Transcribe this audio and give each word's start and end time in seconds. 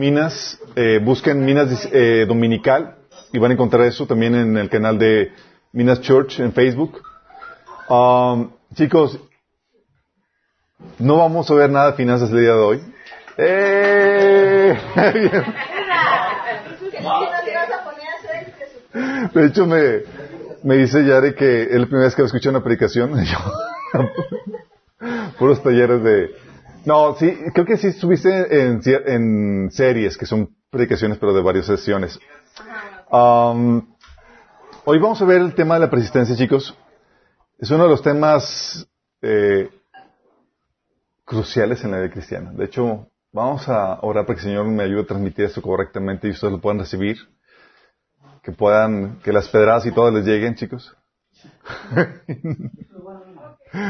Minas, 0.00 0.60
eh, 0.76 1.00
busquen 1.02 1.44
Minas 1.44 1.88
eh, 1.90 2.24
Dominical 2.28 2.98
y 3.32 3.38
van 3.40 3.50
a 3.50 3.54
encontrar 3.54 3.84
eso 3.84 4.06
también 4.06 4.36
en 4.36 4.56
el 4.56 4.70
canal 4.70 4.96
de 4.96 5.32
Minas 5.72 6.00
Church 6.02 6.38
en 6.38 6.52
Facebook. 6.52 7.02
Um, 7.88 8.52
chicos, 8.74 9.18
no 11.00 11.16
vamos 11.16 11.50
a 11.50 11.54
ver 11.54 11.68
nada 11.68 11.90
de 11.90 11.96
finanzas 11.96 12.30
el 12.30 12.38
día 12.38 12.54
de 12.54 12.60
hoy. 12.60 12.80
¡Eh! 13.38 14.78
De 19.34 19.46
hecho, 19.46 19.66
me, 19.66 20.02
me 20.62 20.76
dice 20.76 21.04
Yare 21.04 21.34
que 21.34 21.62
es 21.62 21.72
la 21.72 21.86
primera 21.86 22.04
vez 22.04 22.14
que 22.14 22.22
escuché 22.22 22.48
una 22.48 22.62
predicación. 22.62 23.12
Puros 25.38 25.60
talleres 25.60 26.04
de... 26.04 26.47
No, 26.88 27.14
sí, 27.16 27.30
creo 27.52 27.66
que 27.66 27.76
sí 27.76 27.88
estuviste 27.88 28.62
en, 28.62 28.80
en 28.86 29.70
series, 29.70 30.16
que 30.16 30.24
son 30.24 30.56
predicaciones, 30.70 31.18
pero 31.18 31.34
de 31.34 31.42
varias 31.42 31.66
sesiones. 31.66 32.18
Um, 33.10 33.94
hoy 34.86 34.98
vamos 34.98 35.20
a 35.20 35.26
ver 35.26 35.42
el 35.42 35.54
tema 35.54 35.74
de 35.74 35.80
la 35.80 35.90
persistencia, 35.90 36.34
chicos. 36.34 36.74
Es 37.58 37.70
uno 37.70 37.82
de 37.82 37.90
los 37.90 38.00
temas 38.00 38.88
eh, 39.20 39.68
cruciales 41.26 41.84
en 41.84 41.90
la 41.90 41.98
vida 41.98 42.10
cristiana. 42.10 42.52
De 42.52 42.64
hecho, 42.64 43.10
vamos 43.32 43.68
a 43.68 43.98
orar 44.00 44.24
para 44.24 44.36
que 44.36 44.46
el 44.46 44.52
Señor 44.52 44.64
me 44.68 44.84
ayude 44.84 45.02
a 45.02 45.06
transmitir 45.06 45.44
esto 45.44 45.60
correctamente 45.60 46.26
y 46.26 46.30
ustedes 46.30 46.54
lo 46.54 46.60
puedan 46.62 46.78
recibir. 46.78 47.18
Que 48.42 48.52
puedan, 48.52 49.18
que 49.18 49.34
las 49.34 49.50
pedradas 49.50 49.84
y 49.84 49.92
todas 49.92 50.14
les 50.14 50.24
lleguen, 50.24 50.54
chicos. 50.54 50.96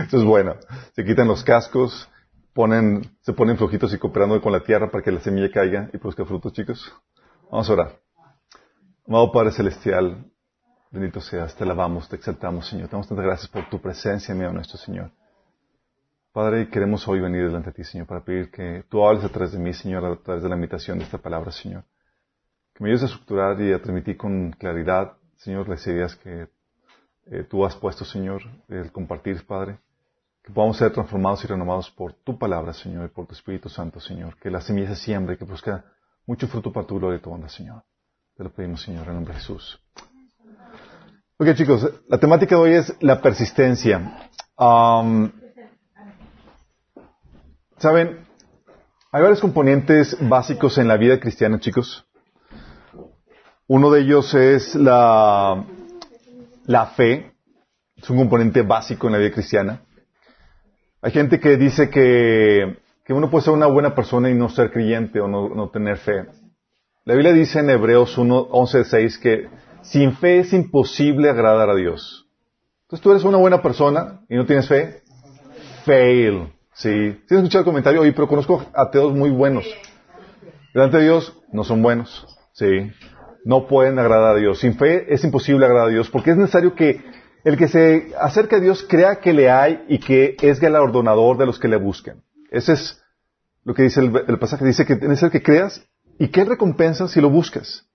Eso 0.08 0.18
es 0.18 0.24
bueno. 0.24 0.56
Se 0.96 1.04
quitan 1.04 1.28
los 1.28 1.44
cascos, 1.44 2.08
ponen, 2.58 3.02
se 3.20 3.32
ponen 3.34 3.56
flojitos 3.56 3.94
y 3.94 3.98
cooperando 3.98 4.40
con 4.40 4.50
la 4.50 4.58
tierra 4.58 4.90
para 4.90 5.04
que 5.04 5.12
la 5.12 5.20
semilla 5.20 5.48
caiga 5.48 5.88
y 5.92 5.98
produzca 5.98 6.24
frutos, 6.24 6.52
chicos. 6.52 6.92
Vamos 7.52 7.70
a 7.70 7.72
orar. 7.72 8.00
Amado 9.06 9.30
Padre 9.30 9.52
Celestial, 9.52 10.24
bendito 10.90 11.20
seas, 11.20 11.54
te 11.54 11.62
alabamos, 11.62 12.08
te 12.08 12.16
exaltamos, 12.16 12.66
Señor. 12.66 12.88
Te 12.88 12.96
damos 12.96 13.06
tantas 13.06 13.24
gracias 13.24 13.48
por 13.48 13.70
tu 13.70 13.80
presencia 13.80 14.32
en 14.32 14.38
medio 14.38 14.52
nuestro 14.52 14.76
Señor. 14.76 15.12
Padre, 16.32 16.68
queremos 16.68 17.06
hoy 17.06 17.20
venir 17.20 17.44
delante 17.44 17.70
de 17.70 17.74
ti, 17.74 17.84
Señor, 17.84 18.08
para 18.08 18.24
pedir 18.24 18.50
que 18.50 18.84
tú 18.88 19.06
hables 19.06 19.22
a 19.22 19.28
través 19.28 19.52
de 19.52 19.60
mí, 19.60 19.72
Señor, 19.72 20.04
a 20.04 20.16
través 20.16 20.42
de 20.42 20.48
la 20.48 20.56
invitación 20.56 20.98
de 20.98 21.04
esta 21.04 21.18
palabra, 21.18 21.52
Señor. 21.52 21.84
Que 22.74 22.82
me 22.82 22.90
ayudes 22.90 23.04
a 23.04 23.06
estructurar 23.06 23.60
y 23.60 23.72
a 23.72 23.80
transmitir 23.80 24.16
con 24.16 24.50
claridad, 24.50 25.12
Señor, 25.36 25.68
las 25.68 25.86
ideas 25.86 26.16
que 26.16 26.48
eh, 27.26 27.44
tú 27.48 27.64
has 27.64 27.76
puesto, 27.76 28.04
Señor, 28.04 28.42
el 28.66 28.90
compartir, 28.90 29.46
Padre. 29.46 29.78
Que 30.48 30.54
podamos 30.54 30.78
ser 30.78 30.90
transformados 30.94 31.44
y 31.44 31.46
renovados 31.46 31.90
por 31.90 32.14
tu 32.14 32.38
palabra, 32.38 32.72
Señor, 32.72 33.04
y 33.04 33.08
por 33.14 33.26
tu 33.26 33.34
Espíritu 33.34 33.68
Santo, 33.68 34.00
Señor. 34.00 34.38
Que 34.38 34.50
la 34.50 34.62
semilla 34.62 34.88
se 34.88 34.96
siembre 34.96 35.36
que 35.36 35.44
busque 35.44 35.70
mucho 36.26 36.48
fruto 36.48 36.72
para 36.72 36.86
tu 36.86 36.98
gloria 36.98 37.18
y 37.18 37.20
tu 37.20 37.30
onda, 37.30 37.50
Señor. 37.50 37.82
Te 38.34 38.44
lo 38.44 38.50
pedimos, 38.50 38.80
Señor, 38.80 39.06
en 39.08 39.12
nombre 39.12 39.34
de 39.34 39.40
Jesús. 39.40 39.78
Ok, 41.36 41.52
chicos, 41.52 41.86
la 42.08 42.16
temática 42.16 42.54
de 42.54 42.62
hoy 42.62 42.72
es 42.72 42.96
la 43.02 43.20
persistencia. 43.20 44.30
Um, 44.56 45.30
Saben, 47.76 48.26
hay 49.12 49.20
varios 49.20 49.42
componentes 49.42 50.16
básicos 50.18 50.78
en 50.78 50.88
la 50.88 50.96
vida 50.96 51.20
cristiana, 51.20 51.60
chicos. 51.60 52.06
Uno 53.66 53.90
de 53.90 54.00
ellos 54.00 54.32
es 54.32 54.74
la, 54.74 55.62
la 56.64 56.86
fe. 56.86 57.34
Es 57.96 58.08
un 58.08 58.16
componente 58.16 58.62
básico 58.62 59.08
en 59.08 59.12
la 59.12 59.18
vida 59.18 59.32
cristiana. 59.32 59.82
Hay 61.00 61.12
gente 61.12 61.38
que 61.38 61.56
dice 61.56 61.90
que, 61.90 62.76
que 63.04 63.12
uno 63.12 63.30
puede 63.30 63.44
ser 63.44 63.54
una 63.54 63.66
buena 63.66 63.94
persona 63.94 64.30
y 64.30 64.34
no 64.34 64.48
ser 64.48 64.72
creyente 64.72 65.20
o 65.20 65.28
no, 65.28 65.48
no 65.48 65.70
tener 65.70 65.96
fe. 65.98 66.26
La 67.04 67.14
Biblia 67.14 67.32
dice 67.32 67.60
en 67.60 67.70
Hebreos 67.70 68.18
1, 68.18 68.48
11, 68.50 68.84
6 68.84 69.18
que 69.18 69.48
sin 69.82 70.12
fe 70.16 70.40
es 70.40 70.52
imposible 70.52 71.30
agradar 71.30 71.70
a 71.70 71.76
Dios. 71.76 72.26
Entonces 72.82 73.02
tú 73.02 73.10
eres 73.12 73.24
una 73.24 73.38
buena 73.38 73.62
persona 73.62 74.20
y 74.28 74.34
no 74.34 74.44
tienes 74.44 74.66
fe. 74.66 75.02
Fail. 75.84 76.52
Sí, 76.72 77.12
sí 77.26 77.34
he 77.34 77.36
escuchado 77.36 77.60
el 77.60 77.64
comentario, 77.64 78.00
oye, 78.00 78.12
pero 78.12 78.28
conozco 78.28 78.64
ateos 78.74 79.14
muy 79.14 79.30
buenos. 79.30 79.66
Delante 80.74 80.98
de 80.98 81.04
Dios 81.04 81.36
no 81.52 81.64
son 81.64 81.80
buenos. 81.80 82.26
Sí. 82.54 82.90
No 83.44 83.68
pueden 83.68 83.98
agradar 83.98 84.36
a 84.36 84.38
Dios. 84.38 84.58
Sin 84.58 84.76
fe 84.76 85.12
es 85.12 85.22
imposible 85.22 85.64
agradar 85.64 85.88
a 85.88 85.92
Dios 85.92 86.10
porque 86.10 86.32
es 86.32 86.36
necesario 86.36 86.74
que 86.74 87.00
el 87.48 87.56
que 87.56 87.68
se 87.68 88.12
acerque 88.20 88.56
a 88.56 88.60
Dios 88.60 88.84
crea 88.86 89.20
que 89.20 89.32
le 89.32 89.50
hay 89.50 89.82
y 89.88 89.98
que 89.98 90.36
es 90.38 90.60
galardonador 90.60 91.38
de 91.38 91.46
los 91.46 91.58
que 91.58 91.66
le 91.66 91.78
busquen. 91.78 92.22
Ese 92.50 92.74
es 92.74 93.02
lo 93.64 93.72
que 93.72 93.84
dice 93.84 94.00
el, 94.00 94.38
pasaje. 94.38 94.66
Dice 94.66 94.84
que 94.84 94.92
es 94.92 95.00
necesario 95.00 95.32
que 95.32 95.42
creas 95.42 95.82
y 96.18 96.28
que 96.28 96.44
recompensa 96.44 97.08
si 97.08 97.22
lo 97.22 97.30
buscas. 97.30 97.86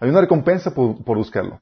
Hay 0.00 0.08
una 0.08 0.22
recompensa 0.22 0.72
por, 0.72 0.96
buscarlo. 1.04 1.60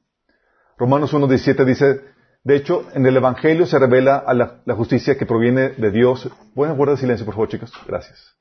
Romanos 0.77 1.13
1.17 1.13 1.65
dice, 1.65 2.01
de 2.45 2.55
hecho, 2.55 2.87
en 2.93 3.05
el 3.05 3.17
Evangelio 3.17 3.65
se 3.65 3.77
revela 3.77 4.23
la, 4.33 4.73
justicia 4.73 5.17
que 5.17 5.25
proviene 5.25 5.71
de 5.71 5.91
Dios. 5.91 6.29
¿Pueden 6.55 6.77
guardar 6.77 6.97
silencio, 6.97 7.25
por 7.25 7.35
favor, 7.35 7.49
chicos? 7.49 7.73
Gracias. 7.85 8.33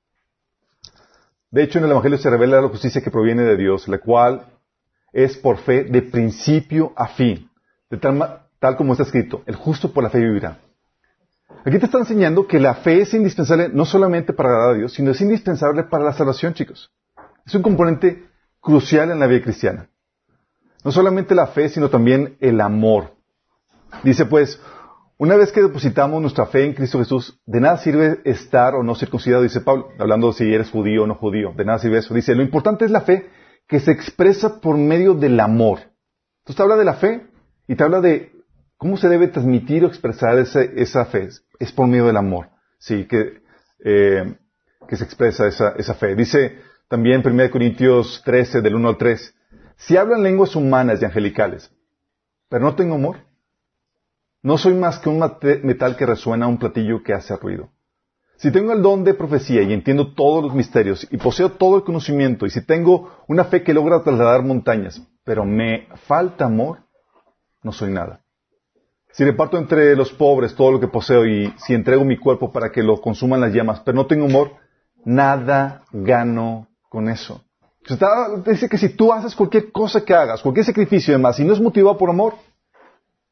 De 1.50 1.64
hecho, 1.64 1.80
en 1.80 1.86
el 1.86 1.90
Evangelio 1.90 2.16
se 2.16 2.30
revela 2.30 2.60
la 2.60 2.68
justicia 2.68 3.02
que 3.02 3.10
proviene 3.10 3.42
de 3.42 3.56
Dios, 3.56 3.88
la 3.88 3.98
cual 3.98 4.46
es 5.12 5.36
por 5.36 5.58
fe 5.58 5.82
de 5.82 6.00
principio 6.00 6.92
a 6.94 7.08
fin, 7.08 7.50
de 7.90 7.96
tal, 7.96 8.46
tal 8.60 8.76
como 8.76 8.92
está 8.92 9.02
escrito, 9.02 9.42
el 9.46 9.56
justo 9.56 9.92
por 9.92 10.04
la 10.04 10.10
fe 10.10 10.20
vivirá. 10.20 10.58
Aquí 11.64 11.78
te 11.78 11.86
está 11.86 11.98
enseñando 11.98 12.46
que 12.46 12.60
la 12.60 12.74
fe 12.74 13.02
es 13.02 13.12
indispensable 13.12 13.68
no 13.70 13.84
solamente 13.84 14.32
para 14.32 14.50
agradar 14.50 14.74
a 14.74 14.78
Dios, 14.78 14.92
sino 14.92 15.10
es 15.10 15.20
indispensable 15.20 15.84
para 15.84 16.04
la 16.04 16.12
salvación, 16.12 16.54
chicos. 16.54 16.90
Es 17.44 17.54
un 17.54 17.62
componente 17.62 18.28
crucial 18.60 19.10
en 19.10 19.18
la 19.18 19.26
vida 19.26 19.42
cristiana. 19.42 19.88
No 20.84 20.92
solamente 20.92 21.34
la 21.34 21.48
fe, 21.48 21.68
sino 21.68 21.90
también 21.90 22.36
el 22.40 22.60
amor. 22.60 23.14
Dice 24.04 24.24
pues, 24.24 24.60
una 25.18 25.36
vez 25.36 25.52
que 25.52 25.60
depositamos 25.60 26.22
nuestra 26.22 26.46
fe 26.46 26.64
en 26.64 26.72
Cristo 26.72 26.98
Jesús, 26.98 27.38
de 27.44 27.60
nada 27.60 27.76
sirve 27.76 28.20
estar 28.24 28.74
o 28.74 28.82
no 28.82 28.94
circuncidado, 28.94 29.42
dice 29.42 29.60
Pablo, 29.60 29.88
hablando 29.98 30.28
de 30.28 30.32
si 30.34 30.54
eres 30.54 30.70
judío 30.70 31.02
o 31.02 31.06
no 31.06 31.14
judío, 31.14 31.52
de 31.54 31.64
nada 31.64 31.78
sirve 31.78 31.98
eso. 31.98 32.14
Dice, 32.14 32.34
lo 32.34 32.42
importante 32.42 32.86
es 32.86 32.90
la 32.90 33.02
fe 33.02 33.28
que 33.68 33.80
se 33.80 33.92
expresa 33.92 34.60
por 34.60 34.78
medio 34.78 35.12
del 35.14 35.38
amor. 35.40 35.80
Entonces 36.38 36.56
te 36.56 36.62
habla 36.62 36.76
de 36.76 36.84
la 36.84 36.94
fe 36.94 37.26
y 37.68 37.74
te 37.74 37.84
habla 37.84 38.00
de 38.00 38.32
cómo 38.80 38.96
se 38.96 39.10
debe 39.10 39.28
transmitir 39.28 39.84
o 39.84 39.88
expresar 39.88 40.38
esa 40.38 41.04
fe. 41.04 41.28
Es 41.58 41.70
por 41.70 41.86
medio 41.86 42.06
del 42.06 42.16
amor, 42.16 42.48
sí, 42.78 43.04
que, 43.04 43.42
eh, 43.84 44.34
se 44.88 45.04
expresa 45.04 45.46
esa, 45.46 45.74
esa 45.76 45.92
fe. 45.94 46.16
Dice 46.16 46.62
también 46.88 47.22
1 47.22 47.50
Corintios 47.50 48.22
13, 48.24 48.62
del 48.62 48.76
1 48.76 48.88
al 48.88 48.96
3, 48.96 49.34
si 49.76 49.98
hablan 49.98 50.22
lenguas 50.22 50.56
humanas 50.56 51.00
y 51.00 51.04
angelicales, 51.04 51.70
pero 52.48 52.64
no 52.64 52.74
tengo 52.74 52.94
amor, 52.94 53.18
no 54.42 54.56
soy 54.56 54.72
más 54.72 54.98
que 54.98 55.10
un 55.10 55.22
metal 55.62 55.96
que 55.96 56.06
resuena 56.06 56.46
un 56.46 56.58
platillo 56.58 57.02
que 57.02 57.12
hace 57.12 57.36
ruido. 57.36 57.68
Si 58.36 58.50
tengo 58.50 58.72
el 58.72 58.80
don 58.80 59.04
de 59.04 59.12
profecía 59.12 59.60
y 59.60 59.74
entiendo 59.74 60.14
todos 60.14 60.42
los 60.42 60.54
misterios 60.54 61.06
y 61.10 61.18
poseo 61.18 61.52
todo 61.52 61.76
el 61.76 61.84
conocimiento 61.84 62.46
y 62.46 62.50
si 62.50 62.64
tengo 62.64 63.24
una 63.28 63.44
fe 63.44 63.62
que 63.62 63.74
logra 63.74 64.02
trasladar 64.02 64.42
montañas, 64.42 65.06
pero 65.22 65.44
me 65.44 65.86
falta 66.06 66.46
amor, 66.46 66.78
no 67.62 67.72
soy 67.72 67.92
nada. 67.92 68.24
Si 69.12 69.24
reparto 69.24 69.58
entre 69.58 69.96
los 69.96 70.12
pobres 70.12 70.54
todo 70.54 70.72
lo 70.72 70.80
que 70.80 70.88
poseo 70.88 71.26
y 71.26 71.52
si 71.58 71.74
entrego 71.74 72.04
mi 72.04 72.16
cuerpo 72.16 72.52
para 72.52 72.70
que 72.70 72.82
lo 72.82 73.00
consuman 73.00 73.40
las 73.40 73.52
llamas, 73.52 73.80
pero 73.80 73.96
no 73.96 74.06
tengo 74.06 74.26
amor, 74.26 74.52
nada 75.04 75.82
gano 75.92 76.68
con 76.88 77.08
eso. 77.08 77.44
Dice 78.46 78.68
que 78.68 78.78
si 78.78 78.90
tú 78.90 79.12
haces 79.12 79.34
cualquier 79.34 79.72
cosa 79.72 80.04
que 80.04 80.14
hagas, 80.14 80.42
cualquier 80.42 80.66
sacrificio 80.66 81.12
y 81.12 81.16
demás, 81.16 81.40
y 81.40 81.44
no 81.44 81.52
es 81.52 81.60
motivado 81.60 81.96
por 81.96 82.10
amor, 82.10 82.34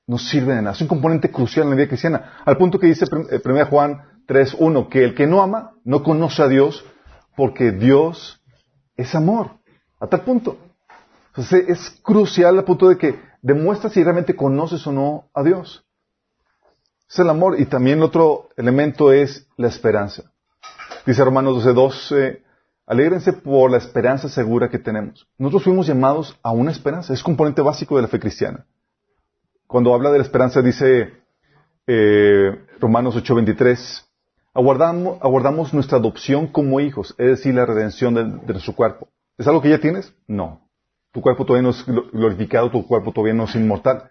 no 0.07 0.19
sirve 0.19 0.55
de 0.55 0.63
nada. 0.63 0.75
Es 0.75 0.81
un 0.81 0.89
componente 0.89 1.31
crucial 1.31 1.65
en 1.65 1.71
la 1.71 1.77
vida 1.77 1.89
cristiana. 1.89 2.33
Al 2.45 2.57
punto 2.57 2.79
que 2.79 2.87
dice 2.87 3.05
1 3.11 3.27
eh, 3.31 3.65
Juan 3.65 4.03
3.1, 4.27 4.89
que 4.89 5.05
el 5.05 5.15
que 5.15 5.27
no 5.27 5.43
ama 5.43 5.73
no 5.85 6.03
conoce 6.03 6.43
a 6.43 6.49
Dios 6.49 6.85
porque 7.37 7.73
Dios 7.73 8.43
es 8.97 9.15
amor. 9.15 9.59
A 10.01 10.07
tal 10.07 10.23
punto. 10.23 10.57
Entonces 11.29 11.69
es 11.69 12.01
crucial 12.03 12.57
al 12.57 12.65
punto 12.65 12.89
de 12.89 12.97
que 12.97 13.28
demuestra 13.49 13.91
si 13.91 14.05
realmente 14.05 14.37
conoces 14.37 14.87
o 14.87 14.93
no 14.93 15.31
a 15.35 15.43
Dios. 15.43 15.85
Es 17.09 17.19
el 17.19 17.29
amor. 17.29 17.59
Y 17.59 17.67
también 17.67 18.03
otro 18.03 18.51
elemento 18.57 19.13
es 19.13 19.49
la 19.57 19.69
esperanza. 19.69 20.31
Dice 21.07 21.25
Romanos 21.25 21.65
12.12, 21.65 22.43
alégrense 22.87 23.33
por 23.33 23.71
la 23.71 23.79
esperanza 23.79 24.29
segura 24.29 24.69
que 24.69 24.79
tenemos. 24.79 25.27
Nosotros 25.39 25.65
fuimos 25.65 25.87
llamados 25.87 26.39
a 26.43 26.53
una 26.53 26.71
esperanza. 26.71 27.13
Es 27.13 27.23
componente 27.23 27.63
básico 27.63 27.97
de 27.97 28.03
la 28.03 28.09
fe 28.09 28.21
cristiana 28.21 28.67
cuando 29.69 29.95
habla 29.95 30.11
de 30.11 30.19
la 30.19 30.25
esperanza, 30.25 30.63
dice 30.63 31.13
eh, 31.87 32.67
Romanos 32.81 33.15
8:23, 33.15 34.05
aguardamos, 34.55 35.19
aguardamos 35.21 35.73
nuestra 35.75 35.99
adopción 35.99 36.49
como 36.49 36.81
hijos, 36.81 37.15
es 37.19 37.27
decir, 37.29 37.55
la 37.55 37.67
redención 37.67 38.15
de, 38.15 38.25
nuestro 38.25 38.75
cuerpo. 38.75 39.09
¿Es 39.37 39.47
algo 39.47 39.63
que 39.63 39.69
ya 39.69 39.79
tienes? 39.79 40.13
No. 40.27 40.68
Tu 41.13 41.21
cuerpo 41.21 41.45
todavía 41.45 41.63
no 41.63 41.71
es 41.71 41.85
glorificado, 41.87 42.71
tu 42.71 42.87
cuerpo 42.87 43.13
todavía 43.13 43.35
no 43.35 43.45
es 43.45 43.55
inmortal. 43.55 44.11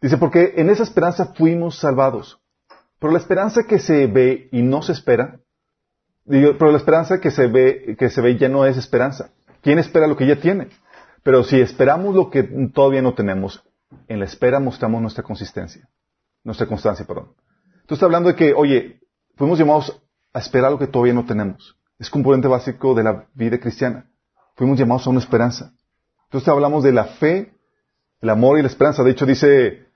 Dice, 0.00 0.16
porque 0.16 0.54
en 0.56 0.70
esa 0.70 0.82
esperanza 0.82 1.34
fuimos 1.34 1.78
salvados. 1.78 2.40
Pero 2.98 3.12
la 3.12 3.18
esperanza 3.18 3.64
que 3.64 3.78
se 3.78 4.06
ve 4.06 4.48
y 4.52 4.62
no 4.62 4.82
se 4.82 4.92
espera 4.92 5.40
pero 6.28 6.70
la 6.70 6.76
esperanza 6.76 7.20
que 7.20 7.30
se 7.30 7.46
ve, 7.46 7.96
que 7.98 8.10
se 8.10 8.20
ve 8.20 8.36
ya 8.36 8.48
no 8.48 8.66
es 8.66 8.76
esperanza. 8.76 9.30
¿Quién 9.62 9.78
espera 9.78 10.06
lo 10.06 10.16
que 10.16 10.26
ya 10.26 10.38
tiene? 10.38 10.68
Pero 11.22 11.42
si 11.42 11.58
esperamos 11.58 12.14
lo 12.14 12.30
que 12.30 12.42
todavía 12.74 13.00
no 13.00 13.14
tenemos, 13.14 13.64
en 14.06 14.18
la 14.18 14.26
espera 14.26 14.60
mostramos 14.60 15.00
nuestra 15.00 15.24
consistencia, 15.24 15.88
nuestra 16.44 16.66
constancia, 16.66 17.06
perdón. 17.06 17.32
Tú 17.86 17.94
estás 17.94 18.02
hablando 18.02 18.28
de 18.28 18.36
que, 18.36 18.52
oye, 18.52 19.00
fuimos 19.36 19.58
llamados 19.58 20.02
a 20.34 20.38
esperar 20.38 20.70
lo 20.70 20.78
que 20.78 20.86
todavía 20.86 21.14
no 21.14 21.24
tenemos. 21.24 21.76
Es 21.98 22.10
componente 22.10 22.46
básico 22.46 22.94
de 22.94 23.02
la 23.02 23.26
vida 23.32 23.58
cristiana. 23.58 24.10
Fuimos 24.54 24.78
llamados 24.78 25.06
a 25.06 25.10
una 25.10 25.20
esperanza. 25.20 25.72
Entonces 26.28 26.48
hablamos 26.48 26.84
de 26.84 26.92
la 26.92 27.04
fe, 27.04 27.52
el 28.20 28.28
amor 28.28 28.58
y 28.58 28.62
la 28.62 28.68
esperanza. 28.68 29.02
De 29.02 29.12
hecho, 29.12 29.24
dice 29.24 29.86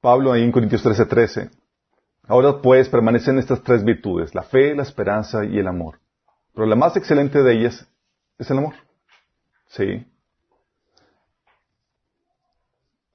Pablo 0.00 0.32
ahí 0.32 0.44
en 0.44 0.52
Corintios 0.52 0.84
13:13, 0.84 1.08
13, 1.08 1.50
ahora 2.28 2.62
pues 2.62 2.88
permanecen 2.88 3.38
estas 3.38 3.62
tres 3.64 3.82
virtudes, 3.82 4.34
la 4.36 4.44
fe, 4.44 4.74
la 4.76 4.82
esperanza 4.82 5.44
y 5.44 5.58
el 5.58 5.66
amor. 5.66 5.98
Pero 6.54 6.66
la 6.66 6.76
más 6.76 6.96
excelente 6.96 7.42
de 7.42 7.52
ellas 7.52 7.86
es 8.38 8.50
el 8.50 8.58
amor. 8.58 8.74
Sí. 9.66 10.06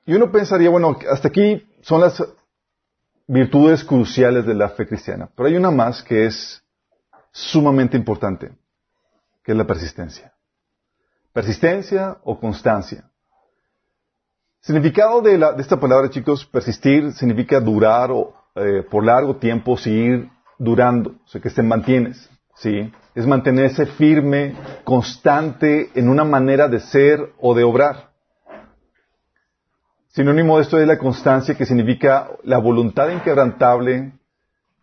Y 0.05 0.13
uno 0.13 0.29
pensaría, 0.29 0.69
bueno, 0.69 0.97
hasta 1.09 1.29
aquí 1.29 1.65
son 1.81 2.01
las 2.01 2.21
virtudes 3.25 3.85
cruciales 3.85 4.45
de 4.45 4.53
la 4.53 4.67
fe 4.69 4.85
cristiana. 4.85 5.29
Pero 5.33 5.47
hay 5.47 5.55
una 5.55 5.71
más 5.71 6.03
que 6.03 6.25
es 6.25 6.61
sumamente 7.31 7.95
importante, 7.95 8.51
que 9.43 9.53
es 9.53 9.57
la 9.57 9.65
persistencia. 9.65 10.32
Persistencia 11.33 12.17
o 12.23 12.39
constancia. 12.39 13.09
Significado 14.61 15.21
de, 15.21 15.37
la, 15.37 15.51
de 15.51 15.61
esta 15.61 15.79
palabra, 15.79 16.09
chicos, 16.09 16.45
persistir 16.45 17.11
significa 17.13 17.59
durar 17.59 18.11
o, 18.11 18.33
eh, 18.55 18.85
por 18.89 19.03
largo 19.03 19.35
tiempo, 19.35 19.75
seguir 19.75 20.29
durando, 20.59 21.15
o 21.25 21.27
sea, 21.27 21.41
que 21.41 21.49
te 21.49 21.63
mantienes, 21.63 22.29
¿sí? 22.55 22.93
Es 23.15 23.25
mantenerse 23.25 23.87
firme, 23.87 24.55
constante 24.83 25.89
en 25.95 26.07
una 26.07 26.23
manera 26.23 26.67
de 26.67 26.79
ser 26.79 27.33
o 27.39 27.55
de 27.55 27.63
obrar. 27.63 28.11
Sinónimo 30.09 30.57
de 30.57 30.63
esto 30.63 30.79
es 30.79 30.87
la 30.87 30.99
constancia, 30.99 31.55
que 31.55 31.65
significa 31.65 32.29
la 32.43 32.59
voluntad 32.59 33.09
inquebrantable 33.09 34.13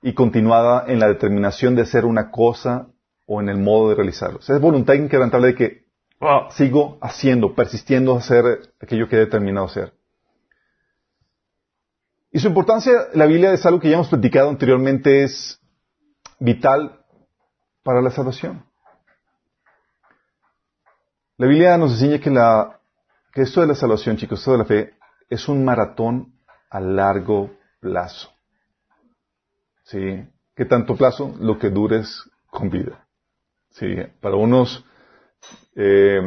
y 0.03 0.13
continuada 0.15 0.85
en 0.89 0.99
la 0.99 1.07
determinación 1.07 1.77
de 1.77 1.83
hacer 1.83 2.05
una 2.05 2.33
cosa 2.33 2.89
o 3.27 3.41
en 3.41 3.49
el 3.49 3.59
modo 3.59 3.91
de 3.91 3.95
realizarlo. 3.95 4.41
O 4.41 4.43
sea, 4.43 4.57
es 4.57 4.61
voluntad 4.61 4.95
inquebrantable 4.95 5.47
de 5.49 5.55
que 5.55 5.90
ah, 6.21 6.49
sigo 6.53 6.99
haciendo, 7.01 7.55
persistiendo 7.55 8.15
a 8.15 8.19
hacer 8.19 8.73
aquello 8.81 9.09
que 9.09 9.17
he 9.17 9.21
determinado 9.21 9.67
hacer. 9.67 9.93
Y 12.33 12.39
su 12.39 12.49
importancia, 12.49 13.09
la 13.15 13.27
Biblia 13.27 13.53
es 13.53 13.67
algo 13.67 13.81
que 13.81 13.89
ya 13.89 13.95
hemos 13.95 14.09
platicado 14.09 14.49
anteriormente, 14.49 15.25
es 15.25 15.61
vital 16.39 17.05
para 17.83 18.01
la 18.01 18.11
salvación. 18.11 18.65
La 21.37 21.47
Biblia 21.47 21.77
nos 21.79 21.93
enseña 21.93 22.21
que, 22.21 22.31
la, 22.31 22.81
que 23.33 23.43
esto 23.43 23.63
de 23.63 23.67
la 23.67 23.75
salvación, 23.75 24.17
chicos, 24.17 24.41
esto 24.41 24.53
de 24.53 24.59
la 24.59 24.65
fe, 24.65 24.95
es 25.29 25.49
un 25.49 25.65
maratón 25.65 26.35
a 26.69 26.81
largo 26.81 27.51
plazo. 27.81 28.31
¿Sí? 29.85 30.23
¿Qué 30.55 30.67
tanto 30.67 30.97
plazo? 30.97 31.35
Lo 31.41 31.59
que 31.59 31.71
dures 31.71 32.23
con 32.51 32.69
vida. 32.69 33.07
¿Sí? 33.71 33.87
Para 34.21 34.37
unos, 34.37 34.85
eh, 35.75 36.21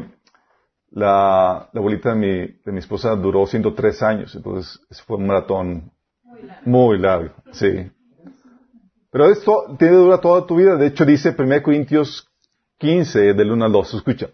la, 0.92 1.70
la 1.72 1.80
abuelita 1.80 2.10
de 2.10 2.16
mi, 2.16 2.48
de 2.64 2.72
mi 2.72 2.80
esposa 2.80 3.16
duró 3.16 3.46
103 3.46 4.04
años, 4.04 4.36
entonces 4.36 4.80
fue 5.06 5.18
un 5.18 5.28
maratón 5.28 5.92
muy 6.66 7.00
largo. 7.00 7.34
Sí. 7.52 7.92
Pero 9.12 9.30
esto 9.30 9.76
tiene 9.78 9.96
dura 9.98 10.20
toda 10.20 10.46
tu 10.46 10.56
vida. 10.56 10.76
De 10.76 10.88
hecho, 10.88 11.06
dice 11.06 11.36
1 11.38 11.64
Corintios 11.64 12.28
15, 12.80 13.34
del 13.34 13.52
1 13.52 13.66
al 13.66 13.72
2. 13.72 13.94
Escucha. 13.94 14.30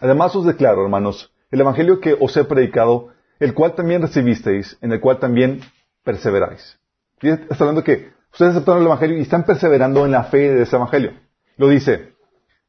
Además 0.00 0.34
os 0.34 0.46
declaro, 0.46 0.82
hermanos, 0.82 1.32
el 1.50 1.60
evangelio 1.60 2.00
que 2.00 2.16
os 2.18 2.34
he 2.36 2.44
predicado 2.44 3.10
el 3.38 3.54
cual 3.54 3.74
también 3.74 4.02
recibisteis, 4.02 4.78
en 4.80 4.92
el 4.92 5.00
cual 5.00 5.18
también 5.18 5.60
perseveráis. 6.04 6.78
Está 7.20 7.64
hablando 7.64 7.82
que 7.82 8.12
ustedes 8.32 8.52
aceptaron 8.52 8.82
el 8.82 8.86
Evangelio 8.86 9.18
y 9.18 9.22
están 9.22 9.44
perseverando 9.44 10.04
en 10.04 10.12
la 10.12 10.24
fe 10.24 10.54
de 10.54 10.62
ese 10.62 10.76
Evangelio. 10.76 11.12
Lo 11.56 11.68
dice, 11.68 12.14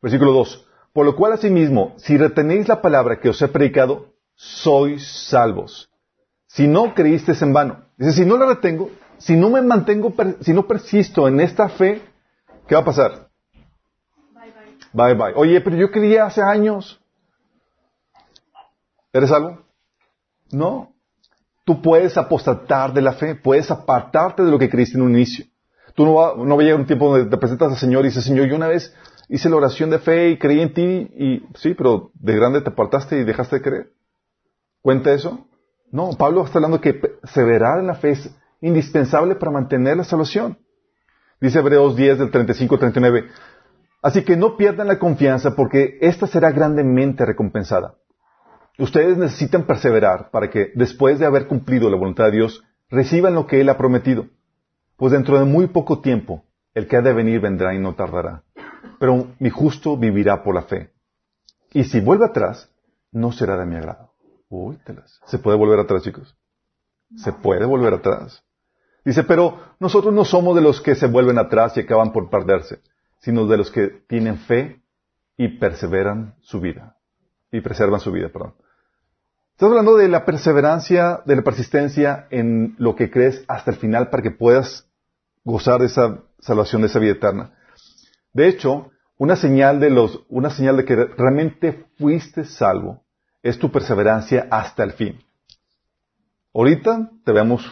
versículo 0.01 0.31
2, 0.33 0.67
por 0.93 1.05
lo 1.05 1.15
cual 1.15 1.33
asimismo, 1.33 1.93
si 1.97 2.17
retenéis 2.17 2.67
la 2.67 2.81
palabra 2.81 3.19
que 3.19 3.29
os 3.29 3.41
he 3.41 3.47
predicado, 3.47 4.13
sois 4.35 5.07
salvos. 5.29 5.89
Si 6.47 6.67
no 6.67 6.93
creísteis 6.93 7.41
en 7.41 7.53
vano. 7.53 7.85
Dice, 7.97 8.13
si 8.13 8.25
no 8.25 8.37
la 8.37 8.47
retengo, 8.47 8.89
si 9.17 9.35
no 9.35 9.49
me 9.49 9.61
mantengo, 9.61 10.13
si 10.41 10.53
no 10.53 10.67
persisto 10.67 11.27
en 11.27 11.39
esta 11.39 11.69
fe, 11.69 12.01
¿qué 12.67 12.75
va 12.75 12.81
a 12.81 12.85
pasar? 12.85 13.29
Bye 14.33 14.51
bye. 14.93 15.15
Bye 15.15 15.15
bye. 15.15 15.33
Oye, 15.35 15.61
pero 15.61 15.77
yo 15.77 15.91
creía 15.91 16.25
hace 16.25 16.41
años. 16.41 16.99
¿Eres 19.13 19.29
salvo? 19.29 19.61
No. 20.51 20.93
Tú 21.63 21.81
puedes 21.81 22.17
apostatar 22.17 22.91
de 22.91 23.01
la 23.01 23.13
fe, 23.13 23.35
puedes 23.35 23.69
apartarte 23.69 24.43
de 24.43 24.51
lo 24.51 24.57
que 24.57 24.69
creíste 24.69 24.97
en 24.97 25.03
un 25.03 25.11
inicio. 25.11 25.45
Tú 25.93 26.05
no 26.05 26.15
va, 26.15 26.33
no 26.35 26.55
va 26.55 26.61
a 26.61 26.65
llegar 26.65 26.79
un 26.79 26.87
tiempo 26.87 27.09
donde 27.09 27.29
te 27.29 27.37
presentas 27.37 27.71
al 27.71 27.77
Señor 27.77 28.03
y 28.03 28.07
dices, 28.07 28.23
Señor, 28.23 28.47
yo 28.47 28.55
una 28.55 28.67
vez 28.67 28.95
hice 29.31 29.49
la 29.49 29.55
oración 29.55 29.89
de 29.89 29.99
fe 29.99 30.29
y 30.29 30.37
creí 30.37 30.59
en 30.59 30.73
ti 30.73 30.81
y 30.81 31.43
sí, 31.55 31.73
pero 31.73 32.11
de 32.15 32.35
grande 32.35 32.61
te 32.61 32.69
apartaste 32.69 33.17
y 33.17 33.23
dejaste 33.23 33.57
de 33.57 33.61
creer. 33.61 33.91
¿Cuenta 34.81 35.13
eso? 35.13 35.47
No, 35.89 36.11
Pablo 36.17 36.43
está 36.43 36.57
hablando 36.57 36.81
que 36.81 36.93
perseverar 36.93 37.79
en 37.79 37.87
la 37.87 37.95
fe 37.95 38.11
es 38.11 38.29
indispensable 38.59 39.35
para 39.35 39.53
mantener 39.53 39.97
la 39.97 40.03
salvación. 40.03 40.57
Dice 41.39 41.59
Hebreos 41.59 41.95
10 41.95 42.19
del 42.19 42.29
35 42.29 42.75
al 42.75 42.79
39. 42.79 43.27
Así 44.01 44.23
que 44.23 44.35
no 44.35 44.57
pierdan 44.57 44.87
la 44.87 44.99
confianza 44.99 45.55
porque 45.55 45.97
ésta 46.01 46.27
será 46.27 46.51
grandemente 46.51 47.25
recompensada. 47.25 47.95
Ustedes 48.79 49.17
necesitan 49.17 49.63
perseverar 49.63 50.29
para 50.31 50.49
que, 50.49 50.71
después 50.75 51.19
de 51.19 51.25
haber 51.25 51.47
cumplido 51.47 51.89
la 51.89 51.97
voluntad 51.97 52.25
de 52.25 52.31
Dios, 52.31 52.63
reciban 52.89 53.35
lo 53.35 53.47
que 53.47 53.61
Él 53.61 53.69
ha 53.69 53.77
prometido. 53.77 54.25
Pues 54.97 55.13
dentro 55.13 55.39
de 55.39 55.45
muy 55.45 55.67
poco 55.67 56.01
tiempo, 56.01 56.43
el 56.73 56.87
que 56.87 56.97
ha 56.97 57.01
de 57.01 57.13
venir 57.13 57.39
vendrá 57.41 57.73
y 57.73 57.79
no 57.79 57.95
tardará. 57.95 58.43
Pero 59.01 59.29
mi 59.39 59.49
justo 59.49 59.97
vivirá 59.97 60.43
por 60.43 60.53
la 60.53 60.61
fe. 60.61 60.91
Y 61.73 61.85
si 61.85 61.99
vuelve 61.99 62.25
atrás, 62.25 62.69
no 63.11 63.31
será 63.31 63.57
de 63.57 63.65
mi 63.65 63.75
agrado. 63.75 64.13
Uy, 64.47 64.77
¿Se 65.25 65.39
puede 65.39 65.57
volver 65.57 65.79
atrás, 65.79 66.03
chicos? 66.03 66.37
Se 67.15 67.33
puede 67.33 67.65
volver 67.65 67.95
atrás. 67.95 68.43
Dice, 69.03 69.23
pero 69.23 69.59
nosotros 69.79 70.13
no 70.13 70.23
somos 70.23 70.55
de 70.55 70.61
los 70.61 70.81
que 70.81 70.93
se 70.93 71.07
vuelven 71.07 71.39
atrás 71.39 71.75
y 71.77 71.79
acaban 71.79 72.13
por 72.13 72.29
perderse, 72.29 72.79
sino 73.17 73.47
de 73.47 73.57
los 73.57 73.71
que 73.71 73.87
tienen 73.87 74.37
fe 74.37 74.83
y 75.35 75.47
perseveran 75.57 76.35
su 76.41 76.59
vida. 76.59 76.95
Y 77.51 77.61
preservan 77.61 78.01
su 78.01 78.11
vida, 78.11 78.29
perdón. 78.29 78.53
Estás 79.53 79.69
hablando 79.69 79.97
de 79.97 80.09
la 80.09 80.25
perseverancia, 80.25 81.23
de 81.25 81.37
la 81.37 81.41
persistencia 81.41 82.27
en 82.29 82.75
lo 82.77 82.95
que 82.95 83.09
crees 83.09 83.43
hasta 83.47 83.71
el 83.71 83.77
final 83.77 84.11
para 84.11 84.21
que 84.21 84.29
puedas 84.29 84.87
gozar 85.43 85.79
de 85.79 85.87
esa 85.87 86.19
salvación, 86.37 86.83
de 86.83 86.87
esa 86.87 86.99
vida 86.99 87.13
eterna. 87.13 87.55
De 88.33 88.47
hecho, 88.47 88.90
una 89.21 89.35
señal 89.35 89.79
de 89.79 89.91
los, 89.91 90.23
una 90.29 90.49
señal 90.49 90.77
de 90.77 90.83
que 90.83 90.95
realmente 90.95 91.85
fuiste 91.99 92.43
salvo 92.43 93.03
es 93.43 93.59
tu 93.59 93.71
perseverancia 93.71 94.47
hasta 94.49 94.83
el 94.83 94.93
fin. 94.93 95.23
Ahorita 96.55 97.11
te 97.23 97.31
vemos 97.31 97.63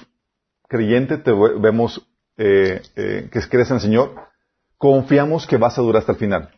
creyente, 0.68 1.18
te 1.18 1.32
vemos 1.32 2.08
eh, 2.38 2.84
eh, 2.96 3.30
que 3.32 3.42
crees 3.50 3.72
en 3.72 3.78
el 3.78 3.82
Señor, 3.82 4.14
confiamos 4.78 5.48
que 5.48 5.58
vas 5.58 5.76
a 5.80 5.82
durar 5.82 6.02
hasta 6.02 6.12
el 6.12 6.20
final. 6.20 6.52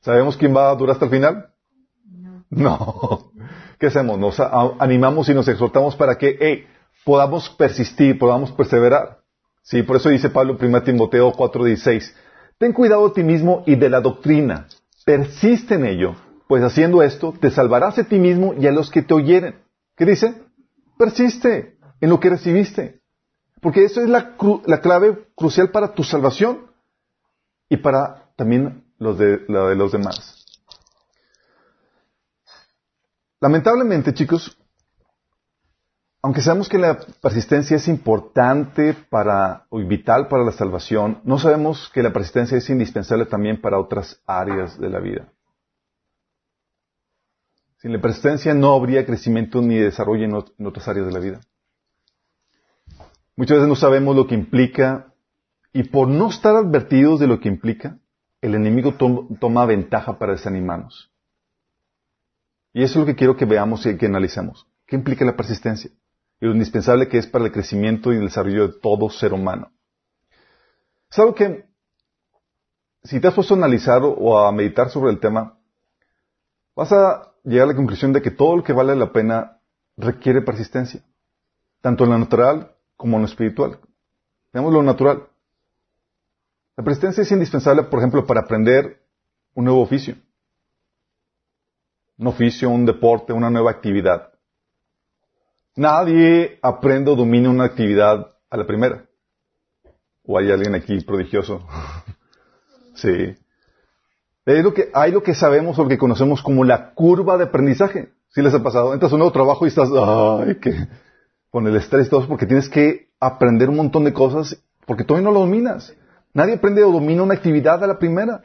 ¿Sabemos 0.00 0.36
quién 0.36 0.52
va 0.52 0.70
a 0.70 0.74
durar 0.74 0.94
hasta 0.94 1.04
el 1.04 1.12
final? 1.12 1.52
No. 2.50 3.30
¿Qué 3.78 3.86
hacemos? 3.86 4.18
Nos 4.18 4.40
animamos 4.40 5.28
y 5.28 5.34
nos 5.34 5.46
exhortamos 5.46 5.94
para 5.94 6.18
que 6.18 6.66
podamos 7.04 7.48
persistir, 7.50 8.18
podamos 8.18 8.50
perseverar. 8.50 9.20
Sí, 9.62 9.84
por 9.84 9.98
eso 9.98 10.08
dice 10.08 10.30
Pablo 10.30 10.56
en 10.60 10.66
1 10.66 10.82
Timoteo 10.82 11.32
4:16, 11.32 12.12
ten 12.58 12.72
cuidado 12.72 13.08
de 13.08 13.14
ti 13.14 13.22
mismo 13.22 13.62
y 13.66 13.76
de 13.76 13.88
la 13.88 14.00
doctrina, 14.00 14.68
persiste 15.04 15.74
en 15.74 15.86
ello, 15.86 16.16
pues 16.48 16.62
haciendo 16.62 17.02
esto 17.02 17.34
te 17.38 17.50
salvarás 17.50 17.96
de 17.96 18.04
ti 18.04 18.18
mismo 18.18 18.54
y 18.54 18.66
a 18.66 18.72
los 18.72 18.90
que 18.90 19.02
te 19.02 19.14
oyeren. 19.14 19.62
¿Qué 19.96 20.04
dice? 20.04 20.42
Persiste 20.98 21.78
en 22.00 22.10
lo 22.10 22.20
que 22.20 22.30
recibiste, 22.30 23.00
porque 23.60 23.84
eso 23.84 24.00
es 24.00 24.08
la, 24.08 24.36
la 24.66 24.80
clave 24.80 25.28
crucial 25.34 25.70
para 25.70 25.94
tu 25.94 26.04
salvación 26.04 26.70
y 27.68 27.76
para 27.78 28.30
también 28.36 28.84
la 28.98 29.12
de 29.14 29.74
los 29.76 29.92
demás. 29.92 30.44
Lamentablemente, 33.40 34.14
chicos, 34.14 34.56
aunque 36.24 36.40
sabemos 36.40 36.70
que 36.70 36.78
la 36.78 36.98
persistencia 37.20 37.76
es 37.76 37.86
importante 37.86 38.94
para, 39.10 39.66
o 39.68 39.76
vital 39.80 40.26
para 40.26 40.42
la 40.42 40.52
salvación, 40.52 41.20
no 41.22 41.38
sabemos 41.38 41.90
que 41.92 42.02
la 42.02 42.14
persistencia 42.14 42.56
es 42.56 42.70
indispensable 42.70 43.26
también 43.26 43.60
para 43.60 43.78
otras 43.78 44.22
áreas 44.26 44.80
de 44.80 44.88
la 44.88 45.00
vida. 45.00 45.30
Sin 47.76 47.92
la 47.92 48.00
persistencia 48.00 48.54
no 48.54 48.74
habría 48.74 49.04
crecimiento 49.04 49.60
ni 49.60 49.76
desarrollo 49.76 50.24
en, 50.24 50.66
otras 50.66 50.88
áreas 50.88 51.04
de 51.04 51.12
la 51.12 51.18
vida. 51.18 51.40
Muchas 53.36 53.58
veces 53.58 53.68
no 53.68 53.76
sabemos 53.76 54.16
lo 54.16 54.26
que 54.26 54.34
implica 54.34 55.12
Y 55.74 55.82
por 55.82 56.08
no 56.08 56.30
estar 56.30 56.56
advertidos 56.56 57.20
de 57.20 57.26
lo 57.26 57.38
que 57.38 57.50
implica, 57.50 57.98
el 58.40 58.54
enemigo 58.54 58.94
toma 58.94 59.66
ventaja 59.66 60.18
para 60.18 60.32
desanimarnos. 60.32 61.12
Y 62.72 62.82
eso 62.82 62.94
es 62.94 63.00
lo 63.00 63.04
que 63.04 63.14
quiero 63.14 63.36
que 63.36 63.44
veamos 63.44 63.84
y 63.84 63.98
que 63.98 64.06
analicemos. 64.06 64.66
¿Qué 64.86 64.96
implica 64.96 65.26
la 65.26 65.36
persistencia? 65.36 65.90
Y 66.40 66.46
lo 66.46 66.52
indispensable 66.52 67.08
que 67.08 67.18
es 67.18 67.26
para 67.26 67.44
el 67.44 67.52
crecimiento 67.52 68.12
y 68.12 68.16
el 68.16 68.24
desarrollo 68.24 68.68
de 68.68 68.74
todo 68.80 69.08
ser 69.10 69.32
humano. 69.32 69.72
Es 71.10 71.18
algo 71.18 71.34
que, 71.34 71.64
si 73.04 73.20
te 73.20 73.28
has 73.28 73.34
puesto 73.34 73.54
a 73.54 73.56
analizar 73.56 74.02
o 74.02 74.38
a 74.38 74.50
meditar 74.52 74.90
sobre 74.90 75.12
el 75.12 75.20
tema, 75.20 75.58
vas 76.74 76.92
a 76.92 77.32
llegar 77.44 77.64
a 77.64 77.72
la 77.72 77.76
conclusión 77.76 78.12
de 78.12 78.20
que 78.20 78.30
todo 78.30 78.56
lo 78.56 78.64
que 78.64 78.72
vale 78.72 78.96
la 78.96 79.12
pena 79.12 79.60
requiere 79.96 80.42
persistencia, 80.42 81.02
tanto 81.80 82.04
en 82.04 82.10
lo 82.10 82.18
natural 82.18 82.74
como 82.96 83.16
en 83.16 83.22
lo 83.22 83.28
espiritual. 83.28 83.78
Veamos 84.52 84.72
lo 84.72 84.82
natural. 84.82 85.28
La 86.76 86.82
persistencia 86.82 87.22
es 87.22 87.30
indispensable, 87.30 87.84
por 87.84 88.00
ejemplo, 88.00 88.26
para 88.26 88.40
aprender 88.40 89.00
un 89.54 89.66
nuevo 89.66 89.80
oficio. 89.80 90.16
Un 92.18 92.26
oficio, 92.26 92.70
un 92.70 92.86
deporte, 92.86 93.32
una 93.32 93.50
nueva 93.50 93.70
actividad. 93.70 94.33
Nadie 95.76 96.58
aprende 96.62 97.10
o 97.10 97.16
domina 97.16 97.50
una 97.50 97.64
actividad 97.64 98.34
a 98.48 98.56
la 98.56 98.66
primera. 98.66 99.04
¿O 100.24 100.38
hay 100.38 100.50
alguien 100.50 100.74
aquí 100.74 101.00
prodigioso? 101.00 101.66
sí. 102.94 103.34
Hay 104.46 105.10
lo, 105.10 105.22
que, 105.22 105.34
sabemos 105.34 105.78
o 105.78 105.84
lo 105.84 105.88
que 105.88 105.98
conocemos 105.98 106.42
como 106.42 106.64
la 106.64 106.92
curva 106.92 107.38
de 107.38 107.44
aprendizaje. 107.44 108.12
¿Sí 108.28 108.42
les 108.42 108.54
ha 108.54 108.62
pasado? 108.62 108.92
Entras 108.92 109.10
a 109.10 109.14
un 109.14 109.20
nuevo 109.20 109.32
trabajo 109.32 109.64
y 109.64 109.68
estás, 109.68 109.88
ay, 109.90 110.56
que, 110.56 110.74
con 111.50 111.66
el 111.66 111.76
estrés 111.76 112.10
todo 112.10 112.26
porque 112.28 112.46
tienes 112.46 112.68
que 112.68 113.08
aprender 113.18 113.70
un 113.70 113.76
montón 113.76 114.04
de 114.04 114.12
cosas 114.12 114.62
porque 114.86 115.04
todavía 115.04 115.28
no 115.28 115.34
lo 115.34 115.40
dominas. 115.40 115.94
Nadie 116.34 116.54
aprende 116.54 116.84
o 116.84 116.92
domina 116.92 117.22
una 117.22 117.34
actividad 117.34 117.82
a 117.82 117.86
la 117.86 117.98
primera. 117.98 118.44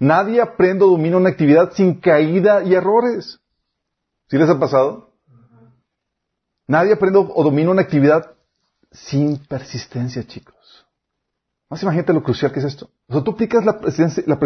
Nadie 0.00 0.40
aprende 0.40 0.84
o 0.84 0.88
domina 0.88 1.16
una 1.18 1.30
actividad 1.30 1.72
sin 1.72 2.00
caída 2.00 2.62
y 2.62 2.74
errores. 2.74 3.40
¿Sí 4.28 4.38
les 4.38 4.48
ha 4.48 4.58
pasado? 4.58 5.13
Nadie 6.66 6.94
aprende 6.94 7.18
o 7.18 7.44
domina 7.44 7.70
una 7.70 7.82
actividad 7.82 8.34
sin 8.90 9.38
persistencia, 9.46 10.26
chicos. 10.26 10.86
Más 11.68 11.82
imagínate 11.82 12.12
lo 12.12 12.22
crucial 12.22 12.52
que 12.52 12.60
es 12.60 12.66
esto. 12.66 12.90
O 13.08 13.12
sea, 13.12 13.22
tú 13.22 13.32
aplicas 13.32 13.64
la 13.64 13.78
presencia, 13.80 14.22
la 14.26 14.38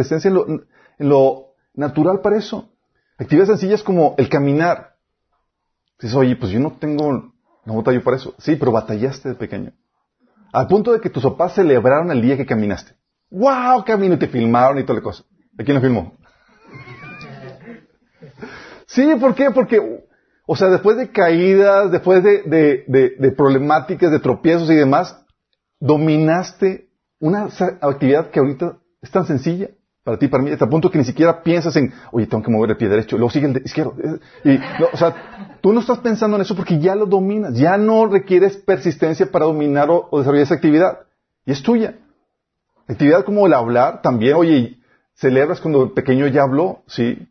en, 0.99 1.09
lo, 1.09 1.55
natural 1.75 2.21
para 2.21 2.37
eso. 2.37 2.71
Actividades 3.19 3.49
sencillas 3.51 3.83
como 3.83 4.15
el 4.19 4.29
caminar. 4.29 4.97
Dices, 6.01 6.17
oye, 6.17 6.37
pues 6.37 6.53
yo 6.53 6.61
no 6.61 6.73
tengo, 6.73 7.35
no 7.65 7.77
batallo 7.77 8.03
para 8.03 8.17
eso. 8.17 8.35
Sí, 8.39 8.57
pero 8.57 8.73
batallaste 8.73 9.31
de 9.31 9.35
pequeño. 9.35 9.73
Al 10.53 10.67
punto 10.67 10.93
de 10.93 11.01
que 11.01 11.11
tus 11.11 11.23
papás 11.23 11.55
celebraron 11.55 12.11
el 12.11 12.23
día 12.23 12.37
que 12.37 12.47
caminaste. 12.47 12.95
¡Wow! 13.31 13.85
Camino 13.85 14.15
y 14.15 14.19
te 14.19 14.29
filmaron 14.29 14.79
y 14.79 14.85
toda 14.85 14.95
la 14.95 15.03
cosa. 15.03 15.25
¿De 15.53 15.65
quién 15.65 15.75
lo 15.75 15.81
filmó? 15.81 16.17
Sí, 18.87 19.15
¿por 19.21 19.35
qué? 19.35 19.51
Porque, 19.51 20.08
o 20.50 20.57
sea, 20.57 20.69
después 20.69 20.97
de 20.97 21.11
caídas, 21.11 21.93
después 21.93 22.25
de, 22.25 22.43
de, 22.45 23.14
de, 23.19 23.33
problemáticas, 23.33 24.11
de 24.11 24.19
tropiezos 24.19 24.71
y 24.71 24.75
demás, 24.75 25.23
dominaste 25.78 26.88
una 27.21 27.49
actividad 27.83 28.31
que 28.31 28.40
ahorita 28.40 28.78
es 29.02 29.11
tan 29.11 29.26
sencilla 29.26 29.69
para 30.02 30.19
ti, 30.19 30.28
para 30.28 30.43
mí, 30.43 30.50
hasta 30.50 30.64
el 30.64 30.71
punto 30.71 30.90
que 30.90 30.97
ni 30.97 31.05
siquiera 31.05 31.43
piensas 31.43 31.76
en, 31.76 31.93
oye, 32.12 32.26
tengo 32.26 32.43
que 32.43 32.50
mover 32.50 32.71
el 32.71 32.78
pie 32.78 32.88
derecho, 32.88 33.19
luego 33.19 33.28
sigue 33.28 33.47
el 33.47 33.52
de 33.52 33.61
izquierdo. 33.62 33.95
Y, 34.43 34.57
o 34.90 34.97
sea, 34.97 35.59
tú 35.61 35.75
no 35.75 35.81
estás 35.81 35.99
pensando 35.99 36.37
en 36.37 36.40
eso 36.40 36.57
porque 36.57 36.78
ya 36.78 36.95
lo 36.95 37.05
dominas, 37.05 37.55
ya 37.55 37.76
no 37.76 38.07
requieres 38.07 38.57
persistencia 38.57 39.31
para 39.31 39.45
dominar 39.45 39.90
o, 39.90 40.09
desarrollar 40.12 40.45
esa 40.45 40.55
actividad. 40.55 41.00
Y 41.45 41.52
es 41.52 41.62
tuya. 41.62 41.99
Actividad 42.87 43.23
como 43.23 43.47
el 43.47 43.52
hablar, 43.52 44.00
también, 44.00 44.37
oye, 44.37 44.78
celebras 45.12 45.61
cuando 45.61 45.83
el 45.83 45.90
pequeño 45.90 46.26
ya 46.28 46.45
habló, 46.45 46.85
sí. 46.87 47.28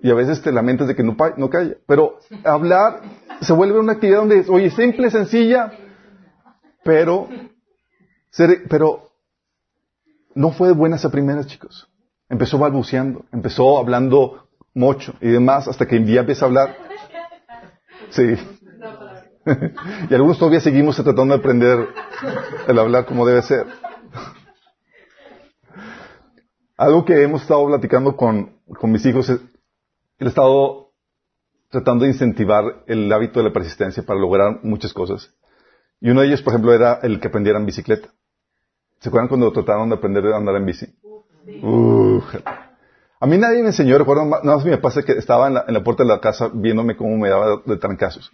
Y 0.00 0.10
a 0.10 0.14
veces 0.14 0.42
te 0.42 0.52
lamentas 0.52 0.88
de 0.88 0.94
que 0.94 1.02
no, 1.02 1.16
no 1.36 1.50
calla. 1.50 1.76
Pero 1.86 2.18
hablar 2.44 3.02
se 3.40 3.52
vuelve 3.52 3.78
una 3.78 3.94
actividad 3.94 4.18
donde, 4.18 4.44
oye, 4.48 4.70
simple, 4.70 5.10
sencilla, 5.10 5.72
pero, 6.84 7.28
pero 8.68 9.10
no 10.34 10.52
fue 10.52 10.72
buena 10.72 10.96
esa 10.96 11.10
primera, 11.10 11.44
chicos. 11.44 11.88
Empezó 12.28 12.58
balbuceando, 12.58 13.24
empezó 13.32 13.78
hablando 13.78 14.48
mucho 14.74 15.14
y 15.20 15.28
demás, 15.28 15.68
hasta 15.68 15.86
que 15.86 15.98
día 15.98 16.20
empieza 16.20 16.44
a 16.44 16.48
hablar. 16.48 16.76
Sí. 18.10 18.34
y 20.10 20.14
algunos 20.14 20.38
todavía 20.38 20.60
seguimos 20.60 20.96
tratando 20.96 21.34
de 21.34 21.40
aprender 21.40 21.88
el 22.66 22.78
hablar 22.78 23.06
como 23.06 23.26
debe 23.26 23.42
ser. 23.42 23.66
Algo 26.76 27.04
que 27.04 27.22
hemos 27.22 27.42
estado 27.42 27.66
platicando 27.66 28.16
con, 28.16 28.52
con 28.78 28.92
mis 28.92 29.04
hijos 29.06 29.32
es, 30.18 30.26
he 30.26 30.28
estado 30.28 30.92
tratando 31.70 32.04
de 32.04 32.10
incentivar 32.10 32.84
el 32.86 33.12
hábito 33.12 33.40
de 33.40 33.48
la 33.48 33.52
persistencia 33.52 34.02
para 34.02 34.18
lograr 34.18 34.60
muchas 34.62 34.92
cosas. 34.92 35.34
Y 36.00 36.10
uno 36.10 36.20
de 36.20 36.28
ellos, 36.28 36.42
por 36.42 36.52
ejemplo, 36.52 36.72
era 36.72 37.00
el 37.02 37.20
que 37.20 37.28
aprendieran 37.28 37.66
bicicleta. 37.66 38.08
¿Se 39.00 39.08
acuerdan 39.08 39.28
cuando 39.28 39.52
trataron 39.52 39.88
de 39.88 39.96
aprender 39.96 40.26
a 40.26 40.36
andar 40.36 40.56
en 40.56 40.66
bici? 40.66 40.86
a 43.20 43.26
mí 43.26 43.38
nadie 43.38 43.62
me 43.62 43.68
enseñó, 43.68 43.96
recuerdo, 43.96 44.26
nada 44.26 44.56
más 44.56 44.64
mi 44.64 44.76
papá 44.76 44.90
que 45.02 45.12
estaba 45.12 45.48
en 45.48 45.54
la, 45.54 45.82
puerta 45.82 46.02
de 46.02 46.08
la 46.08 46.20
casa 46.20 46.50
viéndome 46.52 46.96
cómo 46.96 47.16
me 47.16 47.28
daba 47.28 47.62
de 47.64 47.76
trancazos. 47.76 48.30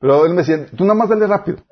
Pero 0.00 0.26
él 0.26 0.32
me 0.32 0.42
decía, 0.42 0.66
tú 0.76 0.84
nada 0.84 0.94
más 0.94 1.08
dale 1.08 1.26
rápido. 1.26 1.58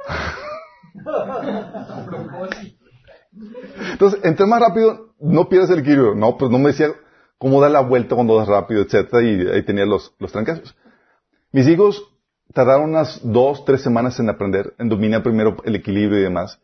Entonces, 3.92 4.20
entre 4.24 4.46
más 4.46 4.60
rápido, 4.60 5.14
no 5.20 5.48
pierdes 5.48 5.70
el 5.70 5.80
equilibrio. 5.80 6.14
No, 6.14 6.36
pues 6.36 6.50
no 6.50 6.58
me 6.58 6.68
decía 6.68 6.88
cómo 7.38 7.60
dar 7.60 7.70
la 7.70 7.80
vuelta 7.80 8.14
cuando 8.14 8.36
das 8.36 8.48
rápido, 8.48 8.82
etcétera, 8.82 9.22
y 9.22 9.48
ahí 9.48 9.62
tenía 9.62 9.86
los, 9.86 10.14
los 10.18 10.32
trancazos. 10.32 10.76
Mis 11.52 11.66
hijos 11.68 12.02
tardaron 12.52 12.90
unas 12.90 13.20
dos, 13.22 13.64
tres 13.64 13.82
semanas 13.82 14.18
en 14.20 14.28
aprender, 14.28 14.74
en 14.78 14.88
dominar 14.88 15.22
primero 15.22 15.56
el 15.64 15.74
equilibrio 15.74 16.18
y 16.18 16.22
demás. 16.22 16.60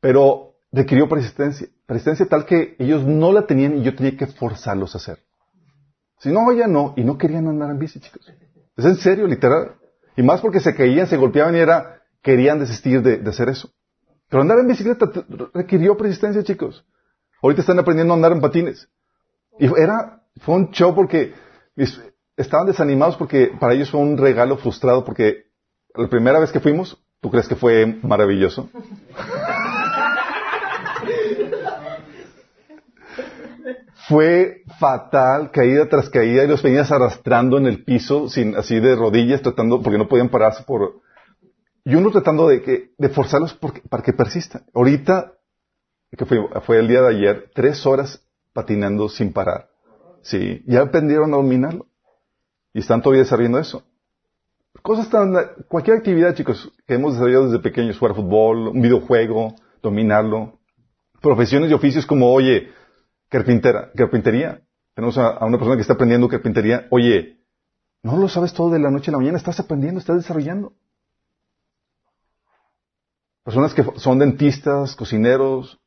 Pero 0.00 0.54
requirió 0.72 1.08
persistencia. 1.08 1.68
Persistencia 1.86 2.26
tal 2.26 2.46
que 2.46 2.76
ellos 2.78 3.04
no 3.04 3.32
la 3.32 3.46
tenían 3.46 3.76
y 3.76 3.82
yo 3.82 3.94
tenía 3.94 4.16
que 4.16 4.26
forzarlos 4.26 4.94
a 4.94 4.98
hacer. 4.98 5.18
Si 6.18 6.30
no, 6.30 6.52
ya 6.52 6.66
no. 6.66 6.94
Y 6.96 7.04
no 7.04 7.18
querían 7.18 7.48
andar 7.48 7.70
en 7.70 7.78
bici, 7.78 8.00
chicos. 8.00 8.32
Es 8.76 8.84
en 8.84 8.96
serio, 8.96 9.26
literal. 9.26 9.76
Y 10.16 10.22
más 10.22 10.40
porque 10.40 10.60
se 10.60 10.74
caían, 10.74 11.06
se 11.06 11.16
golpeaban 11.16 11.54
y 11.56 11.58
era, 11.58 12.02
querían 12.22 12.58
desistir 12.58 13.02
de, 13.02 13.28
hacer 13.28 13.48
eso. 13.48 13.70
Pero 14.28 14.42
andar 14.42 14.58
en 14.58 14.68
bicicleta 14.68 15.10
requirió 15.52 15.96
persistencia, 15.96 16.42
chicos. 16.42 16.86
Ahorita 17.42 17.60
están 17.60 17.78
aprendiendo 17.78 18.14
a 18.14 18.16
andar 18.16 18.32
en 18.32 18.40
patines. 18.40 18.88
Y 19.58 19.66
era, 19.66 20.22
fue 20.40 20.54
un 20.56 20.70
show 20.70 20.94
porque 20.94 21.34
estaban 22.36 22.66
desanimados 22.66 23.16
porque 23.16 23.52
para 23.58 23.74
ellos 23.74 23.90
fue 23.90 24.00
un 24.00 24.16
regalo 24.16 24.56
frustrado 24.56 25.04
porque 25.04 25.46
la 25.94 26.08
primera 26.08 26.38
vez 26.38 26.50
que 26.52 26.60
fuimos, 26.60 27.02
¿tú 27.20 27.30
crees 27.30 27.48
que 27.48 27.56
fue 27.56 27.98
maravilloso? 28.02 28.70
fue 34.08 34.62
fatal, 34.78 35.50
caída 35.50 35.88
tras 35.88 36.10
caída, 36.10 36.44
y 36.44 36.48
los 36.48 36.62
venías 36.62 36.90
arrastrando 36.90 37.58
en 37.58 37.66
el 37.66 37.84
piso, 37.84 38.28
sin, 38.28 38.56
así 38.56 38.80
de 38.80 38.96
rodillas, 38.96 39.42
tratando, 39.42 39.80
porque 39.80 39.98
no 39.98 40.08
podían 40.08 40.28
pararse 40.28 40.64
por, 40.64 41.00
y 41.84 41.94
uno 41.94 42.10
tratando 42.10 42.48
de 42.48 42.62
que, 42.62 42.90
de 42.98 43.08
forzarlos 43.08 43.58
para 43.88 44.02
que 44.02 44.12
persistan. 44.12 44.64
Ahorita, 44.74 45.32
que 46.16 46.26
fue, 46.26 46.38
fue 46.64 46.78
el 46.78 46.88
día 46.88 47.02
de 47.02 47.08
ayer, 47.08 47.50
tres 47.54 47.84
horas 47.86 48.21
patinando 48.52 49.08
sin 49.08 49.32
parar. 49.32 49.68
Sí, 50.22 50.62
ya 50.66 50.82
aprendieron 50.82 51.32
a 51.32 51.36
dominarlo. 51.36 51.86
Y 52.72 52.80
están 52.80 53.02
todavía 53.02 53.22
desarrollando 53.22 53.58
eso. 53.58 53.84
Cosas 54.82 55.10
tan, 55.10 55.34
cualquier 55.68 55.98
actividad, 55.98 56.34
chicos, 56.34 56.72
que 56.86 56.94
hemos 56.94 57.14
desarrollado 57.14 57.46
desde 57.46 57.58
pequeños, 57.62 57.98
jugar 57.98 58.16
fútbol, 58.16 58.68
un 58.68 58.80
videojuego, 58.80 59.54
dominarlo. 59.82 60.58
Profesiones 61.20 61.70
y 61.70 61.74
oficios 61.74 62.06
como, 62.06 62.32
oye, 62.32 62.70
Carpintera, 63.32 63.90
carpintería. 63.96 64.60
Tenemos 64.94 65.16
a, 65.16 65.42
una 65.46 65.56
persona 65.56 65.76
que 65.76 65.80
está 65.80 65.94
aprendiendo 65.94 66.28
carpintería. 66.28 66.86
Oye, 66.90 67.38
no 68.02 68.18
lo 68.18 68.28
sabes 68.28 68.52
todo 68.52 68.68
de 68.68 68.78
la 68.78 68.90
noche 68.90 69.10
a 69.10 69.12
la 69.12 69.18
mañana, 69.18 69.38
estás 69.38 69.58
aprendiendo, 69.58 69.98
estás 69.98 70.16
desarrollando. 70.16 70.74
Personas 73.42 73.72
que 73.72 73.84
son 73.96 74.18
dentistas, 74.18 74.94
cocineros, 74.94 75.80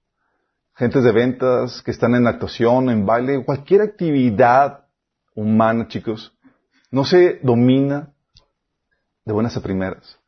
gentes 0.76 1.04
de 1.04 1.12
ventas, 1.12 1.82
que 1.82 1.92
están 1.92 2.16
en 2.16 2.28
actuación, 2.28 2.90
en 2.90 3.06
baile, 3.06 3.44
cualquier 3.46 3.82
actividad 3.82 4.86
humana, 5.34 5.88
chicos, 5.88 6.34
no 6.92 7.06
se 7.06 7.40
domina 7.42 8.14
de 9.24 9.34
buenas 9.34 9.56
a 9.58 9.62
primeras. 9.62 10.20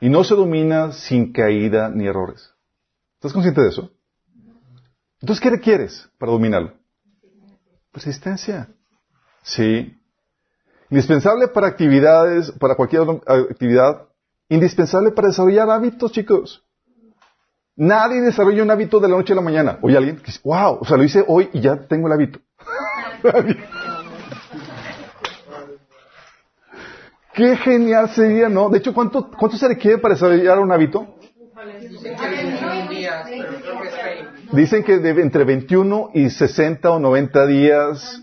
Y 0.00 0.08
no 0.08 0.24
se 0.24 0.34
domina 0.34 0.92
sin 0.92 1.32
caída 1.32 1.88
ni 1.88 2.06
errores. 2.06 2.52
¿Estás 3.14 3.32
consciente 3.32 3.60
de 3.60 3.68
eso? 3.68 3.90
Entonces, 5.20 5.40
¿qué 5.40 5.50
requieres 5.50 6.08
para 6.18 6.32
dominarlo? 6.32 6.72
Persistencia. 7.92 8.68
Sí. 9.42 9.96
Indispensable 10.90 11.48
para 11.48 11.68
actividades, 11.68 12.50
para 12.52 12.74
cualquier 12.74 13.02
actividad, 13.26 14.08
indispensable 14.48 15.12
para 15.12 15.28
desarrollar 15.28 15.70
hábitos, 15.70 16.10
chicos. 16.10 16.64
Nadie 17.76 18.20
desarrolla 18.20 18.62
un 18.62 18.70
hábito 18.70 19.00
de 19.00 19.08
la 19.08 19.16
noche 19.16 19.32
a 19.32 19.36
la 19.36 19.42
mañana. 19.42 19.78
Oye, 19.82 19.96
alguien 19.96 20.16
que 20.16 20.26
dice, 20.26 20.40
wow, 20.44 20.78
o 20.80 20.84
sea, 20.84 20.96
lo 20.96 21.04
hice 21.04 21.24
hoy 21.26 21.48
y 21.52 21.60
ya 21.60 21.76
tengo 21.86 22.06
el 22.06 22.12
hábito. 22.12 22.38
Qué 27.34 27.56
genial 27.56 28.10
sería, 28.10 28.48
¿no? 28.50 28.68
De 28.68 28.78
hecho, 28.78 28.92
¿cuánto, 28.92 29.30
cuánto 29.30 29.56
se 29.56 29.66
requiere 29.66 29.96
para 29.98 30.14
desarrollar 30.14 30.58
un 30.58 30.70
hábito? 30.70 31.16
Dicen 34.52 34.84
que 34.84 34.94
entre 34.94 35.44
21 35.44 36.10
y 36.12 36.28
60 36.28 36.90
o 36.90 36.98
90 36.98 37.46
días. 37.46 38.22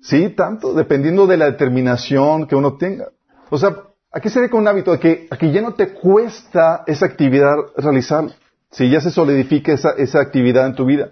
Sí, 0.00 0.30
tanto, 0.30 0.72
dependiendo 0.72 1.26
de 1.26 1.36
la 1.36 1.44
determinación 1.46 2.46
que 2.46 2.56
uno 2.56 2.78
tenga. 2.78 3.08
O 3.50 3.58
sea, 3.58 3.76
¿a 4.10 4.20
qué 4.20 4.30
se 4.30 4.48
con 4.48 4.60
un 4.60 4.68
hábito? 4.68 4.92
A 4.92 4.98
que, 4.98 5.28
ya 5.52 5.60
no 5.60 5.74
te 5.74 5.92
cuesta 5.92 6.84
esa 6.86 7.04
actividad 7.04 7.56
realizar. 7.76 8.24
Si 8.70 8.88
ya 8.88 9.00
se 9.00 9.10
solidifica 9.10 9.72
esa, 9.72 9.90
esa 9.92 10.20
actividad 10.20 10.66
en 10.66 10.74
tu 10.74 10.84
vida. 10.84 11.10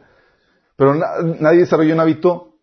Pero 0.77 0.95
nadie 0.95 1.61
desarrolla 1.61 1.95
un 1.95 2.01
hábito 2.01 2.55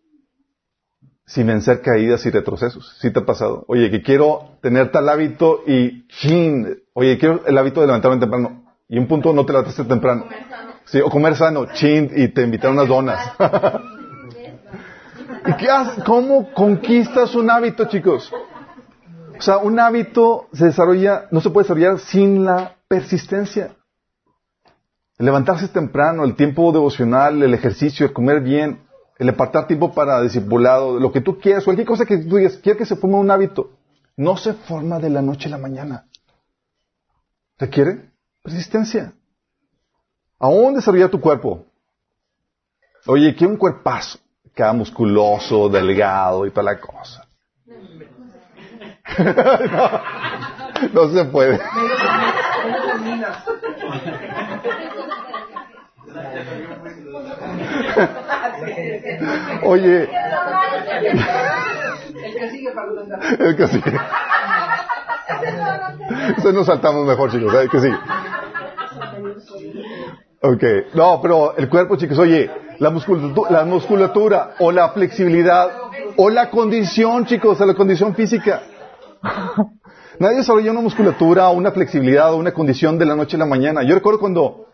sin 1.25 1.47
vencer 1.47 1.81
caídas 1.81 2.25
y 2.25 2.29
retrocesos. 2.29 2.97
¿Sí 2.99 3.11
te 3.11 3.19
ha 3.19 3.25
pasado? 3.25 3.65
Oye, 3.67 3.91
que 3.91 4.01
quiero 4.01 4.57
tener 4.61 4.91
tal 4.91 5.09
hábito 5.09 5.63
y 5.65 6.07
chin, 6.07 6.83
oye, 6.93 7.17
quiero 7.17 7.45
el 7.45 7.57
hábito 7.57 7.81
de 7.81 7.87
levantarme 7.87 8.19
temprano. 8.19 8.63
Y 8.87 8.99
un 8.99 9.07
punto 9.07 9.33
no 9.33 9.45
te 9.45 9.51
levantaste 9.51 9.83
temprano. 9.83 10.27
Sí, 10.85 11.01
o 11.01 11.09
comer 11.09 11.35
sano, 11.35 11.65
chin, 11.73 12.11
y 12.15 12.27
te 12.27 12.43
invitaron 12.43 12.77
unas 12.77 12.87
donas. 12.87 13.33
¿Y 15.47 15.53
qué 15.57 15.69
haces? 15.69 16.03
¿Cómo 16.03 16.53
conquistas 16.53 17.35
un 17.35 17.49
hábito, 17.49 17.85
chicos? 17.85 18.31
O 19.37 19.41
sea, 19.41 19.57
un 19.57 19.79
hábito 19.79 20.47
se 20.53 20.65
desarrolla, 20.65 21.25
no 21.31 21.41
se 21.41 21.49
puede 21.49 21.65
desarrollar 21.65 21.99
sin 21.99 22.45
la 22.45 22.75
persistencia. 22.87 23.75
El 25.17 25.25
levantarse 25.25 25.69
temprano, 25.69 26.25
el 26.25 26.35
tiempo 26.35 26.71
devocional, 26.73 27.41
el 27.41 27.53
ejercicio, 27.53 28.05
el 28.05 28.13
comer 28.13 28.41
bien, 28.41 28.85
el 29.17 29.29
apartar 29.29 29.65
tiempo 29.65 29.93
para 29.93 30.21
discipulado, 30.21 30.99
lo 30.99 31.11
que 31.11 31.21
tú 31.21 31.39
quieras, 31.39 31.63
cualquier 31.63 31.87
cosa 31.87 32.05
que 32.05 32.17
tú 32.17 32.35
digas, 32.35 32.57
quiero 32.57 32.77
que 32.77 32.85
se 32.85 32.97
forme 32.97 33.15
un 33.15 33.31
hábito. 33.31 33.71
No 34.17 34.35
se 34.35 34.53
forma 34.53 34.99
de 34.99 35.09
la 35.09 35.21
noche 35.21 35.47
a 35.47 35.51
la 35.51 35.57
mañana. 35.57 36.05
Requiere 37.57 38.11
persistencia. 38.41 39.13
Aún 40.37 40.75
desarrollar 40.75 41.09
tu 41.09 41.21
cuerpo. 41.21 41.65
Oye, 43.07 43.35
quiero 43.35 43.53
un 43.53 43.57
cuerpazo, 43.57 44.19
cada 44.53 44.73
musculoso, 44.73 45.69
delgado 45.69 46.45
y 46.45 46.51
toda 46.51 46.63
la 46.63 46.79
cosa. 46.79 47.27
no, 50.91 51.03
no 51.05 51.09
se 51.13 51.25
puede. 51.25 51.59
Oye. 59.63 60.09
El 62.23 62.35
que 62.35 62.49
sigue 62.49 62.71
para 62.71 62.87
El 63.39 63.55
que 63.55 63.67
sigue. 63.67 63.93
Entonces 66.27 66.53
nos 66.53 66.65
saltamos 66.65 67.05
mejor, 67.05 67.31
chicos. 67.31 67.53
El 67.53 67.69
que 67.69 67.79
sigue. 67.79 67.97
Ok. 70.41 70.63
No, 70.93 71.21
pero 71.21 71.55
el 71.57 71.69
cuerpo, 71.69 71.95
chicos, 71.95 72.19
oye, 72.19 72.51
la 72.79 72.89
musculatura, 72.89 73.51
la 73.51 73.65
musculatura 73.65 74.55
o 74.59 74.71
la 74.71 74.89
flexibilidad 74.89 75.69
o 76.17 76.29
la 76.29 76.49
condición, 76.49 77.25
chicos, 77.25 77.59
la 77.59 77.73
condición 77.73 78.15
física. 78.15 78.61
Nadie 80.19 80.37
desarrolla 80.37 80.71
una 80.71 80.81
musculatura 80.81 81.49
o 81.49 81.53
una 81.53 81.71
flexibilidad 81.71 82.33
o 82.33 82.37
una 82.37 82.53
condición 82.53 82.97
de 82.97 83.05
la 83.05 83.15
noche 83.15 83.35
a 83.35 83.39
la 83.39 83.45
mañana. 83.45 83.83
Yo 83.83 83.95
recuerdo 83.95 84.19
cuando 84.19 84.67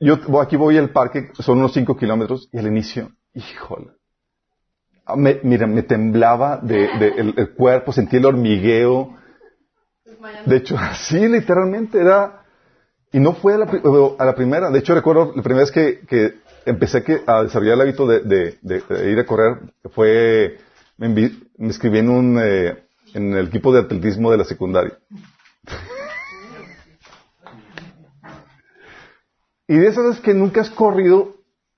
yo 0.00 0.40
aquí 0.40 0.56
voy 0.56 0.78
al 0.78 0.90
parque, 0.90 1.30
son 1.38 1.58
unos 1.58 1.72
5 1.72 1.96
kilómetros, 1.96 2.48
y 2.52 2.58
al 2.58 2.66
inicio, 2.66 3.10
híjole. 3.34 3.88
Ah, 5.06 5.16
me, 5.16 5.38
mira, 5.44 5.66
me 5.66 5.82
temblaba 5.82 6.58
de, 6.58 6.86
el, 7.16 7.50
cuerpo, 7.54 7.92
sentí 7.92 8.16
el 8.16 8.26
hormigueo. 8.26 9.16
De 10.44 10.56
hecho, 10.56 10.76
así 10.78 11.28
literalmente 11.28 12.00
era. 12.00 12.42
Y 13.12 13.20
no 13.20 13.34
fue 13.34 13.54
a 13.54 13.58
la, 13.58 13.70
a 14.18 14.24
la 14.24 14.34
primera. 14.34 14.70
De 14.70 14.80
hecho, 14.80 14.94
recuerdo 14.94 15.32
la 15.36 15.42
primera 15.42 15.64
vez 15.64 15.70
que, 15.70 16.00
que 16.00 16.34
empecé 16.66 17.04
que, 17.04 17.22
a 17.24 17.44
desarrollar 17.44 17.74
el 17.74 17.80
hábito 17.82 18.06
de, 18.06 18.58
ir 19.10 19.18
a 19.18 19.24
correr, 19.24 19.58
fue. 19.94 20.58
Me, 20.96 21.08
me 21.08 21.30
inscribí 21.58 21.98
en 21.98 22.10
un. 22.10 22.38
Eh, 22.42 22.82
en 23.14 23.32
el 23.32 23.46
equipo 23.46 23.72
de 23.72 23.80
atletismo 23.80 24.30
de 24.30 24.38
la 24.38 24.44
secundaria. 24.44 24.98
Y 29.68 29.76
de 29.76 29.88
esas 29.88 30.04
veces 30.04 30.20
que 30.20 30.34
nunca 30.34 30.60
has 30.60 30.70
corrido, 30.70 31.34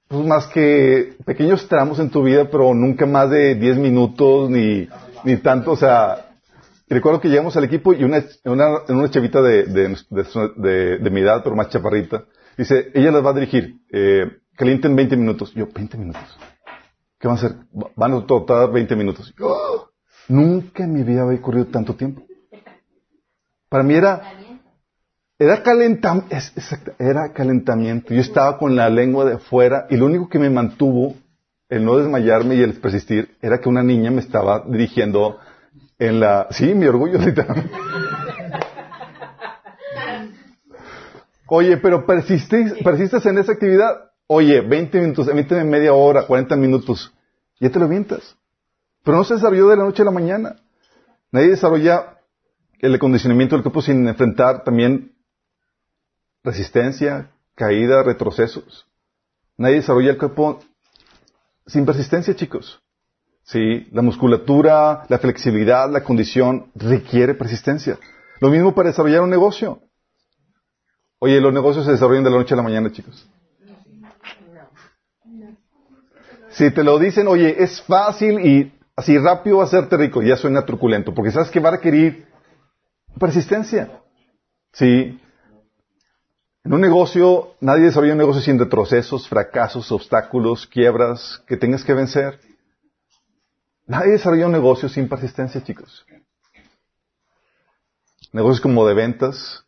pues 0.09 0.27
más 0.27 0.47
que 0.49 1.17
pequeños 1.25 1.69
tramos 1.69 1.99
en 1.99 2.11
tu 2.11 2.23
vida, 2.23 2.49
pero 2.51 2.75
nunca 2.75 3.07
más 3.07 3.31
de 3.31 3.55
10 3.55 3.79
minutos 3.79 4.51
ni, 4.51 4.89
ni 5.25 5.37
tanto, 5.39 5.73
o 5.73 5.77
sea, 5.77 6.29
recuerdo 6.89 7.21
que 7.21 7.29
llegamos 7.29 7.57
al 7.57 7.65
equipo 7.65 7.93
y 7.93 8.05
una, 8.05 8.25
una, 8.45 8.83
una 8.89 9.11
chavita 9.11 9.41
de, 9.43 9.65
de, 9.67 11.11
mi 11.11 11.21
edad, 11.21 11.43
pero 11.43 11.57
más 11.57 11.69
chaparrita, 11.69 12.25
dice, 12.57 12.91
ella 12.95 13.11
las 13.11 13.25
va 13.25 13.31
a 13.31 13.35
dirigir, 13.35 13.77
eh, 13.91 14.39
calienten 14.57 14.97
20 14.97 15.17
minutos. 15.17 15.55
Yo, 15.55 15.69
20 15.73 15.97
minutos. 15.97 16.39
¿Qué 17.19 17.27
van 17.27 17.37
a 17.37 17.41
hacer? 17.41 17.57
Van 17.97 18.13
a 18.13 18.27
tocar 18.27 18.71
20 18.71 18.97
minutos. 18.97 19.35
¡Oh! 19.41 19.89
Nunca 20.29 20.85
en 20.85 20.93
mi 20.93 21.03
vida 21.03 21.23
había 21.23 21.41
corrido 21.41 21.67
tanto 21.67 21.95
tiempo. 21.95 22.23
Para 23.69 23.83
mí 23.83 23.95
era 23.95 24.23
era, 25.39 25.63
era 26.99 27.33
calentamiento. 27.33 28.13
Yo 28.13 28.21
estaba 28.21 28.59
con 28.59 28.75
la 28.75 28.91
lengua 28.91 29.25
de 29.25 29.39
fuera 29.39 29.87
y 29.89 29.97
lo 29.97 30.07
único 30.07 30.29
que 30.29 30.39
me 30.39 30.51
mantuvo 30.51 31.15
el 31.69 31.85
no 31.85 31.97
desmayarme 31.97 32.57
y 32.57 32.63
el 32.63 32.75
persistir 32.75 33.37
era 33.41 33.61
que 33.61 33.69
una 33.69 33.83
niña 33.83 34.11
me 34.11 34.21
estaba 34.21 34.65
dirigiendo 34.67 35.39
en 35.99 36.21
la... 36.21 36.49
Sí, 36.51 36.75
mi 36.75 36.87
orgullo 36.87 37.19
literalmente. 37.25 37.75
Oye, 41.47 41.77
pero 41.77 42.05
persistes, 42.05 42.75
persistes 42.83 43.25
en 43.27 43.39
esa 43.39 43.53
actividad. 43.53 44.11
Oye, 44.27 44.61
20 44.61 45.01
minutos, 45.01 45.27
20 45.27 45.65
media 45.65 45.95
hora, 45.95 46.27
40 46.27 46.57
minutos. 46.57 47.15
Ya 47.61 47.71
te 47.71 47.79
lo 47.79 47.87
avientas. 47.87 48.37
Pero 49.05 49.17
no 49.17 49.25
se 49.25 49.35
desarrolló 49.35 49.69
de 49.69 49.77
la 49.77 49.85
noche 49.85 50.03
a 50.03 50.05
la 50.05 50.11
mañana. 50.11 50.57
Nadie 51.31 51.49
desarrolla 51.49 52.19
el 52.81 52.95
acondicionamiento 52.95 53.57
del 53.57 53.63
cuerpo 53.63 53.83
sin 53.83 54.07
enfrentar 54.07 54.65
también 54.65 55.13
resistencia, 56.49 57.31
caída, 57.55 58.03
retrocesos. 58.03 58.87
Nadie 59.57 59.77
desarrolla 59.77 60.11
el 60.11 60.19
cuerpo 60.19 60.61
sin 61.67 61.85
persistencia, 61.85 62.35
chicos. 62.35 62.81
Sí, 63.43 63.89
la 63.93 64.03
musculatura, 64.03 65.05
la 65.09 65.19
flexibilidad, 65.19 65.91
la 65.91 66.03
condición 66.03 66.71
requiere 66.75 67.35
persistencia. 67.35 67.99
Lo 68.41 68.51
mismo 68.51 68.75
para 68.75 68.91
desarrollar 68.91 69.23
un 69.23 69.31
negocio. 69.31 69.81
Oye, 71.19 71.41
los 71.41 71.53
negocios 71.53 71.85
se 71.85 71.93
desarrollan 71.93 72.25
de 72.25 72.31
la 72.31 72.37
noche 72.37 72.55
a 72.55 72.57
la 72.57 72.63
mañana, 72.63 72.93
chicos. 72.93 73.29
Si 76.51 76.71
te 76.71 76.85
lo 76.85 76.99
dicen, 76.99 77.27
oye, 77.29 77.63
es 77.63 77.83
fácil 77.83 78.41
y 78.41 78.73
así 78.97 79.19
rápido 79.19 79.61
hacerte 79.63 79.97
rico, 79.97 80.23
ya 80.23 80.37
suena 80.37 80.65
truculento, 80.65 81.15
porque 81.15 81.31
sabes 81.31 81.51
que 81.51 81.61
va 81.61 81.69
a 81.71 81.73
requerir 81.73 82.27
persistencia. 83.19 84.01
Sí, 84.73 85.21
en 86.65 86.73
un 86.73 86.81
negocio, 86.81 87.55
nadie 87.61 87.85
desarrolla 87.85 88.13
un 88.13 88.19
negocio 88.19 88.43
sin 88.43 88.59
retrocesos, 88.59 89.29
fracasos, 89.29 89.91
obstáculos, 89.93 90.67
quiebras 90.67 91.43
que 91.47 91.57
tengas 91.57 91.85
que 91.85 91.95
vencer. 91.95 92.41
Nadie 93.87 94.13
desarrolla 94.13 94.47
un 94.47 94.53
negocio 94.53 94.89
sin 94.89 95.09
persistencia, 95.09 95.63
chicos. 95.63 96.05
Negocios 98.33 98.61
como 98.61 98.87
de 98.87 98.95
ventas, 98.95 99.65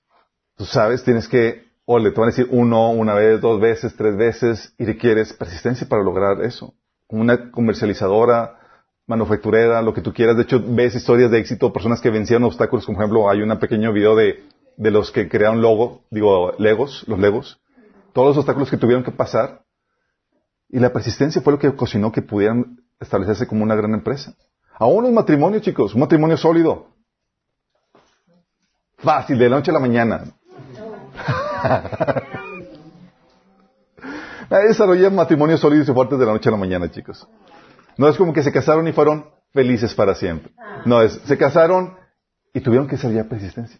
tú 0.56 0.66
sabes, 0.66 1.02
tienes 1.02 1.26
que, 1.26 1.64
o 1.86 1.98
le 1.98 2.10
te 2.10 2.20
van 2.20 2.28
a 2.28 2.32
decir 2.32 2.48
uno, 2.50 2.90
una 2.90 3.14
vez, 3.14 3.40
dos 3.40 3.58
veces, 3.60 3.96
tres 3.96 4.16
veces, 4.16 4.74
y 4.76 4.84
requieres 4.84 5.32
persistencia 5.32 5.88
para 5.88 6.02
lograr 6.02 6.44
eso. 6.44 6.74
Como 7.06 7.22
una 7.22 7.50
comercializadora, 7.50 8.58
manufacturera, 9.06 9.80
lo 9.80 9.94
que 9.94 10.02
tú 10.02 10.12
quieras. 10.12 10.36
De 10.36 10.42
hecho, 10.42 10.62
ves 10.62 10.94
historias 10.94 11.30
de 11.30 11.38
éxito, 11.38 11.72
personas 11.72 12.00
que 12.00 12.10
vencieron 12.10 12.44
obstáculos, 12.44 12.84
como 12.84 12.98
ejemplo, 12.98 13.30
hay 13.30 13.40
un 13.40 13.58
pequeño 13.58 13.92
video 13.92 14.14
de 14.14 14.44
de 14.76 14.90
los 14.90 15.10
que 15.10 15.28
crearon 15.28 15.60
logo, 15.60 16.04
digo, 16.10 16.52
legos, 16.58 17.04
los 17.06 17.18
legos, 17.18 17.60
todos 18.12 18.28
los 18.28 18.38
obstáculos 18.38 18.70
que 18.70 18.76
tuvieron 18.76 19.04
que 19.04 19.12
pasar, 19.12 19.62
y 20.68 20.78
la 20.78 20.92
persistencia 20.92 21.42
fue 21.42 21.52
lo 21.52 21.58
que 21.58 21.68
ocasionó 21.68 22.12
que 22.12 22.22
pudieran 22.22 22.80
establecerse 23.00 23.46
como 23.46 23.64
una 23.64 23.74
gran 23.74 23.94
empresa. 23.94 24.34
Aún 24.78 25.04
un 25.04 25.14
matrimonio, 25.14 25.60
chicos, 25.60 25.94
un 25.94 26.00
matrimonio 26.00 26.36
sólido. 26.36 26.88
Fácil, 28.98 29.38
de 29.38 29.48
la 29.48 29.56
noche 29.56 29.70
a 29.70 29.74
la 29.74 29.80
mañana. 29.80 30.24
Nadie 34.50 34.68
desarrolla 34.68 35.10
matrimonios 35.10 35.60
sólidos 35.60 35.88
y 35.88 35.92
fuertes 35.92 36.18
de 36.18 36.26
la 36.26 36.32
noche 36.32 36.48
a 36.48 36.52
la 36.52 36.58
mañana, 36.58 36.90
chicos. 36.90 37.26
No 37.96 38.08
es 38.08 38.16
como 38.16 38.32
que 38.32 38.42
se 38.42 38.52
casaron 38.52 38.86
y 38.88 38.92
fueron 38.92 39.26
felices 39.52 39.94
para 39.94 40.14
siempre. 40.14 40.52
No, 40.84 41.02
es, 41.02 41.20
se 41.24 41.36
casaron 41.36 41.96
y 42.52 42.60
tuvieron 42.60 42.86
que 42.86 42.96
desarrollar 42.96 43.28
persistencia. 43.28 43.78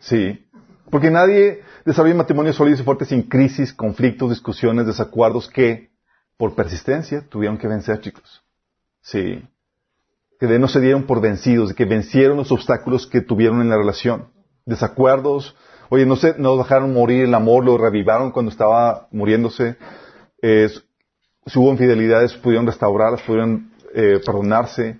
Sí. 0.00 0.46
Porque 0.90 1.10
nadie 1.10 1.62
desarrolla 1.84 2.16
matrimonios 2.16 2.56
sólidos 2.56 2.80
y 2.80 2.84
fuertes 2.84 3.08
sin 3.08 3.22
crisis, 3.22 3.72
conflictos, 3.72 4.30
discusiones, 4.30 4.86
desacuerdos 4.86 5.48
que, 5.48 5.90
por 6.36 6.54
persistencia, 6.54 7.24
tuvieron 7.28 7.58
que 7.58 7.68
vencer, 7.68 8.00
chicos. 8.00 8.42
Sí. 9.02 9.42
Que 10.38 10.46
de 10.46 10.58
no 10.58 10.68
se 10.68 10.80
dieron 10.80 11.04
por 11.04 11.20
vencidos, 11.20 11.74
que 11.74 11.84
vencieron 11.84 12.38
los 12.38 12.50
obstáculos 12.50 13.06
que 13.06 13.20
tuvieron 13.20 13.60
en 13.60 13.68
la 13.68 13.76
relación. 13.76 14.28
Desacuerdos. 14.66 15.54
Oye, 15.90 16.06
no 16.06 16.16
se, 16.16 16.34
no 16.38 16.56
dejaron 16.56 16.92
morir 16.92 17.24
el 17.24 17.34
amor, 17.34 17.64
lo 17.64 17.78
revivaron 17.78 18.30
cuando 18.30 18.50
estaba 18.50 19.08
muriéndose. 19.12 19.76
Si 20.42 21.58
hubo 21.58 21.70
infidelidades, 21.70 22.34
pudieron 22.34 22.66
restaurarlas, 22.66 23.22
pudieron 23.22 23.72
eh, 23.94 24.20
perdonarse. 24.24 24.98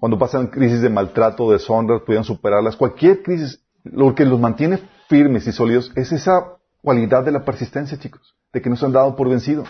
Cuando 0.00 0.18
pasan 0.18 0.48
crisis 0.48 0.80
de 0.80 0.88
maltrato, 0.88 1.50
deshonra, 1.50 2.00
pudieron 2.00 2.24
superarlas. 2.24 2.76
Cualquier 2.76 3.22
crisis, 3.22 3.61
lo 3.84 4.14
que 4.14 4.24
los 4.24 4.40
mantiene 4.40 4.78
firmes 5.08 5.46
y 5.46 5.52
sólidos 5.52 5.92
es 5.96 6.12
esa 6.12 6.56
cualidad 6.80 7.24
de 7.24 7.32
la 7.32 7.44
persistencia, 7.44 7.98
chicos, 7.98 8.34
de 8.52 8.60
que 8.60 8.70
no 8.70 8.76
se 8.76 8.86
han 8.86 8.92
dado 8.92 9.14
por 9.16 9.28
vencido. 9.28 9.64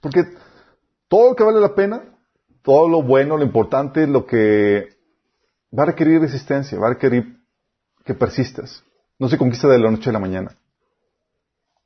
Porque 0.00 0.24
todo 1.08 1.30
lo 1.30 1.36
que 1.36 1.44
vale 1.44 1.60
la 1.60 1.74
pena, 1.74 2.02
todo 2.62 2.88
lo 2.88 3.02
bueno, 3.02 3.36
lo 3.36 3.44
importante, 3.44 4.06
lo 4.06 4.26
que 4.26 4.88
va 5.76 5.84
a 5.84 5.86
requerir 5.86 6.20
resistencia, 6.20 6.78
va 6.78 6.88
a 6.88 6.94
requerir 6.94 7.38
que 8.04 8.14
persistas. 8.14 8.84
No 9.18 9.28
se 9.28 9.38
conquista 9.38 9.68
de 9.68 9.78
la 9.78 9.90
noche 9.90 10.10
a 10.10 10.12
la 10.12 10.18
mañana. 10.18 10.56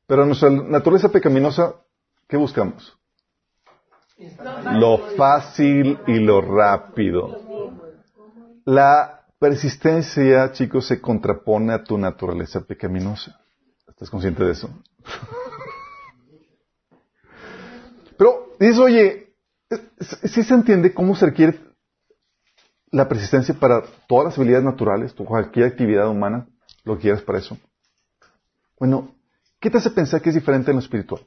Pero 0.07 0.23
en 0.23 0.29
nuestra 0.29 0.51
naturaleza 0.51 1.11
pecaminosa, 1.11 1.75
¿qué 2.27 2.37
buscamos? 2.37 2.97
Lo 4.73 4.99
fácil 5.17 5.99
y 6.07 6.19
lo 6.19 6.41
rápido. 6.41 7.39
La 8.65 9.18
persistencia, 9.39 10.53
chicos, 10.53 10.87
se 10.87 11.01
contrapone 11.01 11.73
a 11.73 11.85
tu 11.85 11.97
naturaleza 11.97 12.61
pecaminosa. 12.61 13.41
¿Estás 13.87 14.11
consciente 14.11 14.45
de 14.45 14.53
eso? 14.53 14.71
Pero 18.17 18.53
dices, 18.59 18.79
oye, 18.79 19.35
¿sí 20.25 20.43
se 20.43 20.55
entiende 20.55 20.93
cómo 20.93 21.15
se 21.15 21.27
requiere 21.27 21.61
la 22.91 23.09
persistencia 23.09 23.55
para 23.55 23.83
todas 24.09 24.27
las 24.27 24.39
habilidades 24.39 24.65
naturales, 24.65 25.13
cualquier 25.13 25.67
actividad 25.67 26.09
humana, 26.09 26.49
lo 26.85 26.99
quieras 26.99 27.23
para 27.23 27.39
eso? 27.39 27.59
Bueno, 28.79 29.15
¿qué 29.61 29.71
te 29.71 29.79
hace 29.79 29.91
pensar 29.91 30.21
que 30.21 30.31
es 30.31 30.35
diferente 30.35 30.71
en 30.71 30.77
lo 30.77 30.83
espiritual? 30.83 31.23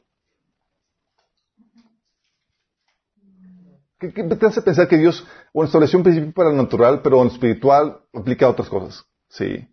¿Qué, 4.02 4.24
te 4.24 4.46
hace 4.48 4.64
pensar 4.64 4.88
que 4.88 4.98
Dios, 4.98 5.28
bueno, 5.54 5.68
estableció 5.68 6.00
un 6.00 6.04
principio 6.04 6.34
para 6.34 6.50
lo 6.50 6.56
natural, 6.56 7.02
pero 7.04 7.18
en 7.18 7.26
lo 7.26 7.32
espiritual 7.32 8.00
aplica 8.14 8.48
a 8.48 8.50
otras 8.50 8.68
cosas? 8.68 9.06
Sí. 9.30 9.68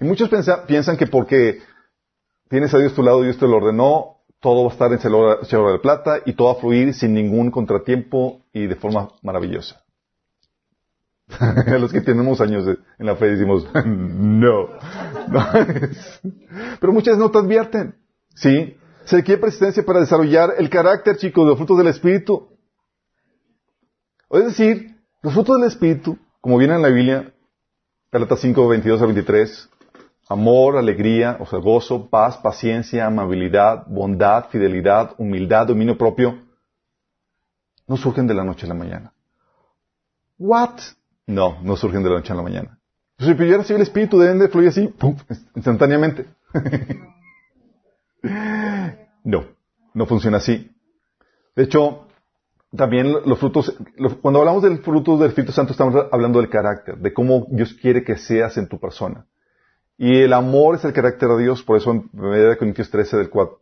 Y 0.00 0.04
muchos 0.04 0.28
piensan 0.66 0.96
que 0.96 1.06
porque 1.06 1.60
tienes 2.48 2.74
a 2.74 2.78
Dios 2.78 2.92
a 2.92 2.96
tu 2.96 3.04
lado, 3.04 3.22
Dios 3.22 3.38
te 3.38 3.46
lo 3.46 3.58
ordenó, 3.58 4.16
todo 4.40 4.64
va 4.64 4.70
a 4.70 4.72
estar 4.72 4.92
en 4.92 4.98
cielo 4.98 5.72
de 5.72 5.78
plata 5.78 6.20
y 6.26 6.32
todo 6.32 6.48
va 6.48 6.54
a 6.54 6.60
fluir 6.60 6.94
sin 6.94 7.14
ningún 7.14 7.52
contratiempo 7.52 8.40
y 8.52 8.66
de 8.66 8.74
forma 8.74 9.10
maravillosa. 9.22 9.80
a 11.38 11.70
los 11.78 11.92
que 11.92 12.00
tenemos 12.00 12.40
años 12.40 12.66
en 12.66 13.06
la 13.06 13.14
fe 13.14 13.26
decimos, 13.26 13.68
no. 13.86 14.68
Pero 16.80 16.92
muchas 16.92 17.18
no 17.18 17.30
te 17.30 17.38
advierten. 17.38 17.94
¿Sí? 18.34 18.76
Se 19.04 19.16
requiere 19.16 19.40
persistencia 19.40 19.84
para 19.84 20.00
desarrollar 20.00 20.54
el 20.58 20.68
carácter, 20.70 21.18
chicos, 21.18 21.44
de 21.44 21.50
los 21.50 21.56
frutos 21.56 21.78
del 21.78 21.86
Espíritu. 21.86 22.49
Es 24.30 24.44
decir, 24.44 24.96
los 25.22 25.34
frutos 25.34 25.58
del 25.58 25.68
Espíritu, 25.68 26.16
como 26.40 26.56
viene 26.56 26.76
en 26.76 26.82
la 26.82 26.88
Biblia, 26.88 27.34
Galatas 28.12 28.40
5, 28.40 28.68
22 28.68 29.02
a 29.02 29.06
23, 29.06 29.70
amor, 30.28 30.76
alegría, 30.76 31.36
o 31.40 31.46
sea, 31.46 31.58
gozo, 31.58 32.08
paz, 32.08 32.38
paciencia, 32.38 33.06
amabilidad, 33.06 33.84
bondad, 33.88 34.48
fidelidad, 34.48 35.14
humildad, 35.18 35.66
dominio 35.66 35.98
propio, 35.98 36.38
no 37.88 37.96
surgen 37.96 38.28
de 38.28 38.34
la 38.34 38.44
noche 38.44 38.66
a 38.66 38.68
la 38.68 38.74
mañana. 38.74 39.12
¿What? 40.38 40.78
No, 41.26 41.58
no 41.62 41.76
surgen 41.76 42.04
de 42.04 42.10
la 42.10 42.16
noche 42.16 42.32
a 42.32 42.36
la 42.36 42.42
mañana. 42.42 42.78
Si 43.18 43.26
yo 43.26 43.34
recibo 43.34 43.76
el 43.76 43.82
Espíritu, 43.82 44.18
deben 44.18 44.38
de 44.38 44.48
fluir 44.48 44.68
así, 44.68 44.86
pum, 44.86 45.16
instantáneamente. 45.56 46.26
no, 49.24 49.44
no 49.92 50.06
funciona 50.06 50.38
así. 50.38 50.70
De 51.54 51.64
hecho, 51.64 52.06
también 52.76 53.12
los 53.24 53.38
frutos, 53.38 53.76
cuando 54.22 54.40
hablamos 54.40 54.62
del 54.62 54.78
fruto 54.78 55.16
del 55.16 55.28
Espíritu 55.28 55.52
Santo 55.52 55.72
estamos 55.72 56.06
hablando 56.12 56.40
del 56.40 56.48
carácter, 56.48 56.98
de 56.98 57.12
cómo 57.12 57.46
Dios 57.50 57.74
quiere 57.74 58.04
que 58.04 58.16
seas 58.16 58.56
en 58.56 58.68
tu 58.68 58.78
persona. 58.78 59.26
Y 59.98 60.22
el 60.22 60.32
amor 60.32 60.76
es 60.76 60.84
el 60.84 60.92
carácter 60.92 61.28
de 61.30 61.42
Dios, 61.42 61.62
por 61.62 61.76
eso 61.76 61.90
en 61.90 62.08
1 62.12 62.56
Corintios 62.58 62.90
13 62.90 63.16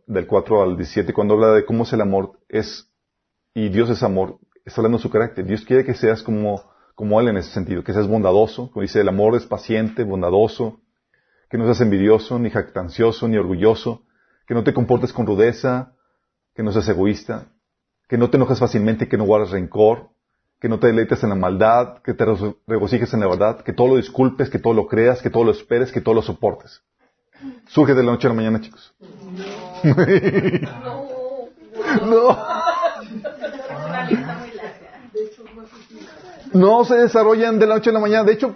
del 0.07 0.27
4, 0.27 0.63
al 0.63 0.77
17, 0.77 1.11
cuando 1.11 1.33
habla 1.33 1.51
de 1.53 1.65
cómo 1.65 1.83
es 1.83 1.91
el 1.91 2.01
amor, 2.01 2.39
es, 2.47 2.89
y 3.53 3.69
Dios 3.69 3.89
es 3.89 4.03
amor, 4.03 4.37
está 4.63 4.79
hablando 4.79 4.99
de 4.99 5.01
su 5.01 5.09
carácter. 5.09 5.45
Dios 5.45 5.65
quiere 5.65 5.83
que 5.83 5.95
seas 5.95 6.23
como, 6.23 6.61
como 6.95 7.19
Él 7.19 7.29
en 7.29 7.37
ese 7.37 7.49
sentido, 7.49 7.83
que 7.83 7.93
seas 7.93 8.07
bondadoso, 8.07 8.71
como 8.71 8.83
dice, 8.83 9.01
el 9.01 9.09
amor 9.09 9.35
es 9.35 9.45
paciente, 9.45 10.03
bondadoso, 10.03 10.79
que 11.49 11.57
no 11.57 11.65
seas 11.65 11.81
envidioso, 11.81 12.37
ni 12.37 12.51
jactancioso, 12.51 13.27
ni 13.27 13.37
orgulloso, 13.37 14.03
que 14.47 14.53
no 14.53 14.63
te 14.63 14.73
comportes 14.73 15.11
con 15.11 15.25
rudeza, 15.25 15.93
que 16.53 16.63
no 16.63 16.71
seas 16.71 16.87
egoísta, 16.87 17.47
que 18.09 18.17
no 18.17 18.29
te 18.29 18.37
enojes 18.37 18.59
fácilmente, 18.59 19.07
que 19.07 19.17
no 19.17 19.23
guardes 19.23 19.51
rencor, 19.51 20.09
que 20.59 20.67
no 20.67 20.79
te 20.79 20.87
deleites 20.87 21.23
en 21.23 21.29
la 21.29 21.35
maldad, 21.35 21.99
que 21.99 22.15
te 22.15 22.25
regocijes 22.67 23.13
en 23.13 23.19
la 23.19 23.27
verdad, 23.27 23.61
que 23.61 23.71
todo 23.71 23.87
lo 23.89 23.97
disculpes, 23.97 24.49
que 24.49 24.57
todo 24.57 24.73
lo 24.73 24.87
creas, 24.87 25.21
que 25.21 25.29
todo 25.29 25.43
lo 25.43 25.51
esperes, 25.51 25.91
que 25.91 26.01
todo 26.01 26.15
lo 26.15 26.23
soportes. 26.23 26.81
Surge 27.67 27.93
de 27.93 28.03
la 28.03 28.11
noche 28.11 28.27
a 28.27 28.31
la 28.31 28.35
mañana, 28.35 28.59
chicos. 28.59 28.93
No. 32.05 32.37
no. 36.53 36.83
se 36.85 36.95
desarrollan 36.95 37.57
de 37.57 37.67
la 37.67 37.75
noche 37.75 37.89
a 37.89 37.93
la 37.93 37.99
mañana. 37.99 38.23
De 38.25 38.33
hecho, 38.33 38.55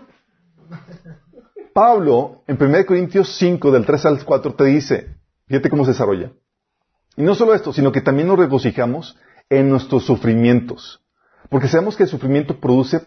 Pablo, 1.74 2.44
en 2.48 2.62
1 2.62 2.86
Corintios 2.86 3.38
5, 3.38 3.72
del 3.72 3.86
3 3.86 4.06
al 4.06 4.26
4, 4.26 4.54
te 4.56 4.66
dice, 4.66 5.16
fíjate 5.48 5.70
cómo 5.70 5.86
se 5.86 5.92
desarrolla. 5.92 6.32
Y 7.16 7.22
no 7.22 7.34
solo 7.36 7.54
esto, 7.54 7.72
sino 7.72 7.92
que 7.92 8.02
también 8.02 8.28
nos 8.28 8.38
regocijamos 8.38 9.18
en 9.60 9.70
nuestros 9.70 10.06
sufrimientos. 10.06 11.02
Porque 11.50 11.68
sabemos 11.68 11.96
que 11.96 12.04
el 12.04 12.10
sufrimiento 12.10 12.60
produce 12.60 13.02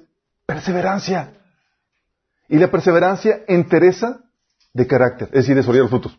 perseverancia. 0.47 1.33
Y 2.49 2.59
la 2.59 2.71
perseverancia 2.71 3.43
entereza 3.49 4.21
de 4.73 4.87
carácter, 4.87 5.29
es 5.29 5.35
decir, 5.35 5.57
desarrolla 5.57 5.83
los 5.83 5.91
frutos. 5.91 6.19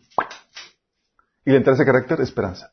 Y 1.44 1.50
la 1.50 1.56
entereza 1.56 1.82
de 1.82 1.86
carácter, 1.86 2.20
esperanza. 2.20 2.72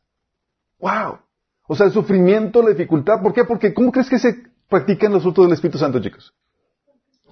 ¡Wow! 0.79 1.19
O 1.67 1.75
sea, 1.75 1.85
el 1.85 1.93
sufrimiento, 1.93 2.61
la 2.61 2.69
dificultad, 2.69 3.21
¿por 3.21 3.33
qué? 3.33 3.45
Porque 3.45 3.73
¿cómo 3.73 3.91
crees 3.91 4.09
que 4.09 4.19
se 4.19 4.35
practican 4.67 5.13
los 5.13 5.23
frutos 5.23 5.45
del 5.45 5.53
Espíritu 5.53 5.77
Santo, 5.77 5.99
chicos? 5.99 6.33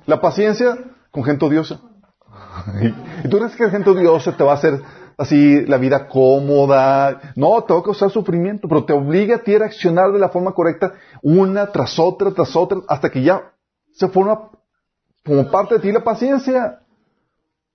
La 0.06 0.22
paciencia 0.22 0.78
con 1.12 1.24
gente 1.24 1.46
odiosa. 1.46 1.82
¿Y 3.24 3.28
tú 3.28 3.38
crees 3.38 3.56
que 3.56 3.66
la 3.66 3.72
gente 3.72 3.90
odiosa 3.90 4.36
te 4.36 4.44
va 4.44 4.54
a 4.54 4.56
hacer 4.56 4.82
así 5.24 5.66
la 5.66 5.78
vida 5.78 6.08
cómoda. 6.08 7.34
No, 7.36 7.64
te 7.64 7.74
va 7.74 7.80
a 7.80 7.84
causar 7.84 8.12
sufrimiento, 8.12 8.68
pero 8.68 8.86
te 8.86 8.94
obliga 8.94 9.38
a 9.38 9.40
ti 9.40 9.56
a 9.56 9.60
reaccionar 9.60 10.12
de 10.12 10.20
la 10.20 10.30
forma 10.30 10.54
correcta 10.54 10.94
una 11.22 11.72
tras 11.72 11.98
otra, 12.00 12.32
tras 12.32 12.56
otra, 12.56 12.80
hasta 12.88 13.10
que 13.10 13.24
ya 13.24 13.54
se 13.92 14.08
forma 14.08 14.52
como 15.26 15.50
parte 15.50 15.76
de 15.76 15.82
ti 15.82 15.92
la 15.92 16.04
paciencia. 16.04 16.80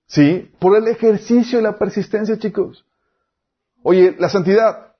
¿Sí? 0.07 0.51
Por 0.59 0.75
el 0.75 0.87
ejercicio 0.87 1.59
y 1.59 1.61
la 1.61 1.77
persistencia, 1.77 2.37
chicos. 2.39 2.85
Oye, 3.83 4.15
la 4.17 4.29
santidad. 4.29 4.95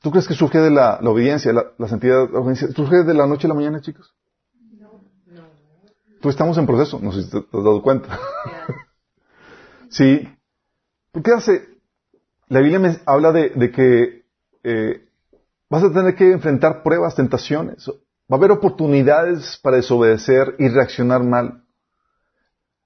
¿Tú 0.00 0.10
crees 0.10 0.26
que 0.26 0.34
surge 0.34 0.58
de 0.58 0.70
la, 0.70 0.98
obediencia, 1.04 1.52
la, 1.52 1.88
santidad, 1.88 2.28
la 2.28 2.40
obediencia, 2.40 2.68
surge 2.72 3.04
de 3.04 3.14
la 3.14 3.26
noche 3.26 3.46
a 3.46 3.48
la 3.48 3.54
mañana, 3.54 3.80
chicos? 3.80 4.12
No. 4.72 5.00
no. 5.26 5.42
Tú 6.20 6.28
estamos 6.28 6.58
en 6.58 6.66
proceso, 6.66 6.98
no 7.00 7.12
sé 7.12 7.22
si 7.22 7.30
te 7.30 7.38
has 7.38 7.44
dado 7.52 7.80
cuenta. 7.82 8.18
sí, 9.90 10.28
¿Por 11.12 11.22
qué 11.22 11.32
hace? 11.32 11.68
La 12.48 12.60
Biblia 12.60 12.78
me 12.78 12.98
habla 13.06 13.32
de, 13.32 13.70
que 13.70 14.24
eh, 14.64 15.08
vas 15.68 15.84
a 15.84 15.92
tener 15.92 16.14
que 16.16 16.32
enfrentar 16.32 16.82
pruebas, 16.82 17.14
tentaciones. 17.14 17.88
Va 17.88 17.94
a 18.30 18.34
haber 18.36 18.50
oportunidades 18.50 19.58
para 19.62 19.76
desobedecer 19.76 20.56
y 20.58 20.68
reaccionar 20.68 21.22
mal. 21.22 21.64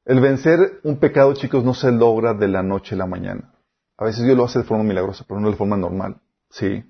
El 0.04 0.20
vencer 0.20 0.80
un 0.82 0.98
pecado, 0.98 1.34
chicos, 1.34 1.64
no 1.64 1.74
se 1.74 1.90
logra 1.90 2.34
de 2.34 2.48
la 2.48 2.62
noche 2.62 2.94
a 2.94 2.98
la 2.98 3.06
mañana. 3.06 3.52
A 3.96 4.04
veces 4.04 4.24
Dios 4.24 4.36
lo 4.36 4.44
hace 4.44 4.60
de 4.60 4.64
forma 4.64 4.84
milagrosa, 4.84 5.24
pero 5.26 5.40
no 5.40 5.50
de 5.50 5.56
forma 5.56 5.76
normal. 5.76 6.20
¿Sí? 6.50 6.84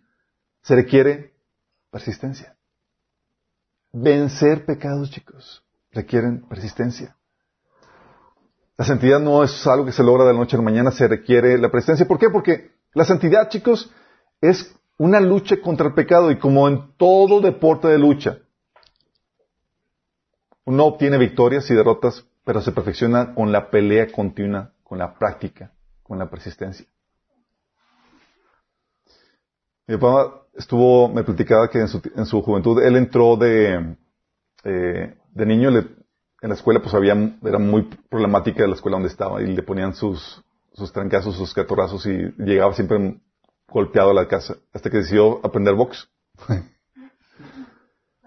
Se 0.63 0.75
requiere 0.75 1.35
persistencia. 1.91 2.57
Vencer 3.93 4.67
pecados, 4.67 5.11
chicos, 5.11 5.65
requieren 5.93 6.47
persistencia. 6.49 7.17
La 8.79 8.85
santidad 8.85 9.21
no 9.21 9.43
es 9.43 9.67
algo 9.67 9.87
que 9.87 9.93
se 9.93 10.03
logra 10.03 10.25
de 10.25 10.33
la 10.33 10.39
noche 10.39 10.57
a 10.57 10.59
la 10.59 10.65
mañana, 10.65 10.91
se 10.91 11.09
requiere 11.09 11.57
la 11.59 11.71
presencia. 11.71 12.07
¿Por 12.07 12.19
qué? 12.19 12.29
Porque 12.31 12.73
la 12.93 13.05
santidad, 13.05 13.49
chicos, 13.49 13.91
es 14.41 14.75
una 14.99 15.21
lucha 15.21 15.57
contra 15.61 15.87
el 15.87 15.95
pecado 15.95 16.31
y 16.31 16.39
como 16.39 16.69
en 16.69 16.93
todo 16.97 17.41
deporte 17.41 17.89
de 17.89 17.99
lucha, 17.99 18.39
uno 20.65 20.85
obtiene 20.85 21.17
victorias 21.17 21.71
y 21.71 21.75
derrotas, 21.75 22.25
pero 22.45 22.61
se 22.61 22.73
perfecciona 22.73 23.35
con 23.35 23.53
la 23.53 23.71
pelea 23.71 24.11
continua 24.11 24.73
con 24.87 24.99
la 24.99 25.19
práctica, 25.19 25.73
con 26.05 26.17
la 26.17 26.31
persistencia. 26.31 26.87
Mi 29.89 29.97
papá 29.97 30.47
estuvo, 30.55 31.09
me 31.09 31.25
platicaba 31.25 31.69
que 31.69 31.81
en 31.81 31.89
su, 31.89 32.01
en 32.15 32.25
su 32.25 32.41
juventud 32.41 32.81
él 32.81 32.97
entró 32.97 33.37
de, 33.37 33.97
eh, 34.63 35.19
de 35.33 35.47
niño, 35.47 35.71
le, 35.71 35.89
en 36.43 36.49
la 36.51 36.55
escuela 36.55 36.81
pues 36.81 36.95
había, 36.95 37.15
era 37.43 37.59
muy 37.59 37.83
problemática 38.09 38.67
la 38.67 38.75
escuela 38.75 38.97
donde 38.97 39.09
estaba 39.09 39.43
y 39.43 39.47
le 39.47 39.63
ponían 39.63 39.95
sus, 39.95 40.43
sus 40.73 40.93
trancazos, 40.93 41.37
sus 41.37 41.55
catorrazos 41.55 42.07
y 42.07 42.33
llegaba 42.39 42.75
siempre 42.75 43.19
golpeado 43.69 44.11
a 44.11 44.15
la 44.15 44.29
casa 44.29 44.57
hasta 44.73 44.91
que 44.91 44.99
decidió 44.99 45.41
aprender 45.45 45.75
box. 45.75 46.09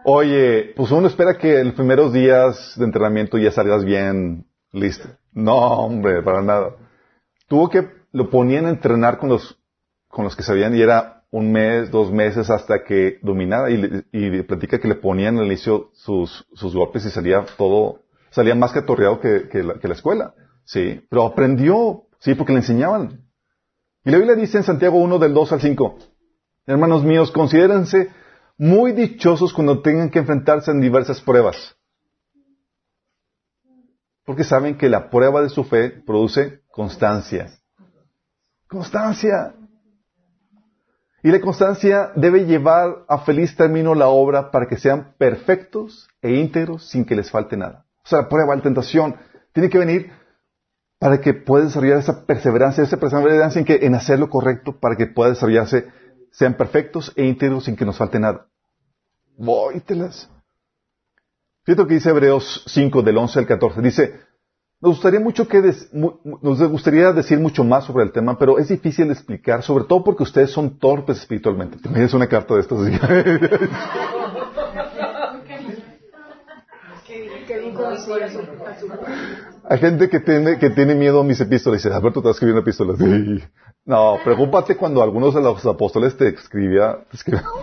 Oye, 0.04 0.74
pues 0.76 0.92
uno 0.92 1.08
espera 1.08 1.38
que 1.38 1.60
en 1.60 1.68
los 1.68 1.76
primeros 1.76 2.14
días 2.14 2.74
de 2.78 2.86
entrenamiento 2.86 3.38
ya 3.38 3.52
salgas 3.52 3.84
bien 3.84 4.46
listo. 4.72 5.10
No, 5.34 5.56
hombre, 5.56 6.24
para 6.24 6.42
nada. 6.42 6.76
Tuvo 7.48 7.70
que, 7.70 7.88
lo 8.12 8.30
ponían 8.30 8.66
a 8.66 8.70
entrenar 8.70 9.18
con 9.18 9.30
los, 9.30 9.60
con 10.08 10.24
los 10.24 10.36
que 10.36 10.44
sabían 10.44 10.76
y 10.76 10.82
era 10.82 11.19
un 11.32 11.52
mes, 11.52 11.92
dos 11.92 12.12
meses 12.12 12.50
hasta 12.50 12.84
que 12.84 13.20
dominara 13.22 13.70
y, 13.70 14.06
y 14.12 14.42
platica 14.44 14.80
que 14.80 14.88
le 14.88 14.96
ponían 14.96 15.38
al 15.38 15.46
inicio 15.46 15.92
sus, 15.94 16.48
sus 16.54 16.74
golpes 16.74 17.06
y 17.06 17.10
salía 17.10 17.46
todo, 17.58 18.02
salía 18.32 18.56
más 18.56 18.72
catorreado 18.72 19.20
que, 19.20 19.48
que, 19.50 19.64
la, 19.64 19.76
que 19.76 19.88
la 19.88 19.94
escuela. 19.94 20.34
Sí, 20.64 21.02
pero 21.10 21.26
aprendió, 21.26 22.04
sí, 22.20 22.36
porque 22.36 22.54
le 22.54 22.60
enseñaban. 22.60 23.26
Y 24.04 24.12
la 24.12 24.18
Biblia 24.18 24.36
dice 24.36 24.58
en 24.58 24.64
Santiago 24.64 24.98
1 24.98 25.20
del 25.20 25.34
2 25.34 25.52
al 25.52 25.62
5, 25.62 25.98
hermanos 26.66 27.04
míos, 27.04 27.32
considérense 27.32 28.10
muy 28.58 28.92
dichosos 28.92 29.54
cuando 29.54 29.82
tengan 29.82 30.10
que 30.10 30.20
enfrentarse 30.20 30.72
en 30.72 30.82
diversas 30.82 31.22
pruebas. 31.22 31.76
Porque 34.26 34.44
saben 34.44 34.78
que 34.78 34.90
la 34.90 35.10
prueba 35.10 35.42
de 35.42 35.50
su 35.50 35.64
fe 35.64 35.90
produce 35.90 36.62
constancia. 36.72 37.50
Constancia. 38.68 39.56
Y 41.22 41.32
la 41.32 41.42
constancia 41.42 42.12
debe 42.16 42.46
llevar 42.46 43.06
a 43.08 43.20
feliz 43.20 43.56
término 43.56 43.94
la 43.94 44.08
obra 44.08 44.52
para 44.52 44.68
que 44.68 44.78
sean 44.78 45.14
perfectos 45.18 46.08
e 46.22 46.32
íntegros 46.32 46.90
sin 46.90 47.06
que 47.06 47.16
les 47.16 47.30
falte 47.30 47.58
nada. 47.58 47.86
O 48.06 48.08
sea, 48.08 48.22
la 48.22 48.30
prueba, 48.30 48.56
la 48.56 48.62
tentación, 48.62 49.16
tiene 49.52 49.70
que 49.70 49.78
venir 49.78 50.12
para 50.98 51.20
que 51.20 51.34
pueda 51.34 51.66
desarrollar 51.66 51.98
esa 51.98 52.26
perseverancia, 52.26 52.84
esa 52.84 52.98
perseverancia 52.98 53.62
en, 53.62 53.84
en 53.84 53.96
hacer 53.96 54.20
lo 54.20 54.30
correcto 54.30 54.80
para 54.80 54.96
que 54.96 55.08
pueda 55.08 55.32
desarrollarse, 55.32 55.88
sean 56.32 56.56
perfectos 56.56 57.12
e 57.16 57.26
íntegros 57.26 57.66
sin 57.66 57.76
que 57.76 57.86
nos 57.86 57.98
falte 57.98 58.20
nada. 58.20 58.48
Vóytelas. 59.38 60.30
Fíjate 61.64 61.82
lo 61.84 61.88
que 61.88 61.94
dice 61.96 62.10
Hebreos 62.10 62.64
5 62.68 63.02
del 63.02 63.18
11 63.18 63.40
al 63.40 63.46
14. 63.46 63.82
Dice, 63.82 64.20
nos 64.82 64.94
gustaría 64.94 65.20
mucho 65.20 65.46
que 65.46 65.62
nos 65.92 66.70
gustaría 66.70 67.12
decir 67.12 67.38
mucho 67.38 67.66
más 67.66 67.84
sobre 67.84 68.06
el 68.06 68.14
tema, 68.14 68.38
pero 68.38 68.60
es 68.60 68.70
difícil 68.70 69.08
de 69.08 69.14
explicar, 69.14 69.62
sobre 69.62 69.84
todo 69.84 70.04
porque 70.06 70.24
ustedes 70.24 70.52
son 70.52 70.80
torpes 70.80 71.18
espiritualmente. 71.18 71.78
Te 71.80 71.90
me 71.90 72.06
una 72.14 72.28
carta 72.28 72.56
de 72.56 72.62
estas. 72.62 72.80
Hay 79.66 79.78
gente 79.80 80.10
que 80.10 80.20
tiene, 80.22 80.58
que 80.58 80.70
tiene 80.70 80.96
miedo 80.96 81.20
a 81.20 81.24
mis 81.26 81.42
epístolas 81.42 81.84
dice, 81.84 81.94
Alberto, 81.94 82.22
te 82.22 82.30
escribiendo 82.30 82.62
epístolas. 82.62 82.98
No, 83.86 84.18
preocúpate 84.24 84.78
cuando 84.78 85.04
algunos 85.04 85.36
de 85.36 85.42
los 85.42 85.66
apóstoles 85.66 86.16
te 86.16 86.30
escribía, 86.30 87.00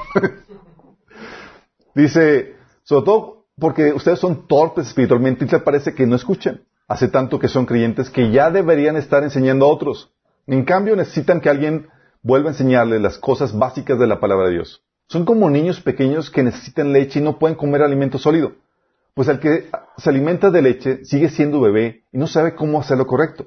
Dice, 1.94 2.56
sobre 2.82 3.04
todo 3.06 3.46
porque 3.58 3.94
ustedes 3.94 4.18
son 4.18 4.46
torpes 4.46 4.88
espiritualmente 4.88 5.46
y 5.46 5.48
te 5.48 5.58
parece 5.60 5.94
que 5.94 6.06
no 6.06 6.14
escuchan. 6.16 6.60
Hace 6.88 7.08
tanto 7.08 7.38
que 7.38 7.48
son 7.48 7.66
creyentes 7.66 8.10
que 8.10 8.30
ya 8.30 8.50
deberían 8.50 8.96
estar 8.96 9.22
enseñando 9.24 9.66
a 9.66 9.68
otros. 9.68 10.12
En 10.46 10.64
cambio, 10.64 10.94
necesitan 10.94 11.40
que 11.40 11.50
alguien 11.50 11.88
vuelva 12.22 12.50
a 12.50 12.52
enseñarles 12.52 13.00
las 13.00 13.18
cosas 13.18 13.56
básicas 13.56 13.98
de 13.98 14.06
la 14.06 14.20
palabra 14.20 14.46
de 14.46 14.54
Dios. 14.54 14.82
Son 15.08 15.24
como 15.24 15.50
niños 15.50 15.80
pequeños 15.80 16.30
que 16.30 16.42
necesitan 16.42 16.92
leche 16.92 17.20
y 17.20 17.22
no 17.22 17.38
pueden 17.38 17.56
comer 17.56 17.82
alimento 17.82 18.18
sólido. 18.18 18.52
Pues 19.14 19.28
el 19.28 19.40
que 19.40 19.70
se 19.96 20.10
alimenta 20.10 20.50
de 20.50 20.62
leche 20.62 21.04
sigue 21.04 21.28
siendo 21.28 21.60
bebé 21.60 22.04
y 22.12 22.18
no 22.18 22.26
sabe 22.26 22.54
cómo 22.54 22.80
hacerlo 22.80 23.06
correcto. 23.06 23.46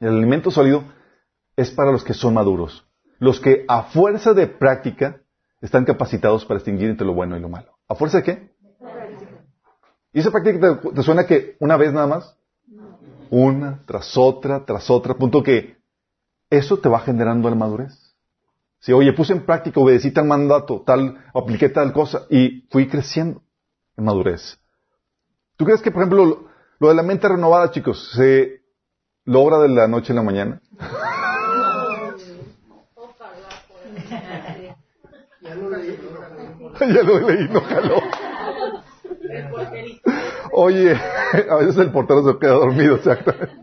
El 0.00 0.08
alimento 0.08 0.50
sólido 0.50 0.84
es 1.56 1.70
para 1.70 1.92
los 1.92 2.02
que 2.02 2.14
son 2.14 2.34
maduros, 2.34 2.86
los 3.18 3.38
que 3.38 3.64
a 3.68 3.84
fuerza 3.84 4.32
de 4.32 4.46
práctica 4.46 5.20
están 5.60 5.84
capacitados 5.84 6.44
para 6.44 6.58
distinguir 6.58 6.88
entre 6.88 7.06
lo 7.06 7.14
bueno 7.14 7.36
y 7.36 7.40
lo 7.40 7.48
malo. 7.48 7.78
¿A 7.86 7.94
fuerza 7.94 8.18
de 8.18 8.24
qué? 8.24 8.50
¿Y 10.12 10.20
esa 10.20 10.30
práctica 10.30 10.80
te, 10.94 11.02
suena 11.02 11.26
que 11.26 11.56
una 11.60 11.76
vez 11.76 11.92
nada 11.92 12.06
más? 12.06 12.36
Una, 13.30 13.82
tras 13.86 14.16
otra, 14.16 14.64
tras 14.64 14.90
otra, 14.90 15.14
punto 15.14 15.42
que 15.42 15.78
eso 16.50 16.78
te 16.78 16.88
va 16.88 16.98
generando 17.00 17.48
la 17.48 17.54
madurez. 17.54 18.16
Si, 18.80 18.92
oye, 18.92 19.12
puse 19.12 19.32
en 19.32 19.46
práctica, 19.46 19.78
obedecí 19.78 20.10
tal 20.10 20.24
mandato, 20.24 20.82
tal, 20.84 21.22
apliqué 21.32 21.68
tal 21.68 21.92
cosa 21.92 22.26
y 22.28 22.66
fui 22.70 22.88
creciendo 22.88 23.42
en 23.96 24.04
madurez. 24.04 24.58
¿Tú 25.56 25.64
crees 25.64 25.80
que, 25.80 25.90
por 25.92 26.02
ejemplo, 26.02 26.48
lo, 26.80 26.88
de 26.88 26.94
la 26.94 27.02
mente 27.02 27.28
renovada, 27.28 27.70
chicos, 27.70 28.10
se 28.12 28.62
logra 29.24 29.58
de 29.58 29.68
la 29.68 29.86
noche 29.86 30.12
a 30.12 30.16
la 30.16 30.22
mañana? 30.22 30.60
ya 35.42 35.54
lo 35.54 35.70
leí, 35.70 35.98
ya 36.80 37.02
lo 37.02 37.28
leí, 37.28 37.48
no 37.48 37.60
jaló. 37.60 38.00
Oye, 40.52 40.94
a 41.50 41.56
veces 41.56 41.76
el 41.78 41.92
portero 41.92 42.22
se 42.24 42.38
queda 42.38 42.52
dormido, 42.52 42.96
exactamente. 42.96 43.54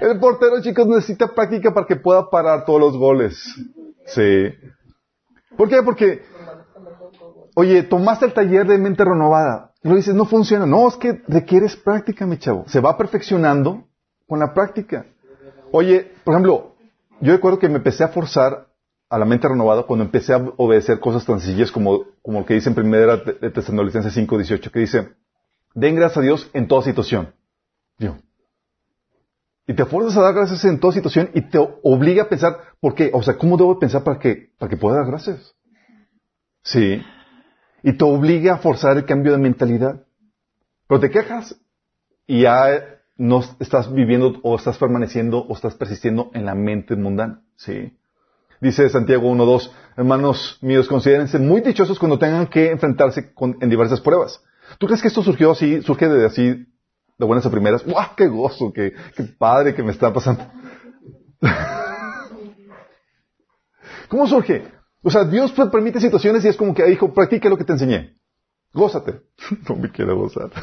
El 0.00 0.18
portero, 0.18 0.62
chicos, 0.62 0.86
necesita 0.86 1.28
práctica 1.28 1.74
para 1.74 1.86
que 1.86 1.96
pueda 1.96 2.30
parar 2.30 2.64
todos 2.64 2.80
los 2.80 2.96
goles. 2.96 3.42
Sí. 4.06 4.48
¿Por 5.56 5.68
qué? 5.68 5.82
Porque 5.82 6.22
Oye, 7.54 7.82
tomaste 7.82 8.26
el 8.26 8.32
taller 8.32 8.66
de 8.66 8.78
mente 8.78 9.04
renovada. 9.04 9.72
Y 9.82 9.88
lo 9.88 9.96
dices, 9.96 10.14
no 10.14 10.24
funciona. 10.24 10.66
No, 10.66 10.88
es 10.88 10.96
que 10.96 11.22
requieres 11.28 11.76
práctica, 11.76 12.26
mi 12.26 12.38
chavo. 12.38 12.64
Se 12.68 12.80
va 12.80 12.96
perfeccionando 12.96 13.84
con 14.26 14.38
la 14.38 14.54
práctica. 14.54 15.06
Oye, 15.72 16.12
por 16.24 16.34
ejemplo, 16.34 16.74
yo 17.20 17.32
recuerdo 17.32 17.58
que 17.58 17.68
me 17.68 17.76
empecé 17.76 18.04
a 18.04 18.08
forzar 18.08 18.68
a 19.10 19.18
la 19.18 19.26
mente 19.26 19.48
renovada 19.48 19.82
cuando 19.82 20.04
empecé 20.04 20.32
a 20.32 20.38
obedecer 20.56 21.00
cosas 21.00 21.26
tan 21.26 21.40
sencillas 21.40 21.70
como, 21.70 22.04
como 22.22 22.40
lo 22.40 22.46
que 22.46 22.54
dice 22.54 22.70
en 22.70 22.74
primera 22.74 23.18
de 23.18 23.50
Tesalonicenses 23.50 24.16
5.18, 24.16 24.70
que 24.70 24.80
dice, 24.80 25.08
den 25.74 25.96
gracias 25.96 26.18
a 26.18 26.22
Dios 26.22 26.50
en 26.54 26.66
toda 26.68 26.82
situación. 26.82 27.34
Y 29.66 29.74
te 29.74 29.84
fuerzas 29.84 30.16
a 30.16 30.22
dar 30.22 30.34
gracias 30.34 30.64
en 30.64 30.80
toda 30.80 30.92
situación 30.94 31.30
y 31.34 31.42
te 31.42 31.58
obliga 31.82 32.24
a 32.24 32.28
pensar, 32.28 32.56
¿por 32.80 32.94
qué? 32.94 33.10
O 33.12 33.22
sea, 33.22 33.36
¿cómo 33.36 33.56
debo 33.56 33.78
pensar 33.78 34.02
para 34.02 34.18
que, 34.18 34.50
para 34.58 34.70
que 34.70 34.76
pueda 34.76 34.96
dar 34.96 35.06
gracias? 35.06 35.54
Sí 36.62 37.02
y 37.82 37.92
te 37.94 38.04
obliga 38.04 38.54
a 38.54 38.58
forzar 38.58 38.96
el 38.96 39.04
cambio 39.04 39.32
de 39.32 39.38
mentalidad. 39.38 40.04
Pero 40.86 41.00
te 41.00 41.10
quejas 41.10 41.58
y 42.26 42.42
ya 42.42 43.00
no 43.16 43.42
estás 43.58 43.92
viviendo 43.92 44.40
o 44.42 44.56
estás 44.56 44.78
permaneciendo 44.78 45.40
o 45.40 45.54
estás 45.54 45.74
persistiendo 45.74 46.30
en 46.34 46.46
la 46.46 46.54
mente 46.54 46.96
mundana. 46.96 47.42
Sí. 47.56 47.96
Dice 48.60 48.88
Santiago 48.90 49.30
1.2, 49.32 49.70
hermanos 49.96 50.58
míos, 50.60 50.86
considérense 50.86 51.38
muy 51.38 51.62
dichosos 51.62 51.98
cuando 51.98 52.18
tengan 52.18 52.46
que 52.46 52.70
enfrentarse 52.70 53.32
en 53.60 53.70
diversas 53.70 54.02
pruebas. 54.02 54.42
¿Tú 54.78 54.86
crees 54.86 55.00
que 55.00 55.08
esto 55.08 55.22
surgió 55.22 55.52
así, 55.52 55.80
surge 55.80 56.06
de 56.08 56.26
así, 56.26 56.66
de 57.18 57.26
buenas 57.26 57.46
a 57.46 57.50
primeras? 57.50 57.82
¡Guau, 57.84 58.14
qué 58.16 58.28
gozo, 58.28 58.70
qué, 58.72 58.92
padre 59.38 59.74
que 59.74 59.82
me 59.82 59.92
está 59.92 60.12
pasando! 60.12 60.46
¿Cómo 64.08 64.26
surge? 64.26 64.64
O 65.02 65.10
sea, 65.10 65.24
Dios 65.24 65.52
permite 65.52 65.98
situaciones 65.98 66.44
y 66.44 66.48
es 66.48 66.56
como 66.56 66.74
que, 66.74 66.86
hijo, 66.90 67.14
practica 67.14 67.48
lo 67.48 67.56
que 67.56 67.64
te 67.64 67.72
enseñé. 67.72 68.18
Gózate. 68.74 69.22
no 69.68 69.76
me 69.76 69.90
quiero 69.90 70.16
gozar. 70.16 70.50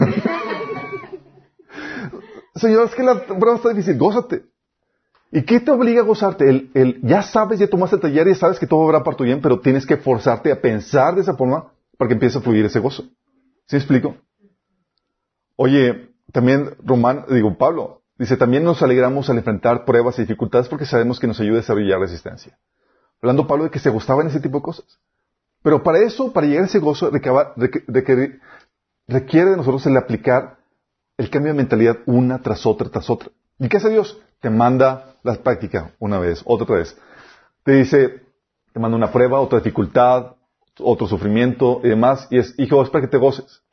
Señor, 2.56 2.86
es 2.86 2.96
que 2.96 3.02
la 3.04 3.26
prueba 3.26 3.56
está 3.56 3.70
difícil. 3.70 3.98
Gózate. 3.98 4.44
¿Y 5.32 5.44
qué 5.44 5.60
te 5.60 5.72
obliga 5.72 6.02
a 6.02 6.06
gozarte? 6.06 6.50
El, 6.50 6.72
el, 6.74 7.02
ya 7.02 7.22
sabes, 7.22 7.60
ya 7.60 7.68
tomaste 7.68 7.98
el 7.98 8.02
taller, 8.02 8.28
ya 8.28 8.36
sabes 8.36 8.60
que 8.60 8.68
todo 8.68 8.92
va 8.92 9.04
para 9.04 9.18
tu 9.18 9.24
bien, 9.24 9.42
pero 9.42 9.60
tienes 9.60 9.86
que 9.86 9.98
forzarte 9.98 10.52
a 10.52 10.62
pensar 10.62 11.16
de 11.16 11.22
esa 11.22 11.36
forma 11.36 11.72
para 11.98 12.08
que 12.08 12.14
empiece 12.14 12.38
a 12.38 12.42
fluir 12.42 12.66
ese 12.66 12.80
gozo. 12.80 13.04
¿Sí 13.66 13.76
explico? 13.76 14.16
Oye, 15.58 16.12
también 16.32 16.76
Román, 16.84 17.26
digo, 17.30 17.58
Pablo, 17.58 18.04
dice, 18.18 18.38
también 18.38 18.64
nos 18.64 18.82
alegramos 18.82 19.30
al 19.30 19.38
enfrentar 19.38 19.84
pruebas 19.84 20.18
y 20.18 20.22
dificultades 20.22 20.70
porque 20.70 20.86
sabemos 20.86 21.20
que 21.20 21.28
nos 21.28 21.40
ayuda 21.40 21.56
a 21.56 21.62
desarrollar 21.62 22.00
resistencia. 22.00 22.58
Hablando 23.22 23.48
Pablo 23.48 23.66
de 23.66 23.72
que 23.72 23.80
se 23.80 23.90
gustaba 23.90 24.22
en 24.22 24.30
ese 24.30 24.40
tipo 24.40 24.60
de 24.60 24.64
cosas. 24.64 25.00
Pero 25.64 25.84
para 25.84 26.00
eso, 26.00 26.32
para 26.32 26.48
llegar 26.48 26.64
a 26.64 26.68
ese 26.68 26.80
gozo, 26.80 27.12
requiere 29.08 29.50
de 29.50 29.58
nosotros 29.58 29.86
el 29.88 29.98
aplicar 29.98 30.60
el 31.18 31.30
cambio 31.30 31.52
de 31.52 31.58
mentalidad 31.58 31.98
una 32.06 32.42
tras 32.42 32.66
otra, 32.66 32.90
tras 32.90 33.10
otra. 33.10 33.32
¿Y 33.60 33.70
qué 33.70 33.78
hace 33.78 33.90
Dios? 33.90 34.20
Te 34.40 34.50
manda 34.50 35.16
la 35.24 35.36
práctica 35.36 35.92
una 36.00 36.20
vez, 36.20 36.42
otra 36.46 36.76
vez. 36.76 36.98
Te 37.64 37.74
dice, 37.74 38.22
te 38.72 38.80
manda 38.80 38.98
una 38.98 39.12
prueba, 39.12 39.40
otra 39.40 39.60
dificultad, 39.60 40.36
otro 40.80 41.08
sufrimiento 41.08 41.82
y 41.84 41.90
demás, 41.90 42.28
y 42.30 42.38
es, 42.38 42.54
hijo, 42.58 42.82
es 42.84 42.90
para 42.90 43.04
que 43.04 43.12
te 43.12 43.18
goces. 43.18 43.64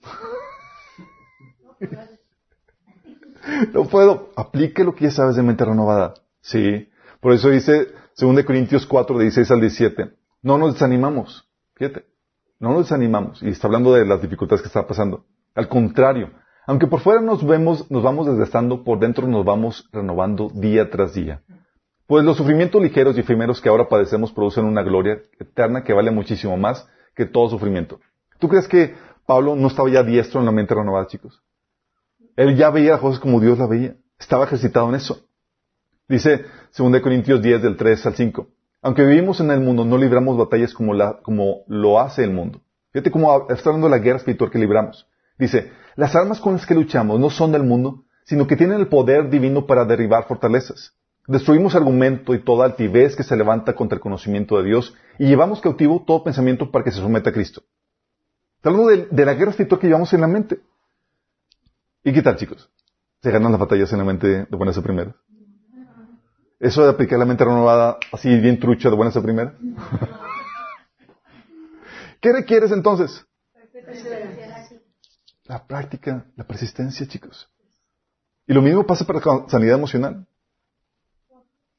no 3.72 3.84
puedo. 3.86 4.32
Aplique 4.36 4.84
lo 4.84 4.94
que 4.94 5.04
ya 5.04 5.10
sabes 5.10 5.36
de 5.36 5.42
mente 5.42 5.64
renovada. 5.64 6.14
Sí. 6.40 6.88
Por 7.20 7.32
eso 7.32 7.50
dice 7.50 7.88
2 8.18 8.44
Corintios 8.44 8.86
4, 8.86 9.18
de 9.18 9.24
16 9.24 9.50
al 9.50 9.60
17. 9.60 10.12
No 10.42 10.58
nos 10.58 10.74
desanimamos. 10.74 11.48
Fíjate. 11.74 12.06
No 12.58 12.70
nos 12.70 12.84
desanimamos. 12.84 13.42
Y 13.42 13.48
está 13.48 13.66
hablando 13.66 13.92
de 13.92 14.04
las 14.04 14.22
dificultades 14.22 14.62
que 14.62 14.68
está 14.68 14.86
pasando. 14.86 15.24
Al 15.54 15.68
contrario. 15.68 16.30
Aunque 16.66 16.86
por 16.86 17.00
fuera 17.00 17.20
nos 17.20 17.44
vemos, 17.44 17.90
nos 17.90 18.02
vamos 18.02 18.26
desgastando, 18.26 18.84
por 18.84 18.98
dentro 19.00 19.26
nos 19.26 19.44
vamos 19.44 19.88
renovando 19.92 20.48
día 20.54 20.90
tras 20.90 21.14
día. 21.14 21.42
Pues 22.06 22.24
los 22.24 22.36
sufrimientos 22.36 22.80
ligeros 22.80 23.16
y 23.16 23.20
efímeros 23.20 23.60
que 23.60 23.68
ahora 23.68 23.88
padecemos 23.88 24.32
producen 24.32 24.64
una 24.64 24.82
gloria 24.82 25.20
eterna 25.40 25.82
que 25.82 25.92
vale 25.92 26.10
muchísimo 26.10 26.56
más 26.56 26.86
que 27.16 27.26
todo 27.26 27.48
sufrimiento. 27.48 28.00
¿Tú 28.38 28.48
crees 28.48 28.68
que 28.68 28.94
Pablo 29.26 29.56
no 29.56 29.68
estaba 29.68 29.88
ya 29.88 30.02
diestro 30.02 30.40
en 30.40 30.46
la 30.46 30.52
mente 30.52 30.74
renovada, 30.74 31.06
chicos? 31.06 31.42
Él 32.36 32.56
ya 32.56 32.70
veía 32.70 32.92
las 32.92 33.00
cosas 33.00 33.20
como 33.20 33.40
Dios 33.40 33.58
las 33.58 33.68
veía. 33.68 33.96
Estaba 34.18 34.44
ejercitado 34.44 34.88
en 34.88 34.96
eso. 34.96 35.26
Dice 36.08 36.44
2 36.76 37.00
Corintios 37.00 37.42
10 37.42 37.62
del 37.62 37.76
3 37.76 38.06
al 38.06 38.14
5. 38.14 38.48
Aunque 38.82 39.04
vivimos 39.04 39.40
en 39.40 39.50
el 39.50 39.60
mundo, 39.60 39.84
no 39.84 39.96
libramos 39.96 40.36
batallas 40.36 40.74
como, 40.74 40.94
la, 40.94 41.20
como 41.22 41.62
lo 41.66 42.00
hace 42.00 42.24
el 42.24 42.30
mundo. 42.30 42.60
Fíjate 42.92 43.10
cómo 43.10 43.48
está 43.48 43.70
hablando 43.70 43.88
de 43.88 43.96
la 43.96 44.02
guerra 44.02 44.18
espiritual 44.18 44.50
que 44.50 44.58
libramos. 44.58 45.08
Dice, 45.38 45.72
las 45.96 46.14
armas 46.14 46.40
con 46.40 46.54
las 46.54 46.66
que 46.66 46.74
luchamos 46.74 47.20
no 47.20 47.30
son 47.30 47.52
del 47.52 47.62
mundo, 47.62 48.04
sino 48.24 48.46
que 48.46 48.56
tienen 48.56 48.80
el 48.80 48.88
poder 48.88 49.30
divino 49.30 49.66
para 49.66 49.84
derribar 49.84 50.26
fortalezas. 50.26 50.94
Destruimos 51.26 51.74
argumento 51.74 52.34
y 52.34 52.42
toda 52.42 52.64
altivez 52.64 53.14
que 53.14 53.22
se 53.22 53.36
levanta 53.36 53.74
contra 53.74 53.96
el 53.96 54.02
conocimiento 54.02 54.58
de 54.58 54.64
Dios 54.64 54.94
y 55.18 55.26
llevamos 55.26 55.60
cautivo 55.60 56.02
todo 56.04 56.24
pensamiento 56.24 56.70
para 56.70 56.84
que 56.84 56.90
se 56.90 56.98
someta 56.98 57.30
a 57.30 57.32
Cristo. 57.32 57.62
Hablando 58.62 58.88
de, 58.88 59.24
la 59.24 59.34
guerra 59.34 59.50
espiritual 59.50 59.80
que 59.80 59.86
llevamos 59.86 60.12
en 60.12 60.20
la 60.20 60.28
mente. 60.28 60.60
¿Y 62.04 62.12
qué 62.12 62.22
tal, 62.22 62.36
chicos? 62.36 62.70
¿Se 63.20 63.30
ganan 63.30 63.52
las 63.52 63.60
batallas 63.60 63.92
en 63.92 63.98
la 63.98 64.04
mente 64.04 64.26
de 64.26 64.56
buenas 64.56 64.78
a 64.78 64.82
primeras? 64.82 65.14
¿Eso 66.58 66.84
de 66.84 66.90
aplicar 66.90 67.18
la 67.18 67.24
mente 67.24 67.44
renovada 67.44 67.98
así 68.12 68.40
bien 68.40 68.58
trucha 68.58 68.88
de 68.88 68.96
buenas 68.96 69.16
a 69.16 69.22
primeras? 69.22 69.54
¿Qué 72.20 72.32
requieres 72.32 72.70
entonces? 72.70 73.26
La 75.46 75.66
práctica, 75.66 76.26
la 76.36 76.44
persistencia, 76.44 77.06
chicos. 77.06 77.48
Y 78.46 78.52
lo 78.52 78.62
mismo 78.62 78.86
pasa 78.86 79.04
para 79.04 79.18
la 79.18 79.48
sanidad 79.48 79.76
emocional. 79.76 80.26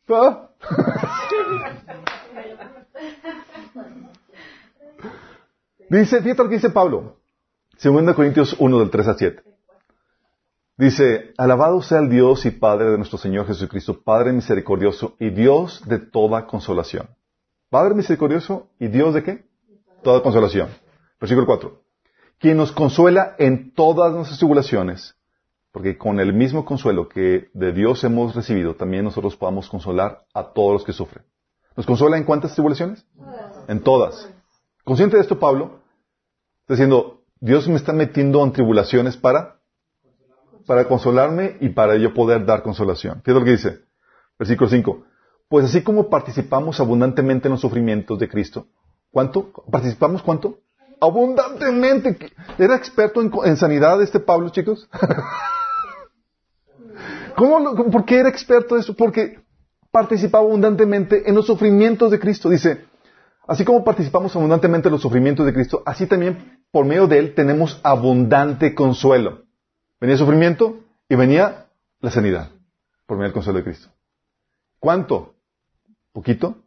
¿Ah? 0.10 0.50
dice, 5.90 6.22
fíjate 6.22 6.44
lo 6.44 6.50
que 6.50 6.56
dice 6.56 6.70
Pablo. 6.70 7.18
2 7.82 8.16
Corintios 8.16 8.56
1 8.60 8.80
del 8.80 8.90
3 8.90 9.08
a 9.08 9.14
7. 9.14 9.44
Dice, 10.76 11.34
alabado 11.38 11.82
sea 11.82 12.00
el 12.00 12.10
Dios 12.10 12.46
y 12.46 12.52
Padre 12.52 12.92
de 12.92 12.98
nuestro 12.98 13.18
Señor 13.18 13.46
Jesucristo, 13.46 14.02
Padre 14.02 14.34
misericordioso 14.34 15.16
y 15.20 15.30
Dios 15.30 15.84
de 15.86 16.00
toda 16.00 16.48
consolación. 16.48 17.10
Padre 17.70 17.94
misericordioso 17.94 18.70
y 18.80 18.88
Dios 18.88 19.14
de 19.14 19.24
qué? 19.24 19.46
Toda 20.02 20.22
consolación. 20.22 20.70
Versículo 21.20 21.46
4. 21.46 21.83
Quien 22.44 22.58
nos 22.58 22.72
consuela 22.72 23.36
en 23.40 23.74
todas 23.74 24.14
nuestras 24.14 24.38
tribulaciones 24.38 25.16
porque 25.74 25.98
con 25.98 26.20
el 26.20 26.34
mismo 26.34 26.66
consuelo 26.66 27.10
que 27.10 27.50
de 27.56 27.74
Dios 27.74 28.04
hemos 28.04 28.36
recibido, 28.36 28.76
también 28.76 29.04
nosotros 29.04 29.36
podamos 29.36 29.68
consolar 29.68 30.24
a 30.32 30.54
todos 30.54 30.72
los 30.72 30.84
que 30.84 30.94
sufren. 30.94 31.26
¿Nos 31.76 31.88
consuela 31.88 32.16
en 32.16 32.26
cuántas 32.26 32.54
tribulaciones? 32.54 33.08
En 33.68 33.82
todas. 33.82 34.30
Consciente 34.84 35.16
de 35.18 35.24
esto, 35.24 35.40
Pablo 35.40 35.80
está 36.62 36.76
diciendo, 36.76 37.24
Dios 37.40 37.68
me 37.68 37.76
está 37.76 37.92
metiendo 37.92 38.44
en 38.44 38.52
tribulaciones 38.52 39.18
para, 39.18 39.62
para 40.68 40.88
consolarme 40.88 41.58
y 41.60 41.70
para 41.70 41.96
yo 41.98 42.14
poder 42.14 42.46
dar 42.46 42.62
consolación. 42.62 43.24
Fíjate 43.24 43.40
lo 43.40 43.44
que 43.44 43.52
dice. 43.52 43.80
Versículo 44.38 44.70
5. 44.70 45.06
Pues 45.50 45.66
así 45.66 45.82
como 45.82 46.08
participamos 46.08 46.80
abundantemente 46.80 47.48
en 47.48 47.54
los 47.54 47.62
sufrimientos 47.62 48.20
de 48.20 48.30
Cristo, 48.30 48.68
¿cuánto? 49.10 49.52
¿Participamos 49.72 50.22
cuánto? 50.22 50.60
Abundantemente. 51.04 52.32
¿Era 52.58 52.78
experto 52.78 53.22
en, 53.22 53.30
en 53.44 53.58
sanidad 53.58 54.02
este 54.02 54.22
Pablo, 54.22 54.50
chicos? 54.50 54.88
¿Cómo, 57.36 57.76
¿Por 57.92 58.06
qué 58.06 58.20
era 58.20 58.30
experto 58.30 58.76
en 58.76 58.82
eso? 58.82 58.96
Porque 58.96 59.42
participaba 59.92 60.46
abundantemente 60.46 61.28
en 61.28 61.36
los 61.36 61.46
sufrimientos 61.46 62.10
de 62.10 62.20
Cristo. 62.20 62.50
Dice, 62.50 62.86
así 63.46 63.66
como 63.66 63.84
participamos 63.84 64.34
abundantemente 64.34 64.88
en 64.88 64.94
los 64.94 65.02
sufrimientos 65.02 65.46
de 65.46 65.54
Cristo, 65.54 65.84
así 65.86 66.08
también 66.08 66.64
por 66.72 66.86
medio 66.86 67.08
de 67.08 67.20
Él 67.20 67.36
tenemos 67.36 67.82
abundante 67.84 68.74
consuelo. 68.74 69.44
Venía 70.00 70.14
el 70.14 70.20
sufrimiento 70.20 70.80
y 71.10 71.16
venía 71.16 71.66
la 72.00 72.12
sanidad 72.12 72.50
por 73.06 73.18
medio 73.18 73.28
del 73.28 73.34
consuelo 73.34 73.60
de 73.60 73.66
Cristo. 73.66 73.90
¿Cuánto? 74.80 75.36
¿Poquito? 76.14 76.60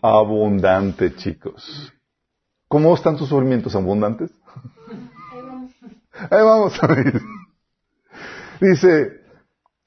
Abundante, 0.00 1.14
chicos. 1.14 1.92
¿Cómo 2.72 2.94
están 2.94 3.18
tus 3.18 3.28
sufrimientos 3.28 3.76
abundantes? 3.76 4.30
Ahí 5.30 5.42
vamos. 5.42 5.72
Ahí 6.30 6.42
vamos. 6.42 6.72
Dice, 8.62 9.20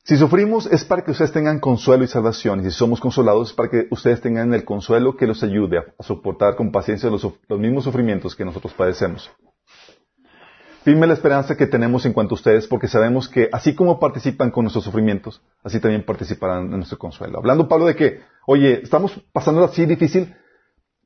si 0.03 0.15
sufrimos 0.17 0.67
es 0.67 0.85
para 0.85 1.03
que 1.03 1.09
ustedes 1.09 1.31
tengan 1.31 1.59
consuelo 1.59 2.03
y 2.03 2.07
salvación, 2.07 2.59
y 2.59 2.65
si 2.65 2.77
somos 2.77 2.99
consolados 2.99 3.49
es 3.49 3.55
para 3.55 3.71
que 3.71 3.87
ustedes 3.89 4.21
tengan 4.21 4.53
el 4.53 4.65
consuelo 4.65 5.17
que 5.17 5.25
los 5.25 5.41
ayude 5.41 5.79
a, 5.79 6.03
soportar 6.03 6.55
con 6.55 6.71
paciencia 6.71 7.09
los, 7.09 7.27
mismos 7.57 7.85
sufrimientos 7.85 8.35
que 8.35 8.45
nosotros 8.45 8.71
padecemos. 8.73 9.31
Firme 10.83 11.07
la 11.07 11.15
esperanza 11.15 11.57
que 11.57 11.65
tenemos 11.65 12.05
en 12.05 12.13
cuanto 12.13 12.35
a 12.35 12.37
ustedes, 12.37 12.67
porque 12.67 12.87
sabemos 12.87 13.27
que 13.27 13.49
así 13.51 13.73
como 13.73 13.99
participan 13.99 14.51
con 14.51 14.65
nuestros 14.65 14.85
sufrimientos, 14.85 15.41
así 15.63 15.79
también 15.79 16.05
participarán 16.05 16.65
en 16.65 16.77
nuestro 16.77 16.99
consuelo. 16.99 17.39
Hablando 17.39 17.67
Pablo 17.67 17.87
de 17.87 17.95
que, 17.95 18.21
oye, 18.45 18.81
estamos 18.83 19.19
pasando 19.33 19.63
así 19.63 19.87
difícil, 19.87 20.35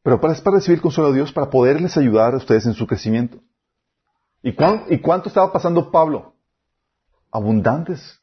pero 0.04 0.20
para, 0.20 0.34
es 0.34 0.42
para 0.42 0.58
recibir 0.58 0.82
consuelo 0.82 1.10
de 1.12 1.18
Dios, 1.18 1.32
para 1.32 1.50
poderles 1.50 1.98
ayudar 1.98 2.34
a 2.34 2.38
ustedes 2.38 2.66
en 2.66 2.74
su 2.74 2.88
crecimiento. 2.88 3.40
¿Y, 4.42 4.50
¿Y 4.50 5.00
cuánto 5.00 5.28
estaba 5.28 5.52
pasando 5.52 5.92
Pablo? 5.92 6.34
abundantes 7.32 8.20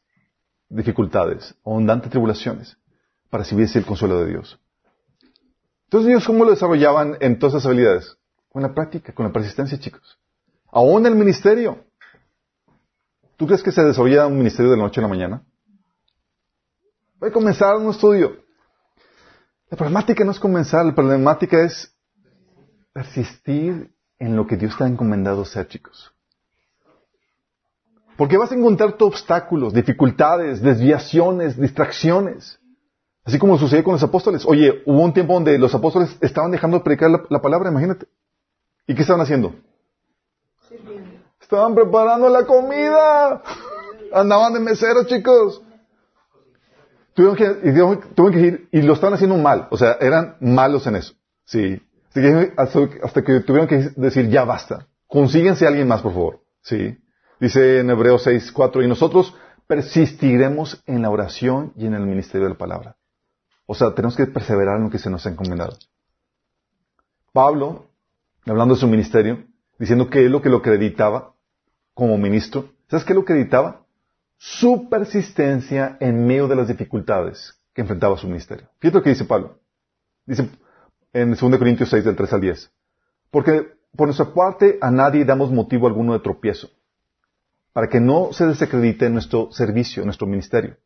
dificultades, 0.69 1.55
abundantes 1.65 2.09
tribulaciones 2.09 2.77
para 3.29 3.43
recibir 3.43 3.69
el 3.73 3.85
consuelo 3.85 4.19
de 4.19 4.31
Dios. 4.31 4.59
Entonces 5.85 6.09
ellos 6.09 6.25
cómo 6.25 6.43
lo 6.43 6.51
desarrollaban 6.51 7.17
en 7.21 7.39
todas 7.39 7.55
esas 7.55 7.67
habilidades? 7.67 8.17
Con 8.49 8.61
la 8.61 8.73
práctica, 8.73 9.13
con 9.13 9.25
la 9.25 9.31
persistencia, 9.31 9.79
chicos. 9.79 10.19
Aún 10.71 11.05
el 11.05 11.15
ministerio. 11.15 11.85
¿Tú 13.37 13.45
crees 13.45 13.63
que 13.63 13.71
se 13.71 13.83
desarrolla 13.83 14.27
un 14.27 14.37
ministerio 14.37 14.71
de 14.71 14.77
la 14.77 14.83
noche 14.83 14.99
a 14.99 15.03
la 15.03 15.07
mañana? 15.07 15.43
Voy 17.19 17.29
a 17.29 17.33
comenzar 17.33 17.77
un 17.77 17.89
estudio. 17.89 18.43
La 19.69 19.77
problemática 19.77 20.23
no 20.23 20.31
es 20.31 20.39
comenzar, 20.39 20.85
la 20.85 20.95
problemática 20.95 21.63
es 21.63 21.93
persistir 22.93 23.91
en 24.17 24.35
lo 24.35 24.47
que 24.47 24.55
Dios 24.55 24.77
te 24.77 24.83
ha 24.83 24.87
encomendado 24.87 25.43
ser, 25.45 25.67
chicos. 25.67 26.13
Porque 28.17 28.37
vas 28.37 28.51
a 28.51 28.55
encontrar 28.55 28.95
obstáculos, 28.99 29.73
dificultades, 29.73 30.61
desviaciones, 30.61 31.59
distracciones. 31.59 32.59
Así 33.23 33.37
como 33.37 33.57
sucedió 33.57 33.83
con 33.83 33.93
los 33.93 34.03
apóstoles. 34.03 34.45
Oye, 34.45 34.81
hubo 34.85 35.01
un 35.03 35.13
tiempo 35.13 35.33
donde 35.33 35.59
los 35.59 35.75
apóstoles 35.75 36.17
estaban 36.21 36.49
dejando 36.49 36.77
de 36.77 36.83
predicar 36.83 37.11
la, 37.11 37.41
palabra, 37.41 37.69
imagínate. 37.69 38.07
¿Y 38.87 38.95
qué 38.95 39.01
estaban 39.01 39.21
haciendo? 39.21 39.53
Estaban 41.39 41.75
preparando 41.75 42.29
la 42.29 42.45
comida. 42.45 43.43
Andaban 44.13 44.53
de 44.53 44.61
meseros, 44.61 45.07
chicos. 45.07 45.61
Tuvieron 47.17 47.35
que, 47.35 48.31
que 48.31 48.39
ir 48.39 48.69
y 48.71 48.83
lo 48.83 48.93
estaban 48.93 49.15
haciendo 49.15 49.37
mal. 49.37 49.67
O 49.71 49.77
sea, 49.77 49.97
eran 49.99 50.37
malos 50.39 50.85
en 50.85 50.97
eso. 50.97 51.15
Sí. 51.45 51.81
hasta 52.55 53.23
que 53.23 53.39
tuvieron 53.39 53.67
que 53.67 53.89
decir, 53.95 54.29
ya 54.29 54.43
basta. 54.43 54.85
Consíguense 55.07 55.65
a 55.65 55.69
alguien 55.69 55.87
más, 55.87 56.03
por 56.03 56.13
favor. 56.13 56.41
Sí. 56.61 56.95
Dice 57.39 57.79
en 57.79 57.89
Hebreos 57.89 58.21
6, 58.21 58.51
4, 58.51 58.83
y 58.83 58.87
nosotros 58.87 59.33
persistiremos 59.65 60.83
en 60.85 61.01
la 61.01 61.09
oración 61.09 61.73
y 61.75 61.87
en 61.87 61.95
el 61.95 62.05
ministerio 62.05 62.45
de 62.45 62.53
la 62.53 62.59
palabra. 62.59 62.97
O 63.65 63.73
sea, 63.73 63.95
tenemos 63.95 64.15
que 64.15 64.27
perseverar 64.27 64.77
en 64.77 64.83
lo 64.83 64.89
que 64.91 64.99
se 64.99 65.09
nos 65.09 65.25
ha 65.25 65.31
encomendado. 65.31 65.75
Pablo, 67.33 67.87
hablando 68.45 68.75
de 68.75 68.79
su 68.79 68.87
ministerio, 68.87 69.43
diciendo 69.79 70.11
que 70.11 70.23
es 70.23 70.29
lo 70.29 70.43
que 70.43 70.49
lo 70.49 70.57
acreditaba 70.57 71.33
como 71.95 72.15
ministro, 72.19 72.69
¿sabes 72.87 73.05
qué 73.05 73.15
lo 73.15 73.21
acreditaba? 73.21 73.86
Su 74.37 74.89
persistencia 74.89 75.97
en 75.99 76.25
medio 76.25 76.47
de 76.47 76.55
las 76.55 76.67
dificultades 76.67 77.59
que 77.73 77.81
enfrentaba 77.81 78.17
su 78.17 78.27
ministerio. 78.27 78.67
Fíjate 78.79 78.97
lo 78.97 79.03
que 79.03 79.09
dice 79.09 79.25
Pablo. 79.25 79.59
Dice 80.25 80.49
en 81.13 81.31
2 81.31 81.39
Corintios 81.57 81.89
6, 81.89 82.05
del 82.05 82.15
3 82.15 82.33
al 82.33 82.41
10. 82.41 82.71
Porque 83.31 83.77
por 83.95 84.07
nuestra 84.07 84.33
parte 84.33 84.77
a 84.81 84.91
nadie 84.91 85.25
damos 85.25 85.51
motivo 85.51 85.87
alguno 85.87 86.13
de 86.13 86.19
tropiezo 86.19 86.69
para 87.73 87.89
que 87.89 87.99
no 87.99 88.33
se 88.33 88.47
desacredite 88.47 89.09
nuestro 89.09 89.51
servicio, 89.51 90.03
nuestro 90.03 90.25
ministerio. 90.25 90.77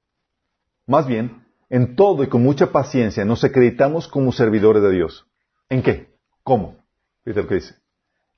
Más 0.88 1.08
bien, 1.08 1.45
en 1.70 1.95
todo 1.95 2.22
y 2.22 2.28
con 2.28 2.43
mucha 2.43 2.74
paciencia 2.74 3.24
nos 3.24 3.45
acreditamos 3.45 4.10
como 4.10 4.34
servidores 4.34 4.84
de 4.84 4.91
Dios. 4.91 5.26
¿En 5.70 5.84
qué? 5.84 6.14
¿Cómo? 6.43 6.76
Fíjate 7.24 7.43
lo 7.43 7.47
que 7.47 7.56
dice. 7.56 7.76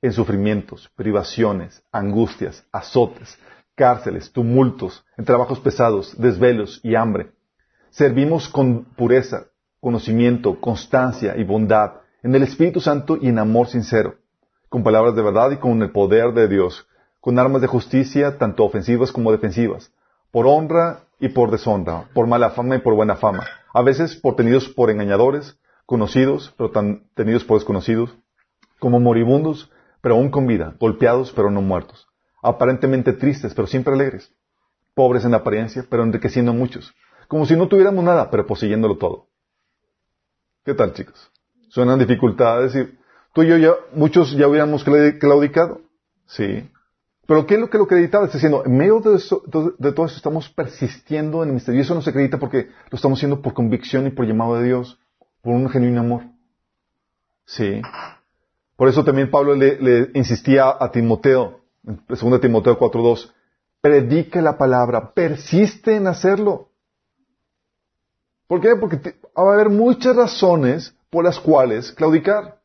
En 0.04 0.14
sufrimientos, 0.14 0.88
privaciones, 0.96 1.82
angustias, 1.92 2.64
azotes, 2.72 3.40
cárceles, 3.76 4.32
tumultos, 4.32 5.06
en 5.18 5.26
trabajos 5.26 5.60
pesados, 5.60 6.16
desvelos 6.20 6.80
y 6.84 6.96
hambre. 6.96 7.32
Servimos 7.90 8.50
con 8.50 8.86
pureza, 8.96 9.48
conocimiento, 9.80 10.60
constancia 10.60 11.36
y 11.38 11.44
bondad, 11.44 11.94
en 12.24 12.34
el 12.36 12.44
Espíritu 12.44 12.80
Santo 12.80 13.18
y 13.22 13.28
en 13.28 13.40
amor 13.40 13.68
sincero, 13.68 14.16
con 14.70 14.84
palabras 14.84 15.16
de 15.16 15.22
verdad 15.22 15.52
y 15.52 15.58
con 15.58 15.82
el 15.82 15.92
poder 15.92 16.34
de 16.34 16.48
Dios, 16.48 16.88
con 17.20 17.38
armas 17.38 17.62
de 17.62 17.68
justicia, 17.68 18.38
tanto 18.38 18.64
ofensivas 18.64 19.12
como 19.12 19.32
defensivas, 19.32 19.92
por 20.32 20.48
honra 20.48 21.02
y 21.20 21.30
por 21.30 21.52
deshonra, 21.52 22.10
por 22.14 22.28
mala 22.28 22.52
fama 22.52 22.78
y 22.78 22.80
por 22.80 22.96
buena 22.96 23.16
fama, 23.16 23.46
a 23.74 23.82
veces 23.82 24.16
por 24.16 24.36
tenidos 24.36 24.70
por 24.70 24.90
engañadores, 24.90 25.60
conocidos, 25.86 26.54
pero 26.58 26.72
tan 26.72 27.04
tenidos 27.14 27.44
por 27.44 27.58
desconocidos, 27.58 28.16
como 28.80 29.00
moribundos, 29.00 29.72
pero 30.02 30.16
aún 30.16 30.32
con 30.32 30.48
vida, 30.48 30.76
golpeados, 30.80 31.32
pero 31.34 31.52
no 31.52 31.62
muertos, 31.62 32.08
aparentemente 32.44 33.14
tristes, 33.14 33.54
pero 33.54 33.68
siempre 33.68 33.94
alegres, 33.94 34.32
pobres 34.94 35.26
en 35.26 35.34
apariencia, 35.34 35.86
pero 35.90 36.04
enriqueciendo 36.04 36.52
a 36.52 36.56
muchos, 36.56 36.94
como 37.28 37.46
si 37.46 37.56
no 37.56 37.68
tuviéramos 37.68 38.04
nada, 38.04 38.30
pero 38.30 38.46
poseyéndolo 38.46 38.98
todo. 38.98 39.28
¿Qué 40.64 40.74
tal, 40.74 40.94
chicos? 40.94 41.32
Suenan 41.70 42.00
dificultades 42.00 42.76
y 42.76 42.98
tú 43.34 43.44
y 43.44 43.48
yo 43.48 43.58
ya, 43.58 43.72
muchos 43.94 44.32
ya 44.34 44.48
hubiéramos 44.48 44.84
claudicado. 44.84 45.82
Sí. 46.28 46.70
Pero 47.26 47.46
¿qué 47.46 47.56
es 47.56 47.60
lo 47.60 47.70
que 47.70 47.78
lo 47.78 47.86
acreditaba? 47.86 48.26
Está 48.26 48.38
diciendo, 48.38 48.64
en 48.66 48.78
medio 48.78 49.00
de, 49.00 49.12
de, 49.12 49.92
todo 49.94 50.06
eso 50.06 50.18
estamos 50.18 50.50
persistiendo 50.50 51.42
en 51.42 51.50
el 51.50 51.56
misterio. 51.56 51.80
Y 51.80 51.84
eso 51.84 51.96
no 51.96 52.02
se 52.02 52.10
acredita 52.10 52.38
porque 52.38 52.68
lo 52.90 52.96
estamos 52.96 53.20
haciendo 53.20 53.42
por 53.42 53.54
convicción 53.54 54.08
y 54.08 54.12
por 54.12 54.26
llamado 54.26 54.56
de 54.58 54.66
Dios, 54.66 55.00
por 55.42 55.54
un 55.54 55.70
genuino 55.70 56.02
amor. 56.02 56.24
Sí. 57.46 57.82
Por 58.76 58.90
eso 58.90 59.04
también 59.04 59.32
Pablo 59.32 59.56
le, 59.56 60.12
insistía 60.14 60.76
a 60.78 60.92
Timoteo, 60.92 61.62
2 61.84 62.42
Timoteo 62.42 62.80
4.2, 62.80 63.32
predique 63.82 64.42
la 64.42 64.58
palabra, 64.58 65.14
persiste 65.14 65.96
en 65.96 66.08
hacerlo. 66.08 66.70
¿Por 68.48 68.62
qué? 68.62 68.76
Porque 68.80 68.98
va 69.38 69.52
a 69.52 69.54
haber 69.54 69.70
muchas 69.70 70.16
razones 70.16 70.96
por 71.10 71.26
las 71.26 71.40
cuales 71.40 71.92
claudicar. 71.92 72.62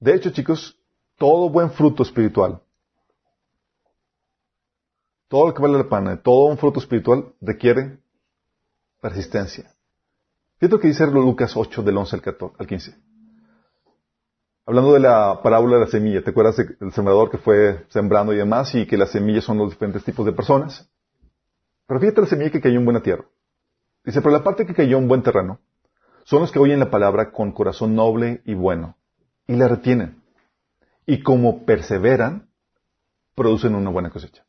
De 0.00 0.14
hecho, 0.14 0.30
chicos, 0.30 0.78
todo 1.16 1.48
buen 1.48 1.70
fruto 1.70 2.02
espiritual, 2.02 2.60
todo 5.28 5.48
lo 5.48 5.54
que 5.54 5.62
vale 5.62 5.78
la 5.78 5.88
pena, 5.88 6.20
todo 6.20 6.46
un 6.46 6.58
fruto 6.58 6.80
espiritual 6.80 7.34
requiere 7.40 7.98
persistencia. 9.00 9.74
Fíjate 10.58 10.74
lo 10.74 10.80
que 10.80 10.88
dice 10.88 11.06
Lucas 11.06 11.56
8 11.56 11.82
del 11.82 11.96
11 11.96 12.22
al 12.58 12.66
15. 12.66 12.96
Hablando 14.68 14.92
de 14.92 15.00
la 15.00 15.40
parábola 15.42 15.76
de 15.76 15.84
la 15.86 15.90
semilla, 15.90 16.22
¿te 16.22 16.28
acuerdas 16.28 16.58
del 16.58 16.92
sembrador 16.92 17.30
que 17.30 17.38
fue 17.38 17.86
sembrando 17.88 18.34
y 18.34 18.36
demás 18.36 18.74
y 18.74 18.84
que 18.84 18.98
las 18.98 19.10
semillas 19.10 19.44
son 19.44 19.56
los 19.56 19.70
diferentes 19.70 20.04
tipos 20.04 20.26
de 20.26 20.32
personas? 20.32 20.86
Pero 21.86 21.98
fíjate 21.98 22.20
la 22.20 22.26
semilla 22.26 22.50
que 22.50 22.60
cayó 22.60 22.78
en 22.78 22.84
buena 22.84 23.02
tierra. 23.02 23.24
Dice, 24.04 24.20
pero 24.20 24.30
la 24.30 24.44
parte 24.44 24.66
que 24.66 24.74
cayó 24.74 24.98
en 24.98 25.08
buen 25.08 25.22
terreno 25.22 25.58
son 26.24 26.42
los 26.42 26.52
que 26.52 26.58
oyen 26.58 26.80
la 26.80 26.90
palabra 26.90 27.32
con 27.32 27.52
corazón 27.52 27.94
noble 27.94 28.42
y 28.44 28.52
bueno 28.52 28.98
y 29.46 29.56
la 29.56 29.68
retienen. 29.68 30.22
Y 31.06 31.22
como 31.22 31.64
perseveran, 31.64 32.50
producen 33.34 33.74
una 33.74 33.88
buena 33.88 34.10
cosecha. 34.10 34.44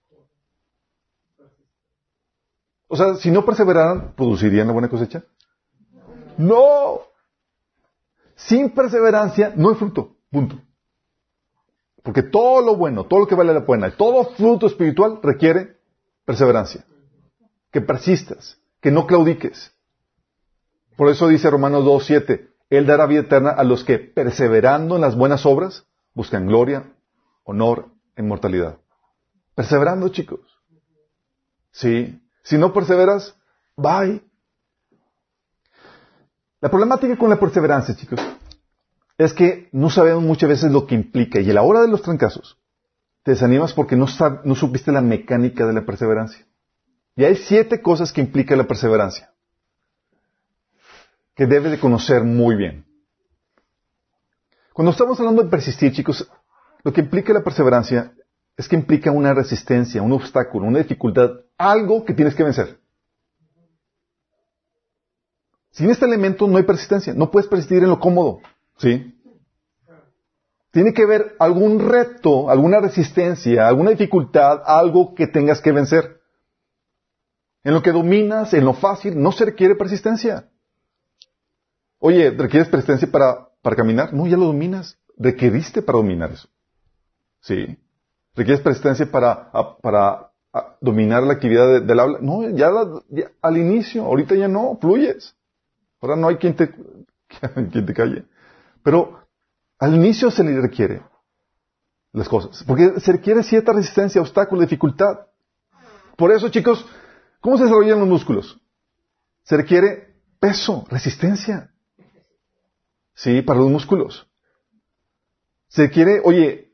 O 2.89 2.97
sea, 2.97 3.15
si 3.15 3.31
no 3.31 3.45
perseveraran, 3.45 4.15
¿producirían 4.17 4.67
la 4.67 4.73
buena 4.73 4.89
cosecha? 4.89 5.23
No. 6.37 7.08
Sin 8.45 8.69
perseverancia 8.69 9.53
no 9.55 9.69
hay 9.69 9.75
fruto. 9.75 10.15
Punto. 10.31 10.59
Porque 12.03 12.23
todo 12.23 12.61
lo 12.61 12.75
bueno, 12.75 13.05
todo 13.05 13.19
lo 13.19 13.27
que 13.27 13.35
vale 13.35 13.53
la 13.53 13.65
pena, 13.65 13.91
todo 13.95 14.31
fruto 14.31 14.67
espiritual 14.67 15.19
requiere 15.21 15.77
perseverancia. 16.25 16.85
Que 17.71 17.81
persistas, 17.81 18.57
que 18.79 18.91
no 18.91 19.05
claudiques. 19.05 19.73
Por 20.95 21.09
eso 21.09 21.27
dice 21.27 21.49
Romanos 21.49 21.83
2.7, 21.83 22.49
Él 22.69 22.85
dará 22.85 23.05
vida 23.05 23.21
eterna 23.21 23.51
a 23.51 23.63
los 23.63 23.83
que, 23.83 23.99
perseverando 23.99 24.95
en 24.95 25.01
las 25.01 25.17
buenas 25.17 25.45
obras, 25.45 25.85
buscan 26.13 26.47
gloria, 26.47 26.93
honor 27.43 27.89
e 28.15 28.21
inmortalidad. 28.21 28.77
Perseverando, 29.55 30.07
chicos. 30.09 30.39
Sí. 31.71 32.21
Si 32.43 32.57
no 32.57 32.71
perseveras, 32.73 33.35
bye. 33.75 34.23
La 36.61 36.69
problemática 36.69 37.17
con 37.17 37.29
la 37.29 37.39
perseverancia, 37.39 37.95
chicos, 37.95 38.19
es 39.17 39.33
que 39.33 39.69
no 39.71 39.89
sabemos 39.89 40.23
muchas 40.23 40.49
veces 40.49 40.71
lo 40.71 40.85
que 40.85 40.95
implica 40.95 41.39
y 41.39 41.49
a 41.49 41.53
la 41.53 41.61
hora 41.61 41.81
de 41.81 41.87
los 41.87 42.01
trancazos 42.01 42.57
te 43.23 43.31
desanimas 43.31 43.73
porque 43.73 43.95
no, 43.95 44.07
no 44.43 44.55
supiste 44.55 44.91
la 44.91 45.01
mecánica 45.01 45.65
de 45.65 45.73
la 45.73 45.85
perseverancia. 45.85 46.45
Y 47.15 47.25
hay 47.25 47.35
siete 47.35 47.81
cosas 47.81 48.11
que 48.11 48.21
implica 48.21 48.55
la 48.55 48.65
perseverancia 48.65 49.33
que 51.35 51.45
debes 51.45 51.71
de 51.71 51.79
conocer 51.79 52.23
muy 52.23 52.55
bien. 52.55 52.85
Cuando 54.73 54.91
estamos 54.91 55.17
hablando 55.19 55.41
de 55.41 55.49
persistir, 55.49 55.93
chicos, 55.93 56.29
lo 56.83 56.91
que 56.91 56.99
implica 56.99 57.31
la 57.31 57.43
perseverancia 57.43 58.13
es 58.57 58.67
que 58.67 58.75
implica 58.75 59.11
una 59.11 59.33
resistencia, 59.33 60.01
un 60.01 60.11
obstáculo, 60.11 60.67
una 60.67 60.79
dificultad, 60.79 61.31
algo 61.57 62.03
que 62.03 62.13
tienes 62.13 62.35
que 62.35 62.43
vencer. 62.43 62.78
Sin 65.79 65.89
este 65.89 66.03
elemento 66.05 66.45
no 66.45 66.57
hay 66.57 66.63
persistencia. 66.63 67.13
No 67.13 67.31
puedes 67.31 67.47
persistir 67.47 67.81
en 67.81 67.87
lo 67.87 68.01
cómodo. 68.01 68.41
¿Sí? 68.79 69.17
Tiene 70.71 70.93
que 70.93 71.03
haber 71.03 71.37
algún 71.39 71.79
reto, 71.79 72.49
alguna 72.49 72.81
resistencia, 72.81 73.65
alguna 73.65 73.91
dificultad, 73.91 74.61
algo 74.65 75.15
que 75.15 75.25
tengas 75.25 75.61
que 75.61 75.71
vencer. 75.71 76.19
En 77.63 77.73
lo 77.73 77.81
que 77.81 77.93
dominas, 77.93 78.53
en 78.53 78.65
lo 78.65 78.73
fácil, 78.73 79.23
no 79.23 79.31
se 79.31 79.45
requiere 79.45 79.73
persistencia. 79.73 80.49
Oye, 81.99 82.29
¿requieres 82.31 82.67
persistencia 82.67 83.09
para, 83.09 83.47
para 83.61 83.77
caminar? 83.77 84.13
No, 84.13 84.27
ya 84.27 84.35
lo 84.35 84.47
dominas. 84.47 84.97
Requeriste 85.15 85.81
para 85.81 85.99
dominar 85.99 86.31
eso. 86.31 86.49
¿Sí? 87.39 87.77
¿Requieres 88.35 88.61
persistencia 88.61 89.09
para, 89.09 89.49
para 89.81 90.29
dominar 90.81 91.23
la 91.23 91.35
actividad 91.35 91.81
del 91.81 91.99
habla? 92.01 92.19
No, 92.21 92.49
ya, 92.49 92.69
ya, 93.07 93.31
al 93.41 93.57
inicio, 93.57 94.03
ahorita 94.03 94.35
ya 94.35 94.49
no, 94.49 94.77
fluyes. 94.81 95.38
Ahora 96.01 96.15
no 96.15 96.27
hay 96.27 96.37
quien 96.37 96.55
te, 96.55 96.69
quien 97.71 97.85
te 97.85 97.93
calle. 97.93 98.25
Pero 98.83 99.27
al 99.77 99.95
inicio 99.95 100.31
se 100.31 100.43
le 100.43 100.59
requiere 100.59 101.01
las 102.11 102.27
cosas. 102.27 102.63
Porque 102.63 102.99
se 102.99 103.11
requiere 103.11 103.43
cierta 103.43 103.73
resistencia, 103.73 104.21
obstáculo, 104.21 104.61
dificultad. 104.61 105.27
Por 106.17 106.31
eso, 106.31 106.49
chicos, 106.49 106.85
¿cómo 107.39 107.57
se 107.57 107.63
desarrollan 107.63 107.99
los 107.99 108.07
músculos? 108.07 108.59
Se 109.43 109.57
requiere 109.57 110.15
peso, 110.39 110.85
resistencia. 110.89 111.71
Sí, 113.13 113.41
para 113.41 113.59
los 113.59 113.69
músculos. 113.69 114.27
Se 115.67 115.83
requiere, 115.83 116.21
oye, 116.23 116.73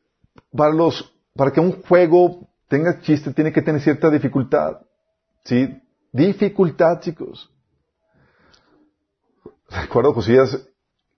para 0.56 0.74
los, 0.74 1.14
para 1.36 1.52
que 1.52 1.60
un 1.60 1.82
juego 1.84 2.48
tenga 2.68 3.02
chiste, 3.02 3.34
tiene 3.34 3.52
que 3.52 3.62
tener 3.62 3.82
cierta 3.82 4.10
dificultad. 4.10 4.82
Sí, 5.44 5.82
dificultad, 6.12 7.02
chicos. 7.02 7.52
Recuerdo, 9.70 10.14
Josías, 10.14 10.68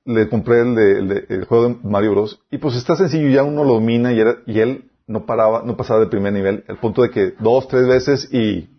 le 0.07 0.29
compré 0.29 0.61
el, 0.61 1.45
juego 1.45 1.69
de 1.69 1.77
Mario 1.83 2.11
Bros. 2.11 2.41
Y 2.49 2.57
pues 2.57 2.75
está 2.75 2.95
sencillo, 2.95 3.29
ya 3.29 3.43
uno 3.43 3.63
lo 3.63 3.73
domina 3.73 4.13
y, 4.13 4.21
y 4.45 4.59
él 4.59 4.89
no 5.05 5.25
paraba, 5.25 5.63
no 5.63 5.75
pasaba 5.75 5.99
de 5.99 6.07
primer 6.07 6.33
nivel, 6.33 6.63
al 6.67 6.79
punto 6.79 7.01
de 7.01 7.09
que 7.09 7.33
dos, 7.39 7.67
tres 7.67 7.87
veces 7.87 8.31
y, 8.31 8.69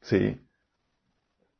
sí. 0.00 0.40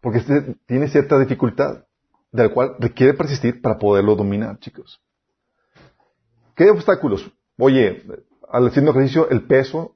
Porque 0.00 0.18
este 0.18 0.56
tiene 0.66 0.88
cierta 0.88 1.18
dificultad, 1.18 1.84
de 2.32 2.44
la 2.44 2.48
cual 2.50 2.76
requiere 2.78 3.14
persistir 3.14 3.60
para 3.60 3.78
poderlo 3.78 4.14
dominar, 4.14 4.58
chicos. 4.60 5.00
¿Qué 6.54 6.70
obstáculos? 6.70 7.30
Oye, 7.58 8.04
al 8.48 8.66
haciendo 8.66 8.92
ejercicio, 8.92 9.28
el 9.30 9.42
peso 9.42 9.94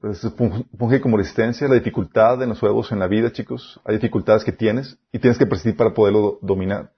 funge 0.79 1.01
como 1.01 1.17
resistencia, 1.17 1.69
la 1.69 1.75
dificultad 1.75 2.43
en 2.43 2.49
los 2.49 2.61
juegos, 2.61 2.91
en 2.91 2.99
la 2.99 3.07
vida, 3.07 3.33
chicos. 3.33 3.81
Hay 3.85 3.97
dificultades 3.97 4.45
que 4.45 4.53
tienes 4.53 4.99
y 5.13 5.19
tienes 5.19 5.39
que 5.39 5.47
persistir 5.47 5.77
para 5.77 5.95
poderlo 5.95 6.39
dominar 6.43 6.94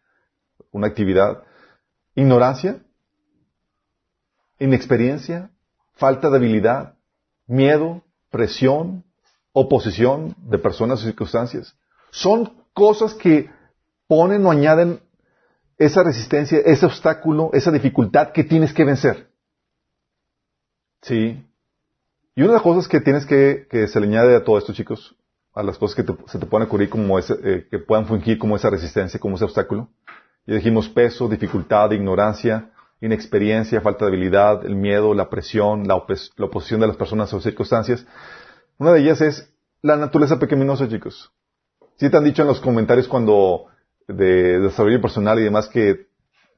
una 0.70 0.86
actividad. 0.86 1.42
Ignorancia, 2.14 2.80
inexperiencia, 4.58 5.50
falta 5.94 6.30
de 6.30 6.36
habilidad, 6.36 6.94
miedo, 7.46 8.02
presión, 8.30 9.04
oposición 9.52 10.34
de 10.38 10.58
personas 10.58 11.00
o 11.00 11.04
circunstancias. 11.04 11.76
Son 12.10 12.52
cosas 12.72 13.14
que 13.14 13.50
ponen 14.06 14.44
o 14.46 14.50
añaden 14.50 15.00
esa 15.78 16.02
resistencia, 16.02 16.58
ese 16.64 16.86
obstáculo, 16.86 17.50
esa 17.52 17.70
dificultad 17.70 18.32
que 18.32 18.44
tienes 18.44 18.72
que 18.72 18.84
vencer. 18.84 19.28
Sí. 21.02 21.42
Y 22.34 22.40
una 22.40 22.48
de 22.48 22.54
las 22.54 22.62
cosas 22.62 22.88
que 22.88 23.00
tienes 23.00 23.26
que, 23.26 23.66
se 23.70 24.00
le 24.00 24.06
añade 24.06 24.36
a 24.36 24.44
todo 24.44 24.58
esto, 24.58 24.72
chicos, 24.72 25.16
a 25.54 25.62
las 25.62 25.78
cosas 25.78 25.96
que 25.96 26.14
se 26.26 26.38
te 26.38 26.46
pueden 26.46 26.66
ocurrir 26.66 26.90
como 26.90 27.18
ese, 27.18 27.34
eh, 27.42 27.66
que 27.70 27.78
puedan 27.78 28.06
fungir 28.06 28.38
como 28.38 28.56
esa 28.56 28.68
resistencia, 28.68 29.18
como 29.18 29.36
ese 29.36 29.44
obstáculo, 29.44 29.88
y 30.46 30.54
dijimos 30.54 30.88
peso, 30.88 31.28
dificultad, 31.28 31.90
ignorancia, 31.90 32.70
inexperiencia, 33.00 33.80
falta 33.80 34.04
de 34.04 34.12
habilidad, 34.12 34.64
el 34.64 34.76
miedo, 34.76 35.12
la 35.14 35.28
presión, 35.28 35.86
la, 35.86 35.96
oposición 35.96 36.80
de 36.80 36.86
las 36.86 36.96
personas 36.96 37.32
o 37.32 37.40
circunstancias. 37.40 38.06
Una 38.78 38.92
de 38.92 39.00
ellas 39.00 39.20
es 39.20 39.52
la 39.82 39.96
naturaleza 39.96 40.38
pecaminosa, 40.38 40.88
chicos. 40.88 41.32
Si 41.96 42.10
te 42.10 42.16
han 42.16 42.24
dicho 42.24 42.42
en 42.42 42.48
los 42.48 42.60
comentarios 42.60 43.08
cuando 43.08 43.66
de 44.06 44.60
desarrollo 44.60 45.00
personal 45.00 45.38
y 45.40 45.44
demás 45.44 45.68
que 45.68 46.06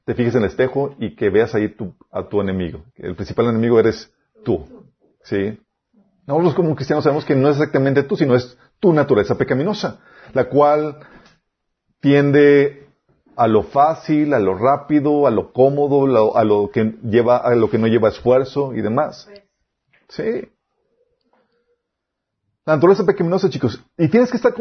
te 0.05 0.13
fijes 0.13 0.35
en 0.35 0.43
el 0.43 0.49
espejo 0.49 0.95
y 0.99 1.15
que 1.15 1.29
veas 1.29 1.55
ahí 1.55 1.75
a 2.11 2.23
tu 2.27 2.41
enemigo. 2.41 2.83
El 2.95 3.15
principal 3.15 3.47
enemigo 3.47 3.79
eres 3.79 4.11
tú. 4.43 4.67
¿Sí? 5.23 5.59
Nosotros 6.25 6.53
como 6.53 6.75
cristianos 6.75 7.03
sabemos 7.03 7.25
que 7.25 7.35
no 7.35 7.49
es 7.49 7.55
exactamente 7.55 8.03
tú, 8.03 8.15
sino 8.15 8.35
es 8.35 8.55
tu 8.79 8.93
naturaleza 8.93 9.35
pecaminosa, 9.35 9.99
la 10.33 10.45
cual 10.45 10.99
tiende 11.99 12.88
a 13.39 13.47
lo 13.47 13.63
fácil, 13.63 14.33
a 14.33 14.39
lo 14.39 14.53
rápido, 14.53 15.25
a 15.25 15.31
lo 15.31 15.53
cómodo, 15.53 16.35
a 16.35 16.43
lo 16.43 16.69
que 16.71 16.97
lleva, 17.03 17.37
a 17.37 17.55
lo 17.55 17.69
que 17.69 17.77
no 17.77 17.87
lleva 17.87 18.09
esfuerzo 18.09 18.73
y 18.73 18.81
demás. 18.81 19.29
Sí. 20.09 20.51
La 22.65 22.75
naturaleza 22.75 23.05
pecaminosa, 23.05 23.49
chicos. 23.49 23.81
Y 23.97 24.09
tienes 24.09 24.29
que 24.29 24.35
estar 24.35 24.53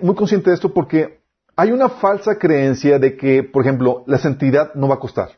muy 0.00 0.14
consciente 0.14 0.50
de 0.50 0.54
esto 0.54 0.72
porque 0.72 1.24
hay 1.56 1.72
una 1.72 1.88
falsa 1.88 2.38
creencia 2.38 3.00
de 3.00 3.16
que, 3.16 3.42
por 3.42 3.62
ejemplo, 3.62 4.04
la 4.06 4.18
santidad 4.18 4.74
no 4.74 4.86
va 4.86 4.94
a 4.94 5.00
costar. 5.00 5.30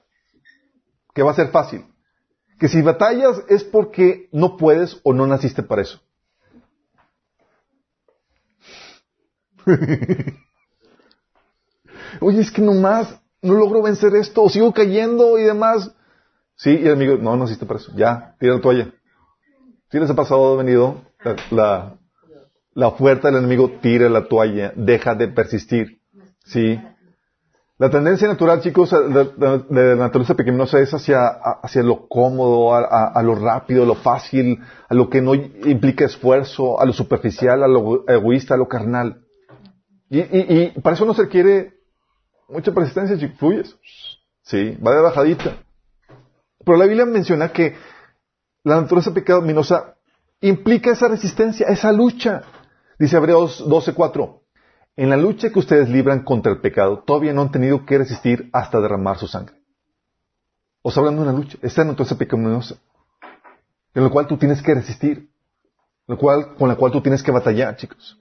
Que 1.14 1.22
va 1.22 1.30
a 1.30 1.34
ser 1.34 1.48
fácil. 1.48 1.86
Que 2.58 2.68
si 2.68 2.82
batallas 2.82 3.42
es 3.48 3.64
porque 3.64 4.28
no 4.32 4.58
puedes 4.58 5.00
o 5.02 5.14
no 5.14 5.26
naciste 5.26 5.62
para 5.62 5.80
eso. 5.80 5.98
Oye, 12.20 12.40
es 12.40 12.50
que 12.50 12.62
nomás 12.62 13.20
no 13.42 13.54
logro 13.54 13.82
vencer 13.82 14.14
esto, 14.14 14.48
sigo 14.48 14.72
cayendo 14.72 15.38
y 15.38 15.42
demás. 15.42 15.90
Sí, 16.56 16.70
y 16.70 16.86
el 16.86 16.92
amigo, 16.92 17.16
no, 17.16 17.36
no 17.36 17.44
naciste 17.44 17.66
para 17.66 17.80
eso. 17.80 17.92
Ya, 17.96 18.36
tira 18.38 18.54
la 18.54 18.60
toalla. 18.60 18.92
Si 19.90 19.98
les 19.98 20.08
ha 20.08 20.14
pasado, 20.14 20.56
venido 20.56 21.02
la, 21.50 21.96
la 22.74 22.90
del 22.98 23.36
enemigo, 23.36 23.70
tira 23.80 24.08
la 24.08 24.26
toalla, 24.26 24.72
deja 24.76 25.14
de 25.14 25.28
persistir. 25.28 26.00
Sí. 26.44 26.80
La 27.78 27.90
tendencia 27.90 28.28
natural, 28.28 28.60
chicos, 28.60 28.90
de, 28.90 29.32
la 29.38 29.96
naturaleza 29.96 30.34
pequeñosa 30.34 30.78
es 30.78 30.94
hacia, 30.94 31.26
hacia 31.26 31.82
lo 31.82 32.06
cómodo, 32.06 32.74
a, 32.74 33.22
lo 33.22 33.34
rápido, 33.34 33.82
a 33.82 33.86
lo 33.86 33.96
fácil, 33.96 34.60
a 34.88 34.94
lo 34.94 35.10
que 35.10 35.20
no 35.20 35.34
implica 35.34 36.04
esfuerzo, 36.04 36.80
a 36.80 36.86
lo 36.86 36.92
superficial, 36.92 37.62
a 37.62 37.66
lo 37.66 38.04
egoísta, 38.08 38.54
a 38.54 38.56
lo 38.56 38.68
carnal. 38.68 39.24
Y, 40.08 40.20
y, 40.20 40.72
para 40.80 40.94
eso 40.94 41.04
no 41.04 41.14
se 41.14 41.22
requiere 41.22 41.81
mucha 42.52 42.72
persistencia, 42.72 43.18
chicos. 43.18 43.38
Fluyes. 43.38 43.76
Sí, 44.42 44.76
va 44.84 44.94
de 44.94 45.02
bajadita. 45.02 45.56
Pero 46.64 46.76
la 46.76 46.86
Biblia 46.86 47.06
menciona 47.06 47.52
que 47.52 47.76
la 48.64 48.80
naturaleza 48.80 49.12
pecaminosa 49.12 49.96
implica 50.40 50.90
esa 50.90 51.08
resistencia, 51.08 51.66
esa 51.66 51.92
lucha. 51.92 52.42
Dice 52.98 53.16
Hebreos 53.16 53.64
12:4. 53.66 54.40
En 54.96 55.08
la 55.08 55.16
lucha 55.16 55.50
que 55.50 55.58
ustedes 55.58 55.88
libran 55.88 56.22
contra 56.22 56.52
el 56.52 56.60
pecado, 56.60 57.02
todavía 57.06 57.32
no 57.32 57.42
han 57.42 57.50
tenido 57.50 57.86
que 57.86 57.98
resistir 57.98 58.50
hasta 58.52 58.80
derramar 58.80 59.18
su 59.18 59.26
sangre. 59.26 59.56
Os 60.82 60.96
hablando 60.98 61.22
de 61.22 61.28
una 61.30 61.38
lucha. 61.38 61.56
Esta 61.62 61.82
es 61.82 61.88
naturaleza 61.88 62.18
pecaminosa. 62.18 62.76
En 63.94 64.04
la 64.04 64.10
cual 64.10 64.26
tú 64.26 64.36
tienes 64.36 64.60
que 64.62 64.74
resistir. 64.74 65.30
cual, 66.18 66.56
con 66.56 66.68
la 66.68 66.76
cual 66.76 66.92
tú 66.92 67.00
tienes 67.00 67.22
que 67.22 67.30
batallar, 67.30 67.76
chicos. 67.76 68.18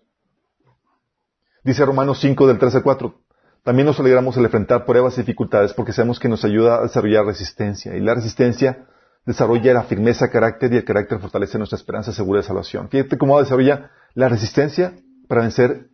Dice 1.63 1.85
Romanos 1.85 2.19
5 2.21 2.47
del 2.47 2.57
13 2.57 2.77
al 2.77 2.83
4. 2.83 3.21
También 3.63 3.85
nos 3.85 3.99
alegramos 3.99 4.37
al 4.37 4.45
enfrentar 4.45 4.85
pruebas 4.85 5.17
y 5.17 5.21
dificultades 5.21 5.73
porque 5.73 5.93
sabemos 5.93 6.19
que 6.19 6.29
nos 6.29 6.43
ayuda 6.43 6.77
a 6.77 6.81
desarrollar 6.83 7.25
resistencia. 7.25 7.95
Y 7.95 7.99
la 7.99 8.15
resistencia 8.15 8.87
desarrolla 9.25 9.73
la 9.73 9.83
firmeza 9.83 10.29
carácter 10.31 10.73
y 10.73 10.77
el 10.77 10.85
carácter 10.85 11.19
fortalece 11.19 11.57
nuestra 11.57 11.77
esperanza 11.77 12.11
segura 12.11 12.41
de 12.41 12.47
salvación. 12.47 12.89
Fíjate 12.89 13.17
cómo 13.17 13.39
desarrolla 13.39 13.91
la 14.15 14.29
resistencia 14.29 14.93
para 15.27 15.41
vencer 15.41 15.89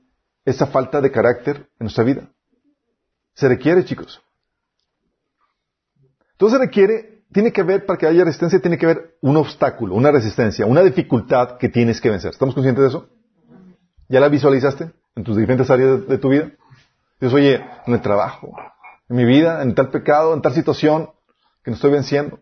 esa 0.45 0.68
falta 0.68 1.01
de 1.01 1.11
carácter 1.11 1.57
en 1.80 1.86
nuestra 1.86 2.03
vida. 2.03 2.30
Se 3.34 3.47
requiere, 3.47 3.84
chicos. 3.84 4.22
Entonces 6.32 6.59
se 6.59 6.65
requiere, 6.65 7.24
tiene 7.34 7.51
que 7.51 7.61
haber, 7.61 7.86
para 7.86 7.99
que 7.99 8.07
haya 8.07 8.24
resistencia, 8.24 8.59
tiene 8.59 8.78
que 8.78 8.86
haber 8.86 9.18
un 9.22 9.36
obstáculo, 9.38 9.95
una 9.95 10.11
resistencia, 10.11 10.65
una 10.65 10.84
dificultad 10.84 11.57
que 11.57 11.68
tienes 11.68 11.99
que 11.99 12.09
vencer. 12.09 12.32
¿Estamos 12.32 12.55
conscientes 12.55 12.84
de 12.84 12.88
eso? 12.89 13.09
¿Ya 14.07 14.20
la 14.20 14.30
visualizaste 14.30 14.91
en 15.15 15.24
tus 15.24 15.36
diferentes 15.36 15.70
áreas 15.70 16.07
de, 16.07 16.18
tu 16.18 16.30
vida? 16.30 16.51
Dices, 17.20 17.34
oye, 17.34 17.65
en 17.86 17.93
el 17.93 18.01
trabajo, 18.01 18.55
en 19.09 19.15
mi 19.15 19.26
vida, 19.26 19.61
en 19.63 19.74
tal 19.76 19.89
pecado, 19.89 20.34
en 20.34 20.41
tal 20.41 20.53
situación 20.53 21.09
que 21.63 21.72
no 21.72 21.76
estoy 21.76 21.91
venciendo. 21.91 22.39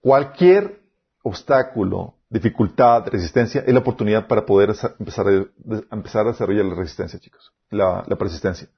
Cualquier 0.00 0.82
obstáculo 1.22 2.14
dificultad, 2.34 3.06
resistencia, 3.06 3.62
es 3.64 3.72
la 3.72 3.78
oportunidad 3.78 4.26
para 4.26 4.44
poder 4.44 4.74
empezar 4.98 5.28
a, 5.28 6.30
desarrollar 6.30 6.64
la 6.64 6.74
resistencia, 6.74 7.20
chicos, 7.20 7.52
la, 7.70 8.02
la 8.08 8.16
persistencia. 8.16 8.68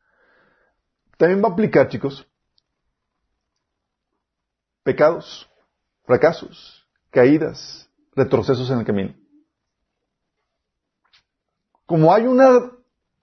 También 1.17 1.43
va 1.43 1.49
a 1.49 1.53
aplicar, 1.53 1.89
chicos, 1.89 2.29
pecados, 4.83 5.49
fracasos, 6.05 6.87
caídas, 7.11 7.89
retrocesos 8.15 8.71
en 8.71 8.81
el 8.81 8.85
camino. 8.85 9.15
Como 11.87 12.13
hay 12.13 12.27
una 12.27 12.73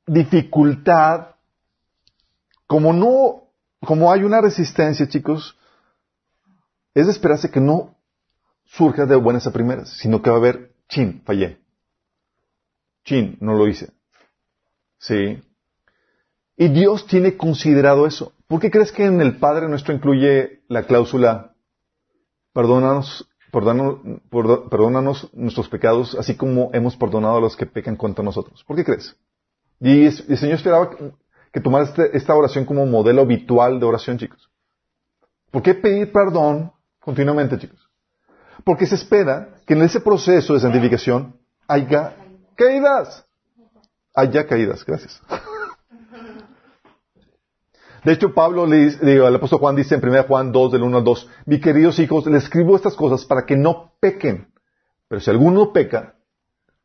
dificultad, 0.07 1.32
como 2.73 2.91
no, 2.91 3.51
como 3.85 4.11
hay 4.11 4.23
una 4.23 4.41
resistencia, 4.41 5.07
chicos, 5.07 5.55
es 6.95 7.05
de 7.05 7.11
esperarse 7.11 7.51
que 7.51 7.59
no 7.59 7.95
surja 8.65 9.05
de 9.05 9.15
buenas 9.15 9.45
a 9.45 9.51
primeras, 9.51 9.89
sino 9.89 10.23
que 10.23 10.31
va 10.31 10.37
a 10.37 10.39
haber, 10.39 10.73
chin, 10.89 11.21
fallé. 11.23 11.59
Chin, 13.05 13.37
no 13.41 13.53
lo 13.53 13.67
hice. 13.67 13.91
Sí. 14.97 15.39
Y 16.57 16.69
Dios 16.69 17.05
tiene 17.05 17.37
considerado 17.37 18.07
eso. 18.07 18.33
¿Por 18.47 18.59
qué 18.59 18.71
crees 18.71 18.91
que 18.91 19.05
en 19.05 19.21
el 19.21 19.37
Padre 19.37 19.69
nuestro 19.69 19.93
incluye 19.93 20.63
la 20.67 20.87
cláusula, 20.87 21.53
perdónanos, 22.53 23.29
perdónanos, 23.51 25.29
nuestros 25.35 25.69
pecados, 25.69 26.15
así 26.15 26.35
como 26.35 26.71
hemos 26.73 26.97
perdonado 26.97 27.37
a 27.37 27.41
los 27.41 27.55
que 27.55 27.67
pecan 27.67 27.97
contra 27.97 28.25
nosotros? 28.25 28.63
¿Por 28.63 28.77
qué 28.77 28.83
crees? 28.83 29.15
Y 29.79 30.05
el 30.05 30.37
Señor 30.39 30.55
esperaba 30.55 30.89
que 31.53 31.61
tomara 31.61 31.85
este, 31.85 32.17
esta 32.17 32.35
oración 32.35 32.65
como 32.65 32.85
modelo 32.87 33.21
habitual 33.21 33.79
de 33.79 33.85
oración, 33.85 34.17
chicos. 34.17 34.49
¿Por 35.51 35.61
qué 35.61 35.75
pedir 35.75 36.11
perdón 36.11 36.73
continuamente, 36.99 37.59
chicos? 37.59 37.87
Porque 38.65 38.87
se 38.87 38.95
espera 38.95 39.49
que 39.67 39.75
en 39.75 39.83
ese 39.83 40.01
proceso 40.01 40.55
de 40.55 40.59
santificación 40.59 41.39
haya 41.67 42.15
caídas. 42.55 43.25
Haya 44.15 44.47
caídas, 44.47 44.83
gracias. 44.83 45.21
De 48.03 48.11
hecho, 48.11 48.33
Pablo 48.33 48.65
le 48.65 48.77
dice, 48.85 48.99
el 49.01 49.35
apóstol 49.35 49.59
Juan 49.59 49.75
dice 49.75 49.95
en 49.95 50.05
1 50.05 50.23
Juan 50.23 50.51
2, 50.51 50.71
del 50.71 50.83
1 50.83 50.97
al 50.97 51.03
2, 51.03 51.29
mis 51.45 51.61
queridos 51.61 51.99
hijos, 51.99 52.25
les 52.25 52.43
escribo 52.43 52.75
estas 52.75 52.95
cosas 52.95 53.25
para 53.25 53.45
que 53.45 53.55
no 53.55 53.93
pequen. 53.99 54.51
Pero 55.07 55.21
si 55.21 55.29
alguno 55.29 55.71
peca, 55.71 56.15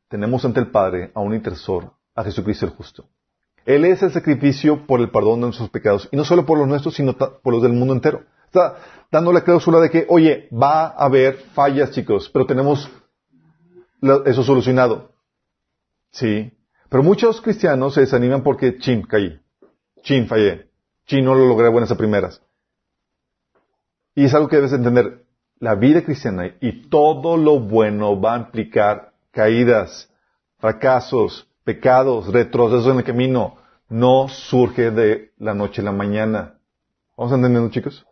tenemos 0.09 0.45
ante 0.45 0.61
el 0.61 0.71
Padre 0.71 1.11
a 1.15 1.21
un 1.21 1.35
intercesor, 1.35 1.93
a 2.15 2.23
Jesucristo 2.23 2.67
el 2.67 2.73
justo. 2.73 3.09
Él 3.69 3.85
es 3.85 4.03
el 4.03 4.11
sacrificio 4.11 4.87
por 4.87 4.99
el 4.99 5.11
perdón 5.11 5.41
de 5.41 5.49
nuestros 5.49 5.69
pecados, 5.69 6.09
y 6.11 6.17
no 6.17 6.25
solo 6.25 6.47
por 6.47 6.57
los 6.57 6.67
nuestros, 6.67 6.95
sino 6.95 7.15
por 7.15 7.53
los 7.53 7.63
del 7.63 7.75
mundo 7.75 7.93
entero. 7.93 8.25
Está 8.47 8.79
dando 9.13 9.31
la 9.31 9.45
cláusula 9.45 9.79
de 9.79 9.91
que, 9.91 10.07
oye, 10.09 10.49
va 10.51 10.87
a 10.87 11.05
haber 11.05 11.37
fallas, 11.53 11.91
chicos, 11.91 12.31
pero 12.33 12.47
tenemos 12.47 12.91
eso 14.25 14.43
solucionado. 14.43 15.13
Sí. 16.13 16.51
Pero 16.89 17.03
muchos 17.03 17.43
cristianos 17.43 17.93
se 17.93 18.01
desaniman 18.01 18.43
porque, 18.43 18.79
chin, 18.79 19.03
caí. 19.03 19.39
Chin, 20.01 20.27
fallé. 20.29 20.71
Chin, 21.07 21.23
no 21.27 21.35
lo 21.35 21.47
logré 21.47 21.69
buenas 21.69 21.91
a 21.91 21.99
primeras. 21.99 22.41
Y 24.15 24.25
es 24.25 24.33
algo 24.33 24.49
que 24.49 24.57
debes 24.57 24.73
entender. 24.73 25.27
La 25.59 25.75
vida 25.75 26.03
cristiana 26.03 26.57
y 26.63 26.89
todo 26.89 27.37
lo 27.37 27.61
bueno 27.61 28.19
va 28.19 28.35
a 28.35 28.39
implicar 28.39 29.13
caídas, 29.31 30.11
fracasos, 30.57 31.48
pecados, 31.69 32.33
retrocesos 32.33 32.91
en 32.91 32.97
el 32.97 33.05
camino. 33.05 33.59
No 33.91 34.27
surge 34.31 34.91
de 34.91 35.33
la 35.37 35.53
noche 35.53 35.83
a 35.83 35.85
la 35.85 35.93
mañana. 35.93 36.59
¿Vamos 37.15 37.35
entendiendo, 37.35 37.69
chicos? 37.69 38.07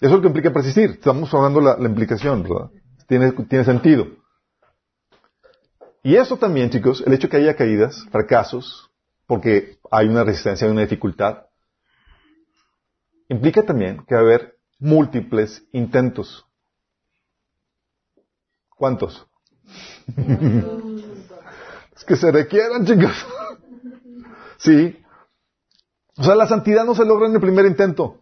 Eso 0.00 0.10
es 0.10 0.12
lo 0.12 0.20
que 0.20 0.28
implica 0.28 0.52
persistir. 0.52 0.90
Estamos 0.90 1.34
hablando 1.34 1.60
de 1.60 1.82
la, 1.82 1.88
implicación, 1.88 2.44
¿verdad? 2.44 2.70
Tiene, 3.08 3.64
sentido. 3.64 4.06
Y 6.04 6.14
eso 6.14 6.36
también, 6.36 6.70
chicos, 6.70 7.02
el 7.04 7.14
hecho 7.14 7.28
que 7.28 7.38
haya 7.38 7.56
caídas, 7.56 8.06
fracasos, 8.12 8.88
porque 9.26 9.80
hay 9.90 10.06
una 10.06 10.22
resistencia, 10.22 10.68
hay 10.68 10.72
una 10.72 10.82
dificultad, 10.82 11.46
implica 13.28 13.64
también 13.64 14.04
que 14.06 14.14
va 14.14 14.20
a 14.20 14.24
haber 14.24 14.56
múltiples 14.78 15.64
intentos. 15.72 16.46
¿Cuántos? 18.76 19.26
que 22.04 22.16
se 22.16 22.30
requieran, 22.30 22.84
chicos. 22.84 23.26
sí. 24.58 24.96
O 26.16 26.24
sea, 26.24 26.34
la 26.34 26.46
santidad 26.46 26.84
no 26.84 26.94
se 26.94 27.04
logra 27.04 27.28
en 27.28 27.34
el 27.34 27.40
primer 27.40 27.66
intento. 27.66 28.20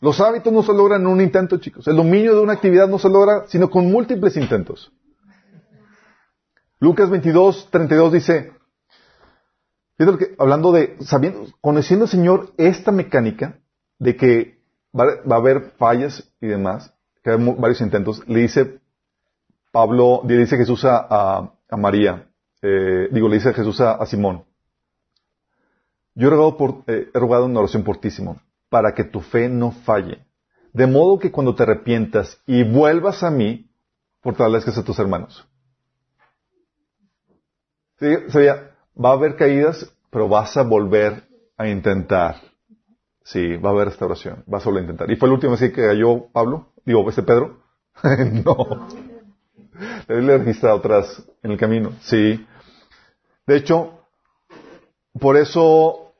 Los 0.00 0.20
hábitos 0.20 0.52
no 0.52 0.62
se 0.62 0.72
logran 0.72 1.02
en 1.02 1.06
un 1.08 1.20
intento, 1.20 1.58
chicos. 1.58 1.86
El 1.86 1.96
dominio 1.96 2.34
de 2.34 2.40
una 2.40 2.54
actividad 2.54 2.88
no 2.88 2.98
se 2.98 3.08
logra 3.08 3.44
sino 3.48 3.70
con 3.70 3.90
múltiples 3.90 4.36
intentos. 4.36 4.92
Lucas 6.80 7.10
22, 7.10 7.68
32 7.70 8.12
dice, 8.12 8.52
hablando 10.38 10.72
de, 10.72 10.96
sabiendo, 11.00 11.46
conociendo 11.60 12.06
al 12.06 12.10
Señor 12.10 12.52
esta 12.56 12.90
mecánica 12.90 13.58
de 13.98 14.16
que 14.16 14.62
va, 14.98 15.04
a 15.28 15.36
haber 15.38 15.72
fallas 15.78 16.32
y 16.40 16.46
demás, 16.46 16.94
que 17.22 17.30
hay 17.30 17.36
varios 17.58 17.82
intentos, 17.82 18.26
le 18.26 18.40
dice 18.40 18.80
Pablo, 19.70 20.22
le 20.26 20.38
dice 20.38 20.56
Jesús 20.56 20.84
a, 20.84 21.52
María, 21.70 22.28
eh, 22.62 23.08
digo, 23.12 23.28
le 23.28 23.36
dice 23.36 23.54
Jesús 23.54 23.80
a, 23.80 24.04
Simón, 24.06 24.44
yo 26.14 26.28
he 26.28 26.30
rogado, 26.30 26.56
por, 26.56 26.82
eh, 26.86 27.08
he 27.14 27.18
rogado 27.18 27.46
una 27.46 27.60
oración 27.60 27.84
por 27.84 27.98
ti, 27.98 28.10
Simón, 28.10 28.40
para 28.68 28.94
que 28.94 29.04
tu 29.04 29.20
fe 29.20 29.48
no 29.48 29.70
falle. 29.70 30.26
De 30.72 30.86
modo 30.86 31.18
que 31.18 31.30
cuando 31.30 31.54
te 31.54 31.62
arrepientas 31.62 32.40
y 32.46 32.64
vuelvas 32.64 33.22
a 33.22 33.30
mí, 33.30 33.70
fortalezcas 34.20 34.76
a 34.78 34.84
tus 34.84 34.98
hermanos. 34.98 35.46
¿Sí? 37.98 38.06
Sabía, 38.28 38.70
va 39.02 39.10
a 39.10 39.14
haber 39.14 39.36
caídas, 39.36 39.92
pero 40.10 40.28
vas 40.28 40.56
a 40.56 40.62
volver 40.62 41.28
a 41.56 41.68
intentar. 41.68 42.36
Sí, 43.22 43.56
va 43.56 43.70
a 43.70 43.72
haber 43.72 43.88
restauración, 43.88 44.42
vas 44.46 44.62
a 44.62 44.70
volver 44.70 44.82
a 44.82 44.84
intentar. 44.86 45.10
¿Y 45.10 45.16
fue 45.16 45.28
el 45.28 45.34
último 45.34 45.54
así 45.54 45.70
que 45.72 45.86
cayó 45.86 46.26
Pablo? 46.32 46.72
Digo, 46.84 47.08
este 47.08 47.22
Pedro. 47.22 47.60
no. 48.44 49.09
Le 50.08 50.34
he 50.34 50.38
registrado 50.38 50.78
atrás 50.78 51.22
en 51.42 51.52
el 51.52 51.58
camino. 51.58 51.92
Sí. 52.00 52.46
De 53.46 53.56
hecho, 53.56 54.00
por 55.18 55.36
eso 55.36 56.12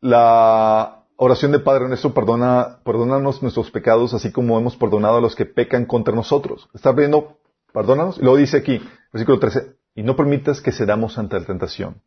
la 0.00 1.04
oración 1.16 1.52
de 1.52 1.58
Padre 1.58 1.88
nuestro 1.88 2.12
perdona, 2.12 2.78
perdónanos 2.84 3.42
nuestros 3.42 3.70
pecados, 3.70 4.14
así 4.14 4.30
como 4.32 4.58
hemos 4.58 4.76
perdonado 4.76 5.18
a 5.18 5.20
los 5.20 5.34
que 5.34 5.46
pecan 5.46 5.86
contra 5.86 6.14
nosotros. 6.14 6.68
Está 6.74 6.94
pidiendo, 6.94 7.38
perdónanos, 7.72 8.18
y 8.18 8.22
luego 8.22 8.36
dice 8.36 8.58
aquí, 8.58 8.80
versículo 9.12 9.38
13, 9.38 9.76
y 9.94 10.02
no 10.02 10.16
permitas 10.16 10.60
que 10.60 10.72
cedamos 10.72 11.18
ante 11.18 11.40
la 11.40 11.46
tentación, 11.46 12.02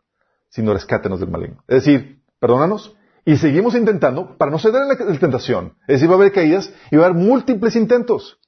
sino 0.50 0.74
rescátenos 0.74 1.20
del 1.20 1.30
maligno. 1.30 1.64
Es 1.68 1.84
decir, 1.84 2.22
perdónanos, 2.40 2.96
y 3.26 3.38
seguimos 3.38 3.76
intentando 3.76 4.38
para 4.38 4.52
no 4.52 4.60
ceder 4.60 4.82
a 4.82 4.86
la, 4.86 5.20
tentación. 5.20 5.76
Es 5.82 5.96
decir, 5.96 6.10
va 6.10 6.14
a 6.14 6.18
haber 6.18 6.32
caídas 6.32 6.74
y 6.92 6.96
va 6.96 7.04
a 7.04 7.10
haber 7.10 7.22
múltiples 7.22 7.76
intentos. 7.76 8.40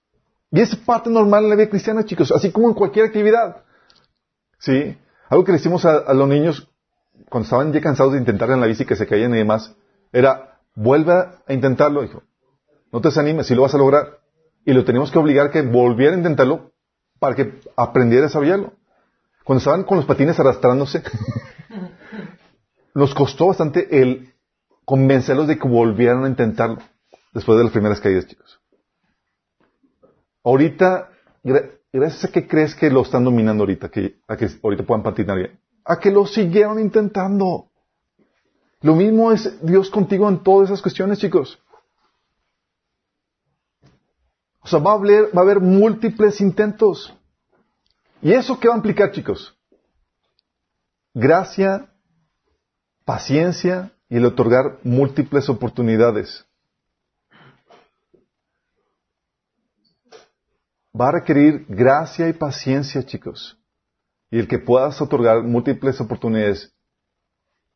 Y 0.52 0.60
es 0.60 0.76
parte 0.76 1.10
normal 1.10 1.45
en 1.45 1.49
la 1.49 1.56
vida 1.56 1.70
cristiana, 1.70 2.04
chicos, 2.04 2.32
así 2.32 2.52
como 2.52 2.68
en 2.68 2.74
cualquier 2.74 3.06
actividad. 3.06 3.64
¿Sí? 4.60 4.97
Algo 5.30 5.45
que 5.45 5.54
le 5.54 5.58
decimos 5.58 5.86
a, 5.86 6.14
los 6.14 6.28
niños 6.28 6.70
cuando 7.30 7.45
estaban 7.45 7.72
ya 7.72 7.80
cansados 7.80 8.14
de 8.14 8.20
intentar 8.20 8.52
en 8.52 8.60
la 8.60 8.68
bici 8.68 8.86
que 8.86 8.97
se 8.97 9.08
caían 9.08 9.34
y 9.34 9.38
demás, 9.38 9.74
era, 10.12 10.60
vuelve 10.76 11.14
a 11.14 11.54
intentarlo, 11.54 12.04
hijo. 12.04 12.24
No 12.91 12.99
te 12.99 13.08
desanimes, 13.08 13.47
si 13.47 13.56
lo 13.56 13.62
vas 13.62 13.74
a 13.74 13.78
lograr. 13.78 14.20
Y 14.66 14.74
lo 14.74 14.84
teníamos 14.84 15.10
que 15.10 15.20
obligar 15.20 15.49
que 15.52 15.62
volviera 15.62 16.14
a 16.14 16.18
intentarlo 16.18 16.74
para 17.20 17.36
que 17.36 17.62
aprendiera 17.78 18.26
a 18.26 18.28
desarrollarlo. 18.28 18.74
Cuando 19.45 19.60
estaban 19.60 19.84
con 19.84 19.97
los 19.97 20.06
patines 20.06 20.38
arrastrándose, 20.39 21.02
nos 22.93 23.16
costó 23.16 23.47
bastante 23.47 24.02
el 24.02 24.34
convencerlos 24.84 25.47
de 25.47 25.58
que 25.58 25.68
volvieran 25.68 26.26
a 26.26 26.28
intentarlo 26.28 26.80
después 27.34 27.58
de 27.58 27.64
las 27.64 27.72
primeras 27.72 28.02
caídas, 28.02 28.28
chicos. 28.28 28.61
Ahorita, 30.44 31.10
gracias 31.94 32.26
a 32.26 32.32
que 32.32 32.48
crees 32.48 32.76
que 32.76 32.89
lo 32.89 33.02
están 33.02 33.24
dominando 33.24 33.64
ahorita, 33.64 33.89
que, 33.89 34.20
a 34.28 34.36
que 34.36 34.50
ahorita 34.64 34.84
puedan 34.84 35.04
patinar 35.04 35.38
bien, 35.38 35.60
a 35.86 36.00
que 36.00 36.12
lo 36.12 36.26
siguieron 36.26 36.80
intentando. 36.80 37.68
Lo 38.82 38.96
mismo 38.96 39.32
es 39.32 39.64
Dios 39.64 39.89
contigo 39.89 40.28
en 40.28 40.42
todas 40.42 40.70
esas 40.70 40.82
cuestiones, 40.82 41.20
chicos. 41.20 41.60
O 44.62 44.68
sea, 44.68 44.80
va 44.80 44.92
a 44.92 44.96
haber, 44.96 45.26
va 45.36 45.42
a 45.42 45.44
haber 45.44 45.60
múltiples 45.60 46.42
intentos. 46.42 47.14
¿Y 48.22 48.34
eso 48.34 48.60
qué 48.60 48.68
va 48.68 48.76
a 48.76 48.78
implicar, 48.78 49.12
chicos? 49.12 49.56
Gracia, 51.14 51.92
paciencia 53.06 53.92
y 54.10 54.18
el 54.18 54.26
otorgar 54.26 54.80
múltiples 54.84 55.50
oportunidades. 55.50 56.46
Va 61.00 61.10
a 61.10 61.12
requerir 61.12 61.66
gracia 61.70 62.28
y 62.28 62.34
paciencia, 62.34 63.06
chicos. 63.06 63.58
Y 64.30 64.39
el 64.39 64.48
que 64.48 64.60
puedas 64.60 65.02
otorgar 65.02 65.44
múltiples 65.44 66.00
oportunidades 66.02 66.74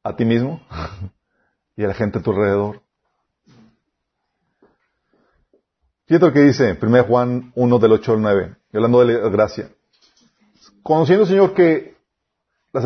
a 0.03 0.15
ti 0.15 0.25
mismo 0.25 0.61
y 1.75 1.83
a 1.83 1.87
la 1.87 1.93
gente 1.93 2.19
a 2.19 2.21
tu 2.21 2.31
alrededor. 2.31 2.81
Fíjate 6.07 6.25
lo 6.25 6.33
que 6.33 6.41
dice 6.41 6.77
1 6.79 7.03
Juan 7.05 7.51
1 7.55 7.79
del 7.79 7.91
8 7.93 8.11
al 8.13 8.21
9, 8.21 8.55
hablando 8.73 8.99
de 9.03 9.13
la 9.13 9.29
gracia. 9.29 9.69
Conociendo, 10.83 11.25
Señor, 11.25 11.55
que 11.55 11.95
la, 12.71 12.81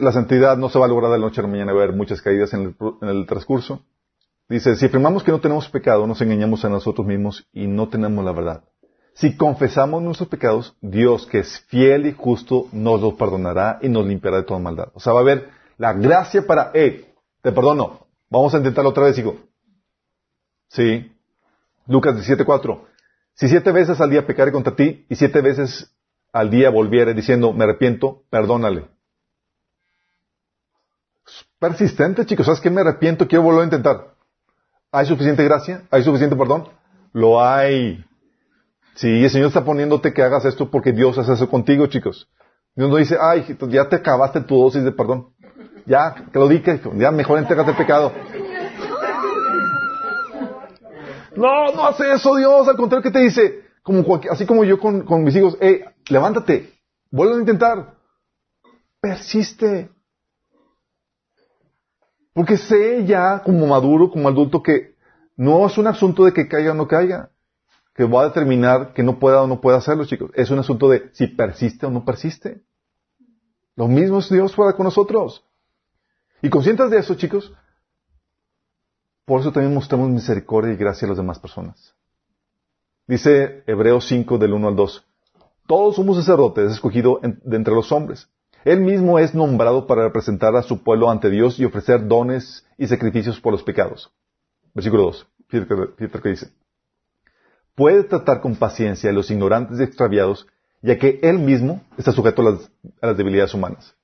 la 0.00 0.12
santidad 0.12 0.56
no 0.56 0.70
se 0.70 0.78
va 0.78 0.86
a 0.86 0.88
lograr 0.88 1.10
de 1.12 1.18
la 1.18 1.26
noche 1.26 1.40
a 1.40 1.44
la 1.44 1.50
mañana, 1.50 1.72
va 1.72 1.80
a 1.80 1.84
haber 1.84 1.96
muchas 1.96 2.22
caídas 2.22 2.54
en 2.54 2.62
el, 2.62 2.76
en 3.02 3.08
el 3.08 3.26
transcurso. 3.26 3.84
Dice, 4.48 4.74
si 4.76 4.86
afirmamos 4.86 5.22
que 5.22 5.32
no 5.32 5.40
tenemos 5.40 5.68
pecado, 5.68 6.06
nos 6.06 6.20
engañamos 6.22 6.64
a 6.64 6.70
nosotros 6.70 7.06
mismos 7.06 7.46
y 7.52 7.66
no 7.66 7.88
tenemos 7.88 8.24
la 8.24 8.32
verdad. 8.32 8.64
Si 9.14 9.36
confesamos 9.36 10.02
nuestros 10.02 10.28
pecados, 10.28 10.74
Dios, 10.80 11.26
que 11.26 11.40
es 11.40 11.60
fiel 11.68 12.06
y 12.06 12.12
justo, 12.12 12.68
nos 12.72 13.00
los 13.00 13.14
perdonará 13.14 13.78
y 13.82 13.88
nos 13.88 14.06
limpiará 14.06 14.38
de 14.38 14.42
toda 14.44 14.58
maldad. 14.58 14.88
O 14.94 15.00
sea, 15.00 15.12
va 15.12 15.20
a 15.20 15.22
haber 15.22 15.50
la 15.76 15.92
gracia 15.92 16.46
para, 16.46 16.70
eh, 16.74 17.12
te 17.42 17.52
perdono. 17.52 18.06
Vamos 18.30 18.54
a 18.54 18.58
intentarlo 18.58 18.90
otra 18.90 19.04
vez, 19.04 19.18
hijo. 19.18 19.36
Sí. 20.68 21.12
Lucas 21.86 22.16
17:4. 22.16 22.86
Si 23.34 23.48
siete 23.48 23.72
veces 23.72 24.00
al 24.00 24.10
día 24.10 24.26
pecare 24.26 24.52
contra 24.52 24.74
ti 24.74 25.04
y 25.08 25.16
siete 25.16 25.40
veces 25.42 25.94
al 26.32 26.50
día 26.50 26.70
volviere 26.70 27.12
diciendo, 27.12 27.52
me 27.52 27.64
arrepiento, 27.64 28.22
perdónale. 28.30 28.86
persistente, 31.58 32.26
chicos. 32.26 32.46
¿Sabes 32.46 32.60
qué? 32.60 32.70
Me 32.70 32.80
arrepiento, 32.80 33.28
quiero 33.28 33.44
volver 33.44 33.60
a 33.62 33.64
intentar. 33.64 34.14
¿Hay 34.90 35.06
suficiente 35.06 35.44
gracia? 35.44 35.82
¿Hay 35.90 36.02
suficiente 36.02 36.34
perdón? 36.34 36.68
Lo 37.12 37.42
hay. 37.42 38.04
Sí, 38.94 39.24
el 39.24 39.30
Señor 39.30 39.48
está 39.48 39.64
poniéndote 39.64 40.12
que 40.12 40.22
hagas 40.22 40.44
esto 40.44 40.70
porque 40.70 40.92
Dios 40.92 41.16
hace 41.18 41.32
eso 41.32 41.48
contigo, 41.48 41.86
chicos. 41.86 42.28
Dios 42.74 42.90
no 42.90 42.96
dice, 42.96 43.16
ay, 43.20 43.56
ya 43.68 43.88
te 43.88 43.96
acabaste 43.96 44.40
tu 44.42 44.56
dosis 44.56 44.84
de 44.84 44.92
perdón. 44.92 45.28
Ya, 45.86 46.14
que 46.32 46.38
lo 46.38 46.48
diga, 46.48 46.78
ya 46.94 47.10
mejor 47.10 47.38
entrégate 47.38 47.70
el 47.72 47.76
pecado. 47.76 48.12
No, 51.34 51.72
no 51.74 51.86
hace 51.86 52.12
eso 52.12 52.36
Dios, 52.36 52.68
al 52.68 52.76
contrario 52.76 53.02
que 53.02 53.10
te 53.10 53.18
dice, 53.20 53.64
como 53.82 54.20
así 54.30 54.46
como 54.46 54.64
yo 54.64 54.78
con, 54.78 55.04
con 55.04 55.24
mis 55.24 55.34
hijos, 55.34 55.56
hey, 55.60 55.82
levántate, 56.08 56.72
vuelve 57.10 57.36
a 57.36 57.40
intentar, 57.40 57.94
persiste. 59.00 59.90
Porque 62.34 62.56
sé 62.56 63.04
ya 63.04 63.42
como 63.42 63.66
maduro, 63.66 64.10
como 64.10 64.28
adulto, 64.28 64.62
que 64.62 64.94
no 65.36 65.66
es 65.66 65.76
un 65.76 65.86
asunto 65.86 66.24
de 66.24 66.32
que 66.32 66.48
caiga 66.48 66.72
o 66.72 66.74
no 66.74 66.86
caiga, 66.86 67.30
que 67.94 68.04
va 68.04 68.22
a 68.22 68.28
determinar 68.28 68.92
que 68.94 69.02
no 69.02 69.18
pueda 69.18 69.42
o 69.42 69.46
no 69.46 69.60
pueda 69.60 69.78
hacerlo, 69.78 70.04
chicos. 70.04 70.30
Es 70.34 70.50
un 70.50 70.58
asunto 70.58 70.88
de 70.88 71.10
si 71.12 71.26
persiste 71.26 71.86
o 71.86 71.90
no 71.90 72.04
persiste. 72.04 72.62
Lo 73.76 73.88
mismo 73.88 74.18
es 74.18 74.28
Dios 74.30 74.54
para 74.54 74.74
con 74.74 74.84
nosotros. 74.84 75.44
Y 76.40 76.50
conscientes 76.50 76.90
de 76.90 76.98
eso, 76.98 77.14
chicos, 77.14 77.52
por 79.24 79.40
eso 79.40 79.52
también 79.52 79.74
mostramos 79.74 80.10
misericordia 80.10 80.72
y 80.72 80.76
gracia 80.76 81.06
a 81.06 81.10
las 81.10 81.18
demás 81.18 81.38
personas. 81.38 81.94
Dice 83.06 83.62
Hebreos 83.66 84.06
5 84.08 84.38
del 84.38 84.52
1 84.52 84.68
al 84.68 84.76
2. 84.76 85.06
Todos 85.66 85.96
somos 85.96 86.16
sacerdotes 86.16 86.72
escogido 86.72 87.20
de 87.22 87.56
entre 87.56 87.74
los 87.74 87.92
hombres. 87.92 88.28
Él 88.64 88.80
mismo 88.80 89.18
es 89.18 89.34
nombrado 89.34 89.86
para 89.86 90.04
representar 90.04 90.54
a 90.56 90.62
su 90.62 90.82
pueblo 90.82 91.10
ante 91.10 91.30
Dios 91.30 91.58
y 91.58 91.64
ofrecer 91.64 92.06
dones 92.06 92.66
y 92.78 92.86
sacrificios 92.86 93.40
por 93.40 93.52
los 93.52 93.62
pecados. 93.62 94.12
Versículo 94.74 95.04
2. 95.04 95.26
Fíjate, 95.48 96.20
que 96.22 96.28
dice. 96.28 96.52
Puede 97.74 98.04
tratar 98.04 98.40
con 98.40 98.56
paciencia 98.56 99.10
a 99.10 99.12
los 99.12 99.30
ignorantes 99.30 99.80
y 99.80 99.82
extraviados, 99.82 100.46
ya 100.82 100.98
que 100.98 101.20
Él 101.22 101.38
mismo 101.38 101.82
está 101.96 102.12
sujeto 102.12 102.42
a 102.42 102.52
las, 102.52 102.70
a 103.00 103.06
las 103.08 103.16
debilidades 103.16 103.54
humanas. 103.54 103.94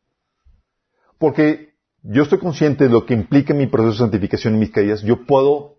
Porque 1.18 1.74
yo 2.02 2.22
estoy 2.22 2.38
consciente 2.38 2.84
de 2.84 2.90
lo 2.90 3.04
que 3.04 3.14
implica 3.14 3.52
mi 3.52 3.66
proceso 3.66 3.92
de 3.92 3.98
santificación 3.98 4.54
y 4.54 4.58
mis 4.58 4.70
caídas, 4.70 5.02
yo 5.02 5.26
puedo 5.26 5.78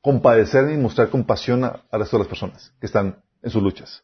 compadecerme 0.00 0.74
y 0.74 0.78
mostrar 0.78 1.10
compasión 1.10 1.64
a, 1.64 1.84
las 1.92 2.08
personas 2.26 2.72
que 2.80 2.86
están 2.86 3.22
en 3.42 3.50
sus 3.50 3.62
luchas. 3.62 4.02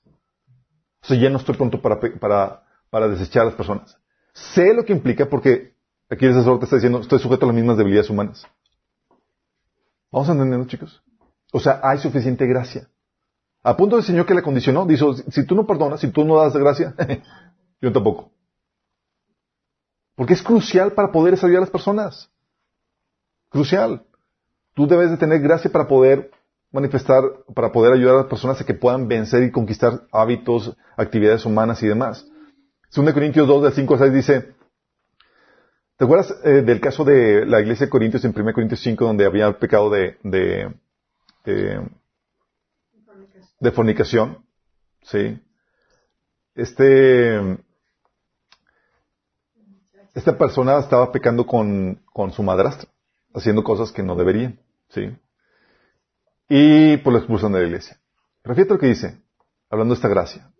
O 1.03 1.07
sea, 1.07 1.17
ya 1.17 1.31
no 1.31 1.39
estoy 1.39 1.57
pronto 1.57 1.81
para, 1.81 1.99
para, 2.01 2.63
para 2.91 3.09
desechar 3.09 3.43
a 3.43 3.47
las 3.47 3.55
personas. 3.55 3.97
Sé 4.33 4.75
lo 4.75 4.85
que 4.85 4.93
implica 4.93 5.27
porque 5.27 5.75
aquí 6.11 6.27
el 6.27 6.35
sacerdote 6.35 6.65
está 6.65 6.77
diciendo, 6.77 7.01
estoy 7.01 7.19
sujeto 7.19 7.47
a 7.47 7.49
las 7.49 7.57
mismas 7.57 7.79
debilidades 7.79 8.11
humanas. 8.11 8.47
¿Vamos 10.13 10.29
entendiendo, 10.29 10.67
chicos? 10.67 11.03
O 11.53 11.61
sea, 11.61 11.81
hay 11.83 11.99
suficiente 11.99 12.47
gracia. 12.47 12.89
A 13.67 13.77
punto 13.77 13.97
del 13.97 14.05
Señor 14.05 14.27
que 14.27 14.35
le 14.35 14.43
condicionó, 14.43 14.87
dijo, 14.87 15.13
si 15.13 15.45
tú 15.45 15.57
no 15.57 15.67
perdonas, 15.67 15.99
si 15.99 16.07
tú 16.13 16.25
no 16.25 16.37
das 16.41 16.57
gracia, 16.57 16.95
yo 17.81 17.93
tampoco. 17.93 18.31
Porque 20.15 20.35
es 20.35 20.43
crucial 20.43 20.93
para 20.93 21.11
poder 21.11 21.35
ayudar 21.35 21.57
a 21.57 21.61
las 21.63 21.71
personas. 21.71 22.31
Crucial. 23.49 24.05
Tú 24.73 24.87
debes 24.87 25.11
de 25.11 25.17
tener 25.17 25.41
gracia 25.41 25.69
para 25.73 25.89
poder 25.89 26.31
manifestar, 26.71 27.25
para 27.57 27.73
poder 27.73 27.93
ayudar 27.93 28.15
a 28.15 28.19
las 28.19 28.27
personas 28.27 28.61
a 28.61 28.65
que 28.65 28.73
puedan 28.73 29.09
vencer 29.09 29.43
y 29.43 29.51
conquistar 29.51 30.03
hábitos, 30.13 30.77
actividades 30.97 31.45
humanas 31.45 31.83
y 31.83 31.89
demás. 31.89 32.25
2 32.95 33.13
Corintios 33.13 33.49
2, 33.49 33.65
del 33.65 33.73
5 33.73 33.95
al 33.95 33.99
6 33.99 34.13
dice, 34.13 34.55
¿te 35.97 36.05
acuerdas 36.05 36.33
eh, 36.45 36.63
del 36.63 36.81
caso 36.81 37.03
de 37.03 37.45
la 37.45 37.61
iglesia 37.61 37.87
de 37.87 37.91
Corintios 37.91 38.25
en 38.25 38.33
1 38.33 38.53
Corintios 38.53 38.81
5 38.81 39.05
donde 39.05 39.27
había 39.27 39.49
el 39.49 39.57
pecado 39.57 39.91
de, 39.91 40.19
de 43.61 43.73
fornicación? 43.73 44.45
Sí. 45.03 45.41
Este, 46.55 47.59
esta 50.15 50.39
persona 50.39 50.79
estaba 50.79 51.13
pecando 51.13 51.47
con, 51.47 52.03
con 52.13 52.33
su 52.33 52.43
madrastra, 52.43 52.89
haciendo 53.35 53.63
cosas 53.63 53.93
que 53.93 54.03
no 54.03 54.17
deberían, 54.17 54.59
¿sí? 54.89 55.17
Y 56.49 56.97
pues 56.99 57.13
lo 57.13 57.19
expulsan 57.19 57.53
de 57.53 57.61
la 57.61 57.67
iglesia. 57.67 58.01
Refiere 58.43 58.71
lo 58.71 58.79
que 58.79 58.87
dice, 58.87 59.21
hablando 59.69 59.95
de 59.95 59.99
esta 59.99 60.09
gracia. 60.09 60.51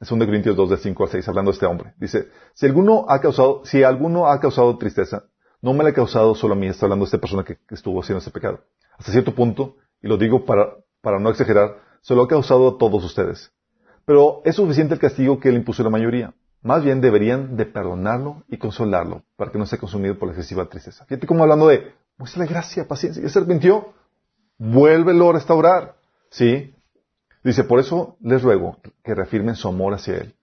Es 0.00 0.12
un 0.12 0.18
de 0.18 0.26
Corintios 0.26 0.56
2, 0.56 0.70
de 0.70 0.76
5 0.76 1.04
al 1.04 1.08
6, 1.08 1.28
hablando 1.28 1.50
de 1.50 1.54
este 1.54 1.66
hombre. 1.66 1.94
Dice, 1.96 2.28
si 2.52 2.66
alguno 2.66 3.06
ha 3.08 3.20
causado, 3.20 3.62
si 3.64 3.82
alguno 3.82 4.26
ha 4.26 4.38
causado 4.40 4.76
tristeza, 4.76 5.24
no 5.62 5.72
me 5.72 5.84
la 5.84 5.90
ha 5.90 5.94
causado 5.94 6.34
solo 6.34 6.52
a 6.52 6.56
mí, 6.56 6.66
está 6.66 6.84
hablando 6.84 7.04
de 7.04 7.08
esta 7.08 7.18
persona 7.18 7.44
que, 7.44 7.58
estuvo 7.70 8.00
haciendo 8.00 8.18
ese 8.18 8.30
pecado. 8.30 8.60
Hasta 8.98 9.12
cierto 9.12 9.34
punto, 9.34 9.76
y 10.02 10.08
lo 10.08 10.18
digo 10.18 10.44
para, 10.44 10.74
para 11.00 11.18
no 11.18 11.30
exagerar, 11.30 11.85
se 12.00 12.14
lo 12.14 12.22
ha 12.22 12.28
causado 12.28 12.68
a 12.68 12.78
todos 12.78 13.04
ustedes. 13.04 13.52
Pero 14.04 14.42
es 14.44 14.56
suficiente 14.56 14.94
el 14.94 15.00
castigo 15.00 15.40
que 15.40 15.50
le 15.50 15.56
impuso 15.56 15.82
la 15.82 15.90
mayoría. 15.90 16.32
Más 16.62 16.82
bien 16.82 17.00
deberían 17.00 17.56
de 17.56 17.66
perdonarlo 17.66 18.42
y 18.48 18.56
consolarlo 18.56 19.22
para 19.36 19.52
que 19.52 19.58
no 19.58 19.66
sea 19.66 19.78
consumido 19.78 20.18
por 20.18 20.28
la 20.28 20.34
excesiva 20.34 20.66
tristeza. 20.66 21.04
Fíjate 21.04 21.26
cómo 21.26 21.42
hablando 21.42 21.68
de, 21.68 21.92
muéstrale 22.16 22.48
gracia, 22.48 22.88
paciencia. 22.88 23.22
Ya 23.22 23.28
se 23.28 23.38
arrepintió, 23.38 23.92
vuélvelo 24.58 25.30
a 25.30 25.32
restaurar. 25.34 25.96
¿Sí? 26.30 26.74
Dice, 27.44 27.64
por 27.64 27.78
eso 27.78 28.16
les 28.20 28.42
ruego 28.42 28.78
que 29.04 29.14
reafirmen 29.14 29.54
su 29.54 29.68
amor 29.68 29.94
hacia 29.94 30.16
Él. 30.16 30.34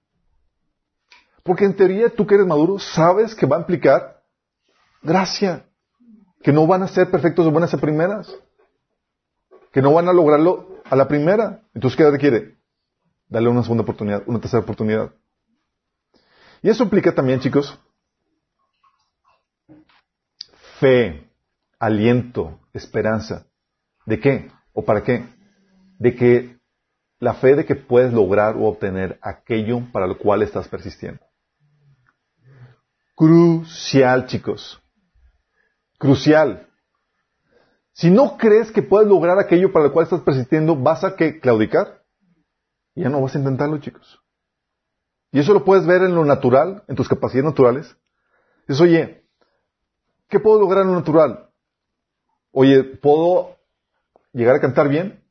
Porque 1.43 1.65
en 1.65 1.75
teoría 1.75 2.09
tú 2.09 2.25
que 2.25 2.35
eres 2.35 2.47
maduro 2.47 2.79
sabes 2.79 3.35
que 3.35 3.45
va 3.45 3.57
a 3.57 3.59
implicar 3.59 4.21
gracia. 5.01 5.65
Que 6.41 6.53
no 6.53 6.67
van 6.67 6.83
a 6.83 6.87
ser 6.87 7.11
perfectos 7.11 7.45
de 7.45 7.51
buenas 7.51 7.73
a 7.73 7.77
primeras. 7.77 8.33
Que 9.71 9.81
no 9.81 9.93
van 9.93 10.07
a 10.07 10.13
lograrlo 10.13 10.72
a 10.93 10.95
la 10.95 11.07
primera. 11.07 11.63
Entonces, 11.73 11.97
¿qué 11.97 12.09
requiere? 12.09 12.55
Darle 13.27 13.49
una 13.49 13.63
segunda 13.63 13.81
oportunidad, 13.81 14.21
una 14.27 14.39
tercera 14.39 14.61
oportunidad. 14.61 15.11
Y 16.61 16.69
eso 16.69 16.83
implica 16.83 17.13
también, 17.15 17.39
chicos, 17.39 17.77
fe, 20.79 21.27
aliento, 21.79 22.59
esperanza. 22.73 23.47
¿De 24.05 24.19
qué? 24.19 24.51
¿O 24.71 24.85
para 24.85 25.03
qué? 25.03 25.25
De 25.97 26.15
que 26.15 26.59
la 27.19 27.33
fe 27.33 27.55
de 27.55 27.65
que 27.65 27.75
puedes 27.75 28.13
lograr 28.13 28.55
o 28.55 28.65
obtener 28.65 29.17
aquello 29.21 29.81
para 29.91 30.05
lo 30.05 30.19
cual 30.19 30.43
estás 30.43 30.67
persistiendo. 30.67 31.21
Crucial, 33.15 34.27
chicos. 34.27 34.79
Crucial. 35.97 36.67
Si 37.93 38.09
no 38.09 38.37
crees 38.37 38.71
que 38.71 38.81
puedes 38.81 39.07
lograr 39.07 39.37
aquello 39.39 39.71
para 39.71 39.85
lo 39.85 39.93
cual 39.93 40.05
estás 40.05 40.21
persistiendo, 40.21 40.75
vas 40.75 41.03
a 41.03 41.15
que 41.15 41.39
claudicar. 41.39 42.03
Ya 42.95 43.09
no 43.09 43.21
vas 43.21 43.35
a 43.35 43.39
intentarlo, 43.39 43.77
chicos. 43.77 44.19
Y 45.31 45.39
eso 45.39 45.53
lo 45.53 45.63
puedes 45.63 45.85
ver 45.85 46.03
en 46.03 46.15
lo 46.15 46.25
natural, 46.25 46.83
en 46.87 46.95
tus 46.95 47.07
capacidades 47.07 47.51
naturales. 47.51 47.97
Dices, 48.67 48.81
oye, 48.81 49.25
¿qué 50.27 50.39
puedo 50.39 50.59
lograr 50.59 50.83
en 50.83 50.91
lo 50.91 50.99
natural? 50.99 51.49
Oye, 52.51 52.83
¿puedo 52.83 53.57
llegar 54.31 54.55
a 54.55 54.61
cantar 54.61 54.89
bien? 54.89 55.23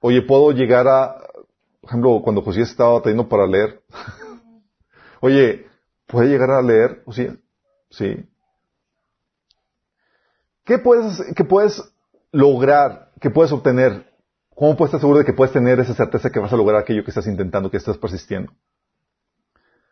Oye, 0.00 0.22
¿puedo 0.22 0.52
llegar 0.52 0.86
a, 0.88 1.16
por 1.80 1.90
ejemplo, 1.90 2.20
cuando 2.22 2.42
José 2.42 2.62
estaba 2.62 3.00
teniendo 3.02 3.28
para 3.28 3.46
leer? 3.46 3.82
Oye, 5.20 5.66
¿puede 6.06 6.28
llegar 6.28 6.50
a 6.50 6.62
leer 6.62 7.02
José? 7.04 7.36
Sí. 7.90 8.26
¿Qué 10.68 10.76
puedes, 10.76 11.24
puedes 11.48 11.82
lograr, 12.30 13.10
qué 13.22 13.30
puedes 13.30 13.50
obtener? 13.52 14.06
¿Cómo 14.54 14.76
puedes 14.76 14.90
estar 14.90 15.00
seguro 15.00 15.18
de 15.18 15.24
que 15.24 15.32
puedes 15.32 15.50
tener 15.50 15.80
esa 15.80 15.94
certeza 15.94 16.28
que 16.28 16.38
vas 16.38 16.52
a 16.52 16.58
lograr 16.58 16.82
aquello 16.82 17.02
que 17.02 17.10
estás 17.10 17.26
intentando, 17.26 17.70
que 17.70 17.78
estás 17.78 17.96
persistiendo? 17.96 18.52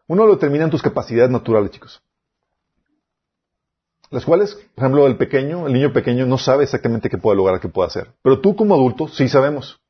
Uno 0.07 0.27
lo 0.27 0.35
determina 0.35 0.65
en 0.65 0.71
tus 0.71 0.83
capacidades 0.83 1.31
naturales, 1.31 1.71
chicos. 1.71 2.03
Las 4.11 4.27
cuales, 4.27 4.55
por 4.75 4.85
ejemplo, 4.85 5.07
el 5.07 5.17
pequeño, 5.17 5.67
el 5.67 5.73
niño 5.73 5.95
pequeño 5.95 6.27
no 6.27 6.37
sabe 6.37 6.65
exactamente 6.65 7.09
qué 7.09 7.17
puede 7.17 7.39
lograr, 7.39 7.59
qué 7.59 7.69
puede 7.69 7.87
hacer. 7.87 8.13
Pero 8.21 8.43
tú 8.43 8.55
como 8.55 8.75
adulto 8.75 9.09
sí 9.09 9.31
sabemos. 9.31 9.81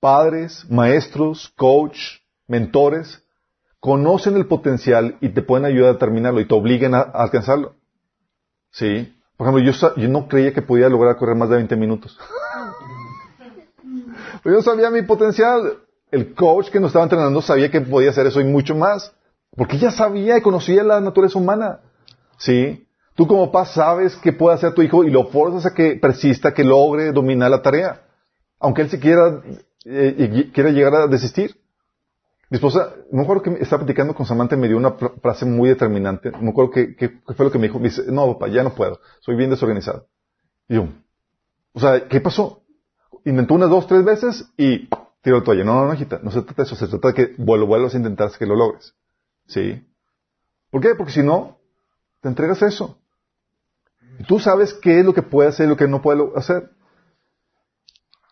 Padres, 0.00 0.64
maestros, 0.70 1.52
coach, 1.54 1.98
mentores, 2.46 3.22
conocen 3.78 4.36
el 4.36 4.46
potencial 4.46 5.18
y 5.20 5.28
te 5.28 5.42
pueden 5.42 5.66
ayudar 5.66 5.90
a 5.90 5.92
determinarlo 5.92 6.40
y 6.40 6.48
te 6.48 6.54
obligan 6.54 6.94
a, 6.94 7.00
alcanzarlo. 7.00 7.74
Sí. 8.76 9.12
Por 9.38 9.46
ejemplo, 9.46 9.72
yo, 9.72 9.96
yo, 9.96 10.08
no 10.08 10.28
creía 10.28 10.52
que 10.52 10.60
podía 10.60 10.88
lograr 10.90 11.16
correr 11.16 11.34
más 11.34 11.48
de 11.48 11.56
20 11.56 11.76
minutos. 11.76 12.18
Yo 14.44 14.62
sabía 14.62 14.90
mi 14.90 15.02
potencial 15.02 15.78
el 16.10 16.34
coach 16.34 16.70
que 16.70 16.78
nos 16.78 16.90
estaba 16.90 17.04
entrenando 17.04 17.42
sabía 17.42 17.70
que 17.70 17.80
podía 17.80 18.10
hacer 18.10 18.26
eso 18.26 18.40
y 18.40 18.44
mucho 18.44 18.76
más. 18.76 19.12
Porque 19.56 19.78
ya 19.78 19.90
sabía 19.90 20.38
y 20.38 20.42
conocía 20.42 20.84
la 20.84 21.00
naturaleza 21.00 21.38
humana. 21.38 21.80
¿Sí? 22.38 22.86
Tú 23.14 23.26
como 23.26 23.50
papá 23.50 23.66
sabes 23.66 24.14
que 24.16 24.32
puede 24.32 24.54
hacer 24.54 24.74
tu 24.74 24.82
hijo 24.82 25.04
y 25.04 25.10
lo 25.10 25.24
forzas 25.28 25.66
a 25.66 25.74
que 25.74 25.96
persista, 25.96 26.52
que 26.52 26.62
logre 26.62 27.12
dominar 27.12 27.50
la 27.50 27.62
tarea. 27.62 28.02
Aunque 28.60 28.82
él 28.82 28.90
se 28.90 29.00
quiera, 29.00 29.40
eh, 29.84 30.50
quiera 30.52 30.70
llegar 30.70 30.94
a 30.94 31.06
desistir. 31.06 31.56
Mi 32.48 32.56
esposa, 32.56 32.94
me 33.10 33.22
acuerdo 33.22 33.42
que 33.42 33.50
estaba 33.60 33.84
platicando 33.84 34.14
con 34.14 34.24
Samantha 34.24 34.54
y 34.54 34.58
me 34.58 34.68
dio 34.68 34.76
una 34.76 34.92
frase 34.92 35.44
muy 35.44 35.68
determinante. 35.68 36.30
Me 36.40 36.50
acuerdo 36.50 36.70
qué, 36.70 37.20
fue 37.24 37.46
lo 37.46 37.50
que 37.50 37.58
me 37.58 37.66
dijo. 37.66 37.80
Me 37.80 37.88
dice, 37.88 38.04
no 38.06 38.34
papá, 38.34 38.48
ya 38.48 38.62
no 38.62 38.74
puedo. 38.74 39.00
Soy 39.20 39.34
bien 39.34 39.50
desorganizado. 39.50 40.06
Y 40.68 40.76
yo, 40.76 40.88
o 41.72 41.80
sea, 41.80 42.08
¿qué 42.08 42.20
pasó? 42.20 42.62
Inventó 43.24 43.54
unas 43.54 43.68
dos, 43.68 43.86
tres 43.86 44.04
veces 44.04 44.48
y 44.56 44.88
tiro 45.22 45.42
toalla. 45.42 45.64
No, 45.64 45.74
no, 45.74 45.86
no, 45.86 45.94
hijita, 45.94 46.20
no 46.22 46.30
se 46.30 46.42
trata 46.42 46.62
de 46.62 46.66
eso, 46.66 46.76
se 46.76 46.86
trata 46.86 47.08
de 47.08 47.14
que 47.14 47.34
vuelvas 47.36 47.94
a 47.94 47.98
intentar 47.98 48.30
que 48.30 48.46
lo 48.46 48.54
logres. 48.54 48.94
¿Sí? 49.46 49.84
¿Por 50.70 50.80
qué? 50.80 50.94
Porque 50.94 51.12
si 51.12 51.22
no, 51.22 51.58
te 52.20 52.28
entregas 52.28 52.62
eso. 52.62 52.98
Y 54.18 54.24
tú 54.24 54.38
sabes 54.38 54.72
qué 54.72 55.00
es 55.00 55.04
lo 55.04 55.14
que 55.14 55.22
puede 55.22 55.48
hacer 55.48 55.66
y 55.66 55.70
lo 55.70 55.76
que 55.76 55.88
no 55.88 56.00
puede 56.00 56.22
hacer. 56.36 56.70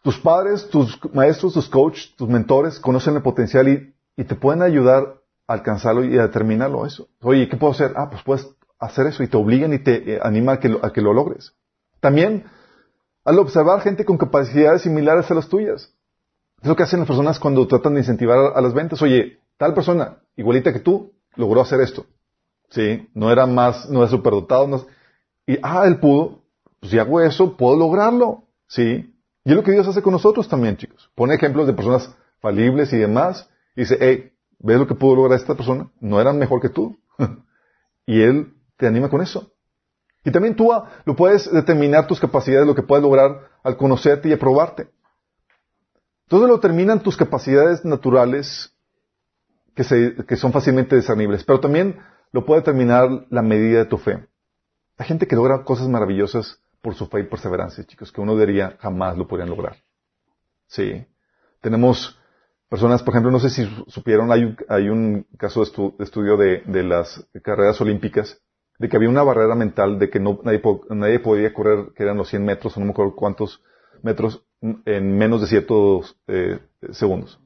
Tus 0.02 0.18
padres, 0.18 0.68
tus 0.68 0.98
maestros, 1.12 1.54
tus 1.54 1.68
coaches, 1.68 2.14
tus 2.16 2.28
mentores 2.28 2.78
conocen 2.78 3.16
el 3.16 3.22
potencial 3.22 3.68
y, 3.68 3.93
te 4.22 4.36
pueden 4.36 4.62
ayudar 4.62 5.16
a 5.48 5.52
alcanzarlo 5.52 6.04
y 6.04 6.16
a 6.16 6.22
determinarlo 6.22 6.86
eso. 6.86 7.08
Oye, 7.20 7.48
¿qué 7.48 7.56
puedo 7.56 7.72
hacer? 7.72 7.92
Ah, 7.96 8.08
pues 8.08 8.22
puedes 8.22 8.48
hacer 8.78 9.08
eso 9.08 9.24
y 9.24 9.28
te 9.28 9.36
obligan 9.36 9.72
y 9.72 9.80
te 9.80 10.14
eh, 10.14 10.20
animan 10.22 10.58
a 10.58 10.60
que 10.60 10.68
lo, 10.68 10.84
a 10.84 10.92
que 10.92 11.00
lo 11.00 11.12
logres. 11.12 11.54
También, 11.98 12.44
al 13.24 13.38
observar 13.40 13.80
gente 13.80 14.04
con 14.04 14.18
capacidades 14.18 14.82
similares 14.82 15.28
a 15.30 15.34
las 15.34 15.48
tuyas. 15.48 15.92
Es 16.62 16.68
lo 16.68 16.76
que 16.76 16.84
hacen 16.84 17.00
las 17.00 17.08
personas 17.08 17.38
cuando 17.40 17.66
tratan 17.66 17.94
de 17.94 18.00
incentivar 18.00 18.52
a 18.54 18.60
las 18.60 18.72
ventas. 18.72 19.02
Oye, 19.02 19.40
tal 19.56 19.74
persona, 19.74 20.18
igualita 20.36 20.72
que 20.72 20.80
tú, 20.80 21.12
logró 21.36 21.60
hacer 21.60 21.80
esto. 21.80 22.06
¿Sí? 22.70 23.08
No 23.14 23.30
era 23.30 23.46
más, 23.46 23.88
no 23.90 24.00
era 24.00 24.08
superdotado. 24.08 24.66
No, 24.66 24.86
y, 25.46 25.58
ah, 25.62 25.84
él 25.86 25.98
pudo. 25.98 26.42
Pues 26.80 26.92
si 26.92 26.98
hago 26.98 27.20
eso, 27.20 27.56
puedo 27.56 27.76
lograrlo. 27.76 28.44
¿Sí? 28.66 29.14
Y 29.44 29.50
es 29.50 29.56
lo 29.56 29.62
que 29.62 29.72
Dios 29.72 29.86
hace 29.86 30.02
con 30.02 30.12
nosotros 30.12 30.48
también, 30.48 30.76
chicos. 30.76 31.10
Pone 31.14 31.34
ejemplos 31.34 31.66
de 31.66 31.74
personas 31.74 32.14
falibles 32.40 32.92
y 32.92 32.96
demás. 32.96 33.48
Y 33.76 33.82
dice, 33.82 33.98
hey, 34.00 34.32
¿ves 34.58 34.78
lo 34.78 34.86
que 34.86 34.94
pudo 34.94 35.16
lograr 35.16 35.38
esta 35.38 35.54
persona? 35.54 35.90
No 36.00 36.20
eran 36.20 36.38
mejor 36.38 36.60
que 36.60 36.68
tú. 36.68 36.98
y 38.06 38.22
Él 38.22 38.54
te 38.76 38.86
anima 38.86 39.08
con 39.08 39.20
eso. 39.20 39.52
Y 40.24 40.30
también 40.30 40.56
tú 40.56 40.72
ah, 40.72 40.90
lo 41.04 41.14
puedes 41.14 41.50
determinar 41.52 42.06
tus 42.06 42.18
capacidades, 42.18 42.66
lo 42.66 42.74
que 42.74 42.82
puedes 42.82 43.02
lograr 43.02 43.50
al 43.62 43.76
conocerte 43.76 44.28
y 44.28 44.32
aprobarte. 44.32 44.88
Todo 46.28 46.46
lo 46.46 46.58
terminan 46.60 47.02
tus 47.02 47.16
capacidades 47.16 47.84
naturales 47.84 48.74
que, 49.74 50.36
son 50.36 50.52
fácilmente 50.52 50.96
discernibles, 50.96 51.44
pero 51.44 51.60
también 51.60 51.98
lo 52.32 52.46
puede 52.46 52.60
determinar 52.60 53.26
la 53.28 53.42
medida 53.42 53.80
de 53.80 53.84
tu 53.86 53.98
fe. 53.98 54.26
Hay 54.96 55.06
gente 55.06 55.26
que 55.26 55.36
logra 55.36 55.64
cosas 55.64 55.88
maravillosas 55.88 56.60
por 56.80 56.94
su 56.94 57.06
fe 57.06 57.20
y 57.20 57.24
perseverancia, 57.24 57.84
chicos, 57.84 58.12
que 58.12 58.20
uno 58.20 58.36
diría 58.36 58.76
jamás 58.80 59.18
lo 59.18 59.26
podrían 59.26 59.50
lograr. 59.50 59.76
Sí. 60.66 61.04
Tenemos 61.60 62.18
personas, 62.68 63.02
por 63.02 63.14
ejemplo, 63.14 63.30
no 63.30 63.40
sé 63.40 63.50
si 63.50 63.68
supieron, 63.88 64.32
hay 64.32 64.88
un, 64.88 65.26
caso 65.38 65.64
de, 65.64 66.04
estudio 66.04 66.36
de, 66.36 66.82
las 66.82 67.26
carreras 67.42 67.80
olímpicas, 67.80 68.40
de 68.78 68.88
que 68.88 68.96
había 68.96 69.08
una 69.08 69.22
barrera 69.22 69.54
mental 69.54 69.98
de 69.98 70.10
que 70.10 70.18
no, 70.18 70.40
nadie, 70.42 70.60
nadie 70.90 71.20
podía 71.20 71.54
correr, 71.54 71.92
que 71.94 72.02
eran 72.02 72.16
los 72.16 72.28
100 72.28 72.44
metros, 72.44 72.76
o 72.76 72.80
no 72.80 72.86
me 72.86 72.92
acuerdo 72.92 73.14
cuántos 73.14 73.62
metros, 74.02 74.44
en 74.60 75.16
menos 75.16 75.40
de 75.40 75.46
ciertos 75.46 76.18
eh, 76.26 76.58
segundos. 76.90 77.38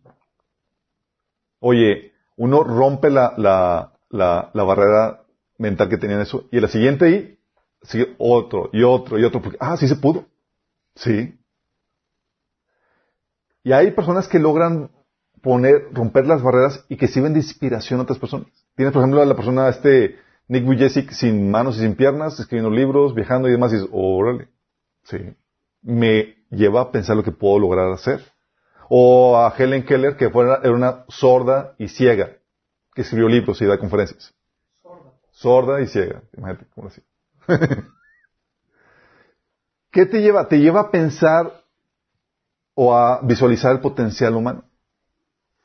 Oye, 1.60 2.12
uno 2.36 2.62
rompe 2.62 3.10
la, 3.10 3.34
la, 3.36 3.92
la, 4.08 4.50
la, 4.54 4.62
barrera 4.62 5.24
mental 5.58 5.88
que 5.88 5.98
tenía 5.98 6.22
eso, 6.22 6.48
y 6.50 6.56
en 6.56 6.62
la 6.62 6.68
siguiente 6.68 7.04
ahí, 7.04 7.38
sigue 7.82 8.14
otro, 8.18 8.70
y 8.72 8.82
otro, 8.82 9.18
y 9.18 9.24
otro, 9.24 9.42
porque, 9.42 9.58
ah, 9.60 9.76
sí 9.76 9.88
se 9.88 9.96
pudo. 9.96 10.26
Sí. 10.94 11.38
Y 13.64 13.72
hay 13.72 13.90
personas 13.90 14.28
que 14.28 14.38
logran 14.38 14.90
poner, 15.43 15.89
romper 15.93 16.26
las 16.26 16.43
barreras 16.43 16.84
y 16.89 16.97
que 16.97 17.09
sirven 17.09 17.32
de 17.32 17.41
inspiración 17.41 18.01
a 18.01 18.03
otras 18.05 18.18
personas. 18.18 18.49
Tienes, 18.76 18.93
por 18.93 19.03
ejemplo, 19.03 19.22
a 19.22 19.26
la 19.26 19.36
persona, 19.36 19.68
este 19.68 20.16
Nick 20.49 20.64
Vujicic, 20.64 21.11
sin 21.11 21.51
manos 21.51 21.76
y 21.76 21.80
sin 21.80 21.95
piernas, 21.95 22.39
escribiendo 22.39 22.70
libros, 22.70 23.14
viajando 23.14 23.49
y 23.49 23.53
demás, 23.53 23.72
y 23.72 23.76
dices, 23.76 23.91
órale, 23.93 24.49
sí, 25.05 25.18
me 25.82 26.36
lleva 26.51 26.82
a 26.82 26.91
pensar 26.91 27.16
lo 27.16 27.22
que 27.22 27.32
puedo 27.32 27.59
lograr 27.59 27.91
hacer. 27.93 28.24
O 28.89 29.36
a 29.36 29.55
Helen 29.57 29.84
Keller, 29.84 30.16
que 30.16 30.30
fue, 30.30 30.45
era 30.45 30.72
una 30.72 31.05
sorda 31.09 31.74
y 31.78 31.89
ciega, 31.89 32.36
que 32.95 33.03
escribió 33.03 33.28
libros 33.28 33.61
y 33.61 33.66
da 33.66 33.78
conferencias. 33.78 34.34
Sorda. 34.82 35.12
Sorda 35.30 35.80
y 35.82 35.86
ciega. 35.86 36.22
Imagínate, 36.36 36.66
¿cómo 36.74 36.89
así? 36.89 37.03
¿Qué 39.91 40.07
te 40.07 40.20
lleva? 40.22 40.49
Te 40.49 40.59
lleva 40.59 40.80
a 40.80 40.91
pensar 40.91 41.64
o 42.74 42.97
a 42.97 43.20
visualizar 43.22 43.72
el 43.72 43.80
potencial 43.80 44.34
humano. 44.34 44.64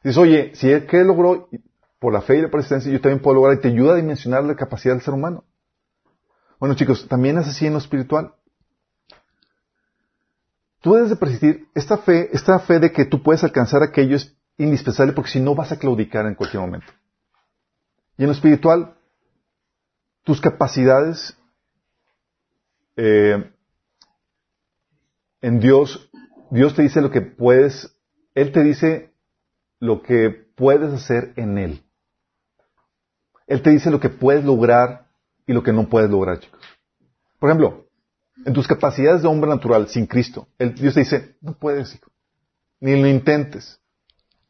Dices, 0.04 0.18
oye, 0.18 0.52
si 0.56 0.70
él 0.70 0.86
que 0.86 1.04
logró 1.04 1.48
por 2.00 2.12
la 2.12 2.22
fe 2.22 2.38
y 2.38 2.42
la 2.42 2.52
persistencia, 2.52 2.92
yo 2.92 3.00
también 3.00 3.22
puedo 3.22 3.36
lograr 3.36 3.58
y 3.58 3.62
te 3.62 3.70
ayuda 3.70 3.94
a 3.94 3.98
dimensionar 3.98 4.44
la 4.44 4.56
capacidad 4.56 4.94
del 4.94 5.02
ser 5.02 5.14
humano. 5.14 5.46
Bueno, 6.60 6.76
chicos, 6.76 7.08
también 7.08 7.38
es 7.38 7.48
así 7.48 7.66
en 7.66 7.74
lo 7.74 7.80
espiritual. 7.80 8.34
Tú 10.82 10.94
debes 10.94 11.10
de 11.10 11.16
persistir. 11.16 11.70
Esta 11.74 11.98
fe, 11.98 12.30
esta 12.34 12.60
fe 12.60 12.80
de 12.80 12.92
que 12.92 13.06
tú 13.06 13.24
puedes 13.24 13.44
alcanzar 13.46 13.82
aquello 13.82 14.18
es 14.18 14.36
indispensable 14.58 15.14
porque 15.14 15.32
si 15.32 15.40
no 15.40 15.56
vas 15.56 15.72
a 15.72 15.80
claudicar 15.80 16.26
en 16.26 16.36
cualquier 16.36 16.62
momento. 16.62 16.92
Y 18.18 18.24
en 18.24 18.28
lo 18.28 18.34
espiritual, 18.34 18.96
tus 20.24 20.42
capacidades 20.42 21.38
eh, 22.98 23.50
en 25.42 25.60
Dios, 25.62 26.10
Dios 26.52 26.76
te 26.76 26.82
dice 26.82 27.02
lo 27.02 27.12
que 27.12 27.22
puedes, 27.22 27.96
Él 28.36 28.52
te 28.52 28.62
dice 28.62 29.13
lo 29.84 30.02
que 30.02 30.30
puedes 30.30 30.94
hacer 30.94 31.34
en 31.36 31.58
Él. 31.58 31.84
Él 33.48 33.62
te 33.62 33.70
dice 33.70 33.92
lo 33.92 34.00
que 34.00 34.08
puedes 34.08 34.46
lograr 34.46 35.08
y 35.46 35.52
lo 35.52 35.62
que 35.62 35.74
no 35.74 35.90
puedes 35.90 36.10
lograr, 36.10 36.40
chicos. 36.40 36.62
Por 37.38 37.50
ejemplo, 37.50 37.86
en 38.46 38.54
tus 38.54 38.66
capacidades 38.66 39.22
de 39.22 39.28
hombre 39.28 39.50
natural 39.50 39.90
sin 39.90 40.06
Cristo, 40.06 40.48
Dios 40.58 40.94
te 40.94 41.02
dice, 41.02 41.36
no 41.42 41.58
puedes, 41.58 41.96
hijo. 41.96 42.10
Ni 42.80 43.02
lo 43.02 43.10
intentes. 43.10 43.82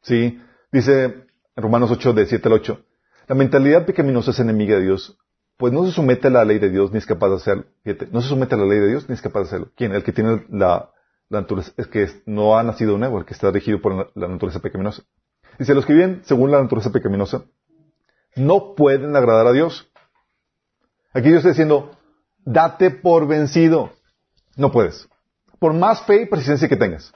¿Sí? 0.03 0.39
Dice 0.71 1.03
en 1.55 1.63
Romanos 1.63 1.89
8, 1.89 2.13
de 2.13 2.27
7 2.27 2.47
al 2.47 2.53
8, 2.53 2.85
la 3.27 3.33
mentalidad 3.33 3.87
pecaminosa 3.87 4.29
es 4.29 4.39
enemiga 4.39 4.75
de 4.75 4.83
Dios, 4.83 5.17
pues 5.57 5.73
no 5.73 5.83
se 5.83 5.93
somete 5.93 6.27
a 6.27 6.31
la 6.31 6.45
ley 6.45 6.59
de 6.59 6.69
Dios 6.69 6.91
ni 6.91 6.99
es 6.99 7.07
capaz 7.07 7.29
de 7.29 7.35
hacerlo. 7.37 7.65
Fíjate, 7.83 8.07
no 8.11 8.21
se 8.21 8.29
somete 8.29 8.53
a 8.53 8.59
la 8.59 8.65
ley 8.65 8.77
de 8.77 8.89
Dios 8.89 9.09
ni 9.09 9.15
es 9.15 9.21
capaz 9.21 9.39
de 9.39 9.45
hacerlo. 9.47 9.71
¿Quién? 9.75 9.93
El 9.93 10.03
que 10.03 10.11
tiene 10.11 10.45
la, 10.49 10.91
naturaleza, 11.29 11.73
es 11.77 11.87
que 11.87 12.07
no 12.27 12.55
ha 12.55 12.61
nacido 12.63 12.99
nuevo, 12.99 13.17
el 13.17 13.25
que 13.25 13.33
está 13.33 13.49
regido 13.49 13.81
por 13.81 14.11
la, 14.15 14.27
naturaleza 14.27 14.59
pecaminosa. 14.59 15.03
Dice, 15.59 15.73
los 15.73 15.85
que 15.85 15.93
viven 15.93 16.21
según 16.25 16.51
la 16.51 16.61
naturaleza 16.61 16.91
pecaminosa 16.91 17.43
no 18.35 18.73
pueden 18.75 19.15
agradar 19.15 19.47
a 19.47 19.51
Dios. 19.51 19.89
Aquí 21.13 21.27
Dios 21.29 21.39
está 21.39 21.49
diciendo, 21.49 21.91
date 22.45 22.89
por 22.89 23.27
vencido. 23.27 23.91
No 24.55 24.71
puedes. 24.71 25.07
Por 25.59 25.73
más 25.73 26.01
fe 26.03 26.23
y 26.23 26.25
persistencia 26.25 26.67
que 26.67 26.75
tengas. 26.75 27.13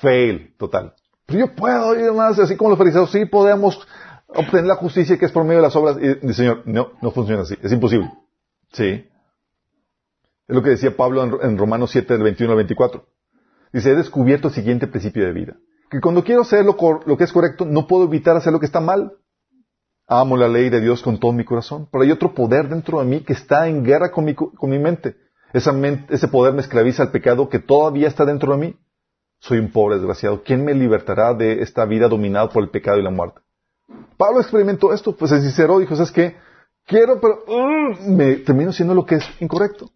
Fail, 0.00 0.54
total. 0.58 0.94
Pero 1.26 1.38
yo 1.38 1.54
puedo 1.54 1.94
ir 1.94 2.12
más, 2.12 2.38
así 2.38 2.56
como 2.56 2.70
los 2.70 2.78
fariseos, 2.78 3.10
sí 3.10 3.24
podemos 3.24 3.86
obtener 4.28 4.66
la 4.66 4.76
justicia 4.76 5.18
que 5.18 5.26
es 5.26 5.32
por 5.32 5.44
medio 5.44 5.58
de 5.58 5.62
las 5.62 5.76
obras. 5.76 5.96
Y 6.00 6.26
el 6.26 6.34
Señor, 6.34 6.62
no, 6.66 6.92
no 7.00 7.10
funciona 7.10 7.42
así. 7.42 7.56
Es 7.62 7.72
imposible. 7.72 8.10
Sí. 8.72 9.08
Es 10.48 10.56
lo 10.56 10.62
que 10.62 10.70
decía 10.70 10.96
Pablo 10.96 11.40
en, 11.42 11.56
Romanos 11.56 11.90
7, 11.92 12.12
del 12.14 12.22
21 12.24 12.52
al 12.52 12.56
24. 12.56 13.06
Dice, 13.72 13.90
he 13.90 13.94
descubierto 13.94 14.48
el 14.48 14.54
siguiente 14.54 14.86
principio 14.86 15.24
de 15.24 15.32
vida. 15.32 15.56
Que 15.92 16.00
cuando 16.00 16.24
quiero 16.24 16.40
hacer 16.40 16.64
lo, 16.64 16.74
que 17.18 17.24
es 17.24 17.32
correcto, 17.34 17.66
no 17.66 17.86
puedo 17.86 18.04
evitar 18.04 18.34
hacer 18.34 18.50
lo 18.50 18.58
que 18.58 18.64
está 18.64 18.80
mal. 18.80 19.12
Amo 20.06 20.38
la 20.38 20.48
ley 20.48 20.70
de 20.70 20.80
Dios 20.80 21.02
con 21.02 21.20
todo 21.20 21.34
mi 21.34 21.44
corazón. 21.44 21.86
Pero 21.92 22.02
hay 22.02 22.10
otro 22.10 22.32
poder 22.32 22.70
dentro 22.70 23.00
de 23.00 23.04
mí 23.04 23.20
que 23.20 23.34
está 23.34 23.68
en 23.68 23.84
guerra 23.84 24.10
con 24.10 24.24
mi, 24.24 24.34
con 24.34 24.70
mi 24.70 24.78
mente. 24.78 25.18
ese 25.52 26.28
poder 26.28 26.54
me 26.54 26.62
esclaviza 26.62 27.02
al 27.02 27.10
pecado 27.10 27.50
que 27.50 27.58
todavía 27.58 28.08
está 28.08 28.24
dentro 28.24 28.52
de 28.52 28.58
mí. 28.58 28.76
Soy 29.38 29.58
un 29.58 29.70
pobre 29.70 29.96
desgraciado. 29.96 30.42
¿Quién 30.42 30.64
me 30.64 30.72
libertará 30.72 31.34
de 31.34 31.60
esta 31.60 31.84
vida 31.84 32.08
dominada 32.08 32.48
por 32.48 32.62
el 32.62 32.70
pecado 32.70 32.98
y 32.98 33.02
la 33.02 33.10
muerte? 33.10 33.42
Pablo 34.16 34.40
experimentó 34.40 34.94
esto, 34.94 35.14
pues 35.14 35.30
es 35.30 35.42
sincero, 35.42 35.78
dijo, 35.78 35.94
¿sabes 35.94 36.10
qué? 36.10 36.36
Quiero, 36.86 37.20
pero 37.20 37.44
uh, 37.46 38.10
me 38.10 38.36
termino 38.36 38.72
siendo 38.72 38.94
lo 38.94 39.04
que 39.04 39.16
es 39.16 39.24
incorrecto. 39.40 39.90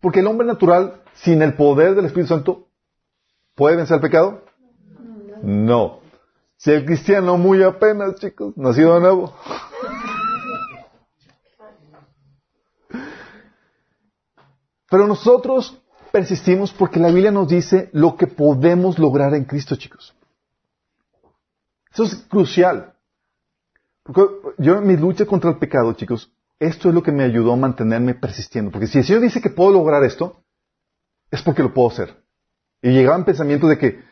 Porque 0.00 0.20
el 0.20 0.26
hombre 0.28 0.46
natural, 0.46 1.02
sin 1.12 1.42
el 1.42 1.56
poder 1.56 1.94
del 1.94 2.06
Espíritu 2.06 2.28
Santo, 2.28 2.68
¿puede 3.54 3.76
vencer 3.76 3.96
el 3.96 4.00
pecado? 4.00 4.44
No. 5.42 6.00
Si 6.56 6.70
el 6.70 6.84
cristiano 6.84 7.36
muy 7.36 7.62
apenas, 7.62 8.14
chicos, 8.16 8.56
nacido 8.56 8.94
de 8.94 9.00
nuevo. 9.00 9.34
Pero 14.88 15.06
nosotros 15.06 15.78
persistimos 16.12 16.72
porque 16.72 17.00
la 17.00 17.08
Biblia 17.08 17.30
nos 17.30 17.48
dice 17.48 17.88
lo 17.92 18.16
que 18.16 18.26
podemos 18.26 18.98
lograr 18.98 19.34
en 19.34 19.44
Cristo, 19.44 19.74
chicos. 19.76 20.14
Eso 21.92 22.04
es 22.04 22.14
crucial. 22.28 22.94
Porque 24.02 24.22
yo 24.58 24.78
en 24.78 24.86
mi 24.86 24.96
lucha 24.96 25.26
contra 25.26 25.50
el 25.50 25.58
pecado, 25.58 25.92
chicos, 25.94 26.30
esto 26.58 26.88
es 26.88 26.94
lo 26.94 27.02
que 27.02 27.12
me 27.12 27.24
ayudó 27.24 27.54
a 27.54 27.56
mantenerme 27.56 28.14
persistiendo. 28.14 28.70
Porque 28.70 28.86
si 28.86 28.98
el 28.98 29.04
Señor 29.04 29.22
dice 29.22 29.40
que 29.40 29.50
puedo 29.50 29.72
lograr 29.72 30.04
esto, 30.04 30.44
es 31.30 31.42
porque 31.42 31.62
lo 31.62 31.72
puedo 31.72 31.88
hacer. 31.88 32.22
Y 32.82 32.90
llegaban 32.90 33.24
pensamientos 33.24 33.70
de 33.70 33.78
que, 33.78 34.04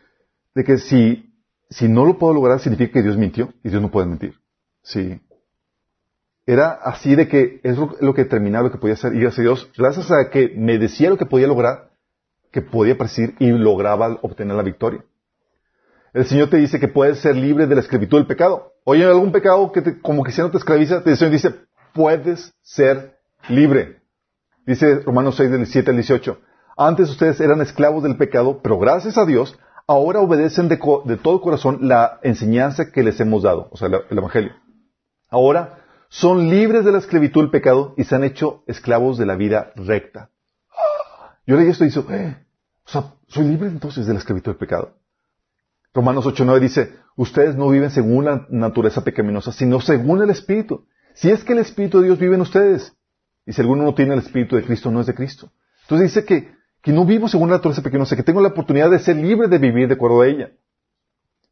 de 0.55 0.65
que 0.65 0.79
si 0.79 1.31
si 1.71 1.89
no 1.89 2.05
lo 2.05 2.19
puedo 2.19 2.35
lograr, 2.35 2.59
significa 2.61 2.95
que 2.95 3.03
Dios 3.03 3.17
mintió 3.17 3.53
y 3.63 3.71
Dios 3.71 3.81
no 3.81 3.91
puede 3.91 4.09
mentir. 4.09 4.35
Sí. 4.83 5.21
Era 6.45 6.71
así 6.71 7.15
de 7.15 7.29
que 7.29 7.61
es 7.63 7.79
lo, 7.79 8.15
que 8.15 8.25
determinaba 8.25 8.65
lo 8.65 8.73
que 8.73 8.79
podía 8.79 8.95
hacer. 8.95 9.15
Y 9.15 9.21
gracias 9.21 9.39
a 9.39 9.43
Dios, 9.43 9.71
gracias 9.77 10.11
a 10.11 10.31
que 10.31 10.53
me 10.57 10.79
decía 10.79 11.11
lo 11.11 11.17
que 11.17 11.27
podía 11.27 11.47
lograr, 11.47 11.91
que 12.51 12.61
podía 12.61 12.99
percibir 12.99 13.37
y 13.39 13.51
lograba 13.51 14.19
obtener 14.23 14.57
la 14.57 14.65
victoria. 14.65 15.05
El 16.13 16.25
Señor 16.25 16.51
te 16.51 16.57
dice 16.57 16.81
que 16.81 16.89
puedes 16.89 17.21
ser 17.21 17.37
libre 17.37 17.69
de 17.69 17.75
la 17.77 17.83
esclavitud 17.83 18.19
del 18.19 18.27
pecado. 18.27 18.73
Oye, 18.83 19.05
algún 19.05 19.31
pecado 19.31 19.71
que 19.71 19.81
te, 19.81 20.01
como 20.01 20.25
no 20.25 20.51
te 20.51 20.59
esclaviza, 20.59 21.03
el 21.07 21.17
Señor 21.17 21.33
dice, 21.33 21.55
puedes 21.95 22.53
ser 22.63 23.17
libre. 23.49 24.01
Dice 24.67 25.03
Romanos 25.03 25.37
6, 25.37 25.53
del 25.53 25.67
7 25.67 25.91
al 25.91 25.97
18. 25.97 26.41
Antes 26.77 27.11
ustedes 27.11 27.41
eran 27.41 27.61
esclavos 27.61 28.03
del 28.03 28.17
pecado, 28.17 28.61
pero 28.61 28.79
gracias 28.79 29.17
a 29.19 29.25
Dios, 29.25 29.57
ahora 29.87 30.21
obedecen 30.21 30.69
de, 30.69 30.77
todo 30.77 31.41
corazón 31.41 31.79
la 31.83 32.21
enseñanza 32.23 32.91
que 32.93 33.03
les 33.03 33.21
hemos 33.21 33.43
dado, 33.43 33.69
o 33.71 33.77
sea, 33.77 33.89
el 33.89 34.19
Evangelio. 34.19 34.53
Ahora 35.29 35.85
son 36.09 36.51
libres 36.51 36.85
de 36.85 36.93
la 36.93 36.99
esclavitud 36.99 37.41
del 37.41 37.51
pecado 37.51 37.95
y 37.97 38.05
se 38.05 38.15
han 38.15 38.25
hecho 38.25 38.65
esclavos 38.67 39.17
de 39.17 39.27
la 39.27 39.37
vida 39.37 39.73
recta. 39.77 40.31
Yo 41.47 41.57
leí 41.57 41.69
esto 41.69 41.85
y 41.85 41.89
digo, 41.89 42.07
eh, 42.11 42.37
o 42.85 42.89
sea, 42.89 43.15
soy 43.29 43.45
libre 43.45 43.69
entonces 43.69 44.07
de 44.07 44.13
la 44.13 44.19
esclavitud 44.19 44.51
del 44.53 44.59
pecado. 44.59 44.95
Romanos 45.95 46.25
8.9 46.27 46.61
dice, 46.61 46.95
ustedes 47.17 47.57
no 47.57 47.69
viven 47.69 47.91
según 47.91 48.25
la 48.25 48.47
naturaleza 48.51 49.03
pecaminosa, 49.03 49.53
sino 49.53 49.81
según 49.81 50.23
el 50.23 50.31
Espíritu. 50.31 50.87
Si 51.15 51.31
es 51.31 51.43
que 51.45 51.53
el 51.53 51.59
Espíritu 51.61 51.99
de 51.99 52.07
Dios 52.07 52.19
vive 52.19 52.37
en 52.37 52.41
ustedes, 52.43 52.97
y 53.47 53.53
si 53.53 53.61
alguno 53.61 53.85
no 53.85 53.95
tiene 53.95 54.15
el 54.15 54.21
Espíritu 54.21 54.57
de 54.57 54.65
Cristo, 54.65 54.91
no 54.91 55.01
es 55.01 55.07
de 55.07 55.15
Cristo. 55.15 55.51
Entonces 55.83 56.15
dice 56.15 56.25
que 56.25 56.55
que 56.83 56.93
no 56.93 57.05
vivo 57.05 57.29
según 57.29 57.51
la 57.51 57.57
naturaleza 57.57 57.83
pecaminosa, 57.83 58.17
que 58.17 58.23
tengo 58.23 58.41
la 58.41 58.49
oportunidad 58.49 58.91
de 58.91 58.99
ser 58.99 59.17
libre 59.17 59.49
de 59.49 59.59
vivir 59.59 59.89
de 59.89 59.95
acuerdo 59.95 60.23
a 60.23 60.27
ella. 60.27 60.51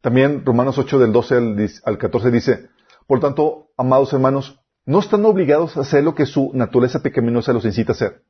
También 0.00 0.44
Romanos 0.44 0.78
8 0.78 0.98
del 0.98 1.12
12 1.12 1.36
al, 1.84 1.98
14 1.98 2.30
dice, 2.30 2.68
por 3.06 3.20
tanto, 3.20 3.68
amados 3.76 4.12
hermanos, 4.12 4.60
no 4.86 5.00
están 5.00 5.24
obligados 5.24 5.76
a 5.76 5.80
hacer 5.80 6.04
lo 6.04 6.14
que 6.14 6.24
su 6.24 6.50
naturaleza 6.54 7.02
pecaminosa 7.02 7.52
los 7.52 7.64
incita 7.64 7.92
a 7.92 7.94
hacer. 7.94 8.22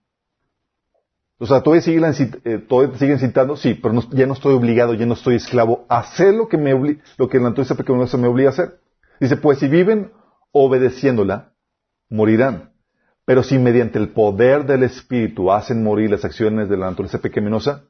O 1.38 1.46
sea, 1.46 1.62
todavía 1.62 1.82
siguen, 1.82 2.04
eh, 2.44 2.66
siguen 2.98 3.12
incitando, 3.12 3.56
sí, 3.56 3.74
pero 3.74 3.94
ya 4.10 4.26
no 4.26 4.32
estoy 4.32 4.54
obligado, 4.54 4.94
ya 4.94 5.06
no 5.06 5.14
estoy 5.14 5.36
esclavo 5.36 5.86
a 5.88 5.98
hacer 5.98 6.34
lo 6.34 6.48
que, 6.48 6.58
me 6.58 6.72
lo 7.16 7.28
que 7.28 7.38
la 7.38 7.50
naturaleza 7.50 7.76
pecaminosa 7.76 8.16
me 8.16 8.26
obliga 8.26 8.48
a 8.48 8.52
hacer. 8.52 8.80
Dice, 9.20 9.36
pues 9.36 9.60
si 9.60 9.68
viven 9.68 10.10
obedeciéndola, 10.50 11.52
morirán. 12.08 12.67
Pero 13.28 13.42
si 13.42 13.58
mediante 13.58 13.98
el 13.98 14.08
poder 14.08 14.64
del 14.64 14.84
Espíritu 14.84 15.52
hacen 15.52 15.82
morir 15.82 16.10
las 16.10 16.24
acciones 16.24 16.70
de 16.70 16.78
la 16.78 16.86
naturaleza 16.86 17.18
pecaminosa, 17.18 17.84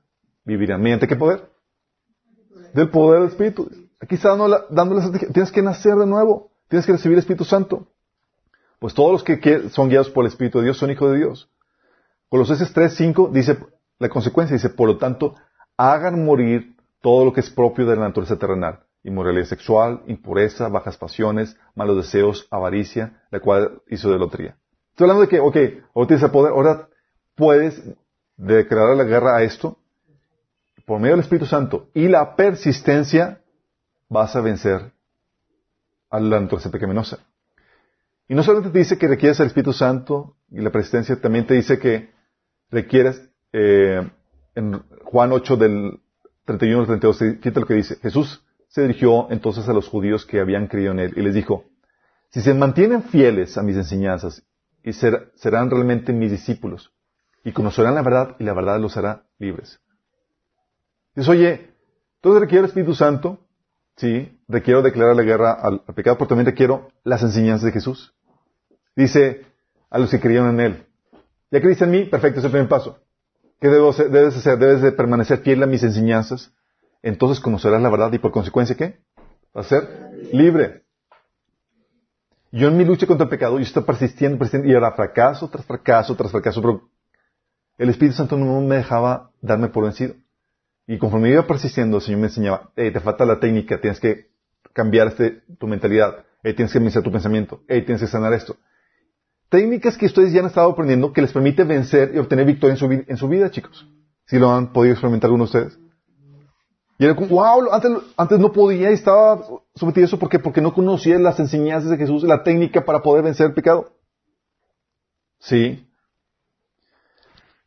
vivirán. 0.45 0.83
¿Mediante 0.83 1.07
qué 1.07 1.15
poder? 1.15 1.49
Del 2.75 2.91
poder 2.91 3.21
del 3.21 3.29
Espíritu. 3.29 3.71
Aquí 4.01 4.17
está 4.17 4.31
dándole, 4.31 5.29
Tienes 5.33 5.53
que 5.53 5.63
nacer 5.63 5.95
de 5.95 6.07
nuevo. 6.07 6.51
Tienes 6.67 6.85
que 6.85 6.91
recibir 6.91 7.13
el 7.13 7.21
Espíritu 7.21 7.45
Santo. 7.45 7.87
Pues 8.81 8.95
todos 8.95 9.13
los 9.13 9.23
que 9.23 9.69
son 9.69 9.89
guiados 9.89 10.11
por 10.11 10.25
el 10.25 10.33
Espíritu 10.33 10.59
de 10.59 10.65
Dios 10.65 10.77
son 10.77 10.91
hijos 10.91 11.13
de 11.13 11.19
Dios. 11.19 11.49
Colosenses 12.29 12.73
3, 12.73 12.93
5 12.93 13.31
dice, 13.33 13.61
la 14.01 14.09
consecuencia 14.09 14.57
dice, 14.57 14.71
por 14.71 14.89
lo 14.89 14.97
tanto, 14.97 15.37
hagan 15.77 16.25
morir 16.25 16.75
todo 17.01 17.25
lo 17.25 17.33
que 17.33 17.43
es 17.43 17.51
propio 17.51 17.87
de 17.87 17.95
la 17.95 18.09
naturaleza 18.09 18.41
terrenal. 18.41 18.81
Inmoralidad 19.05 19.47
sexual, 19.47 20.03
impureza, 20.09 20.67
bajas 20.67 20.97
pasiones, 20.97 21.57
malos 21.77 21.97
deseos, 21.97 22.49
avaricia, 22.51 23.23
la 23.31 23.39
cual 23.39 23.83
hizo 23.87 24.11
de 24.11 24.19
lotería. 24.19 24.57
Estoy 24.99 25.11
hablando 25.11 25.27
de 25.27 25.29
que, 25.29 25.39
ok, 25.39 25.57
ahora 25.95 26.09
tienes 26.09 26.25
el 26.25 26.31
poder, 26.33 26.53
ahora 26.53 26.89
puedes 27.37 27.81
declarar 28.37 28.97
la 28.97 29.05
guerra 29.05 29.37
a 29.37 29.45
esto, 29.45 29.79
por 30.87 30.99
medio 30.99 31.15
del 31.15 31.23
Espíritu 31.23 31.47
Santo 31.47 31.89
y 31.95 32.09
la 32.09 32.35
persistencia, 32.35 33.41
vas 34.09 34.35
a 34.35 34.41
vencer 34.41 34.91
a 36.11 36.19
la 36.19 36.41
naturaleza 36.41 36.73
pecaminosa. 36.73 37.21
Y 38.27 38.35
no 38.35 38.43
solamente 38.43 38.73
te 38.73 38.81
dice 38.81 38.99
que 38.99 39.07
requieres 39.07 39.39
el 39.39 39.47
Espíritu 39.47 39.73
Santo 39.73 40.35
y 40.51 40.61
la 40.61 40.73
persistencia, 40.73 41.15
también 41.21 41.47
te 41.47 41.55
dice 41.55 41.79
que 41.79 42.11
requieres, 42.69 43.23
eh, 43.53 44.03
en 44.57 44.83
Juan 45.05 45.31
8 45.31 45.57
del 45.59 46.01
31 46.45 46.81
al 46.81 46.87
32, 46.87 47.19
fíjate 47.41 47.61
lo 47.61 47.67
que 47.67 47.75
dice. 47.75 47.99
Jesús 48.03 48.45
se 48.67 48.83
dirigió 48.83 49.31
entonces 49.31 49.69
a 49.69 49.73
los 49.73 49.87
judíos 49.87 50.27
que 50.27 50.41
habían 50.41 50.67
creído 50.67 50.91
en 50.91 50.99
él 50.99 51.13
y 51.15 51.23
les 51.23 51.35
dijo, 51.35 51.67
si 52.31 52.41
se 52.41 52.53
mantienen 52.53 53.05
fieles 53.05 53.57
a 53.57 53.63
mis 53.63 53.77
enseñanzas 53.77 54.43
y 54.83 54.93
serán 54.93 55.71
realmente 55.71 56.13
mis 56.13 56.31
discípulos 56.31 56.93
y 57.45 57.53
conocerán 57.53 57.95
la 57.95 58.03
verdad 58.03 58.37
y 58.39 58.45
la 58.45 58.53
verdad 58.53 58.79
los 58.81 58.97
hará 58.97 59.25
libres. 59.39 59.81
Dices, 61.15 61.29
oye, 61.29 61.75
entonces 62.17 62.41
requiero 62.41 62.65
el 62.65 62.69
Espíritu 62.69 62.95
Santo, 62.95 63.39
sí, 63.97 64.41
requiero 64.49 64.83
declarar 64.83 65.17
la 65.17 65.23
guerra 65.23 65.53
al, 65.53 65.81
pecado, 65.95 66.19
pero 66.19 66.29
también 66.29 66.47
requiero 66.47 66.91
las 67.05 67.23
enseñanzas 67.23 67.65
de 67.65 67.73
Jesús. 67.73 68.15
Dice 68.95 69.47
a 69.91 69.99
los 69.99 70.11
que 70.11 70.21
creyeron 70.21 70.51
en 70.51 70.61
Él, 70.61 70.87
ya 71.51 71.61
creíste 71.61 71.85
en 71.85 71.91
mí, 71.91 72.05
perfecto, 72.05 72.41
es 72.41 72.45
el 72.45 72.51
primer 72.51 72.69
paso. 72.69 72.99
¿Qué 73.61 73.69
debo 73.69 73.91
hacer? 73.91 74.11
debes 74.11 74.37
hacer? 74.37 74.59
Debes 74.59 74.83
de 74.83 74.93
permanecer 74.93 75.39
fiel 75.39 75.63
a 75.63 75.67
mis 75.67 75.83
enseñanzas. 75.83 76.53
Entonces 77.03 77.41
conocerás 77.41 77.81
la 77.81 77.91
verdad 77.91 78.13
y 78.13 78.19
por 78.19 78.31
consecuencia, 78.31 78.77
¿qué? 78.77 79.01
Va 79.57 79.63
a 79.63 79.65
ser 79.65 80.13
libre. 80.33 80.85
Yo 82.51 82.69
en 82.69 82.77
mi 82.77 82.85
lucha 82.85 83.07
contra 83.07 83.25
el 83.25 83.31
pecado, 83.31 83.59
yo 83.59 83.65
estoy 83.65 83.83
persistiendo, 83.83 84.39
persistiendo, 84.39 84.69
y 84.69 84.75
ahora 84.75 84.93
fracaso 84.93 85.49
tras 85.49 85.67
fracaso 85.67 86.17
tras 86.17 86.33
fracaso, 86.33 86.63
pero 86.63 86.89
el 87.77 87.91
Espíritu 87.91 88.17
Santo 88.17 88.37
no 88.37 88.61
me 88.61 88.77
dejaba 88.77 89.31
darme 89.41 89.69
por 89.69 89.85
vencido. 89.85 90.15
Y 90.87 90.99
conforme 90.99 91.31
iba 91.31 91.47
persistiendo, 91.47 91.99
el 91.99 92.03
Señor 92.03 92.21
me 92.21 92.27
enseñaba, 92.29 92.73
te 92.75 93.01
falta 93.01 93.27
la 93.27 93.39
técnica, 93.39 93.81
tienes 93.81 94.01
que 94.01 94.31
cambiar 94.73 95.09
este, 95.09 95.43
tu 95.59 95.67
mentalidad, 95.67 96.25
tienes 96.43 96.73
que 96.73 96.79
iniciar 96.79 97.05
tu 97.05 97.13
pensamiento, 97.13 97.63
tienes 97.67 98.01
que 98.01 98.07
sanar 98.07 98.33
esto. 98.33 98.57
Técnicas 99.51 99.97
que 99.97 100.07
ustedes 100.07 100.33
ya 100.33 100.41
han 100.41 100.47
estado 100.47 100.71
aprendiendo 100.71 101.13
que 101.13 101.23
les 101.23 101.33
permite 101.33 101.65
vencer 101.65 102.13
y 102.15 102.19
obtener 102.19 102.47
victoria 102.47 102.73
en 102.73 102.79
su, 102.79 102.87
en 102.87 103.17
su 103.17 103.29
vida, 103.29 103.51
chicos. 103.51 103.87
Si 104.27 104.39
lo 104.39 104.51
han 104.53 104.73
podido 104.73 104.93
experimentar 104.93 105.29
algunos 105.29 105.53
de 105.53 105.59
ustedes. 105.59 105.88
Y 106.99 107.05
era 107.05 107.15
como, 107.15 107.29
wow, 107.29 107.73
antes, 107.73 107.93
antes 108.17 108.39
no 108.41 108.53
podía 108.53 108.91
y 108.91 108.95
estaba 108.95 109.41
sometido 109.77 110.05
a 110.05 110.09
eso. 110.09 110.19
¿Por 110.19 110.29
qué? 110.29 110.41
Porque 110.41 110.61
no 110.61 110.75
conocía 110.75 111.19
las 111.19 111.39
enseñanzas 111.39 111.91
de 111.91 111.97
Jesús, 111.97 112.25
la 112.25 112.43
técnica 112.43 112.85
para 112.85 113.03
poder 113.03 113.23
vencer 113.23 113.47
el 113.47 113.55
pecado. 113.55 113.93
Sí. 115.39 115.89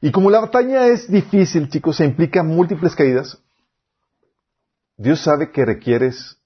Y 0.01 0.11
como 0.11 0.29
la 0.29 0.41
batalla 0.41 0.87
es 0.87 1.09
difícil, 1.09 1.69
chicos, 1.69 1.97
se 1.97 2.05
implica 2.05 2.43
múltiples 2.43 2.95
caídas, 2.95 3.41
Dios 4.97 5.21
sabe 5.21 5.51
que 5.51 5.65
requieres 5.65 6.37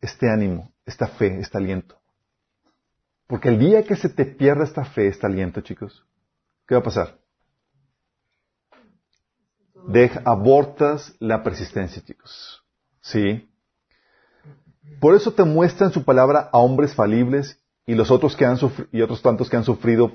este 0.00 0.30
ánimo, 0.30 0.72
esta 0.84 1.06
fe, 1.06 1.38
este 1.40 1.56
aliento. 1.56 1.98
Porque 3.26 3.48
el 3.48 3.58
día 3.58 3.84
que 3.84 3.96
se 3.96 4.08
te 4.08 4.26
pierda 4.26 4.64
esta 4.64 4.84
fe, 4.84 5.08
este 5.08 5.26
aliento, 5.26 5.60
chicos, 5.60 6.04
¿qué 6.66 6.74
va 6.74 6.80
a 6.80 6.84
pasar? 6.84 7.17
Deja, 9.86 10.22
abortas 10.24 11.14
la 11.18 11.42
persistencia, 11.42 12.02
chicos. 12.02 12.62
¿Sí? 13.00 13.48
Por 15.00 15.14
eso 15.14 15.32
te 15.32 15.44
muestra 15.44 15.86
en 15.86 15.92
su 15.92 16.04
palabra 16.04 16.50
a 16.52 16.58
hombres 16.58 16.94
falibles 16.94 17.60
y 17.86 17.94
los 17.94 18.10
otros 18.10 18.36
que 18.36 18.44
han 18.44 18.58
y 18.92 19.00
otros 19.00 19.22
tantos 19.22 19.48
que 19.48 19.56
han 19.56 19.64
sufrido, 19.64 20.12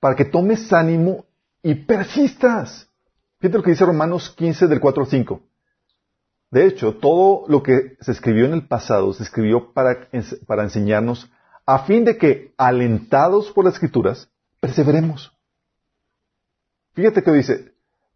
para 0.00 0.14
que 0.14 0.24
tomes 0.24 0.72
ánimo 0.72 1.26
y 1.62 1.74
persistas. 1.74 2.88
Fíjate 3.38 3.58
lo 3.58 3.64
que 3.64 3.70
dice 3.70 3.84
Romanos 3.84 4.30
15 4.30 4.66
del 4.68 4.80
4 4.80 5.02
al 5.02 5.10
5. 5.10 5.42
De 6.50 6.66
hecho, 6.66 6.96
todo 6.96 7.44
lo 7.48 7.62
que 7.62 7.96
se 8.00 8.12
escribió 8.12 8.44
en 8.44 8.52
el 8.52 8.66
pasado 8.66 9.12
se 9.12 9.22
escribió 9.22 9.72
para, 9.72 10.08
para 10.46 10.62
enseñarnos 10.62 11.30
a 11.64 11.80
fin 11.80 12.04
de 12.04 12.18
que, 12.18 12.54
alentados 12.56 13.50
por 13.52 13.64
las 13.64 13.74
escrituras, 13.74 14.28
perseveremos. 14.60 15.32
Fíjate 16.94 17.22
que 17.22 17.32
dice, 17.32 17.71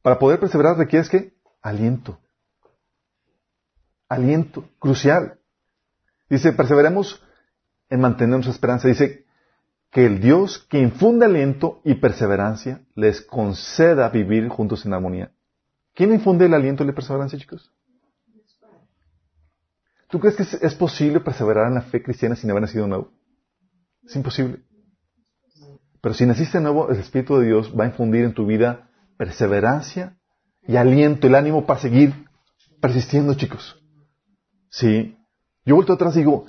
para 0.07 0.20
poder 0.20 0.38
perseverar 0.38 0.78
requieres 0.78 1.09
que 1.09 1.34
aliento. 1.61 2.20
Aliento, 4.09 4.68
crucial. 4.78 5.40
Dice, 6.30 6.52
perseveremos 6.52 7.20
en 7.90 8.02
mantener 8.02 8.34
nuestra 8.34 8.52
esperanza. 8.52 8.86
Dice, 8.86 9.26
que 9.90 10.07
el 10.07 10.20
Dios 10.20 10.64
que 10.70 10.78
infunde 10.78 11.26
aliento 11.26 11.80
y 11.82 11.94
perseverancia 11.94 12.86
les 12.94 13.20
conceda 13.20 14.09
vivir 14.09 14.48
juntos 14.48 14.86
en 14.86 14.94
armonía. 14.94 15.32
¿Quién 15.92 16.12
infunde 16.12 16.46
el 16.46 16.54
aliento 16.54 16.84
y 16.84 16.86
la 16.86 16.94
perseverancia, 16.94 17.36
chicos? 17.36 17.74
¿Tú 20.09 20.20
crees 20.20 20.36
que 20.36 20.64
es, 20.64 20.74
posible 20.76 21.18
perseverar 21.18 21.66
en 21.66 21.74
la 21.74 21.82
fe 21.82 22.00
cristiana 22.00 22.36
sin 22.36 22.48
haber 22.48 22.62
nacido 22.62 22.86
nuevo? 22.86 23.11
Es 24.04 24.14
imposible. 24.14 24.62
Pero 26.00 26.14
si 26.14 26.26
naciste 26.26 26.61
nuevo, 26.61 26.90
el 26.90 27.00
Espíritu 27.00 27.38
de 27.38 27.46
Dios 27.46 27.74
va 27.76 27.82
a 27.82 27.88
infundir 27.88 28.24
en 28.24 28.34
tu 28.34 28.46
vida 28.46 28.88
perseverancia 29.16 30.16
y 30.66 30.76
aliento, 30.76 31.26
el 31.26 31.34
ánimo 31.34 31.66
para 31.66 31.80
seguir 31.80 32.12
persistiendo, 32.80 33.34
chicos. 33.34 33.82
Sí. 34.70 35.16
Yo 35.64 35.74
vuelto 35.74 35.92
atrás 35.92 36.14
y 36.16 36.20
digo, 36.20 36.46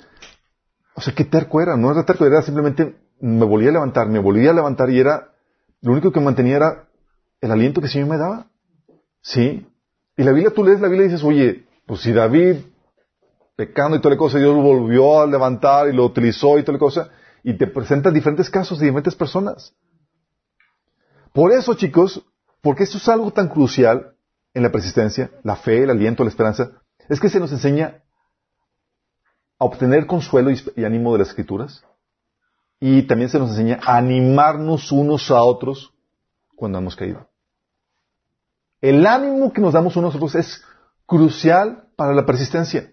o 0.94 1.00
sea, 1.00 1.14
qué 1.14 1.24
terco 1.24 1.60
era. 1.60 1.76
No 1.76 1.90
era 1.90 2.04
terco, 2.04 2.26
era 2.26 2.42
simplemente 2.42 2.96
me 3.20 3.44
volvía 3.44 3.70
a 3.70 3.72
levantar, 3.72 4.08
me 4.08 4.18
volvía 4.18 4.50
a 4.50 4.54
levantar 4.54 4.90
y 4.90 5.00
era, 5.00 5.32
lo 5.80 5.92
único 5.92 6.12
que 6.12 6.20
mantenía 6.20 6.56
era 6.56 6.88
el 7.40 7.50
aliento 7.50 7.80
que 7.80 7.86
el 7.86 7.92
Señor 7.92 8.08
me 8.08 8.18
daba. 8.18 8.46
Sí. 9.22 9.66
Y 10.16 10.22
la 10.22 10.32
Biblia, 10.32 10.52
tú 10.52 10.64
lees 10.64 10.80
la 10.80 10.88
Biblia 10.88 11.06
y 11.06 11.10
dices, 11.10 11.24
oye, 11.24 11.66
pues 11.86 12.00
si 12.00 12.12
David, 12.12 12.56
pecando 13.56 13.96
y 13.96 14.00
toda 14.00 14.14
la 14.14 14.18
cosa, 14.18 14.38
Dios 14.38 14.54
lo 14.54 14.62
volvió 14.62 15.20
a 15.20 15.26
levantar 15.26 15.88
y 15.88 15.92
lo 15.92 16.04
utilizó 16.04 16.58
y 16.58 16.62
toda 16.62 16.74
la 16.74 16.78
cosa, 16.78 17.10
y 17.42 17.54
te 17.54 17.66
presenta 17.66 18.10
diferentes 18.10 18.50
casos 18.50 18.78
de 18.78 18.86
diferentes 18.86 19.14
personas. 19.14 19.74
Por 21.32 21.52
eso, 21.52 21.74
chicos, 21.74 22.24
porque 22.60 22.84
esto 22.84 22.98
es 22.98 23.08
algo 23.08 23.30
tan 23.30 23.48
crucial 23.48 24.16
en 24.54 24.62
la 24.62 24.72
persistencia, 24.72 25.30
la 25.44 25.56
fe, 25.56 25.82
el 25.82 25.90
aliento, 25.90 26.24
la 26.24 26.30
esperanza, 26.30 26.70
es 27.08 27.20
que 27.20 27.28
se 27.28 27.40
nos 27.40 27.52
enseña 27.52 28.02
a 29.58 29.64
obtener 29.64 30.06
consuelo 30.06 30.50
y 30.50 30.84
ánimo 30.84 31.12
de 31.12 31.20
las 31.20 31.28
escrituras, 31.28 31.84
y 32.80 33.02
también 33.02 33.28
se 33.28 33.38
nos 33.38 33.50
enseña 33.50 33.80
a 33.84 33.96
animarnos 33.96 34.92
unos 34.92 35.30
a 35.30 35.42
otros 35.42 35.92
cuando 36.54 36.78
hemos 36.78 36.94
caído. 36.94 37.28
El 38.80 39.06
ánimo 39.06 39.52
que 39.52 39.60
nos 39.60 39.72
damos 39.72 39.96
unos 39.96 40.14
a 40.14 40.16
otros 40.16 40.36
es 40.36 40.64
crucial 41.06 41.88
para 41.96 42.14
la 42.14 42.24
persistencia. 42.24 42.92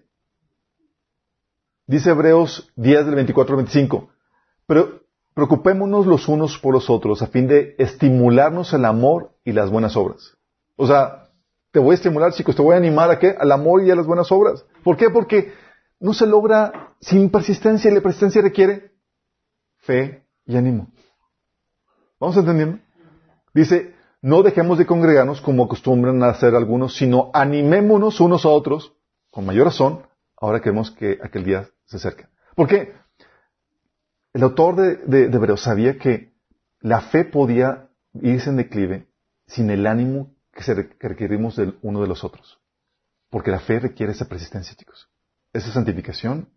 Dice 1.86 2.10
Hebreos 2.10 2.72
10 2.74 3.06
del 3.06 3.14
24 3.14 3.52
al 3.52 3.56
25, 3.58 4.10
pero 4.66 5.05
preocupémonos 5.36 6.06
los 6.06 6.28
unos 6.28 6.56
por 6.56 6.72
los 6.72 6.88
otros 6.88 7.20
a 7.20 7.26
fin 7.26 7.46
de 7.46 7.74
estimularnos 7.76 8.72
el 8.72 8.86
amor 8.86 9.32
y 9.44 9.52
las 9.52 9.68
buenas 9.68 9.94
obras. 9.94 10.34
O 10.76 10.86
sea, 10.86 11.28
te 11.72 11.78
voy 11.78 11.90
a 11.90 11.94
estimular, 11.96 12.32
chicos, 12.32 12.56
te 12.56 12.62
voy 12.62 12.72
a 12.72 12.78
animar 12.78 13.10
a 13.10 13.18
qué? 13.18 13.36
Al 13.38 13.52
amor 13.52 13.84
y 13.84 13.90
a 13.90 13.94
las 13.94 14.06
buenas 14.06 14.32
obras. 14.32 14.64
¿Por 14.82 14.96
qué? 14.96 15.10
Porque 15.10 15.52
no 16.00 16.14
se 16.14 16.26
logra 16.26 16.94
sin 17.02 17.28
persistencia 17.28 17.90
y 17.90 17.94
la 17.94 18.00
persistencia 18.00 18.40
requiere 18.40 18.92
fe 19.76 20.26
y 20.46 20.56
ánimo. 20.56 20.88
¿Vamos 22.18 22.38
entendiendo? 22.38 22.78
Dice, 23.52 23.94
no 24.22 24.42
dejemos 24.42 24.78
de 24.78 24.86
congregarnos 24.86 25.42
como 25.42 25.64
acostumbran 25.64 26.22
a 26.22 26.30
hacer 26.30 26.54
algunos, 26.54 26.96
sino 26.96 27.30
animémonos 27.34 28.20
unos 28.20 28.46
a 28.46 28.48
otros, 28.48 28.94
con 29.30 29.44
mayor 29.44 29.66
razón, 29.66 30.00
ahora 30.40 30.62
que 30.62 30.70
vemos 30.70 30.92
que 30.92 31.18
aquel 31.22 31.44
día 31.44 31.68
se 31.84 31.98
acerca. 31.98 32.30
Porque 32.54 32.94
el 34.36 34.42
autor 34.42 34.76
de, 34.76 34.96
de, 35.28 35.34
Hebreos 35.34 35.62
sabía 35.62 35.96
que 35.96 36.34
la 36.80 37.00
fe 37.00 37.24
podía 37.24 37.88
irse 38.12 38.50
en 38.50 38.56
declive 38.56 39.08
sin 39.46 39.70
el 39.70 39.86
ánimo 39.86 40.36
que, 40.52 40.62
se, 40.62 40.74
requerimos 40.74 41.56
del 41.56 41.78
uno 41.80 42.02
de 42.02 42.06
los 42.06 42.22
otros. 42.22 42.60
Porque 43.30 43.50
la 43.50 43.60
fe 43.60 43.80
requiere 43.80 44.12
esa 44.12 44.26
persistencia, 44.28 44.76
chicos. 44.76 45.08
Esa 45.54 45.72
santificación 45.72 46.50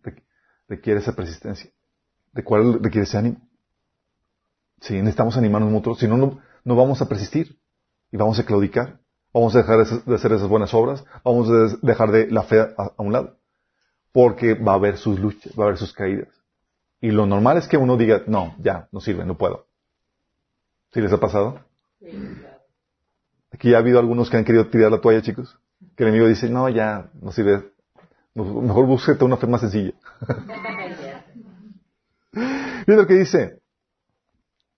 requiere 0.68 1.00
esa 1.00 1.16
persistencia 1.16 1.70
de 2.32 2.44
cuál 2.44 2.82
requiere 2.82 3.04
ese 3.04 3.16
ánimo. 3.16 3.48
Si 4.82 4.92
necesitamos 4.92 5.38
animarnos 5.38 5.70
mutuos, 5.70 6.00
si 6.00 6.06
no, 6.06 6.18
no, 6.18 6.76
vamos 6.76 7.00
a 7.00 7.08
persistir 7.08 7.58
y 8.12 8.18
vamos 8.18 8.38
a 8.38 8.44
claudicar. 8.44 9.00
Vamos 9.32 9.56
a 9.56 9.62
dejar 9.62 9.86
de 9.86 10.14
hacer 10.16 10.32
esas 10.32 10.48
buenas 10.48 10.74
obras, 10.74 11.02
vamos 11.24 11.48
a 11.48 11.78
dejar 11.80 12.10
de 12.10 12.30
la 12.30 12.42
fe 12.42 12.60
a, 12.60 12.92
un 12.98 13.14
lado. 13.14 13.38
Porque 14.12 14.52
va 14.52 14.72
a 14.72 14.74
haber 14.74 14.98
sus 14.98 15.18
luchas, 15.18 15.54
va 15.58 15.64
a 15.64 15.66
haber 15.68 15.78
sus 15.78 15.94
caídas. 15.94 16.39
Y 17.00 17.10
lo 17.10 17.26
normal 17.26 17.56
es 17.56 17.66
que 17.66 17.76
uno 17.76 17.96
diga, 17.96 18.22
no, 18.26 18.54
ya, 18.58 18.88
no 18.92 19.00
sirve, 19.00 19.24
no 19.24 19.38
puedo. 19.38 19.66
¿Sí 20.92 21.00
les 21.00 21.12
ha 21.12 21.20
pasado? 21.20 21.64
Aquí 23.52 23.74
ha 23.74 23.78
habido 23.78 23.98
algunos 23.98 24.28
que 24.28 24.36
han 24.36 24.44
querido 24.44 24.66
tirar 24.68 24.90
la 24.90 25.00
toalla, 25.00 25.22
chicos. 25.22 25.58
Que 25.96 26.04
el 26.04 26.10
enemigo 26.10 26.28
dice, 26.28 26.50
no, 26.50 26.68
ya, 26.68 27.10
no 27.20 27.32
sirve. 27.32 27.72
Mejor 28.34 28.86
búsquete 28.86 29.24
una 29.24 29.36
fe 29.36 29.46
más 29.46 29.62
sencilla. 29.62 29.92
Mira 32.32 33.02
lo 33.02 33.06
que 33.06 33.14
dice. 33.14 33.60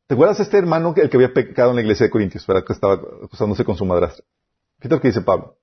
¿Te 0.07 0.15
acuerdas 0.15 0.39
de 0.39 0.45
este 0.45 0.59
hermano, 0.59 0.95
el 0.97 1.09
que 1.09 1.17
había 1.17 1.33
pecado 1.33 1.71
en 1.71 1.77
la 1.77 1.83
iglesia 1.83 2.07
de 2.07 2.11
Corintios, 2.11 2.45
para 2.45 2.63
que 2.63 2.73
estaba 2.73 3.01
acusándose 3.25 3.65
con 3.65 3.77
su 3.77 3.85
madrastra? 3.85 4.25
Fíjate 4.79 4.95
lo 4.95 5.01
que 5.01 5.09
dice 5.09 5.23
Pablo. 5.23 5.57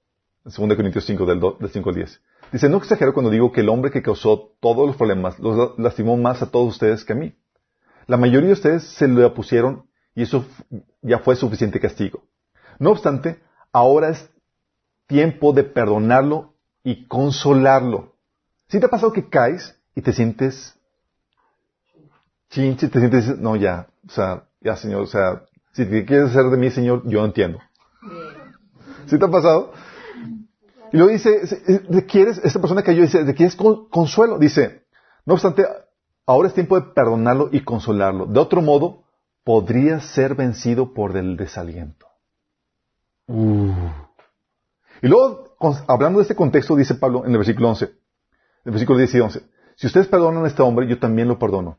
En 0.45 0.67
2 0.67 0.75
Corintios 0.75 1.05
5, 1.05 1.25
del, 1.25 1.69
5 1.71 1.89
al 1.89 1.95
10. 1.95 2.21
Dice, 2.51 2.69
no 2.69 2.77
exagero 2.77 3.13
cuando 3.13 3.29
digo 3.29 3.51
que 3.51 3.61
el 3.61 3.69
hombre 3.69 3.91
que 3.91 4.01
causó 4.01 4.53
todos 4.59 4.87
los 4.87 4.97
problemas 4.97 5.37
los 5.39 5.77
lastimó 5.77 6.17
más 6.17 6.41
a 6.41 6.49
todos 6.49 6.69
ustedes 6.69 7.05
que 7.05 7.13
a 7.13 7.15
mí. 7.15 7.35
La 8.07 8.17
mayoría 8.17 8.47
de 8.47 8.53
ustedes 8.53 8.83
se 8.83 9.07
lo 9.07 9.25
opusieron 9.25 9.85
y 10.15 10.23
eso 10.23 10.45
ya 11.01 11.19
fue 11.19 11.35
suficiente 11.35 11.79
castigo. 11.79 12.23
No 12.79 12.91
obstante, 12.91 13.39
ahora 13.71 14.09
es 14.09 14.29
tiempo 15.05 15.53
de 15.53 15.63
perdonarlo 15.63 16.55
y 16.83 17.07
consolarlo. 17.07 18.15
Si 18.67 18.79
te 18.79 18.87
ha 18.87 18.89
pasado 18.89 19.13
que 19.13 19.29
caes 19.29 19.79
y 19.95 20.01
te 20.01 20.13
sientes 20.13 20.75
chinche, 22.49 22.89
te 22.89 22.99
sientes, 22.99 23.37
no, 23.37 23.55
ya, 23.55 23.87
o 24.07 24.11
sea, 24.11 24.43
ya, 24.61 24.75
Señor, 24.75 25.01
o 25.01 25.07
sea, 25.07 25.43
si 25.73 25.85
te 25.85 26.05
quieres 26.05 26.31
hacer 26.31 26.45
de 26.45 26.57
mí, 26.57 26.71
Señor, 26.71 27.03
yo 27.05 27.23
entiendo. 27.23 27.59
¿Sí 29.07 29.17
te 29.17 29.25
ha 29.25 29.29
pasado? 29.29 29.73
Y 30.91 30.97
luego 30.97 31.11
dice, 31.11 31.41
¿quieres, 32.07 32.39
esta 32.43 32.59
persona 32.59 32.83
que 32.83 32.95
yo 32.95 33.03
dice, 33.03 33.33
¿quieres 33.35 33.55
consuelo? 33.55 34.37
Dice, 34.37 34.83
no 35.25 35.35
obstante, 35.35 35.65
ahora 36.25 36.47
es 36.47 36.53
tiempo 36.53 36.79
de 36.79 36.87
perdonarlo 36.93 37.49
y 37.51 37.61
consolarlo. 37.61 38.25
De 38.25 38.39
otro 38.39 38.61
modo, 38.61 39.03
podría 39.43 39.99
ser 39.99 40.35
vencido 40.35 40.93
por 40.93 41.17
el 41.17 41.37
desaliento. 41.37 42.07
Uh. 43.27 43.71
Y 45.01 45.07
luego, 45.07 45.55
hablando 45.87 46.19
de 46.19 46.23
este 46.23 46.35
contexto, 46.35 46.75
dice 46.75 46.95
Pablo 46.95 47.25
en 47.25 47.31
el 47.31 47.37
versículo 47.37 47.69
11, 47.69 47.85
en 47.85 47.91
el 48.65 48.71
versículo 48.71 48.97
10 48.97 49.15
y 49.15 49.19
11, 49.19 49.41
si 49.75 49.87
ustedes 49.87 50.07
perdonan 50.07 50.43
a 50.43 50.47
este 50.47 50.61
hombre, 50.61 50.87
yo 50.87 50.99
también 50.99 51.27
lo 51.27 51.39
perdono. 51.39 51.77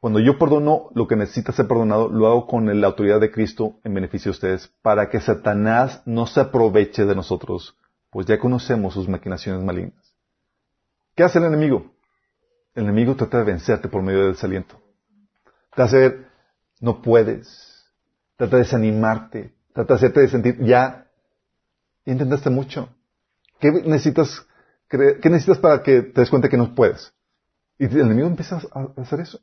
Cuando 0.00 0.18
yo 0.18 0.38
perdono 0.38 0.88
lo 0.94 1.06
que 1.06 1.14
necesita 1.14 1.52
ser 1.52 1.68
perdonado, 1.68 2.08
lo 2.08 2.26
hago 2.26 2.46
con 2.46 2.80
la 2.80 2.86
autoridad 2.86 3.20
de 3.20 3.30
Cristo 3.30 3.74
en 3.84 3.94
beneficio 3.94 4.30
de 4.30 4.34
ustedes, 4.34 4.72
para 4.82 5.10
que 5.10 5.20
Satanás 5.20 6.02
no 6.06 6.26
se 6.26 6.40
aproveche 6.40 7.04
de 7.04 7.14
nosotros, 7.14 7.76
pues 8.10 8.26
ya 8.26 8.38
conocemos 8.38 8.94
sus 8.94 9.08
maquinaciones 9.08 9.62
malignas. 9.62 10.14
¿Qué 11.14 11.22
hace 11.22 11.38
el 11.38 11.44
enemigo? 11.44 11.92
El 12.74 12.84
enemigo 12.84 13.16
trata 13.16 13.38
de 13.38 13.44
vencerte 13.44 13.88
por 13.88 14.02
medio 14.02 14.20
del 14.20 14.32
desaliento. 14.32 14.80
Te 15.74 15.82
hace 15.82 15.98
ver, 15.98 16.26
no 16.80 17.02
puedes. 17.02 17.84
Trata 18.36 18.56
de 18.56 18.62
desanimarte. 18.62 19.54
Trata 19.72 19.94
de 19.94 19.98
hacerte 19.98 20.28
sentir, 20.28 20.62
ya, 20.64 21.06
intentaste 22.04 22.50
mucho. 22.50 22.88
¿Qué 23.60 23.70
necesitas, 23.70 24.46
qué 24.88 25.20
necesitas 25.30 25.58
para 25.58 25.82
que 25.82 26.02
te 26.02 26.20
des 26.20 26.30
cuenta 26.30 26.48
que 26.48 26.56
no 26.56 26.74
puedes? 26.74 27.12
Y 27.78 27.84
el 27.84 28.00
enemigo 28.00 28.28
empieza 28.28 28.60
a 28.72 29.00
hacer 29.00 29.20
eso. 29.20 29.40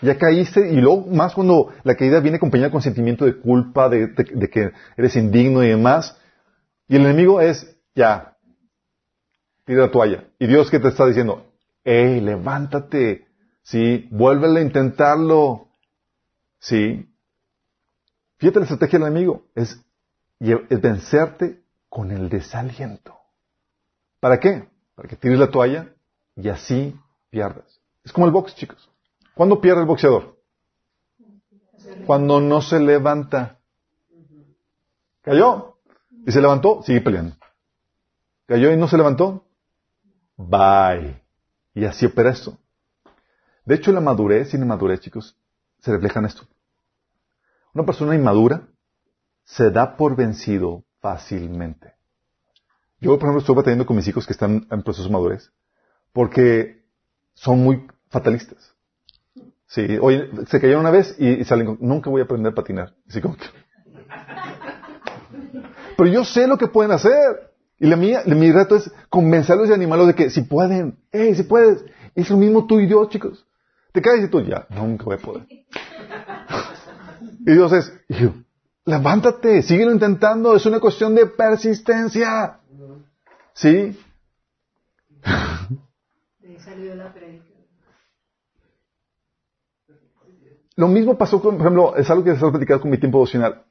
Ya 0.00 0.18
caíste 0.18 0.70
y 0.70 0.76
luego 0.76 1.06
más 1.06 1.34
cuando 1.34 1.72
la 1.84 1.94
caída 1.94 2.20
viene 2.20 2.36
acompañada 2.36 2.70
con 2.70 2.82
sentimiento 2.82 3.24
de 3.24 3.36
culpa, 3.38 3.88
de, 3.88 4.12
que 4.50 4.72
eres 4.96 5.16
indigno 5.16 5.62
y 5.62 5.68
demás. 5.68 6.16
Y 6.88 6.96
el 6.96 7.02
enemigo 7.02 7.40
es, 7.40 7.73
ya, 7.94 8.36
tira 9.64 9.82
la 9.82 9.90
toalla. 9.90 10.28
Y 10.38 10.46
Dios 10.46 10.70
que 10.70 10.80
te 10.80 10.88
está 10.88 11.06
diciendo, 11.06 11.52
hey, 11.84 12.20
levántate, 12.20 13.28
sí, 13.62 14.08
vuélvele 14.10 14.60
a 14.60 14.64
intentarlo, 14.64 15.68
sí. 16.58 17.08
Fíjate 18.38 18.60
la 18.60 18.64
estrategia 18.64 18.98
del 18.98 19.08
enemigo, 19.08 19.46
es, 19.54 19.80
vencerte 20.40 21.62
con 21.88 22.10
el 22.10 22.28
desaliento. 22.28 23.16
¿Para 24.20 24.40
qué? 24.40 24.68
Para 24.94 25.08
que 25.08 25.16
tires 25.16 25.38
la 25.38 25.50
toalla 25.50 25.94
y 26.36 26.48
así 26.48 26.98
pierdas. 27.30 27.80
Es 28.04 28.12
como 28.12 28.26
el 28.26 28.32
box, 28.32 28.54
chicos. 28.54 28.90
¿Cuándo 29.34 29.60
pierde 29.60 29.80
el 29.80 29.86
boxeador? 29.86 30.36
Cuando 32.06 32.40
no 32.40 32.60
se 32.60 32.80
levanta. 32.80 33.58
¿Cayó? 35.22 35.78
¿Y 36.26 36.32
se 36.32 36.40
levantó? 36.40 36.82
Sigue 36.82 37.00
peleando. 37.00 37.36
¿Cayó 38.46 38.72
y 38.72 38.76
no 38.76 38.88
se 38.88 38.96
levantó? 38.96 39.44
Bye. 40.36 41.22
Y 41.74 41.84
así 41.84 42.06
opera 42.06 42.30
esto. 42.30 42.58
De 43.64 43.74
hecho, 43.74 43.92
la 43.92 44.00
madurez 44.00 44.52
y 44.52 44.58
la 44.58 44.64
inmadurez, 44.64 45.00
chicos, 45.00 45.36
se 45.80 45.92
reflejan 45.92 46.24
en 46.24 46.28
esto. 46.28 46.42
Una 47.72 47.84
persona 47.84 48.14
inmadura 48.14 48.68
se 49.44 49.70
da 49.70 49.96
por 49.96 50.16
vencido 50.16 50.84
fácilmente. 51.00 51.94
Yo, 53.00 53.18
por 53.18 53.28
ejemplo, 53.28 53.40
estoy 53.40 53.56
batallando 53.56 53.86
con 53.86 53.96
mis 53.96 54.08
hijos 54.08 54.26
que 54.26 54.32
están 54.32 54.66
en 54.70 54.82
proceso 54.82 55.08
de 55.08 55.12
madurez 55.12 55.50
porque 56.14 56.82
son 57.34 57.58
muy 57.58 57.86
fatalistas. 58.08 58.72
Sí, 59.66 59.98
oye, 60.00 60.30
se 60.46 60.60
cayeron 60.60 60.80
una 60.80 60.92
vez 60.92 61.14
y, 61.18 61.44
salen 61.44 61.76
nunca 61.80 62.08
voy 62.08 62.22
a 62.22 62.24
aprender 62.24 62.52
a 62.52 62.54
patinar. 62.54 62.94
Así 63.08 63.20
como 63.20 63.36
que... 63.36 63.44
Pero 65.98 66.10
yo 66.10 66.24
sé 66.24 66.46
lo 66.46 66.56
que 66.56 66.68
pueden 66.68 66.92
hacer. 66.92 67.43
Y 67.78 67.86
la 67.86 67.96
mía, 67.96 68.22
mi 68.26 68.52
reto 68.52 68.76
es 68.76 68.90
convencerlos 69.08 69.68
y 69.68 69.72
animarlos 69.72 70.06
de 70.08 70.14
que 70.14 70.30
si 70.30 70.42
pueden, 70.42 70.98
hey, 71.10 71.34
si 71.34 71.42
puedes. 71.42 71.84
Es 72.14 72.30
lo 72.30 72.36
mismo 72.36 72.66
tú 72.66 72.78
y 72.78 72.86
Dios, 72.86 73.08
chicos. 73.08 73.46
Te 73.92 74.00
caes 74.00 74.24
y 74.24 74.28
tú, 74.28 74.40
ya, 74.42 74.66
nunca 74.70 75.04
voy 75.04 75.16
a 75.16 75.18
poder. 75.18 75.46
y 77.46 77.52
Dios 77.52 77.72
es, 77.72 77.92
levántate, 78.84 79.62
síguelo 79.62 79.92
intentando, 79.92 80.54
es 80.54 80.66
una 80.66 80.80
cuestión 80.80 81.14
de 81.14 81.26
persistencia. 81.26 82.60
¿Sí? 83.52 83.96
salió 86.58 86.94
la 86.94 87.14
Lo 90.76 90.88
mismo 90.88 91.16
pasó 91.16 91.40
con, 91.40 91.56
por 91.56 91.66
ejemplo, 91.66 91.96
es 91.96 92.10
algo 92.10 92.24
que 92.24 92.30
les 92.30 92.42
he 92.42 92.50
platicado 92.50 92.80
con 92.80 92.90
mi 92.90 92.98
tiempo 92.98 93.18
devocional. 93.18 93.64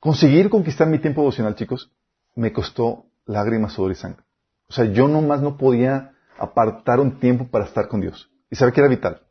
Conseguir 0.00 0.50
conquistar 0.50 0.88
mi 0.88 0.98
tiempo 0.98 1.20
devocional, 1.20 1.54
chicos, 1.54 1.92
me 2.34 2.52
costó 2.52 3.06
lágrimas, 3.26 3.72
sudor 3.72 3.92
y 3.92 3.94
sangre. 3.94 4.22
O 4.68 4.72
sea, 4.72 4.84
yo 4.86 5.08
nomás 5.08 5.42
no 5.42 5.56
podía 5.56 6.12
apartar 6.38 7.00
un 7.00 7.18
tiempo 7.18 7.46
para 7.48 7.64
estar 7.64 7.88
con 7.88 8.00
Dios. 8.00 8.30
Y 8.50 8.56
saber 8.56 8.74
que 8.74 8.80
era 8.80 8.88
vital. 8.88 9.22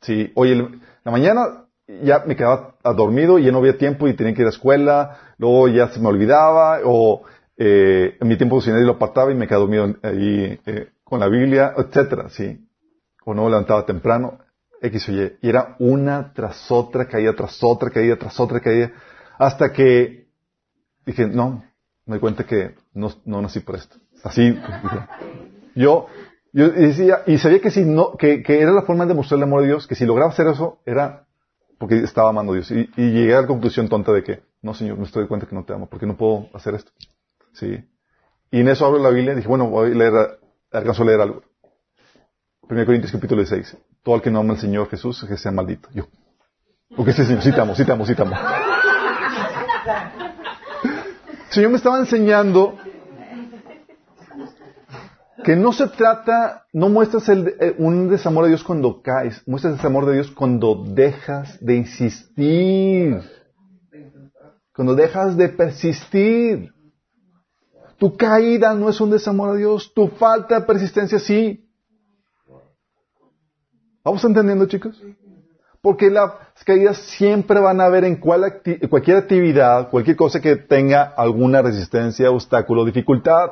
Sí, 0.00 0.32
oye, 0.34 0.54
la 1.04 1.10
mañana 1.10 1.66
ya 1.86 2.24
me 2.26 2.36
quedaba 2.36 2.76
dormido 2.96 3.38
y 3.38 3.44
ya 3.44 3.52
no 3.52 3.58
había 3.58 3.78
tiempo 3.78 4.08
y 4.08 4.14
tenía 4.14 4.34
que 4.34 4.42
ir 4.42 4.46
a 4.46 4.50
la 4.50 4.56
escuela, 4.56 5.18
luego 5.38 5.68
ya 5.68 5.88
se 5.88 6.00
me 6.00 6.08
olvidaba, 6.08 6.80
o 6.84 7.22
eh, 7.56 8.16
en 8.20 8.28
mi 8.28 8.36
tiempo 8.36 8.56
devocional 8.56 8.84
lo 8.84 8.92
apartaba 8.92 9.32
y 9.32 9.34
me 9.34 9.46
quedaba 9.46 9.62
dormido 9.62 9.96
ahí 10.02 10.60
eh, 10.66 10.90
con 11.02 11.20
la 11.20 11.28
Biblia, 11.28 11.74
etcétera, 11.76 12.28
sí. 12.28 12.66
O 13.24 13.34
no 13.34 13.44
me 13.44 13.50
levantaba 13.50 13.84
temprano. 13.84 14.38
X 14.80 15.08
o 15.08 15.12
Y. 15.12 15.38
Y 15.42 15.48
era 15.48 15.76
una 15.78 16.32
tras 16.32 16.70
otra 16.70 17.08
caída, 17.08 17.34
tras 17.34 17.62
otra 17.62 17.90
caída, 17.90 18.16
tras 18.16 18.38
otra 18.38 18.60
caída, 18.60 18.92
hasta 19.38 19.72
que 19.72 20.28
dije, 21.04 21.26
no, 21.26 21.64
me 22.08 22.16
di 22.16 22.20
cuenta 22.20 22.44
que 22.44 22.74
no, 22.94 23.12
no 23.26 23.40
nací 23.42 23.60
por 23.60 23.76
esto. 23.76 23.96
Así, 24.24 24.58
yo, 25.74 26.06
yo 26.52 26.70
decía, 26.70 27.22
y 27.26 27.38
sabía 27.38 27.60
que 27.60 27.70
si 27.70 27.84
no, 27.84 28.16
que, 28.16 28.42
que, 28.42 28.60
era 28.60 28.72
la 28.72 28.82
forma 28.82 29.04
de 29.04 29.10
demostrar 29.10 29.38
el 29.38 29.44
amor 29.44 29.60
de 29.60 29.68
Dios, 29.68 29.86
que 29.86 29.94
si 29.94 30.06
lograba 30.06 30.30
hacer 30.30 30.46
eso, 30.48 30.80
era 30.86 31.26
porque 31.76 31.98
estaba 31.98 32.30
amando 32.30 32.52
a 32.52 32.56
Dios. 32.56 32.70
Y, 32.70 32.88
llegué 32.96 33.34
a 33.34 33.42
la 33.42 33.46
conclusión 33.46 33.88
tonta 33.88 34.12
de 34.12 34.24
que, 34.24 34.42
no 34.62 34.74
Señor, 34.74 34.96
me 34.96 35.04
estoy 35.04 35.22
de 35.22 35.28
cuenta 35.28 35.46
que 35.46 35.54
no 35.54 35.64
te 35.64 35.74
amo, 35.74 35.86
porque 35.86 36.06
no 36.06 36.16
puedo 36.16 36.48
hacer 36.54 36.74
esto. 36.74 36.90
Sí. 37.52 37.84
Y 38.50 38.60
en 38.60 38.68
eso 38.68 38.86
abro 38.86 38.98
la 38.98 39.10
Biblia 39.10 39.34
y 39.34 39.36
dije, 39.36 39.48
bueno, 39.48 39.68
voy 39.68 39.92
a 39.92 39.94
leer, 39.94 40.40
alcanzo 40.72 41.02
a 41.02 41.06
leer 41.06 41.20
algo. 41.20 41.42
1 42.62 42.86
Corintios 42.86 43.12
capítulo 43.12 43.44
6. 43.44 43.76
Todo 44.02 44.16
el 44.16 44.22
que 44.22 44.30
no 44.30 44.40
ama 44.40 44.54
al 44.54 44.58
Señor 44.58 44.88
Jesús, 44.88 45.24
que 45.28 45.36
sea 45.36 45.52
maldito. 45.52 45.90
Yo. 45.92 46.08
Porque 46.96 47.10
ese 47.10 47.26
Señor, 47.26 47.42
citamos, 47.42 47.76
citamos, 47.76 48.08
citamos. 48.08 48.38
Señor 51.50 51.70
me 51.70 51.76
estaba 51.78 51.98
enseñando 51.98 52.76
que 55.44 55.56
no 55.56 55.72
se 55.72 55.88
trata, 55.88 56.66
no 56.72 56.88
muestras 56.88 57.28
el, 57.28 57.48
eh, 57.60 57.74
un 57.78 58.08
desamor 58.08 58.44
de 58.44 58.50
Dios 58.50 58.64
cuando 58.64 59.00
caes, 59.00 59.42
muestras 59.46 59.72
el 59.72 59.76
desamor 59.78 60.04
de 60.06 60.14
Dios 60.14 60.30
cuando 60.30 60.84
dejas 60.84 61.58
de 61.64 61.76
insistir, 61.76 63.22
cuando 64.74 64.94
dejas 64.94 65.36
de 65.36 65.48
persistir. 65.48 66.72
Tu 67.96 68.16
caída 68.16 68.74
no 68.74 68.90
es 68.90 69.00
un 69.00 69.10
desamor 69.10 69.50
a 69.50 69.54
Dios, 69.54 69.92
tu 69.94 70.08
falta 70.08 70.60
de 70.60 70.66
persistencia 70.66 71.18
sí. 71.18 71.68
¿Vamos 74.04 74.24
entendiendo, 74.24 74.66
chicos? 74.66 75.02
Porque 75.80 76.10
las 76.10 76.32
caídas 76.64 76.98
siempre 76.98 77.60
van 77.60 77.80
a 77.80 77.84
haber 77.84 78.04
en 78.04 78.16
cualquier 78.16 79.16
actividad, 79.16 79.90
cualquier 79.90 80.16
cosa 80.16 80.40
que 80.40 80.56
tenga 80.56 81.02
alguna 81.02 81.62
resistencia, 81.62 82.30
obstáculo, 82.30 82.84
dificultad. 82.84 83.50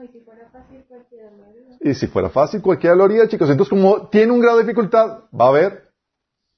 y 0.00 0.08
si 0.08 0.20
fuera 0.20 0.48
fácil, 0.50 0.84
cualquiera 0.86 1.30
lo 1.30 1.44
haría. 1.44 1.76
Y 1.80 1.94
si 1.94 2.06
fuera 2.06 2.28
fácil, 2.30 2.62
cualquiera 2.62 2.96
lo 2.96 3.04
haría, 3.04 3.28
chicos. 3.28 3.50
Entonces, 3.50 3.70
como 3.70 4.08
tiene 4.08 4.32
un 4.32 4.40
grado 4.40 4.58
de 4.58 4.64
dificultad, 4.64 5.24
va 5.38 5.46
a 5.46 5.48
haber 5.48 5.90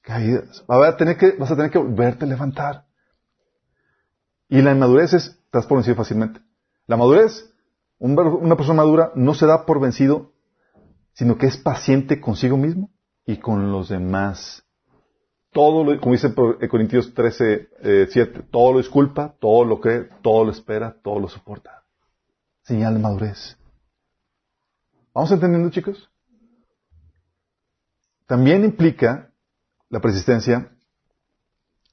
caídas. 0.01 0.63
Va 0.69 0.75
a 0.75 0.77
haber, 0.77 0.97
tener 0.97 1.17
que, 1.17 1.31
vas 1.31 1.51
a 1.51 1.55
tener 1.55 1.71
que 1.71 1.79
volverte 1.79 2.25
a 2.25 2.27
levantar. 2.27 2.85
Y 4.47 4.61
la 4.61 4.71
inmadurez 4.71 5.13
es, 5.13 5.25
estás 5.45 5.65
por 5.65 5.77
vencido 5.77 5.95
fácilmente. 5.95 6.39
La 6.85 6.97
madurez, 6.97 7.51
una 7.97 8.55
persona 8.55 8.75
madura 8.75 9.11
no 9.15 9.33
se 9.33 9.45
da 9.45 9.65
por 9.65 9.79
vencido 9.79 10.31
sino 11.19 11.37
que 11.37 11.47
es 11.47 11.57
paciente 11.57 12.21
consigo 12.21 12.55
mismo 12.55 12.89
y 13.29 13.37
con 13.37 13.71
los 13.71 13.89
demás. 13.89 14.63
todo 15.51 15.83
lo, 15.83 15.99
como 16.01 16.13
dice 16.13 16.33
Corintios 16.67 17.13
13, 17.13 17.69
eh, 17.81 18.07
7, 18.09 18.47
todo 18.49 18.73
lo 18.73 18.77
disculpa, 18.79 19.35
todo 19.39 19.63
lo 19.65 19.79
cree, 19.79 20.09
todo 20.23 20.45
lo 20.45 20.51
espera, 20.51 20.95
todo 21.03 21.19
lo 21.19 21.29
soporta. 21.29 21.83
Señal 22.63 22.95
de 22.95 22.99
madurez. 22.99 23.55
¿Vamos 25.13 25.31
entendiendo, 25.31 25.69
chicos? 25.69 26.09
También 28.25 28.63
implica 28.63 29.31
la 29.89 29.99
persistencia 29.99 30.71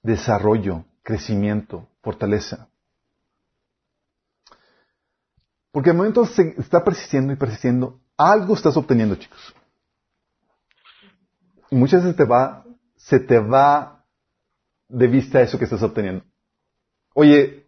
desarrollo, 0.03 0.87
crecimiento, 1.03 1.87
fortaleza. 2.01 2.69
Porque 5.71 5.91
al 5.91 5.97
momento 5.97 6.25
se 6.25 6.55
está 6.57 6.83
persistiendo 6.83 7.35
y 7.35 7.37
persistiendo, 7.37 8.01
algo 8.17 8.55
estás 8.55 8.75
obteniendo, 8.79 9.17
chicos. 9.17 9.55
Muchas 11.71 12.03
veces 12.03 12.17
te 12.17 12.25
va, 12.25 12.65
se 12.97 13.21
te 13.21 13.39
va 13.39 14.05
de 14.89 15.07
vista 15.07 15.41
eso 15.41 15.59
que 15.59 15.65
estás 15.65 15.83
obteniendo. 15.83 16.25
Oye, 17.15 17.67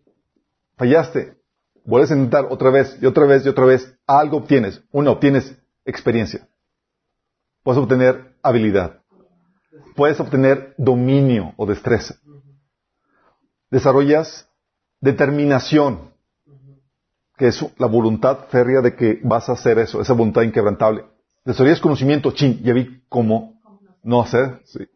fallaste, 0.77 1.37
vuelves 1.85 2.11
a 2.11 2.15
intentar 2.15 2.47
otra 2.51 2.71
vez 2.71 2.97
y 3.01 3.07
otra 3.07 3.27
vez 3.27 3.45
y 3.45 3.49
otra 3.49 3.65
vez, 3.65 3.97
algo 4.07 4.39
obtienes. 4.39 4.83
Uno, 4.93 5.13
obtienes 5.13 5.57
experiencia. 5.85 6.49
Puedes 7.63 7.81
obtener 7.81 8.37
habilidad. 8.43 9.03
Puedes 9.97 10.21
obtener 10.21 10.75
dominio 10.77 11.55
o 11.57 11.67
destreza. 11.67 12.17
Desarrollas 13.71 14.49
determinación, 15.01 16.11
que 17.37 17.49
es 17.49 17.65
la 17.79 17.87
voluntad 17.87 18.47
férrea 18.49 18.81
de 18.81 18.97
que 18.97 19.21
vas 19.23 19.49
a 19.49 19.53
hacer 19.53 19.79
eso, 19.79 20.01
esa 20.01 20.13
voluntad 20.13 20.43
inquebrantable. 20.43 21.05
Desarrollas 21.45 21.81
conocimiento, 21.81 22.33
chin, 22.33 22.61
ya 22.63 22.73
vi 22.73 23.03
cómo 23.09 23.58
no 24.03 24.23
hacer. 24.23 24.61
Sí. 24.65 24.89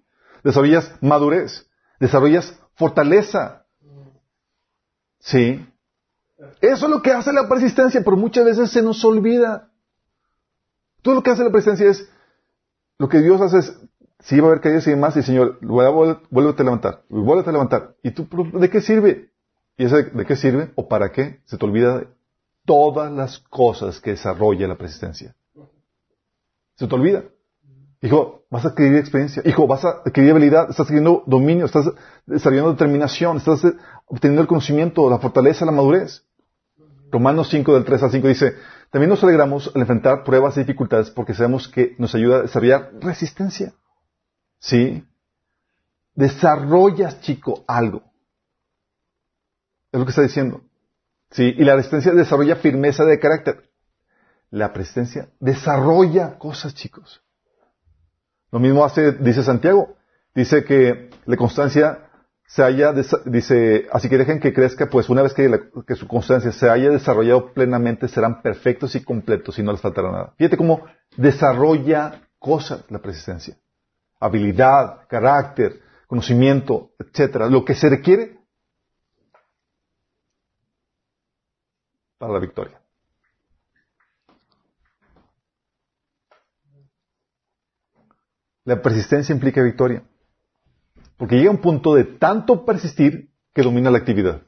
Desarrollas 0.42 0.92
madurez, 1.00 1.68
desarrollas 2.00 2.58
fortaleza. 2.74 3.66
Sí. 5.18 5.66
Eso 6.60 6.86
es 6.86 6.90
lo 6.90 7.02
que 7.02 7.12
hace 7.12 7.32
la 7.32 7.48
persistencia, 7.48 8.02
pero 8.04 8.16
muchas 8.16 8.44
veces 8.44 8.70
se 8.70 8.82
nos 8.82 9.04
olvida. 9.04 9.70
Todo 11.02 11.16
lo 11.16 11.22
que 11.22 11.30
hace 11.30 11.44
la 11.44 11.50
persistencia 11.50 11.88
es, 11.88 12.08
lo 12.98 13.08
que 13.08 13.20
Dios 13.20 13.40
hace 13.40 13.58
es, 13.58 13.80
si 14.20 14.38
va 14.38 14.46
a 14.46 14.50
haber 14.50 14.60
caídas 14.60 14.86
y 14.86 14.90
demás, 14.90 15.16
y 15.16 15.22
Señor, 15.22 15.58
vuélvete 15.60 16.62
a 16.62 16.64
levantar, 16.64 17.02
vuélvete 17.08 17.50
a 17.50 17.52
levantar. 17.52 17.96
¿Y 18.02 18.12
tú, 18.12 18.28
de 18.52 18.70
qué 18.70 18.80
sirve? 18.80 19.32
¿Y 19.76 19.86
ese 19.86 20.04
de 20.04 20.26
qué 20.26 20.36
sirve 20.36 20.72
o 20.76 20.88
para 20.88 21.10
qué? 21.10 21.40
Se 21.44 21.56
te 21.56 21.64
olvida 21.64 22.04
todas 22.64 23.10
las 23.10 23.38
cosas 23.38 24.00
que 24.00 24.10
desarrolla 24.10 24.68
la 24.68 24.78
persistencia. 24.78 25.34
Se 26.76 26.86
te 26.86 26.94
olvida. 26.94 27.24
Hijo, 28.02 28.44
vas 28.50 28.64
a 28.64 28.68
adquirir 28.68 28.96
experiencia. 28.96 29.42
Hijo, 29.46 29.68
vas 29.68 29.84
a 29.84 30.02
adquirir 30.04 30.32
habilidad. 30.32 30.62
Estás 30.68 30.80
adquiriendo 30.80 31.22
dominio. 31.26 31.66
Estás 31.66 31.88
desarrollando 32.26 32.72
determinación. 32.72 33.36
Estás 33.36 33.64
eh, 33.64 33.74
obteniendo 34.06 34.42
el 34.42 34.48
conocimiento, 34.48 35.08
la 35.08 35.20
fortaleza, 35.20 35.64
la 35.64 35.70
madurez. 35.70 36.24
Romanos 37.12 37.48
5 37.50 37.74
del 37.74 37.84
3 37.84 38.02
al 38.02 38.10
5 38.10 38.28
dice, 38.28 38.54
también 38.90 39.10
nos 39.10 39.22
alegramos 39.22 39.70
al 39.74 39.82
enfrentar 39.82 40.24
pruebas 40.24 40.56
y 40.56 40.60
dificultades 40.60 41.10
porque 41.10 41.34
sabemos 41.34 41.68
que 41.68 41.94
nos 41.98 42.14
ayuda 42.14 42.38
a 42.38 42.42
desarrollar 42.42 42.90
resistencia. 43.00 43.72
¿Sí? 44.58 45.06
Desarrollas, 46.14 47.20
chico, 47.20 47.64
algo. 47.68 48.02
Es 49.92 50.00
lo 50.00 50.06
que 50.06 50.10
está 50.10 50.22
diciendo. 50.22 50.62
¿Sí? 51.30 51.54
Y 51.56 51.64
la 51.64 51.76
resistencia 51.76 52.12
desarrolla 52.12 52.56
firmeza 52.56 53.04
de 53.04 53.20
carácter. 53.20 53.70
La 54.50 54.72
persistencia 54.72 55.28
desarrolla 55.38 56.38
cosas, 56.38 56.74
chicos. 56.74 57.21
Lo 58.52 58.60
mismo 58.60 58.84
hace, 58.84 59.12
dice 59.12 59.42
Santiago. 59.42 59.96
Dice 60.34 60.64
que 60.64 61.10
la 61.24 61.36
constancia 61.36 62.10
se 62.46 62.62
haya, 62.62 62.92
dice, 63.24 63.86
así 63.90 64.10
que 64.10 64.18
dejen 64.18 64.40
que 64.40 64.52
crezca, 64.52 64.88
pues 64.88 65.08
una 65.08 65.22
vez 65.22 65.32
que 65.32 65.94
su 65.94 66.06
constancia 66.06 66.52
se 66.52 66.68
haya 66.68 66.90
desarrollado 66.90 67.52
plenamente, 67.52 68.08
serán 68.08 68.42
perfectos 68.42 68.94
y 68.94 69.02
completos 69.02 69.58
y 69.58 69.62
no 69.62 69.72
les 69.72 69.80
faltará 69.80 70.10
nada. 70.10 70.34
Fíjate 70.36 70.58
cómo 70.58 70.84
desarrolla 71.16 72.28
cosas 72.38 72.84
la 72.90 72.98
persistencia. 72.98 73.56
Habilidad, 74.20 75.06
carácter, 75.08 75.80
conocimiento, 76.06 76.90
etcétera. 76.98 77.48
Lo 77.48 77.64
que 77.64 77.74
se 77.74 77.88
requiere 77.88 78.38
para 82.18 82.34
la 82.34 82.38
victoria. 82.38 82.81
La 88.64 88.80
persistencia 88.80 89.34
implica 89.34 89.62
victoria. 89.62 90.04
Porque 91.16 91.36
llega 91.36 91.50
un 91.50 91.60
punto 91.60 91.94
de 91.94 92.04
tanto 92.04 92.64
persistir 92.64 93.30
que 93.54 93.62
domina 93.62 93.90
la 93.90 93.98
actividad. 93.98 94.42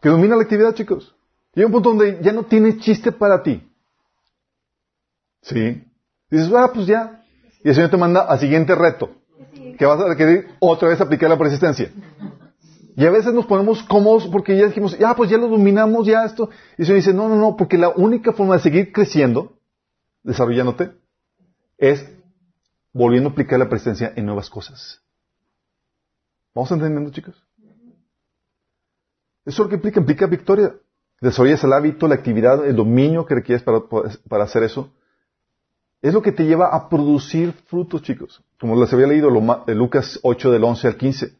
Que 0.00 0.08
domina 0.08 0.36
la 0.36 0.42
actividad, 0.42 0.74
chicos. 0.74 1.14
Llega 1.54 1.66
un 1.66 1.72
punto 1.72 1.90
donde 1.90 2.20
ya 2.22 2.32
no 2.32 2.44
tiene 2.44 2.78
chiste 2.78 3.12
para 3.12 3.42
ti. 3.42 3.68
¿Sí? 5.42 5.84
Dices, 6.30 6.52
ah, 6.54 6.70
pues 6.72 6.86
ya. 6.86 7.24
Y 7.62 7.68
el 7.68 7.74
Señor 7.74 7.90
te 7.90 7.96
manda 7.96 8.22
al 8.22 8.40
siguiente 8.40 8.74
reto. 8.74 9.10
Que 9.78 9.84
vas 9.84 10.00
a 10.00 10.08
requerir 10.08 10.48
otra 10.60 10.88
vez 10.88 11.00
aplicar 11.00 11.28
la 11.28 11.38
persistencia. 11.38 11.90
Y 12.96 13.06
a 13.06 13.10
veces 13.10 13.32
nos 13.32 13.46
ponemos 13.46 13.82
cómodos 13.84 14.26
porque 14.28 14.56
ya 14.56 14.66
dijimos, 14.66 14.98
ya, 14.98 15.14
pues 15.14 15.30
ya 15.30 15.38
lo 15.38 15.48
dominamos, 15.48 16.06
ya 16.06 16.24
esto. 16.24 16.50
Y 16.76 16.82
el 16.82 16.86
Señor 16.86 16.96
dice, 16.96 17.14
no, 17.14 17.28
no, 17.28 17.36
no, 17.36 17.56
porque 17.56 17.78
la 17.78 17.90
única 17.90 18.32
forma 18.32 18.54
de 18.54 18.60
seguir 18.60 18.92
creciendo, 18.92 19.58
desarrollándote, 20.22 20.92
es 21.78 22.08
volviendo 22.92 23.28
a 23.28 23.32
aplicar 23.32 23.58
la 23.58 23.68
persistencia 23.68 24.12
en 24.14 24.26
nuevas 24.26 24.50
cosas. 24.50 25.00
¿Vamos 26.54 26.70
entendiendo, 26.70 27.10
chicos? 27.10 27.42
Eso 29.44 29.46
es 29.46 29.58
lo 29.58 29.68
que 29.68 29.76
implica, 29.76 30.00
implica 30.00 30.26
victoria. 30.26 30.74
Desarrollas 31.20 31.64
el 31.64 31.72
hábito, 31.72 32.08
la 32.08 32.16
actividad, 32.16 32.66
el 32.66 32.76
dominio 32.76 33.26
que 33.26 33.34
requieres 33.34 33.62
para, 33.62 33.80
para 34.28 34.44
hacer 34.44 34.62
eso. 34.62 34.92
Es 36.00 36.12
lo 36.12 36.20
que 36.20 36.32
te 36.32 36.44
lleva 36.44 36.74
a 36.74 36.88
producir 36.88 37.52
frutos, 37.52 38.02
chicos. 38.02 38.42
Como 38.60 38.78
les 38.80 38.92
había 38.92 39.06
leído 39.06 39.30
Lucas 39.30 40.18
8 40.22 40.50
del 40.50 40.64
11 40.64 40.88
al 40.88 40.96
15. 40.96 41.36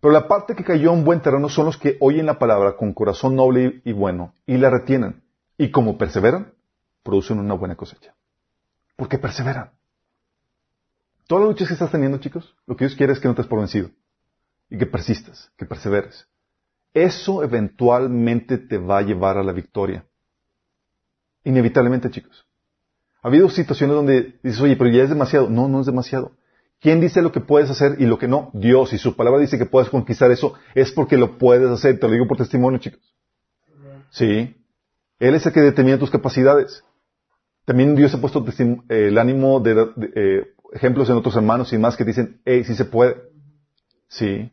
Pero 0.00 0.12
la 0.12 0.28
parte 0.28 0.54
que 0.54 0.64
cayó 0.64 0.92
en 0.92 1.04
buen 1.04 1.20
terreno 1.20 1.48
son 1.48 1.66
los 1.66 1.78
que 1.78 1.96
oyen 2.00 2.26
la 2.26 2.38
palabra 2.38 2.76
con 2.76 2.92
corazón 2.92 3.36
noble 3.36 3.80
y 3.84 3.92
bueno 3.92 4.34
y 4.44 4.58
la 4.58 4.70
retienen. 4.70 5.22
Y 5.56 5.70
como 5.70 5.96
perseveran, 5.96 6.52
producen 7.06 7.38
una 7.38 7.54
buena 7.54 7.76
cosecha. 7.76 8.14
Porque 8.96 9.16
perseveran. 9.16 9.70
Todas 11.26 11.44
las 11.44 11.52
luchas 11.52 11.68
que 11.68 11.74
estás 11.74 11.90
teniendo, 11.90 12.18
chicos, 12.18 12.54
lo 12.66 12.76
que 12.76 12.84
Dios 12.84 12.96
quiere 12.96 13.12
es 13.12 13.20
que 13.20 13.28
no 13.28 13.34
te 13.34 13.42
des 13.42 13.48
por 13.48 13.60
vencido. 13.60 13.90
Y 14.68 14.76
que 14.76 14.86
persistas, 14.86 15.50
que 15.56 15.64
perseveres. 15.64 16.28
Eso 16.92 17.42
eventualmente 17.42 18.58
te 18.58 18.78
va 18.78 18.98
a 18.98 19.02
llevar 19.02 19.38
a 19.38 19.42
la 19.42 19.52
victoria. 19.52 20.04
Inevitablemente, 21.44 22.10
chicos. 22.10 22.46
Ha 23.22 23.28
habido 23.28 23.48
situaciones 23.48 23.96
donde 23.96 24.38
dices, 24.42 24.60
oye, 24.60 24.76
pero 24.76 24.90
ya 24.90 25.02
es 25.02 25.08
demasiado. 25.08 25.48
No, 25.48 25.68
no 25.68 25.80
es 25.80 25.86
demasiado. 25.86 26.32
¿Quién 26.80 27.00
dice 27.00 27.22
lo 27.22 27.32
que 27.32 27.40
puedes 27.40 27.70
hacer 27.70 27.96
y 27.98 28.06
lo 28.06 28.18
que 28.18 28.28
no? 28.28 28.50
Dios. 28.52 28.92
Y 28.92 28.98
su 28.98 29.16
palabra 29.16 29.40
dice 29.40 29.58
que 29.58 29.66
puedes 29.66 29.90
conquistar 29.90 30.30
eso, 30.30 30.54
es 30.74 30.92
porque 30.92 31.16
lo 31.16 31.38
puedes 31.38 31.68
hacer. 31.70 31.98
Te 31.98 32.06
lo 32.06 32.12
digo 32.12 32.26
por 32.26 32.36
testimonio, 32.36 32.78
chicos. 32.78 33.00
Sí. 34.10 34.56
Él 35.18 35.34
es 35.34 35.46
el 35.46 35.52
que 35.52 35.60
determina 35.60 35.98
tus 35.98 36.10
capacidades. 36.10 36.84
También 37.66 37.94
Dios 37.94 38.14
ha 38.14 38.20
puesto 38.20 38.42
eh, 38.48 39.08
el 39.08 39.18
ánimo 39.18 39.60
de, 39.60 39.88
eh, 40.14 40.54
ejemplos 40.72 41.10
en 41.10 41.16
otros 41.16 41.36
hermanos 41.36 41.72
y 41.72 41.78
más 41.78 41.96
que 41.96 42.04
dicen, 42.04 42.40
hey, 42.44 42.64
sí 42.64 42.74
se 42.74 42.86
puede. 42.86 43.16
Sí. 44.08 44.50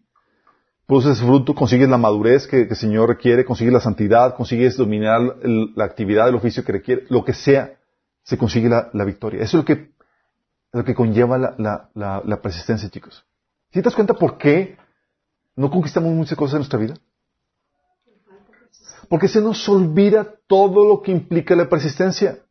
Produces 0.85 1.21
fruto, 1.21 1.55
consigues 1.55 1.87
la 1.87 1.97
madurez 1.97 2.47
que, 2.47 2.63
el 2.63 2.75
Señor 2.75 3.07
requiere, 3.07 3.45
consigues 3.45 3.73
la 3.73 3.79
santidad, 3.79 4.35
consigues 4.35 4.75
dominar 4.75 5.21
el- 5.43 5.71
la 5.75 5.85
actividad 5.85 6.25
del 6.25 6.35
oficio 6.35 6.65
que 6.65 6.73
requiere, 6.73 7.05
lo 7.09 7.23
que 7.23 7.33
sea, 7.33 7.75
se 8.23 8.37
consigue 8.37 8.67
la, 8.67 9.05
victoria. 9.05 9.41
Eso 9.41 9.57
es 9.57 9.63
lo 9.63 9.65
que, 9.65 9.91
lo 10.73 10.83
que 10.83 10.95
conlleva 10.95 11.37
la 11.37 12.41
persistencia, 12.41 12.89
chicos. 12.89 13.23
¿Sí 13.71 13.79
te 13.79 13.85
das 13.85 13.95
cuenta 13.95 14.13
por 14.13 14.37
qué 14.37 14.77
no 15.55 15.69
conquistamos 15.69 16.11
muchas 16.13 16.37
cosas 16.37 16.53
en 16.53 16.59
nuestra 16.59 16.79
vida? 16.79 16.95
Porque 19.09 19.27
se 19.27 19.41
nos 19.41 19.67
olvida 19.69 20.35
todo 20.47 20.87
lo 20.87 21.01
que 21.01 21.11
implica 21.11 21.55
la 21.55 21.69
persistencia. 21.69 22.42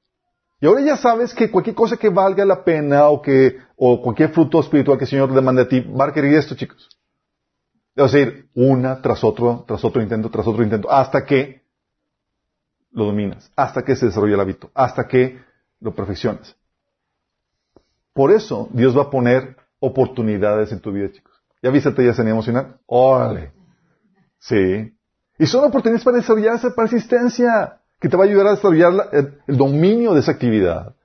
Y 0.63 0.67
ahora 0.67 0.81
ya 0.81 0.97
sabes 0.97 1.35
que 1.35 1.51
cualquier 1.51 1.75
cosa 1.75 1.97
que 1.97 2.09
valga 2.09 2.45
la 2.45 2.63
pena 2.63 3.09
o 3.09 3.21
que, 3.21 3.57
o 3.75 4.01
cualquier 4.01 4.31
fruto 4.31 4.61
espiritual 4.61 4.97
que 4.97 5.05
el 5.05 5.11
Señor 5.11 5.35
demande 5.35 5.63
a 5.63 5.69
ti, 5.69 5.81
va 5.81 6.05
a 6.05 6.07
requerir 6.07 6.37
esto, 6.37 6.55
chicos. 6.55 6.89
Es 7.97 8.13
decir, 8.13 8.49
una 8.55 9.03
tras 9.03 9.25
otro, 9.25 9.65
tras 9.67 9.85
otro 9.85 10.01
intento, 10.01 10.31
tras 10.31 10.47
otro 10.47 10.63
intento, 10.63 10.89
hasta 10.89 11.27
que 11.27 11.65
lo 12.93 13.07
dominas, 13.07 13.51
hasta 13.57 13.83
que 13.83 13.97
se 13.97 14.07
desarrolla 14.07 14.35
el 14.35 14.41
hábito, 14.41 14.71
hasta 14.73 15.09
que 15.09 15.41
lo 15.81 15.97
perfeccionas. 15.97 16.55
Por 18.13 18.31
eso 18.31 18.69
Dios 18.71 18.97
va 18.97 19.03
a 19.03 19.11
poner 19.11 19.57
oportunidades 19.81 20.71
en 20.71 20.79
tu 20.79 20.93
vida, 20.93 21.11
chicos. 21.11 21.43
¿Ya 21.61 21.71
viste 21.71 21.91
te 21.91 22.05
ya 22.05 22.15
se 22.15 22.23
emocional? 22.23 22.79
Órale. 22.87 23.53
Sí. 24.39 24.97
Y 25.41 25.47
son 25.47 25.65
oportunidades 25.65 26.05
para 26.05 26.19
desarrollar 26.19 26.55
esa 26.55 26.73
persistencia, 26.73 27.81
que 28.03 28.09
te 28.09 28.17
va 28.17 28.25
a 28.25 28.27
ayudar 28.27 28.49
a 28.49 28.51
desarrollar 28.57 28.93
la- 28.93 29.09
el, 29.13 29.57
dominio 29.57 30.13
de 30.13 30.21
esa 30.21 30.33
actividad. 30.33 30.97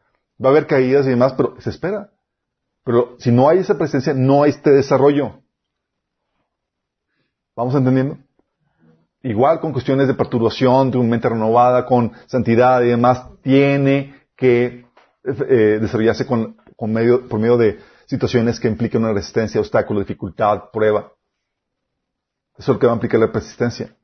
Va 0.44 0.50
a 0.50 0.52
haber 0.52 0.66
caídas 0.66 1.06
y 1.06 1.10
demás, 1.12 1.34
pero 1.38 1.56
se 1.62 1.70
espera. 1.70 2.10
Pero 2.84 3.16
si 3.20 3.32
no 3.32 3.48
hay 3.48 3.60
esa 3.60 3.78
presencia, 3.78 4.16
no 4.16 4.42
hay 4.42 4.50
este 4.50 4.72
desarrollo. 4.72 5.40
¿Vamos 7.56 7.76
entendiendo? 7.76 8.18
Igual 9.22 9.60
con 9.60 9.74
cuestiones 9.74 10.08
de 10.08 10.16
perturbación, 10.16 10.90
de 10.90 10.98
mente 11.00 11.30
renovada, 11.30 11.86
con 11.86 12.14
santidad 12.26 12.82
y 12.82 12.88
demás, 12.88 13.26
tiene 13.44 14.16
que 14.36 14.86
eh, 15.24 15.78
desarrollarse 15.80 16.26
con, 16.26 16.56
medio, 16.82 17.28
por 17.28 17.40
medio 17.40 17.58
de 17.58 17.80
situaciones 18.08 18.60
que 18.60 18.68
impliquen 18.70 19.04
una 19.04 19.14
resistencia, 19.14 19.62
obstáculo, 19.62 20.00
dificultad, 20.00 20.72
prueba. 20.74 21.12
Eso 22.58 22.72
es 22.72 22.76
lo 22.76 22.80
que 22.80 22.88
va 22.88 22.94
a 22.94 22.96
implicar 22.96 23.20
la 23.20 23.32
persistencia. 23.32 23.96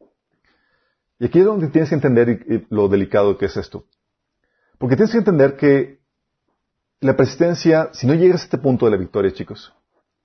Y 1.23 1.27
aquí 1.27 1.39
es 1.39 1.45
donde 1.45 1.69
tienes 1.69 1.87
que 1.87 1.95
entender 1.95 2.67
lo 2.69 2.89
delicado 2.89 3.37
que 3.37 3.45
es 3.45 3.55
esto. 3.55 3.85
Porque 4.77 4.97
tienes 4.97 5.13
que 5.13 5.19
entender 5.19 5.55
que 5.55 6.01
la 6.99 7.15
persistencia, 7.15 7.91
si 7.93 8.05
no 8.05 8.13
llegas 8.13 8.41
a 8.41 8.43
este 8.43 8.57
punto 8.57 8.83
de 8.83 8.91
la 8.91 8.97
victoria, 8.97 9.31
chicos, 9.31 9.73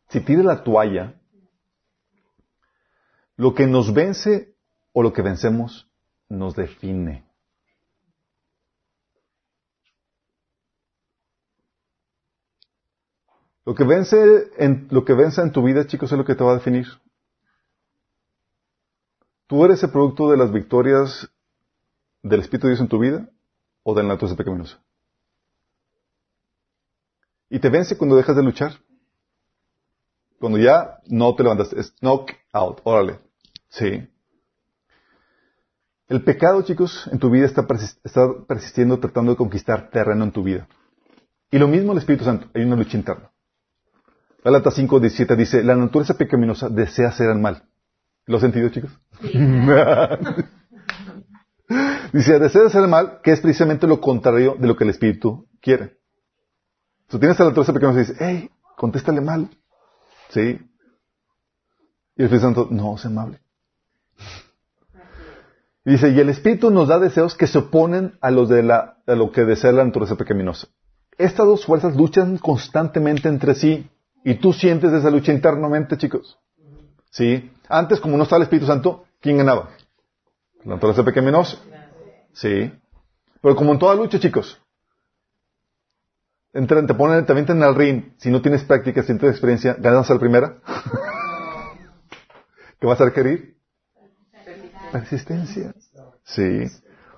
si 0.09 0.19
tires 0.19 0.45
la 0.45 0.65
toalla, 0.65 1.15
lo 3.37 3.55
que 3.55 3.69
nos 3.69 3.95
vence 3.95 4.57
o 4.93 5.05
lo 5.05 5.13
que 5.13 5.23
vencemos 5.23 5.89
nos 6.29 6.57
define. 6.57 7.25
Lo 13.65 13.73
que 13.77 13.85
vence 13.85 14.51
en, 14.59 14.89
lo 14.91 15.05
que 15.05 15.13
vence 15.13 15.43
en 15.43 15.53
tu 15.53 15.63
vida, 15.63 15.87
chicos, 15.87 16.11
es 16.11 16.19
lo 16.19 16.25
que 16.25 16.35
te 16.35 16.43
va 16.43 16.51
a 16.51 16.57
definir. 16.57 16.89
¿Tú 19.49 19.65
eres 19.65 19.83
el 19.83 19.91
producto 19.91 20.31
de 20.31 20.37
las 20.37 20.53
victorias 20.53 21.27
del 22.23 22.41
Espíritu 22.41 22.67
de 22.67 22.75
Dios 22.75 22.81
en 22.83 22.89
tu 22.89 22.99
vida 22.99 23.31
o 23.83 23.95
de 23.95 24.03
la 24.03 24.11
naturaleza 24.11 24.37
pecaminosa? 24.37 24.79
Y 27.49 27.59
te 27.59 27.71
vence 27.71 27.97
cuando 27.97 28.17
dejas 28.17 28.37
de 28.37 28.43
luchar. 28.43 28.73
Cuando 30.39 30.59
ya 30.59 30.99
no 31.07 31.35
te 31.35 31.43
levantas, 31.43 31.73
es 31.73 31.95
knock 32.01 32.33
out, 32.53 32.83
órale. 32.85 33.21
Sí. 33.71 34.07
El 36.09 36.23
pecado, 36.25 36.61
chicos, 36.61 37.09
en 37.11 37.19
tu 37.19 37.31
vida 37.31 37.47
está, 37.47 37.67
persistiendo 38.47 39.01
tratando 39.01 39.33
de 39.33 39.39
conquistar 39.39 39.89
terreno 39.91 40.25
en 40.25 40.33
tu 40.33 40.43
vida. 40.43 40.69
Y 41.51 41.59
lo 41.59 41.69
mismo 41.69 41.93
el 41.93 41.99
Espíritu 41.99 42.25
Santo, 42.25 42.49
hay 42.55 42.65
una 42.65 42.77
lucha 42.77 42.99
interna. 42.99 43.31
Gálatas 44.45 44.75
5, 44.75 45.01
17 45.01 45.37
dice, 45.37 45.65
la 45.65 45.75
naturaleza 45.75 46.19
pecaminosa 46.19 46.69
desea 46.69 47.09
hacer 47.09 47.31
el 47.31 47.39
mal. 47.39 47.65
¿Lo 48.29 48.39
sentido, 48.39 48.69
chicos? 48.69 48.93
dice, 52.13 52.39
desea 52.39 52.67
hacer 52.67 52.83
el 52.83 52.89
mal, 52.89 53.21
que 53.23 53.33
es 53.33 53.41
precisamente 53.41 53.87
lo 53.87 54.03
contrario 54.03 54.55
de 54.59 54.69
lo 54.69 54.77
que 54.77 54.85
el 54.85 54.91
Espíritu 54.91 55.49
quiere. 55.63 55.97
Tú 57.09 57.19
tienes 57.19 57.41
a 57.41 57.45
la 57.45 57.51
naturaleza 57.51 57.73
pecaminosa 57.73 58.01
y 58.01 58.05
dices, 58.05 58.17
hey, 58.21 58.51
contéstale 58.77 59.23
mal. 59.23 59.49
¿Sí? 60.29 60.61
Y 62.17 62.23
el 62.23 62.27
Espíritu 62.27 62.45
Santo, 62.45 62.69
no, 62.71 62.99
sé 62.99 63.09
amable. 63.09 63.41
Y 65.87 65.93
dice, 65.93 66.11
y 66.11 66.21
el 66.21 66.29
Espíritu 66.29 66.71
nos 66.71 66.89
da 66.89 66.99
deseos 66.99 67.35
que 67.35 67.47
se 67.47 67.57
oponen 67.57 68.19
a, 68.21 68.31
los 68.31 68.51
de 68.51 68.63
la, 68.63 68.99
a 69.07 69.15
lo 69.15 69.33
que 69.33 69.47
desea 69.47 69.73
la 69.73 69.85
naturaleza 69.85 70.17
pecaminosa. 70.17 70.69
Estas 71.17 71.47
dos 71.47 71.65
fuerzas 71.65 71.97
luchan 71.97 72.37
constantemente 72.37 73.31
entre 73.31 73.55
sí. 73.55 73.89
Y 74.23 74.35
tú 74.35 74.53
sientes 74.53 74.93
esa 74.93 75.11
lucha 75.11 75.33
internamente, 75.33 75.97
chicos. 75.97 76.39
¿Sí? 77.11 77.51
Antes, 77.69 78.01
como 78.01 78.17
no 78.17 78.23
estaba 78.23 78.39
el 78.39 78.45
Espíritu 78.45 78.67
Santo, 78.67 79.05
¿quién 79.21 79.39
ganaba? 79.39 79.71
La 80.65 80.75
naturaleza 80.75 81.05
pecaminosa. 81.05 81.59
Sí. 82.33 82.73
Pero 83.43 83.57
como 83.57 83.73
en 83.73 83.79
toda 83.79 83.95
lucha, 83.95 84.19
chicos, 84.19 84.61
entran, 86.53 86.87
te 86.87 86.95
ponen, 86.95 87.25
te 87.25 87.33
en 87.33 87.63
el 87.63 87.75
ring, 87.75 88.13
si 88.17 88.31
no 88.31 88.43
tienes 88.43 88.65
práctica, 88.65 89.03
si 89.03 89.13
no 89.13 89.19
tienes 89.19 89.37
experiencia, 89.37 89.77
ganas 89.79 90.11
a 90.11 90.15
la 90.15 90.21
primera. 90.21 90.59
¿Qué 92.81 92.87
vas 92.87 93.01
a 93.01 93.07
requerir? 93.07 93.57
Persistencia. 94.93 95.75
Sí. 96.25 96.65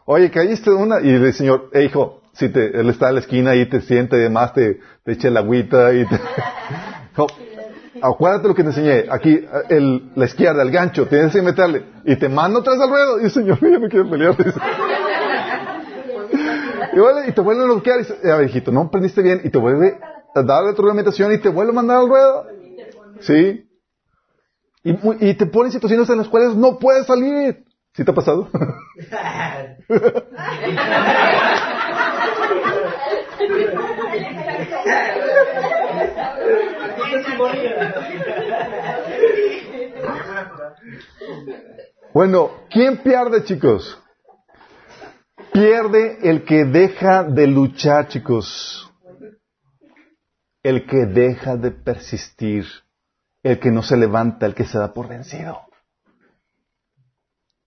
Oye, 0.04 0.30
caíste 0.30 0.70
una, 0.70 1.00
y 1.00 1.10
el 1.10 1.32
Señor, 1.32 1.70
eh, 1.72 1.84
hijo, 1.84 2.22
si 2.32 2.48
te, 2.48 2.80
él 2.80 2.88
está 2.88 3.08
en 3.08 3.14
la 3.14 3.20
esquina 3.20 3.54
y 3.54 3.66
te 3.66 3.80
siente 3.80 4.16
y 4.16 4.20
demás, 4.20 4.54
te, 4.54 4.80
te 5.04 5.12
echa 5.12 5.30
la 5.30 5.40
agüita 5.40 5.92
y 5.92 6.06
te... 6.06 6.20
acuérdate 8.00 8.48
lo 8.48 8.54
que 8.54 8.62
te 8.62 8.70
enseñé. 8.70 9.04
Aquí, 9.10 9.44
el, 9.68 10.10
la 10.14 10.24
izquierda, 10.24 10.62
el 10.62 10.70
gancho, 10.70 11.06
tienes 11.06 11.32
que 11.32 11.42
meterle. 11.42 11.84
Y 12.04 12.16
te 12.16 12.28
mando 12.28 12.60
atrás 12.60 12.78
al 12.80 12.88
ruedo. 12.88 13.20
Y 13.20 13.24
el 13.24 13.30
Señor, 13.30 13.58
ya 13.60 13.78
me 13.78 13.88
quiero 13.88 14.08
pelear. 14.08 14.34
y, 17.28 17.32
te 17.32 17.40
vuelve 17.40 17.62
a 17.62 17.66
bloquear. 17.66 17.96
Y 17.96 17.98
dice, 18.00 18.16
a 18.30 18.36
ver, 18.36 18.48
hijito, 18.48 18.72
no 18.72 18.82
aprendiste 18.82 19.22
bien. 19.22 19.40
Y 19.44 19.50
te 19.50 19.58
vuelve 19.58 19.98
a 20.34 20.42
dar 20.42 20.62
la 20.62 20.70
retroalimentación 20.70 21.32
y 21.32 21.38
te 21.38 21.48
vuelve 21.48 21.72
a 21.72 21.74
mandar 21.74 21.98
al 21.98 22.08
ruedo. 22.08 22.46
¿Sí? 23.20 23.66
Y, 24.82 24.96
y 25.20 25.34
te 25.34 25.46
pone 25.46 25.68
en 25.68 25.72
situaciones 25.72 26.08
en 26.08 26.18
las 26.18 26.28
cuales 26.28 26.54
no 26.54 26.78
puedes 26.78 27.06
salir. 27.06 27.64
¿Sí 27.92 28.04
te 28.04 28.10
ha 28.10 28.14
pasado? 28.14 28.48
Bueno, 42.12 42.50
¿quién 42.70 42.98
pierde, 42.98 43.44
chicos? 43.44 44.00
Pierde 45.52 46.18
el 46.28 46.44
que 46.44 46.64
deja 46.64 47.24
de 47.24 47.46
luchar, 47.46 48.08
chicos. 48.08 48.90
El 50.62 50.86
que 50.86 51.06
deja 51.06 51.56
de 51.56 51.70
persistir. 51.70 52.66
El 53.42 53.58
que 53.58 53.70
no 53.70 53.82
se 53.82 53.96
levanta, 53.96 54.46
el 54.46 54.54
que 54.54 54.66
se 54.66 54.78
da 54.78 54.92
por 54.92 55.08
vencido. 55.08 55.60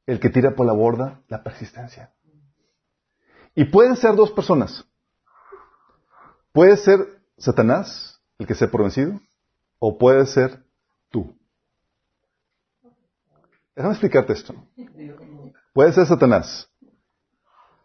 El 0.06 0.20
que 0.20 0.30
tira 0.30 0.56
por 0.56 0.66
la 0.66 0.74
borda, 0.74 1.22
la 1.30 1.42
persistencia. 1.42 2.14
Y 3.56 3.66
pueden 3.66 3.96
ser 3.96 4.16
dos 4.16 4.32
personas. 4.32 4.86
Puede 6.52 6.78
ser 6.78 7.00
Satanás, 7.38 8.22
el 8.38 8.46
que 8.46 8.56
se 8.56 8.66
ha 8.66 8.72
por 8.72 8.82
vencido, 8.82 9.20
o 9.86 9.98
puede 9.98 10.26
ser 10.28 10.64
tú. 11.12 11.36
Déjame 13.76 13.96
explicarte 13.96 14.32
esto. 14.32 14.56
Puede 15.74 15.92
ser 15.92 16.06
Satanás. 16.06 16.72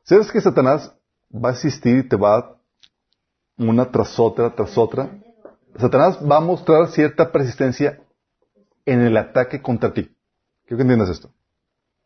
¿Sabes 0.04 0.30
que 0.30 0.40
Satanás 0.40 0.94
va 1.34 1.48
a 1.48 1.52
existir 1.54 1.96
y 1.96 2.08
te 2.08 2.14
va 2.14 2.56
una 3.56 3.90
tras 3.90 4.16
otra, 4.20 4.54
tras 4.54 4.78
otra? 4.78 5.10
Satanás 5.76 6.20
va 6.22 6.36
a 6.36 6.40
mostrar 6.40 6.86
cierta 6.86 7.32
persistencia 7.32 8.00
en 8.86 9.00
el 9.00 9.16
ataque 9.16 9.60
contra 9.60 9.92
ti. 9.92 10.04
Quiero 10.66 10.76
que 10.76 10.82
entiendas 10.82 11.08
esto. 11.08 11.32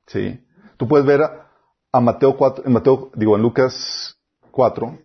¿Sí? 0.07 0.43
Tú 0.79 0.89
puedes 0.89 1.05
ver 1.05 1.21
a, 1.21 2.01
Mateo 2.01 2.39
4, 2.39 2.65
en 2.65 2.73
Mateo, 2.73 3.11
digo, 3.15 3.37
en 3.37 3.43
Lucas 3.43 4.19
4, 4.53 4.99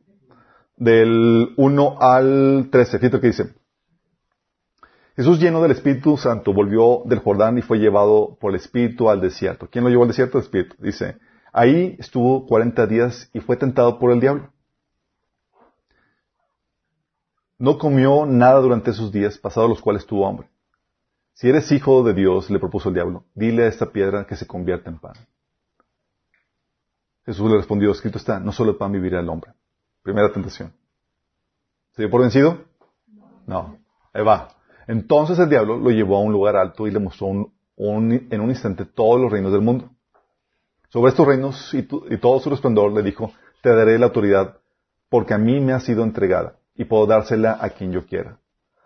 del 0.78 1.54
1 1.58 1.98
al 2.00 2.70
13. 2.72 3.00
Fíjate 3.00 3.20
que 3.20 3.28
dice. 3.28 3.67
Jesús 5.18 5.40
lleno 5.40 5.64
del 5.64 5.72
Espíritu 5.72 6.16
Santo 6.16 6.54
volvió 6.54 7.02
del 7.06 7.18
Jordán 7.18 7.58
y 7.58 7.64
fue 7.64 7.80
llevado 7.80 8.38
por 8.40 8.52
el 8.52 8.58
Espíritu 8.58 9.10
al 9.10 9.20
desierto. 9.20 9.68
¿Quién 9.68 9.84
lo 9.84 9.90
llevó 9.90 10.04
al 10.04 10.10
desierto? 10.10 10.38
El 10.38 10.44
Espíritu. 10.44 10.76
Dice, 10.78 11.18
ahí 11.52 11.96
estuvo 11.98 12.46
40 12.46 12.86
días 12.86 13.28
y 13.34 13.40
fue 13.40 13.58
tentado 13.58 13.98
por 13.98 14.12
el 14.12 14.20
diablo. 14.20 14.54
No 17.58 17.80
comió 17.80 18.28
nada 18.28 18.60
durante 18.60 18.92
esos 18.92 19.12
días, 19.12 19.40
pasados 19.40 19.68
los 19.68 19.82
cuales 19.82 20.06
tuvo 20.06 20.28
hambre. 20.28 20.50
Si 21.34 21.50
eres 21.50 21.72
hijo 21.72 22.04
de 22.04 22.14
Dios, 22.14 22.52
le 22.52 22.60
propuso 22.60 22.90
el 22.90 22.96
diablo, 22.96 23.24
dile 23.34 23.64
a 23.64 23.68
esta 23.70 23.88
piedra 23.88 24.28
que 24.28 24.36
se 24.36 24.46
convierta 24.46 24.92
en 24.92 25.00
pan. 25.00 25.16
Jesús 27.26 27.50
le 27.50 27.58
respondió, 27.58 27.92
escrito 27.92 28.20
está, 28.20 28.40
no 28.40 28.52
solo 28.52 28.70
el 28.70 28.78
pan 28.78 28.92
vivirá 28.92 29.20
el 29.20 29.30
hombre. 29.30 29.52
Primera 30.04 30.32
tentación. 30.32 30.74
¿Se 31.96 32.04
dio 32.04 32.12
por 32.12 32.22
vencido? 32.22 32.66
No. 33.48 33.80
Ahí 34.14 34.24
va. 34.24 34.57
Entonces 34.88 35.38
el 35.38 35.50
diablo 35.50 35.78
lo 35.78 35.90
llevó 35.92 36.18
a 36.18 36.22
un 36.22 36.32
lugar 36.32 36.56
alto 36.56 36.88
y 36.88 36.92
le 36.92 37.00
mostró 37.00 37.28
en 37.78 38.42
un 38.42 38.50
instante 38.50 38.86
todos 38.86 39.20
los 39.20 39.32
reinos 39.32 39.52
del 39.52 39.62
mundo. 39.62 39.92
Sobre 40.90 41.10
estos 41.10 41.28
reinos 41.28 41.74
y, 41.74 41.84
todo 41.84 42.40
su 42.40 42.50
resplandor 42.50 42.94
le 42.94 43.04
dijo, 43.04 43.34
te 43.62 43.70
daré 43.76 44.00
la 44.00 44.06
autoridad 44.06 44.58
porque 45.10 45.34
a 45.34 45.38
mí 45.38 45.60
me 45.60 45.74
ha 45.74 45.80
sido 45.80 46.04
entregada 46.04 46.58
y 46.76 46.86
puedo 46.86 47.06
dársela 47.06 47.58
a 47.60 47.70
quien 47.70 47.92
yo 47.92 48.06
quiera. 48.06 48.40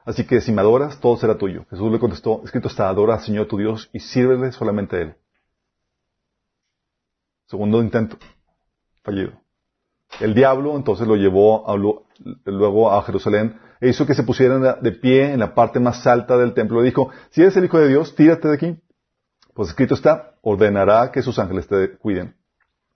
Así 0.04 0.26
que 0.26 0.42
si 0.42 0.52
me 0.52 0.62
adoras, 0.62 1.00
todo 1.00 1.16
será 1.18 1.38
tuyo. 1.38 1.66
Jesús 1.70 1.92
le 1.92 2.00
contestó, 2.00 2.42
escrito 2.44 2.68
está, 2.68 2.90
adora 2.90 3.16
al 3.16 3.22
Señor 3.22 3.48
tu 3.48 3.58
Dios 3.58 3.90
y 3.94 4.00
sírvele 4.00 4.52
solamente 4.52 4.96
a 4.96 5.02
Él. 5.02 5.16
Segundo 7.46 7.82
intento, 7.82 8.18
fallido. 9.04 9.41
El 10.20 10.34
diablo 10.34 10.76
entonces 10.76 11.08
lo 11.08 11.16
llevó 11.16 11.66
luego 12.46 12.92
a 12.92 13.02
Jerusalén 13.04 13.60
e 13.80 13.90
hizo 13.90 14.06
que 14.06 14.14
se 14.14 14.24
pusieran 14.24 14.82
de 14.82 14.92
pie 14.92 15.34
en 15.34 15.40
la 15.40 15.56
parte 15.56 15.80
más 15.80 16.06
alta 16.06 16.38
del 16.38 16.54
templo. 16.54 16.80
Le 16.80 16.86
dijo, 16.86 17.10
si 17.32 17.42
eres 17.42 17.58
el 17.58 17.66
Hijo 17.66 17.80
de 17.80 17.88
Dios, 17.88 18.16
tírate 18.16 18.48
de 18.48 18.54
aquí. 18.54 18.80
Pues 19.54 19.70
escrito 19.70 19.96
está, 19.96 20.36
ordenará 20.42 21.12
que 21.12 21.22
sus 21.22 21.40
ángeles 21.40 21.68
te 21.68 21.98
cuiden. 21.98 22.36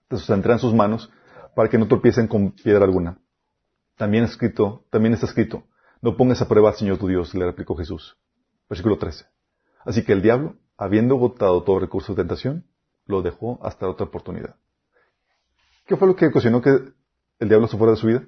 Te 0.08 0.16
sostendrán 0.16 0.58
sus 0.58 0.72
manos 0.72 1.10
para 1.54 1.68
que 1.68 1.78
no 1.78 1.88
tropiecen 1.88 2.28
con 2.28 2.52
piedra 2.52 2.84
alguna. 2.84 3.18
También 3.96 4.24
escrito, 4.24 4.84
también 4.90 5.14
está 5.14 5.26
escrito, 5.26 5.64
No 6.02 6.16
pongas 6.16 6.40
a 6.42 6.48
prueba 6.48 6.70
al 6.70 6.76
Señor 6.76 6.98
tu 6.98 7.08
Dios, 7.08 7.34
le 7.34 7.44
replicó 7.44 7.74
Jesús. 7.76 8.16
Versículo 8.68 8.98
13. 8.98 9.24
Así 9.84 10.04
que 10.04 10.12
el 10.12 10.22
diablo, 10.22 10.56
habiendo 10.76 11.16
agotado 11.16 11.62
todo 11.62 11.78
recurso 11.78 12.12
de 12.12 12.22
tentación, 12.22 12.66
lo 13.06 13.22
dejó 13.22 13.58
hasta 13.62 13.88
otra 13.88 14.06
oportunidad. 14.06 14.56
¿Qué 15.86 15.96
fue 15.96 16.08
lo 16.08 16.16
que 16.16 16.26
ocasionó 16.26 16.60
que 16.60 16.92
el 17.38 17.48
diablo 17.48 17.68
se 17.68 17.76
fuera 17.76 17.92
de 17.92 17.98
su 17.98 18.06
vida? 18.06 18.24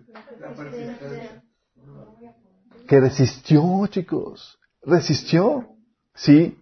Que 2.86 3.00
resistió, 3.00 3.86
chicos. 3.88 4.58
Resistió. 4.82 5.68
Sí. 6.14 6.58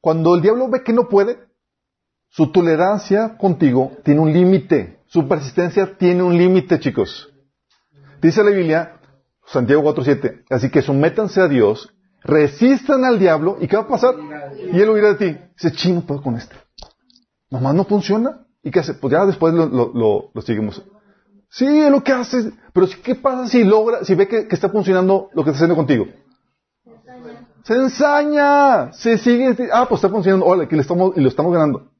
Cuando 0.00 0.34
el 0.34 0.42
diablo 0.42 0.68
ve 0.68 0.82
que 0.82 0.92
no 0.92 1.08
puede, 1.08 1.38
su 2.28 2.50
tolerancia 2.50 3.36
contigo 3.36 3.92
tiene 4.04 4.20
un 4.20 4.32
límite. 4.32 5.00
Su 5.06 5.28
persistencia 5.28 5.96
tiene 5.98 6.22
un 6.22 6.36
límite, 6.36 6.80
chicos. 6.80 7.30
Dice 8.22 8.42
la 8.42 8.50
Biblia, 8.50 9.00
Santiago 9.46 9.82
4.7, 9.82 10.44
así 10.48 10.70
que 10.70 10.80
sométanse 10.80 11.40
a 11.40 11.48
Dios, 11.48 11.92
resistan 12.22 13.04
al 13.04 13.18
diablo, 13.18 13.58
¿y 13.60 13.68
qué 13.68 13.76
va 13.76 13.82
a 13.82 13.88
pasar? 13.88 14.14
Y 14.72 14.80
él 14.80 14.88
huirá 14.88 15.14
de 15.14 15.32
ti. 15.32 15.38
Dice, 15.54 15.72
chino, 15.72 16.02
puedo 16.06 16.22
con 16.22 16.36
este. 16.36 16.56
Nomás 17.50 17.74
no 17.74 17.84
funciona. 17.84 18.46
¿Y 18.62 18.70
qué 18.70 18.80
hace? 18.80 18.94
Pues 18.94 19.12
ya 19.12 19.26
después 19.26 19.52
lo, 19.52 19.66
lo, 19.66 20.30
lo, 20.32 20.42
seguimos. 20.42 20.82
Sí, 21.52 21.66
es 21.66 21.90
lo 21.90 22.02
que 22.02 22.12
hace. 22.12 22.50
Pero 22.72 22.86
¿qué 23.04 23.14
pasa 23.14 23.46
si 23.46 23.62
logra, 23.62 24.04
si 24.04 24.14
ve 24.14 24.26
que, 24.26 24.46
está 24.50 24.70
funcionando 24.70 25.28
lo 25.34 25.44
que 25.44 25.50
está 25.50 25.58
haciendo 25.58 25.76
contigo? 25.76 26.06
Se 27.62 27.74
ensaña. 27.74 28.90
Se 28.94 29.18
sigue. 29.18 29.68
Ah, 29.70 29.84
pues 29.86 29.98
está 29.98 30.08
funcionando. 30.08 30.46
Hola, 30.46 30.66
que 30.66 30.76
le 30.76 30.82
estamos, 30.82 31.14
y 31.14 31.20
lo 31.20 31.28
estamos 31.28 31.52
ganando. 31.52 31.90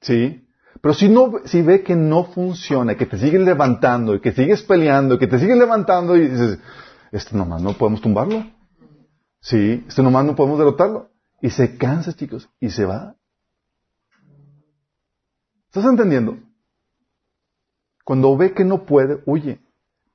Sí. 0.00 0.46
Pero 0.80 0.94
si 0.94 1.08
no, 1.08 1.32
si 1.44 1.60
ve 1.60 1.82
que 1.82 1.96
no 1.96 2.24
funciona, 2.24 2.96
que 2.96 3.04
te 3.04 3.18
sigues 3.18 3.40
levantando, 3.40 4.14
y 4.14 4.20
que 4.20 4.30
sigues 4.30 4.62
peleando, 4.62 5.18
que 5.18 5.26
te 5.26 5.40
sigues 5.40 5.58
levantando, 5.58 6.16
y 6.16 6.28
dices, 6.28 6.60
este 7.10 7.36
nomás 7.36 7.60
no 7.62 7.72
podemos 7.72 8.00
tumbarlo. 8.00 8.44
Sí, 9.40 9.84
este 9.88 10.04
nomás 10.04 10.24
no 10.24 10.36
podemos 10.36 10.56
derrotarlo. 10.56 11.10
Y 11.42 11.50
se 11.50 11.76
cansa, 11.76 12.12
chicos, 12.12 12.48
y 12.60 12.70
se 12.70 12.84
va. 12.84 13.16
¿Estás 15.66 15.84
entendiendo? 15.84 16.38
Cuando 18.04 18.36
ve 18.36 18.52
que 18.52 18.64
no 18.64 18.84
puede, 18.84 19.22
huye. 19.26 19.60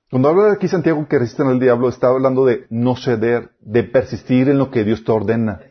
Cuando 0.10 0.30
habla 0.30 0.54
aquí 0.54 0.68
Santiago 0.68 1.08
que 1.08 1.20
resisten 1.20 1.48
al 1.48 1.60
diablo, 1.60 1.90
está 1.90 2.08
hablando 2.08 2.46
de 2.46 2.68
no 2.70 2.96
ceder, 2.96 3.52
de 3.60 3.84
persistir 3.84 4.50
en 4.50 4.58
lo 4.58 4.72
que 4.72 4.84
Dios 4.84 5.04
te 5.04 5.12
ordena. 5.12 5.62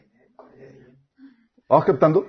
¿Vas 1.68 1.84
captando? 1.84 2.26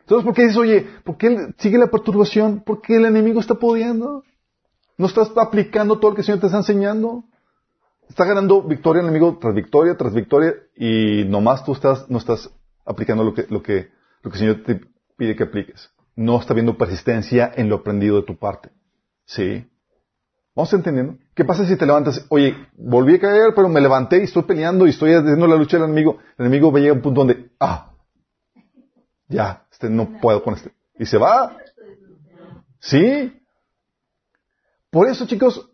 Entonces, 0.00 0.24
¿por 0.24 0.34
qué 0.34 0.42
dices, 0.42 0.56
oye, 0.56 0.86
por 1.04 1.16
qué 1.16 1.52
sigue 1.58 1.78
la 1.78 1.88
perturbación? 1.88 2.62
Porque 2.64 2.96
el 2.96 3.04
enemigo 3.06 3.40
está 3.40 3.54
pudiendo. 3.54 4.22
No 4.98 5.06
estás 5.06 5.32
aplicando 5.36 5.98
todo 5.98 6.10
lo 6.10 6.14
que 6.14 6.20
el 6.22 6.26
Señor 6.26 6.40
te 6.40 6.46
está 6.46 6.58
enseñando. 6.58 7.24
Está 8.08 8.24
ganando 8.24 8.62
victoria 8.62 9.00
el 9.00 9.08
enemigo 9.08 9.36
tras 9.40 9.54
victoria, 9.54 9.96
tras 9.96 10.14
victoria, 10.14 10.54
y 10.76 11.24
nomás 11.24 11.64
tú 11.64 11.72
estás, 11.72 12.08
no 12.08 12.18
estás 12.18 12.50
aplicando 12.84 13.24
lo 13.24 13.34
que, 13.34 13.46
lo 13.50 13.62
que 13.62 13.90
el 14.22 14.32
Señor 14.32 14.62
te 14.62 14.80
pide 15.16 15.34
que 15.34 15.42
apliques. 15.42 15.90
No 16.16 16.40
está 16.40 16.54
viendo 16.54 16.76
persistencia 16.76 17.52
en 17.54 17.68
lo 17.68 17.76
aprendido 17.76 18.16
de 18.16 18.22
tu 18.26 18.36
parte. 18.36 18.70
¿Sí? 19.26 19.66
¿Vamos 20.54 20.72
entendiendo? 20.72 21.18
¿Qué 21.34 21.44
pasa 21.44 21.66
si 21.66 21.76
te 21.76 21.84
levantas? 21.84 22.24
Oye, 22.30 22.56
volví 22.72 23.16
a 23.16 23.20
caer, 23.20 23.54
pero 23.54 23.68
me 23.68 23.80
levanté 23.80 24.18
y 24.20 24.24
estoy 24.24 24.44
peleando 24.44 24.86
y 24.86 24.90
estoy 24.90 25.12
haciendo 25.12 25.46
la 25.46 25.56
lucha 25.56 25.76
del 25.76 25.84
enemigo. 25.84 26.18
El 26.38 26.46
enemigo 26.46 26.72
va 26.72 26.80
a 26.80 26.88
a 26.88 26.92
un 26.94 27.02
punto 27.02 27.20
donde, 27.20 27.50
ah, 27.60 27.92
ya, 29.28 29.66
este 29.70 29.90
no 29.90 30.18
puedo 30.18 30.42
con 30.42 30.54
este. 30.54 30.72
Y 30.98 31.04
se 31.04 31.18
va. 31.18 31.58
¿Sí? 32.80 33.38
Por 34.90 35.08
eso, 35.08 35.26
chicos, 35.26 35.70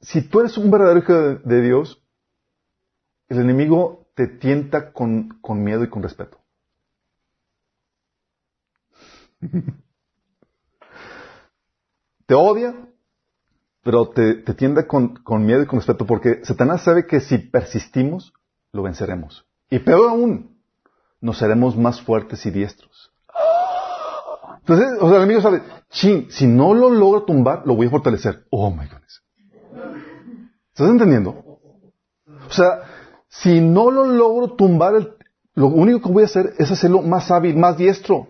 si 0.00 0.22
tú 0.22 0.40
eres 0.40 0.56
un 0.56 0.70
verdadero 0.70 1.00
hijo 1.00 1.12
de, 1.44 1.62
Dios, 1.62 2.00
el 3.28 3.40
enemigo 3.40 4.06
te 4.14 4.28
tienta 4.28 4.92
con, 4.92 5.40
con 5.40 5.64
miedo 5.64 5.82
y 5.82 5.88
con 5.88 6.02
respeto. 6.02 6.41
te 12.26 12.34
odia, 12.34 12.74
pero 13.82 14.10
te, 14.10 14.44
con, 14.86 15.16
con, 15.16 15.44
miedo 15.44 15.62
y 15.62 15.66
con 15.66 15.80
respeto 15.80 16.06
porque 16.06 16.44
Satanás 16.44 16.82
sabe 16.82 17.06
que 17.06 17.20
si 17.20 17.38
persistimos, 17.38 18.32
lo 18.72 18.82
venceremos. 18.82 19.44
Y 19.70 19.80
peor 19.80 20.10
aún, 20.10 20.58
nos 21.20 21.38
seremos 21.38 21.76
más 21.76 22.00
fuertes 22.00 22.46
y 22.46 22.50
diestros. 22.50 23.10
Entonces, 24.60 24.88
o 25.00 25.08
sea, 25.08 25.16
el 25.16 25.24
enemigo 25.24 25.40
sabe, 25.40 25.62
ching, 25.90 26.30
si 26.30 26.46
no 26.46 26.72
lo 26.72 26.88
logro 26.88 27.24
tumbar, 27.24 27.62
lo 27.66 27.74
voy 27.74 27.88
a 27.88 27.90
fortalecer. 27.90 28.46
Oh 28.50 28.70
my 28.70 28.86
goodness. 28.86 29.22
¿Estás 30.68 30.88
entendiendo? 30.88 31.58
O 32.48 32.50
sea, 32.50 32.82
si 33.28 33.60
no 33.60 33.90
lo 33.90 34.04
logro 34.04 34.54
tumbar, 34.54 35.16
lo 35.54 35.66
único 35.66 36.00
que 36.00 36.12
voy 36.12 36.22
a 36.22 36.26
hacer 36.26 36.54
es 36.58 36.70
hacerlo 36.70 37.02
más 37.02 37.30
hábil, 37.30 37.56
más 37.56 37.76
diestro. 37.76 38.28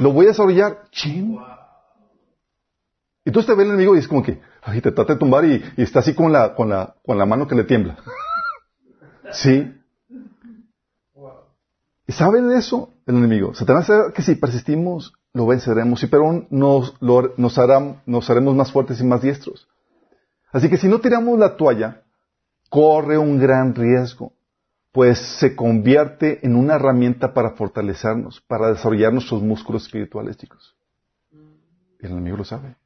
Lo 0.00 0.12
voy 0.12 0.26
a 0.26 0.28
desarrollar. 0.28 0.88
Chin. 0.90 1.38
Y 3.24 3.30
tú 3.30 3.42
te 3.42 3.54
ves 3.54 3.64
el 3.64 3.68
enemigo 3.68 3.94
y 3.94 4.00
es 4.00 4.08
como 4.08 4.22
que, 4.22 4.40
ay, 4.62 4.80
te 4.80 4.90
trata 4.90 5.14
de 5.14 5.18
tumbar 5.18 5.44
y, 5.44 5.62
está 5.76 6.00
así 6.00 6.14
con 6.14 6.32
la, 6.32 6.54
con 6.54 6.68
la, 6.68 6.96
con 7.04 7.18
la 7.18 7.26
mano 7.26 7.46
que 7.46 7.54
le 7.54 7.64
tiembla. 7.64 7.96
¿Sí? 9.32 9.72
¿Y 12.06 12.12
saben 12.12 12.50
eso 12.52 12.90
el 13.06 13.16
enemigo? 13.16 13.54
Satanás 13.54 13.86
sabe 13.86 14.12
que 14.12 14.22
si 14.22 14.34
persistimos, 14.34 15.14
lo 15.32 15.46
venceremos. 15.46 16.02
Y 16.02 16.08
pero 16.08 16.46
nos, 16.50 17.00
nos, 17.00 17.58
hará, 17.58 18.02
nos 18.04 18.28
haremos 18.28 18.54
más 18.56 18.72
fuertes 18.72 19.00
y 19.00 19.04
más 19.04 19.22
diestros. 19.22 19.68
Así 20.52 20.68
que 20.68 20.76
si 20.76 20.88
no 20.88 21.00
tiramos 21.00 21.38
la 21.38 21.56
toalla, 21.56 22.02
corre 22.68 23.18
un 23.18 23.38
gran 23.38 23.74
riesgo, 23.74 24.32
pues 24.92 25.18
se 25.18 25.56
convierte 25.56 26.44
en 26.46 26.54
una 26.54 26.74
herramienta 26.74 27.32
para 27.32 27.52
fortalecernos, 27.52 28.42
para 28.42 28.68
desarrollar 28.68 29.12
nuestros 29.12 29.42
músculos 29.42 29.84
espirituales, 29.84 30.36
chicos. 30.36 30.76
Y 31.32 32.06
el 32.06 32.12
enemigo 32.12 32.36
lo 32.36 32.44
sabe. 32.44 32.76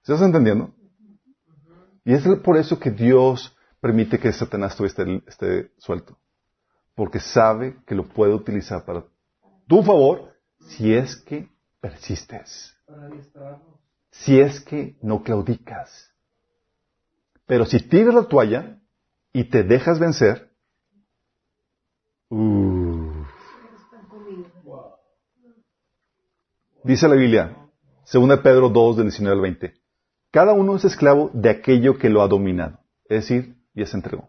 ¿Estás 0.00 0.22
entendiendo? 0.22 0.72
Y 2.02 2.14
es 2.14 2.26
por 2.42 2.56
eso 2.56 2.78
que 2.80 2.90
Dios 2.90 3.54
permite 3.80 4.18
que 4.18 4.32
Satanás 4.32 4.80
esté, 4.80 5.22
esté 5.26 5.70
suelto. 5.76 6.16
Porque 6.94 7.20
sabe 7.20 7.76
que 7.86 7.94
lo 7.94 8.08
puede 8.08 8.32
utilizar 8.32 8.86
para 8.86 9.04
tu 9.66 9.82
favor 9.82 10.32
si 10.60 10.94
es 10.94 11.14
que 11.16 11.50
persistes. 11.80 12.74
Si 14.10 14.40
es 14.40 14.60
que 14.60 14.96
no 15.02 15.22
claudicas. 15.22 16.10
Pero 17.44 17.66
si 17.66 17.78
tiras 17.80 18.14
la 18.14 18.24
toalla 18.24 18.77
y 19.38 19.44
te 19.44 19.62
dejas 19.62 20.00
vencer, 20.00 20.50
dice 26.82 27.06
la 27.06 27.14
Biblia, 27.14 27.56
2 28.12 28.40
Pedro 28.40 28.68
2 28.68 28.96
del 28.96 29.06
19 29.06 29.36
al 29.36 29.40
20, 29.40 29.74
cada 30.32 30.54
uno 30.54 30.74
es 30.74 30.84
esclavo 30.84 31.30
de 31.34 31.50
aquello 31.50 31.98
que 31.98 32.08
lo 32.08 32.22
ha 32.22 32.26
dominado, 32.26 32.80
es 33.04 33.28
decir, 33.28 33.54
ya 33.74 33.86
se 33.86 33.96
entregó. 33.96 34.28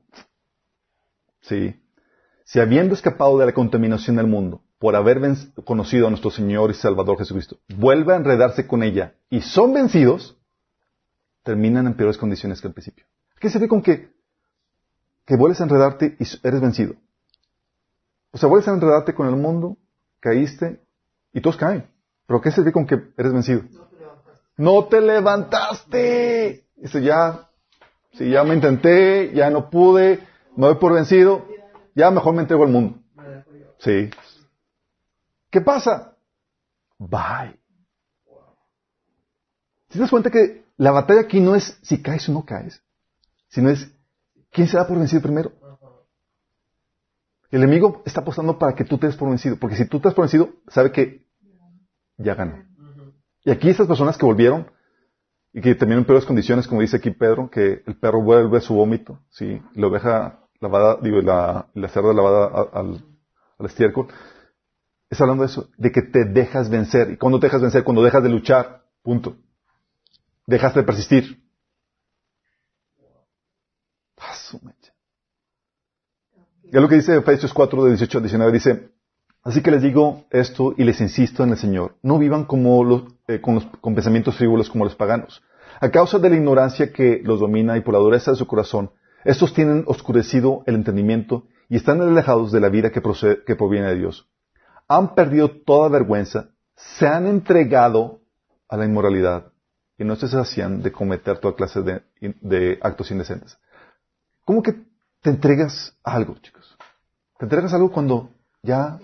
Sí. 1.41 1.81
Si 2.43 2.59
habiendo 2.59 2.93
escapado 2.93 3.39
de 3.39 3.47
la 3.47 3.53
contaminación 3.53 4.17
del 4.17 4.27
mundo, 4.27 4.61
por 4.77 4.95
haber 4.95 5.19
conocido 5.65 6.05
a 6.05 6.11
nuestro 6.11 6.29
Señor 6.29 6.69
y 6.69 6.75
Salvador 6.75 7.17
Jesucristo, 7.17 7.57
vuelve 7.67 8.13
a 8.13 8.17
enredarse 8.17 8.67
con 8.67 8.83
ella 8.83 9.15
y 9.31 9.41
son 9.41 9.73
vencidos, 9.73 10.37
terminan 11.41 11.87
en 11.87 11.95
peores 11.95 12.19
condiciones 12.19 12.61
que 12.61 12.67
al 12.67 12.73
principio. 12.73 13.07
¿Qué 13.39 13.49
se 13.49 13.57
ve 13.57 13.67
con 13.67 13.81
que, 13.81 14.18
que 15.29 15.35
vuelves 15.35 15.61
a 15.61 15.65
enredarte 15.65 16.17
y 16.19 16.25
eres 16.41 16.59
vencido? 16.59 16.95
O 18.31 18.39
sea, 18.39 18.49
vuelves 18.49 18.67
a 18.67 18.73
enredarte 18.73 19.13
con 19.13 19.27
el 19.27 19.35
mundo, 19.35 19.77
caíste 20.19 20.81
y 21.31 21.39
todos 21.39 21.55
caen. 21.55 21.85
¿Pero 22.25 22.41
qué 22.41 22.49
se 22.49 22.61
ve 22.61 22.71
con 22.71 22.87
que 22.87 22.95
eres 23.15 23.31
vencido? 23.31 23.61
No 24.57 24.85
te 24.85 24.99
levantaste. 25.01 26.65
Dice, 26.75 27.03
ya, 27.03 27.47
si 28.13 28.31
ya 28.31 28.43
me 28.43 28.55
intenté, 28.55 29.31
ya 29.31 29.51
no 29.51 29.69
pude, 29.69 30.19
me 30.57 30.65
doy 30.65 30.75
por 30.77 30.93
vencido, 30.93 31.45
ya 31.93 32.09
mejor 32.09 32.33
me 32.33 32.41
entrego 32.41 32.63
al 32.63 32.71
mundo. 32.71 32.97
Sí, 33.77 34.09
¿Qué 35.51 35.61
pasa? 35.61 36.17
Bye. 36.97 37.59
¿Te 39.89 39.99
das 39.99 40.09
cuenta 40.09 40.31
que 40.31 40.65
la 40.77 40.89
batalla 40.89 41.21
aquí 41.21 41.39
no 41.39 41.55
es 41.55 41.77
si 41.83 42.01
caes 42.01 42.27
o 42.29 42.31
no 42.31 42.45
caes, 42.45 42.81
sino 43.47 43.69
es 43.69 43.91
quién 44.51 44.67
se 44.67 44.77
da 44.77 44.87
por 44.87 44.97
vencido 44.97 45.21
primero? 45.21 45.51
El 47.51 47.63
enemigo 47.63 48.03
está 48.05 48.21
apostando 48.21 48.59
para 48.59 48.75
que 48.75 48.85
tú 48.85 48.97
te 48.97 49.07
des 49.07 49.15
por 49.15 49.29
vencido, 49.29 49.57
porque 49.57 49.75
si 49.75 49.87
tú 49.87 49.99
te 49.99 50.09
das 50.09 50.13
por 50.13 50.23
vencido, 50.23 50.49
sabe 50.67 50.91
que 50.91 51.25
ya 52.17 52.35
ganó. 52.35 52.63
Y 53.43 53.51
aquí 53.51 53.69
estas 53.69 53.87
personas 53.87 54.17
que 54.17 54.25
volvieron 54.25 54.69
y 55.51 55.61
que 55.61 55.73
terminaron 55.73 56.03
en 56.03 56.07
peores 56.07 56.25
condiciones, 56.25 56.67
como 56.67 56.81
dice 56.81 56.97
aquí 56.97 57.09
Pedro, 57.09 57.49
que 57.49 57.81
el 57.85 57.95
perro 57.97 58.21
vuelve 58.21 58.61
su 58.61 58.75
vómito, 58.75 59.19
¿sí? 59.29 59.61
la 59.73 59.87
oveja 59.87 60.39
lavada, 60.59 60.97
digo, 61.01 61.21
la, 61.21 61.67
la 61.73 61.87
cerda 61.87 62.13
lavada 62.13 62.69
al, 62.73 63.03
al 63.57 63.65
estiércol, 63.65 64.07
Está 65.09 65.23
hablando 65.23 65.43
de 65.43 65.49
eso, 65.49 65.69
de 65.77 65.91
que 65.91 66.03
te 66.03 66.25
dejas 66.25 66.69
vencer. 66.69 67.11
¿Y 67.11 67.17
cuando 67.17 67.39
te 67.39 67.47
dejas 67.47 67.61
vencer? 67.61 67.83
Cuando 67.83 68.03
dejas 68.03 68.21
de 68.21 68.29
luchar. 68.29 68.83
Punto. 69.01 69.37
Dejas 70.45 70.75
de 70.75 70.83
persistir. 70.83 71.41
Y 76.71 76.75
lo 76.75 76.87
que 76.87 76.95
dice 76.95 77.17
Efesios 77.17 77.53
4, 77.53 77.83
de 77.83 77.89
18 77.91 78.17
a 78.17 78.21
19, 78.21 78.51
dice, 78.51 78.89
así 79.43 79.61
que 79.61 79.71
les 79.71 79.81
digo 79.81 80.25
esto 80.29 80.73
y 80.77 80.83
les 80.83 81.01
insisto 81.01 81.43
en 81.43 81.51
el 81.51 81.57
Señor, 81.57 81.95
no 82.03 82.19
vivan 82.19 82.45
como 82.45 82.83
los, 82.83 83.03
eh, 83.27 83.41
con, 83.41 83.55
los, 83.55 83.65
con 83.81 83.95
pensamientos 83.95 84.35
frívolos 84.35 84.69
como 84.69 84.83
los 84.83 84.95
paganos. 84.95 85.41
A 85.81 85.89
causa 85.89 86.19
de 86.19 86.29
la 86.29 86.35
ignorancia 86.35 86.93
que 86.93 87.21
los 87.23 87.39
domina 87.39 87.77
y 87.77 87.81
por 87.81 87.93
la 87.93 87.99
dureza 87.99 88.31
de 88.31 88.37
su 88.37 88.45
corazón, 88.45 88.91
estos 89.23 89.53
tienen 89.53 89.83
oscurecido 89.87 90.63
el 90.67 90.75
entendimiento 90.75 91.47
y 91.69 91.77
están 91.77 92.01
alejados 92.01 92.51
de 92.51 92.59
la 92.59 92.69
vida 92.69 92.91
que, 92.91 93.01
proviene 93.01 93.87
de 93.87 93.95
Dios. 93.95 94.29
Han 94.87 95.15
perdido 95.15 95.49
toda 95.49 95.89
vergüenza, 95.89 96.49
se 96.75 97.07
han 97.07 97.25
entregado 97.27 98.21
a 98.67 98.77
la 98.77 98.85
inmoralidad 98.85 99.51
y 99.97 100.03
no 100.03 100.15
se 100.15 100.25
hacían 100.37 100.81
de 100.81 100.91
cometer 100.91 101.39
toda 101.39 101.55
clase 101.55 101.81
de 101.81 102.79
actos 102.81 103.11
indecentes. 103.11 103.57
¿Cómo 104.49 104.63
que 104.63 104.73
te 105.21 105.29
entregas 105.29 105.95
a 106.03 106.15
algo, 106.15 106.33
chicos? 106.39 106.75
Te 107.37 107.45
entregas 107.45 107.71
a 107.71 107.75
algo 107.75 107.91
cuando 107.91 108.31
ya 108.63 108.97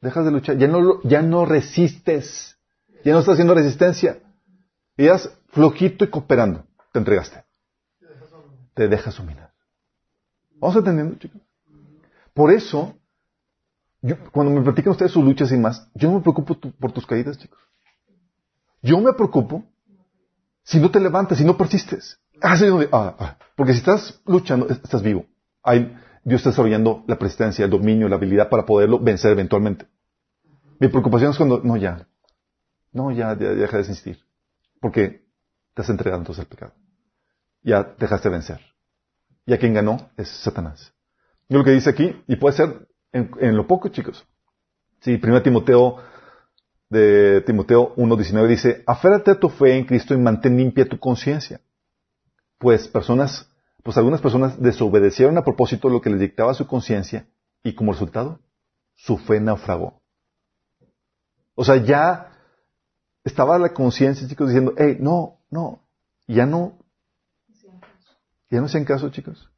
dejas 0.00 0.24
de 0.24 0.32
luchar, 0.32 0.58
ya 0.58 0.66
no, 0.66 1.00
ya 1.04 1.22
no 1.22 1.44
resistes, 1.44 2.58
ya 3.04 3.12
no 3.12 3.20
estás 3.20 3.34
haciendo 3.34 3.54
resistencia. 3.54 4.18
Y 4.96 5.04
ya 5.04 5.16
flojito 5.50 6.04
y 6.04 6.08
cooperando, 6.08 6.66
te 6.92 6.98
entregaste. 6.98 7.44
Te 8.74 8.88
dejas 8.88 9.16
dominar. 9.16 9.52
¿Vamos 10.58 10.76
entendiendo, 10.78 11.16
chicos? 11.20 11.40
Por 12.34 12.50
eso, 12.50 12.92
cuando 14.32 14.52
me 14.52 14.60
platican 14.60 14.90
ustedes 14.90 15.12
sus 15.12 15.24
luchas 15.24 15.52
y 15.52 15.56
más, 15.56 15.88
yo 15.94 16.08
no 16.10 16.16
me 16.16 16.22
preocupo 16.22 16.58
por 16.58 16.90
tus 16.90 17.06
caídas, 17.06 17.38
chicos. 17.38 17.60
Yo 18.82 18.98
me 18.98 19.12
preocupo 19.12 19.62
si 20.64 20.80
no 20.80 20.90
te 20.90 20.98
levantas, 20.98 21.38
si 21.38 21.44
no 21.44 21.56
persistes. 21.56 22.18
Ah, 22.42 22.56
ah, 22.92 23.16
ah, 23.18 23.38
porque 23.56 23.72
si 23.72 23.80
estás 23.80 24.20
luchando, 24.26 24.68
estás 24.68 25.02
vivo. 25.02 25.26
Hay, 25.62 25.96
Dios 26.24 26.40
está 26.40 26.50
desarrollando 26.50 27.04
la 27.06 27.18
persistencia, 27.18 27.64
el 27.64 27.70
dominio, 27.70 28.08
la 28.08 28.16
habilidad 28.16 28.48
para 28.48 28.64
poderlo 28.64 28.98
vencer 28.98 29.32
eventualmente. 29.32 29.86
Mi 30.78 30.88
preocupación 30.88 31.30
es 31.30 31.36
cuando, 31.36 31.60
no, 31.62 31.76
ya, 31.76 32.06
no, 32.92 33.10
ya, 33.12 33.34
deja 33.34 33.76
de 33.76 33.82
insistir. 33.82 34.18
Porque 34.80 35.26
te 35.74 35.82
has 35.82 35.90
entregado 35.90 36.22
entonces 36.22 36.42
al 36.42 36.48
pecado. 36.48 36.72
Ya 37.62 37.94
dejaste 37.98 38.28
de 38.28 38.32
vencer. 38.32 38.60
Y 39.44 39.52
a 39.52 39.58
quien 39.58 39.74
ganó 39.74 40.10
es 40.16 40.28
Satanás. 40.28 40.94
Y 41.48 41.54
lo 41.54 41.64
que 41.64 41.72
dice 41.72 41.90
aquí, 41.90 42.22
y 42.26 42.36
puede 42.36 42.56
ser 42.56 42.88
en, 43.12 43.30
en 43.40 43.56
lo 43.56 43.66
poco, 43.66 43.88
chicos. 43.88 44.26
Sí, 45.00 45.20
1 45.22 45.42
Timoteo 45.42 45.98
de 46.88 47.42
Timoteo 47.42 47.94
1.19 47.96 48.46
dice, 48.48 48.82
aférrate 48.86 49.30
a 49.30 49.38
tu 49.38 49.48
fe 49.48 49.76
en 49.76 49.84
Cristo 49.84 50.12
y 50.12 50.18
mantén 50.18 50.56
limpia 50.56 50.88
tu 50.88 50.98
conciencia. 50.98 51.60
Pues 52.60 52.88
personas, 52.88 53.48
pues 53.82 53.96
algunas 53.96 54.20
personas 54.20 54.60
desobedecieron 54.60 55.38
a 55.38 55.44
propósito 55.44 55.88
lo 55.88 56.02
que 56.02 56.10
les 56.10 56.20
dictaba 56.20 56.52
su 56.52 56.66
conciencia 56.66 57.26
y 57.62 57.74
como 57.74 57.92
resultado, 57.92 58.38
su 58.96 59.16
fe 59.16 59.40
naufragó. 59.40 60.02
O 61.54 61.64
sea, 61.64 61.76
ya 61.76 62.36
estaba 63.24 63.58
la 63.58 63.72
conciencia, 63.72 64.28
chicos, 64.28 64.48
diciendo, 64.48 64.74
hey, 64.76 64.98
no, 65.00 65.38
no, 65.48 65.80
ya 66.28 66.44
no, 66.44 66.78
ya 68.50 68.60
no 68.60 68.66
hacían 68.66 68.84
caso, 68.84 69.08
chicos. 69.08 69.50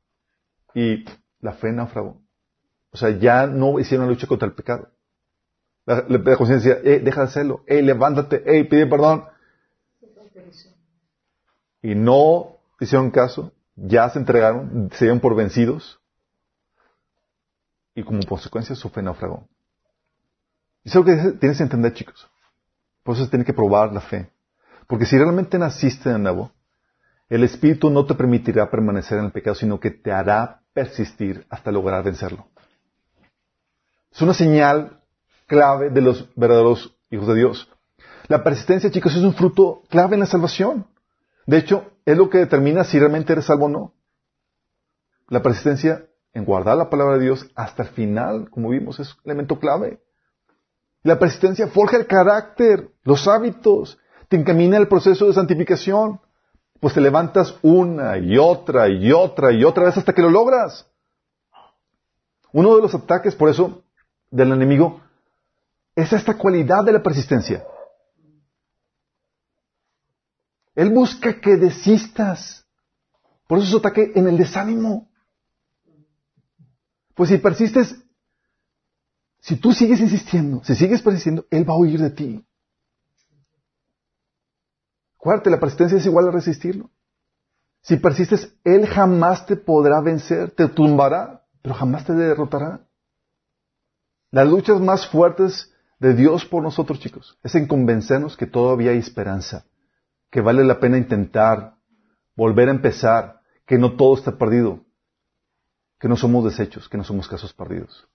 Y 0.73 1.05
la 1.41 1.55
fe 1.55 1.73
naufragó. 1.73 2.23
O 2.93 2.97
sea, 2.97 3.11
ya 3.11 3.49
no 3.49 3.81
hicieron 3.81 4.07
la 4.07 4.13
lucha 4.13 4.29
contra 4.29 4.47
el 4.47 4.55
pecado. 4.55 4.93
La, 5.87 6.05
la 6.07 6.37
conciencia 6.37 6.77
decía, 6.77 7.01
deja 7.01 7.23
de 7.23 7.27
hacerlo, 7.27 7.65
hey, 7.67 7.83
levántate, 7.83 8.45
hey, 8.47 8.63
pide 8.63 8.87
perdón. 8.87 9.25
Y 11.83 11.97
no 11.97 12.52
hicieron 12.85 13.11
caso, 13.11 13.53
ya 13.77 14.09
se 14.11 14.19
entregaron, 14.19 14.91
se 14.93 15.05
dieron 15.05 15.21
por 15.21 15.35
vencidos. 15.35 16.01
Y 17.95 18.03
como 18.03 18.21
consecuencia 18.23 18.75
su 18.75 18.89
fe 18.89 19.03
naufragó. 19.03 19.47
Y 20.85 20.89
es 20.89 20.95
lo 20.95 21.05
que 21.05 21.15
tienes 21.39 21.59
que 21.59 21.65
entender, 21.65 21.95
chicos. 21.95 22.29
Por 23.03 23.15
eso 23.15 23.25
se 23.25 23.31
tiene 23.31 23.45
que 23.45 23.53
probar 23.53 23.93
la 23.93 24.01
fe. 24.01 24.31
Porque 24.87 25.07
si 25.07 25.17
realmente 25.17 25.59
naciste 25.59 26.11
de 26.11 26.19
nuevo, 26.19 26.53
el 27.29 27.45
Espíritu 27.45 27.91
no 27.91 28.05
te 28.05 28.15
permitirá 28.15 28.71
permanecer 28.71 29.19
en 29.19 29.27
el 29.27 29.33
pecado, 29.33 29.55
sino 29.55 29.81
que 29.81 29.91
te 29.91 30.13
hará 30.13 30.61
persistir 30.73 31.47
hasta 31.49 31.71
lograr 31.71 32.03
vencerlo. 32.03 32.47
Es 34.11 34.21
una 34.21 34.35
señal 34.35 35.01
clave 35.47 35.91
de 35.91 36.01
los 36.01 36.29
verdaderos 36.35 36.95
hijos 37.11 37.29
de 37.29 37.35
Dios. 37.37 37.69
La 38.29 38.43
persistencia, 38.43 38.91
chicos, 38.91 39.15
es 39.15 39.23
un 39.23 39.35
fruto 39.35 39.83
clave 39.89 40.15
en 40.15 40.21
la 40.21 40.27
salvación. 40.27 40.87
De 41.47 41.59
hecho, 41.59 41.93
es 42.05 42.17
lo 42.17 42.31
que 42.31 42.39
determina 42.39 42.85
si 42.85 42.99
realmente 42.99 43.33
eres 43.33 43.47
salvo 43.47 43.67
o 43.67 43.69
no. 43.69 43.95
La 45.29 45.43
persistencia 45.43 46.07
en 46.35 46.45
guardar 46.45 46.77
la 46.77 46.91
palabra 46.91 47.17
de 47.17 47.25
Dios 47.25 47.51
hasta 47.55 47.83
el 47.83 47.89
final, 47.91 48.49
como 48.51 48.71
vimos, 48.71 49.01
es 49.01 49.15
un 49.15 49.21
elemento 49.25 49.59
clave. 49.59 50.01
La 51.03 51.19
persistencia 51.19 51.67
forja 51.69 51.97
el 51.97 52.07
carácter, 52.07 52.91
los 53.03 53.27
hábitos, 53.29 53.99
te 54.29 54.37
encamina 54.37 54.79
el 54.79 54.89
proceso 54.89 55.27
de 55.27 55.35
santificación, 55.35 56.21
pues 56.81 56.95
te 56.95 57.01
levantas 57.01 57.57
una 57.63 58.19
y 58.19 58.39
otra 58.39 58.89
y 58.89 59.13
otra 59.13 59.53
y 59.53 59.65
otra 59.65 59.85
vez 59.85 59.97
hasta 59.97 60.13
que 60.13 60.23
lo 60.23 60.31
logras. 60.31 60.89
Uno 62.53 62.77
de 62.77 62.83
los 62.83 62.95
ataques, 62.95 63.35
por 63.35 63.49
eso, 63.49 63.83
del 64.31 64.53
enemigo 64.53 65.01
es 65.95 66.13
esta 66.13 66.37
cualidad 66.37 66.85
de 66.85 66.93
la 66.93 67.03
persistencia. 67.03 67.65
Él 70.75 70.91
busca 70.91 71.41
que 71.41 71.57
desistas. 71.57 72.67
Por 73.47 73.59
eso 73.59 73.69
su 73.69 73.77
ataque 73.79 74.13
en 74.15 74.29
el 74.29 74.39
desánimo. 74.39 75.11
Pues 77.15 77.31
si 77.31 77.39
persistes, 77.39 77.95
si 79.41 79.57
tú 79.57 79.73
sigues 79.73 80.01
insistiendo, 80.01 80.63
si 80.65 80.75
sigues 80.75 81.03
persistiendo, 81.03 81.47
Él 81.51 81.69
va 81.69 81.75
a 81.75 81.79
huir 81.79 82.01
de 82.01 82.11
ti. 82.11 82.47
Acuérdate, 85.17 85.51
la 85.51 85.61
persistencia 85.61 85.99
es 85.99 86.07
igual 86.07 86.29
a 86.29 86.33
resistirlo. 86.33 86.91
Si 87.83 87.97
persistes, 87.97 88.55
Él 88.65 88.87
jamás 88.87 89.47
te 89.47 89.57
podrá 89.57 90.01
vencer, 90.01 90.51
te 90.53 90.69
tumbará, 90.69 91.45
pero 91.61 91.75
jamás 91.75 92.05
te 92.05 92.15
derrotará. 92.15 92.87
Las 94.31 94.49
luchas 94.49 94.81
más 94.81 95.07
fuertes 95.07 95.73
de 95.99 96.15
Dios 96.15 96.45
por 96.45 96.63
nosotros, 96.63 96.99
chicos, 97.01 97.39
es 97.43 97.55
en 97.55 97.67
convencernos 97.67 98.37
que 98.37 98.47
todavía 98.47 98.93
hay 98.93 98.99
esperanza, 98.99 99.67
que 100.33 100.41
vale 100.41 100.65
la 100.65 100.81
pena 100.81 100.97
intentar, 100.97 101.77
volver 102.35 102.71
a 102.71 102.73
empezar, 102.73 103.43
que 103.67 103.77
no 103.77 103.97
todo 103.97 104.17
está 104.17 104.39
perdido, 104.39 104.81
que 106.01 106.09
no 106.09 106.17
somos 106.17 106.43
desechos, 106.43 106.89
que 106.89 106.97
no 106.97 107.05
somos 107.05 107.29
casos 107.29 107.53
perdidos. 107.53 108.09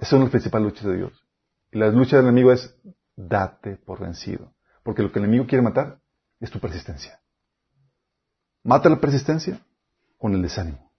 Esa 0.00 0.16
es 0.16 0.22
la 0.22 0.28
principal 0.28 0.64
lucha 0.64 0.86
de 0.88 0.96
Dios. 0.96 1.24
Y 1.70 1.78
la 1.78 1.88
lucha 1.90 2.16
del 2.16 2.26
enemigo 2.26 2.50
es 2.50 2.76
date 3.14 3.76
por 3.76 4.00
vencido. 4.00 4.52
Porque 4.82 5.02
lo 5.02 5.12
que 5.12 5.20
el 5.20 5.26
enemigo 5.26 5.46
quiere 5.46 5.62
matar 5.62 6.00
es 6.40 6.50
tu 6.50 6.58
persistencia. 6.58 7.20
Mata 8.64 8.88
la 8.88 9.00
persistencia 9.00 9.60
con 10.18 10.34
el 10.34 10.42
desánimo. 10.42 10.90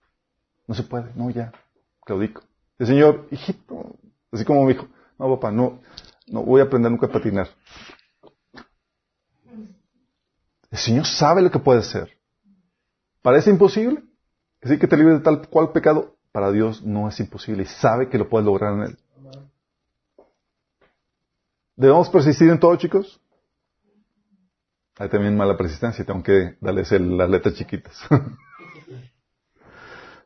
No 0.66 0.74
se 0.74 0.82
puede, 0.82 1.12
no, 1.14 1.28
ya, 1.28 1.52
claudico. 2.06 2.42
El 2.78 2.86
Señor, 2.86 3.28
hijito, 3.30 3.98
así 4.32 4.46
como 4.46 4.64
me 4.64 4.72
dijo, 4.72 4.88
no, 5.18 5.28
papá, 5.34 5.52
no, 5.52 5.82
no 6.26 6.42
voy 6.42 6.62
a 6.62 6.64
aprender 6.64 6.90
nunca 6.90 7.06
a 7.06 7.12
patinar. 7.12 7.48
El 10.70 10.78
Señor 10.78 11.06
sabe 11.06 11.42
lo 11.42 11.50
que 11.50 11.58
puede 11.58 11.80
hacer. 11.80 12.16
¿Parece 13.22 13.50
imposible? 13.50 14.02
Decir 14.60 14.78
que 14.78 14.86
te 14.86 14.96
libre 14.96 15.14
de 15.14 15.20
tal 15.20 15.48
cual 15.48 15.72
pecado, 15.72 16.16
para 16.32 16.50
Dios 16.52 16.82
no 16.82 17.08
es 17.08 17.18
imposible 17.20 17.62
y 17.62 17.66
sabe 17.66 18.08
que 18.08 18.18
lo 18.18 18.28
puedes 18.28 18.46
lograr 18.46 18.74
en 18.74 18.82
Él. 18.82 18.98
¿Debemos 21.76 22.10
persistir 22.10 22.50
en 22.50 22.58
todo, 22.58 22.76
chicos? 22.76 23.20
Hay 24.98 25.08
también 25.08 25.36
mala 25.36 25.56
persistencia, 25.56 26.04
tengo 26.04 26.22
que 26.22 26.56
darles 26.60 26.90
las 26.90 27.30
letras 27.30 27.54
chiquitas. 27.54 27.96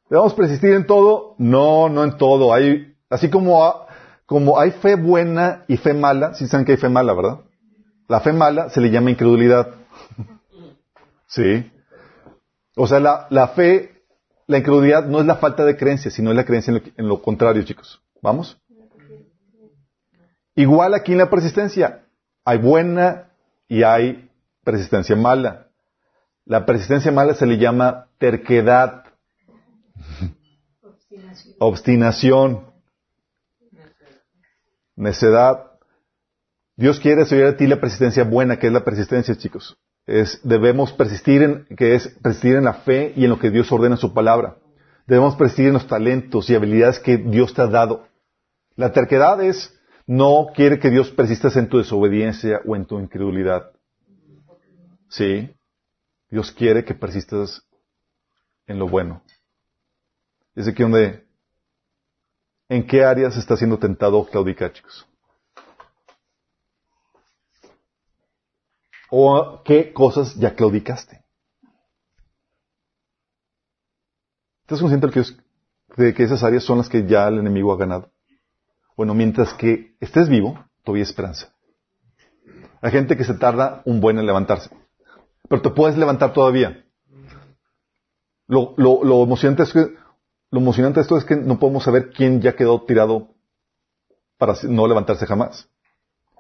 ¿Debemos 0.09 0.35
persistir 0.35 0.73
en 0.73 0.87
todo? 0.87 1.35
No, 1.39 1.89
no 1.89 2.05
en 2.05 2.17
todo. 2.17 2.53
Hay, 2.55 2.97
así 3.11 3.31
como 3.31 3.87
como 4.33 4.59
hay 4.59 4.71
fe 4.71 4.95
buena 4.97 5.65
y 5.69 5.77
fe 5.77 5.93
mala, 5.93 6.33
si 6.33 6.49
saben 6.49 6.65
que 6.65 6.73
hay 6.73 6.79
fe 6.79 6.89
mala, 6.89 7.13
¿verdad? 7.13 7.41
La 8.09 8.21
fe 8.21 8.33
mala 8.33 8.71
se 8.71 8.81
le 8.81 8.91
llama 8.91 9.11
incredulidad. 9.11 9.75
sí. 11.35 11.71
O 12.77 12.87
sea, 12.87 13.01
la, 13.01 13.27
la, 13.31 13.49
fe, 13.49 14.03
la 14.47 14.59
incredulidad 14.59 15.07
no 15.07 15.21
es 15.21 15.27
la 15.27 15.37
falta 15.37 15.65
de 15.65 15.77
creencia, 15.77 16.11
sino 16.11 16.31
es 16.31 16.37
la 16.37 16.45
creencia 16.45 16.83
en 16.97 17.09
lo, 17.09 17.21
contrario, 17.21 17.63
chicos. 17.63 18.01
¿Vamos? 18.21 18.59
Igual 20.55 20.95
aquí 20.95 21.13
en 21.13 21.19
la 21.19 21.31
persistencia. 21.31 22.05
Hay 22.45 22.59
buena 22.59 23.31
y 23.69 23.83
hay 23.83 24.31
persistencia 24.65 25.17
mala. 25.17 25.69
La 26.45 26.67
persistencia 26.67 27.13
mala 27.13 27.35
se 27.35 27.47
le 27.47 27.59
llama 27.59 28.09
terquedad. 28.19 29.05
Obstinación. 30.83 31.57
Obstinación 31.59 32.73
necedad. 34.97 35.71
Dios 36.77 37.01
quiere 37.01 37.23
desarrollar 37.23 37.55
a 37.55 37.57
ti 37.57 37.67
la 37.67 37.81
persistencia 37.81 38.25
buena, 38.25 38.59
que 38.59 38.69
es 38.69 38.73
la 38.73 38.85
persistencia, 38.85 39.37
chicos. 39.37 39.77
Es, 40.07 40.41
debemos 40.43 40.93
persistir 40.93 41.43
en, 41.43 41.65
que 41.77 41.95
es 41.95 42.09
persistir 42.23 42.57
en 42.57 42.65
la 42.65 42.75
fe 42.75 43.13
y 43.17 43.25
en 43.25 43.31
lo 43.31 43.39
que 43.39 43.51
Dios 43.51 43.71
ordena 43.71 43.95
en 43.95 44.01
su 44.01 44.13
palabra. 44.13 44.57
Debemos 45.07 45.37
persistir 45.37 45.67
en 45.67 45.75
los 45.75 45.87
talentos 45.87 46.49
y 46.49 46.55
habilidades 46.55 46.99
que 46.99 47.17
Dios 47.17 47.55
te 47.55 47.63
ha 47.63 47.67
dado. 47.67 48.07
La 48.77 48.93
terquedad 48.93 49.43
es, 49.43 49.79
no 50.07 50.49
quiere 50.55 50.79
que 50.79 50.91
Dios 50.91 51.11
persistas 51.11 51.57
en 51.57 51.69
tu 51.69 51.79
desobediencia 51.79 52.61
o 52.67 52.77
en 52.77 52.85
tu 52.87 52.99
incredulidad. 52.99 53.71
Sí. 55.09 55.51
Dios 56.31 56.51
quiere 56.51 56.85
que 56.85 56.95
persistas 56.95 57.63
en 58.67 58.79
lo 58.79 58.89
bueno. 58.89 59.23
Es 60.55 60.67
aquí 60.67 60.83
donde, 60.83 61.25
¿en 62.69 62.87
qué 62.87 63.05
áreas 63.05 63.37
está 63.37 63.57
siendo 63.57 63.79
tentado 63.79 64.25
claudicar, 64.27 64.73
chicos? 64.73 65.07
¿O 69.15 69.61
qué 69.63 69.93
cosas 69.93 70.35
ya 70.37 70.55
claudicaste? 70.55 71.23
¿Estás 74.63 74.81
consciente 74.81 75.07
de 75.99 76.15
que, 76.15 76.23
esas 76.23 76.43
áreas 76.43 76.65
son 76.65 76.79
las 76.79 76.89
que 76.89 77.07
ya 77.07 77.29
el 77.29 77.39
enemigo 77.39 77.75
ha 77.75 77.77
ganado? 77.77 78.11
Bueno, 78.97 79.13
mientras 79.13 79.53
que 79.53 79.95
estés 80.01 80.31
vivo, 80.31 80.65
todavía 80.83 81.03
hay 81.03 81.11
esperanza. 81.11 81.53
Hay 82.81 82.91
gente 82.91 83.19
que 83.19 83.25
se 83.25 83.35
tarda 83.35 83.83
un 83.85 84.01
buen 84.01 84.19
en 84.19 84.25
levantarse. 84.25 84.71
Pero 85.47 85.61
te 85.61 85.69
puedes 85.69 85.99
levantar 85.99 86.33
todavía. 86.33 86.83
Lo, 88.47 88.73
lo, 88.79 89.23
emocionante 89.23 89.65
es 89.65 89.75
que, 89.75 89.95
lo 90.51 90.61
emocionante 90.61 91.01
de 91.01 91.03
esto 91.03 91.19
es 91.19 91.27
que 91.27 91.37
no 91.37 91.59
podemos 91.59 91.85
saber 91.85 92.13
quién 92.13 92.41
ya 92.41 92.57
quedó 92.57 92.81
tirado 92.87 93.29
para 94.39 94.55
no 94.63 94.89
levantarse 94.89 95.27
jamás. 95.27 95.69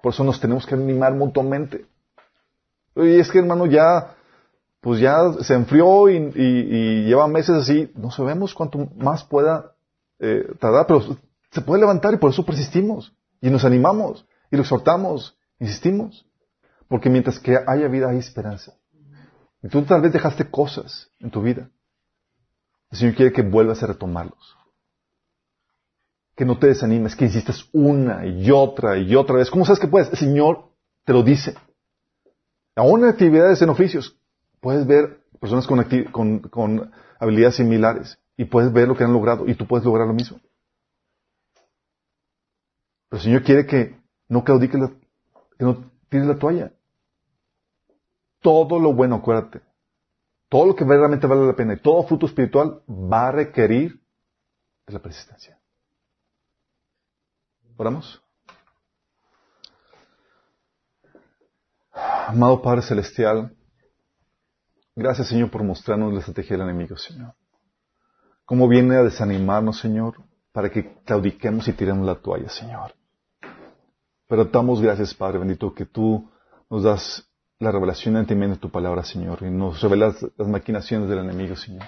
Por 0.02 0.14
eso 0.14 0.24
nos 0.24 0.40
tenemos 0.40 0.64
que 0.64 0.74
animar 0.74 1.12
mutuamente. 1.12 1.91
Y 2.96 3.20
es 3.20 3.30
que 3.30 3.38
hermano 3.38 3.66
ya, 3.66 4.14
pues 4.80 5.00
ya 5.00 5.32
se 5.40 5.54
enfrió 5.54 6.08
y, 6.10 7.04
lleva 7.06 7.26
meses 7.28 7.56
así, 7.56 7.90
no 7.94 8.10
sabemos 8.10 8.54
cuánto 8.54 8.78
más 8.96 9.24
pueda 9.24 9.74
eh, 10.18 10.46
tardar, 10.58 10.86
pero 10.86 11.02
se 11.50 11.60
puede 11.60 11.80
levantar 11.80 12.14
y 12.14 12.18
por 12.18 12.30
eso 12.30 12.44
persistimos 12.44 13.14
y 13.40 13.50
nos 13.50 13.64
animamos 13.64 14.26
y 14.50 14.56
lo 14.56 14.62
exhortamos, 14.62 15.36
insistimos, 15.58 16.26
porque 16.88 17.08
mientras 17.08 17.38
que 17.38 17.58
haya 17.66 17.88
vida 17.88 18.10
hay 18.10 18.18
esperanza. 18.18 18.74
Y 19.62 19.68
tú 19.68 19.82
tal 19.82 20.02
vez 20.02 20.12
dejaste 20.12 20.50
cosas 20.50 21.10
en 21.20 21.30
tu 21.30 21.40
vida. 21.40 21.70
El 22.90 22.98
Señor 22.98 23.14
quiere 23.14 23.32
que 23.32 23.42
vuelvas 23.42 23.82
a 23.82 23.86
retomarlos. 23.86 24.56
Que 26.34 26.44
no 26.44 26.58
te 26.58 26.66
desanimes, 26.66 27.16
que 27.16 27.24
insistas 27.24 27.68
una 27.72 28.26
y 28.26 28.50
otra 28.50 28.98
y 28.98 29.14
otra 29.14 29.36
vez. 29.36 29.50
¿Cómo 29.50 29.64
sabes 29.64 29.80
que 29.80 29.86
puedes? 29.86 30.10
El 30.10 30.18
Señor 30.18 30.70
te 31.04 31.12
lo 31.12 31.22
dice. 31.22 31.54
Aún 32.74 33.02
en 33.04 33.10
actividades, 33.10 33.60
en 33.60 33.68
oficios, 33.68 34.16
puedes 34.60 34.86
ver 34.86 35.20
personas 35.40 35.66
con, 35.66 36.92
habilidades 37.18 37.56
similares 37.56 38.18
y 38.36 38.44
puedes 38.44 38.72
ver 38.72 38.88
lo 38.88 38.96
que 38.96 39.04
han 39.04 39.12
logrado 39.12 39.46
y 39.46 39.54
tú 39.54 39.66
puedes 39.66 39.84
lograr 39.84 40.06
lo 40.06 40.14
mismo. 40.14 40.40
Pero 43.08 43.18
el 43.18 43.20
Señor 43.20 43.42
quiere 43.42 43.66
que 43.66 44.00
no 44.28 44.42
claudiques, 44.42 44.80
que 45.58 45.64
no 45.64 45.90
tires 46.08 46.26
la 46.26 46.38
toalla. 46.38 46.72
Todo 48.40 48.80
lo 48.80 48.94
bueno, 48.94 49.16
acuérdate, 49.16 49.60
todo 50.48 50.66
lo 50.66 50.74
que 50.74 50.84
realmente 50.84 51.26
vale 51.26 51.46
la 51.46 51.56
pena 51.56 51.74
y 51.74 51.78
todo 51.78 52.02
fruto 52.04 52.26
espiritual 52.26 52.82
va 52.88 53.28
a 53.28 53.32
requerir 53.32 54.00
de 54.86 54.92
la 54.92 54.98
persistencia. 54.98 55.58
¿Oramos? 57.76 58.21
Amado 62.28 62.62
Padre 62.62 62.82
Celestial, 62.82 63.52
gracias 64.94 65.28
Señor 65.28 65.50
por 65.50 65.64
mostrarnos 65.64 66.12
la 66.12 66.20
estrategia 66.20 66.56
del 66.56 66.68
enemigo, 66.68 66.96
Señor. 66.96 67.34
Cómo 68.44 68.68
viene 68.68 68.94
a 68.94 69.02
desanimarnos, 69.02 69.80
Señor, 69.80 70.22
para 70.52 70.70
que 70.70 71.02
claudiquemos 71.04 71.66
y 71.66 71.72
tiremos 71.72 72.06
la 72.06 72.14
toalla, 72.14 72.48
Señor. 72.48 72.94
Pero 74.28 74.44
damos 74.44 74.80
gracias, 74.80 75.12
Padre 75.14 75.38
bendito, 75.38 75.74
que 75.74 75.84
tú 75.84 76.30
nos 76.70 76.84
das 76.84 77.28
la 77.58 77.72
revelación 77.72 78.16
entendimiento 78.16 78.56
de 78.56 78.60
tu 78.60 78.70
palabra, 78.70 79.02
Señor, 79.02 79.40
y 79.42 79.50
nos 79.50 79.80
revelas 79.80 80.24
las 80.36 80.48
maquinaciones 80.48 81.08
del 81.08 81.18
enemigo, 81.18 81.56
Señor. 81.56 81.84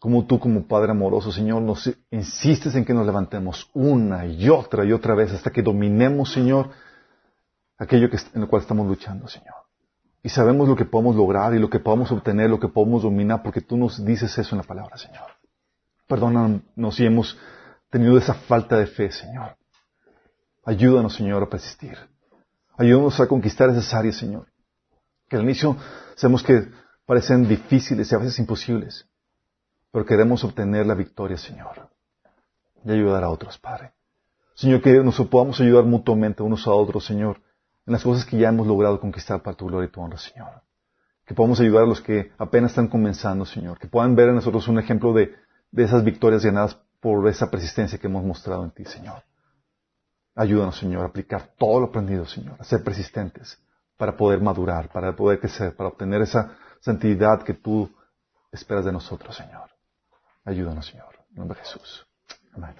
Como 0.00 0.26
tú, 0.26 0.38
como 0.40 0.66
Padre 0.66 0.92
amoroso, 0.92 1.30
Señor, 1.30 1.60
nos 1.62 1.90
insistes 2.10 2.74
en 2.74 2.84
que 2.84 2.94
nos 2.94 3.06
levantemos 3.06 3.70
una 3.74 4.26
y 4.26 4.48
otra 4.48 4.84
y 4.84 4.92
otra 4.92 5.14
vez 5.14 5.32
hasta 5.32 5.50
que 5.50 5.62
dominemos, 5.62 6.32
Señor, 6.32 6.70
aquello 7.78 8.10
que, 8.10 8.18
en 8.34 8.40
lo 8.40 8.48
cual 8.48 8.62
estamos 8.62 8.86
luchando, 8.86 9.28
Señor. 9.28 9.54
Y 10.22 10.30
sabemos 10.30 10.68
lo 10.68 10.76
que 10.76 10.84
podemos 10.84 11.16
lograr 11.16 11.54
y 11.54 11.58
lo 11.58 11.68
que 11.68 11.80
podemos 11.80 12.10
obtener, 12.10 12.48
lo 12.48 12.58
que 12.58 12.68
podemos 12.68 13.02
dominar, 13.02 13.42
porque 13.42 13.60
tú 13.60 13.76
nos 13.76 14.02
dices 14.04 14.36
eso 14.38 14.54
en 14.54 14.58
la 14.58 14.66
palabra, 14.66 14.96
Señor. 14.96 15.26
Perdónanos 16.06 16.94
si 16.94 17.04
hemos 17.04 17.38
tenido 17.90 18.16
esa 18.16 18.34
falta 18.34 18.78
de 18.78 18.86
fe, 18.86 19.10
Señor. 19.10 19.56
Ayúdanos, 20.64 21.14
Señor, 21.14 21.42
a 21.42 21.48
persistir. 21.48 21.98
Ayúdanos 22.78 23.20
a 23.20 23.26
conquistar 23.26 23.68
esas 23.68 23.92
áreas, 23.92 24.16
Señor. 24.16 24.46
Que 25.28 25.36
al 25.36 25.42
inicio 25.42 25.76
sabemos 26.14 26.42
que 26.42 26.70
parecen 27.04 27.46
difíciles 27.46 28.10
y 28.10 28.14
a 28.14 28.18
veces 28.18 28.38
imposibles, 28.38 29.06
pero 29.90 30.06
queremos 30.06 30.42
obtener 30.42 30.86
la 30.86 30.94
victoria, 30.94 31.36
Señor. 31.36 31.90
Y 32.82 32.90
ayudar 32.90 33.24
a 33.24 33.30
otros, 33.30 33.58
Padre. 33.58 33.92
Señor, 34.54 34.80
que 34.80 34.92
nos 35.02 35.20
podamos 35.26 35.60
ayudar 35.60 35.84
mutuamente 35.84 36.42
unos 36.42 36.66
a 36.66 36.70
otros, 36.70 37.04
Señor 37.04 37.40
en 37.86 37.92
las 37.92 38.02
cosas 38.02 38.24
que 38.24 38.38
ya 38.38 38.48
hemos 38.48 38.66
logrado 38.66 39.00
conquistar 39.00 39.42
para 39.42 39.56
tu 39.56 39.66
gloria 39.66 39.88
y 39.88 39.90
tu 39.90 40.00
honra, 40.00 40.18
Señor. 40.18 40.62
Que 41.26 41.34
podamos 41.34 41.60
ayudar 41.60 41.84
a 41.84 41.86
los 41.86 42.00
que 42.00 42.32
apenas 42.38 42.72
están 42.72 42.88
comenzando, 42.88 43.44
Señor. 43.44 43.78
Que 43.78 43.88
puedan 43.88 44.14
ver 44.14 44.28
en 44.28 44.36
nosotros 44.36 44.68
un 44.68 44.78
ejemplo 44.78 45.12
de, 45.12 45.34
de 45.70 45.84
esas 45.84 46.04
victorias 46.04 46.44
ganadas 46.44 46.78
por 47.00 47.26
esa 47.28 47.50
persistencia 47.50 47.98
que 47.98 48.06
hemos 48.06 48.24
mostrado 48.24 48.64
en 48.64 48.70
ti, 48.70 48.84
Señor. 48.84 49.22
Ayúdanos, 50.34 50.78
Señor, 50.78 51.02
a 51.02 51.08
aplicar 51.08 51.50
todo 51.56 51.80
lo 51.80 51.86
aprendido, 51.86 52.26
Señor, 52.26 52.56
a 52.58 52.64
ser 52.64 52.82
persistentes 52.82 53.58
para 53.96 54.16
poder 54.16 54.40
madurar, 54.40 54.90
para 54.90 55.14
poder 55.14 55.38
crecer, 55.38 55.76
para 55.76 55.90
obtener 55.90 56.22
esa 56.22 56.56
santidad 56.80 57.42
que 57.42 57.54
tú 57.54 57.90
esperas 58.50 58.84
de 58.84 58.92
nosotros, 58.92 59.36
Señor. 59.36 59.70
Ayúdanos, 60.44 60.86
Señor. 60.86 61.14
En 61.30 61.36
nombre 61.36 61.58
de 61.58 61.64
Jesús. 61.64 62.06
Amén. 62.54 62.74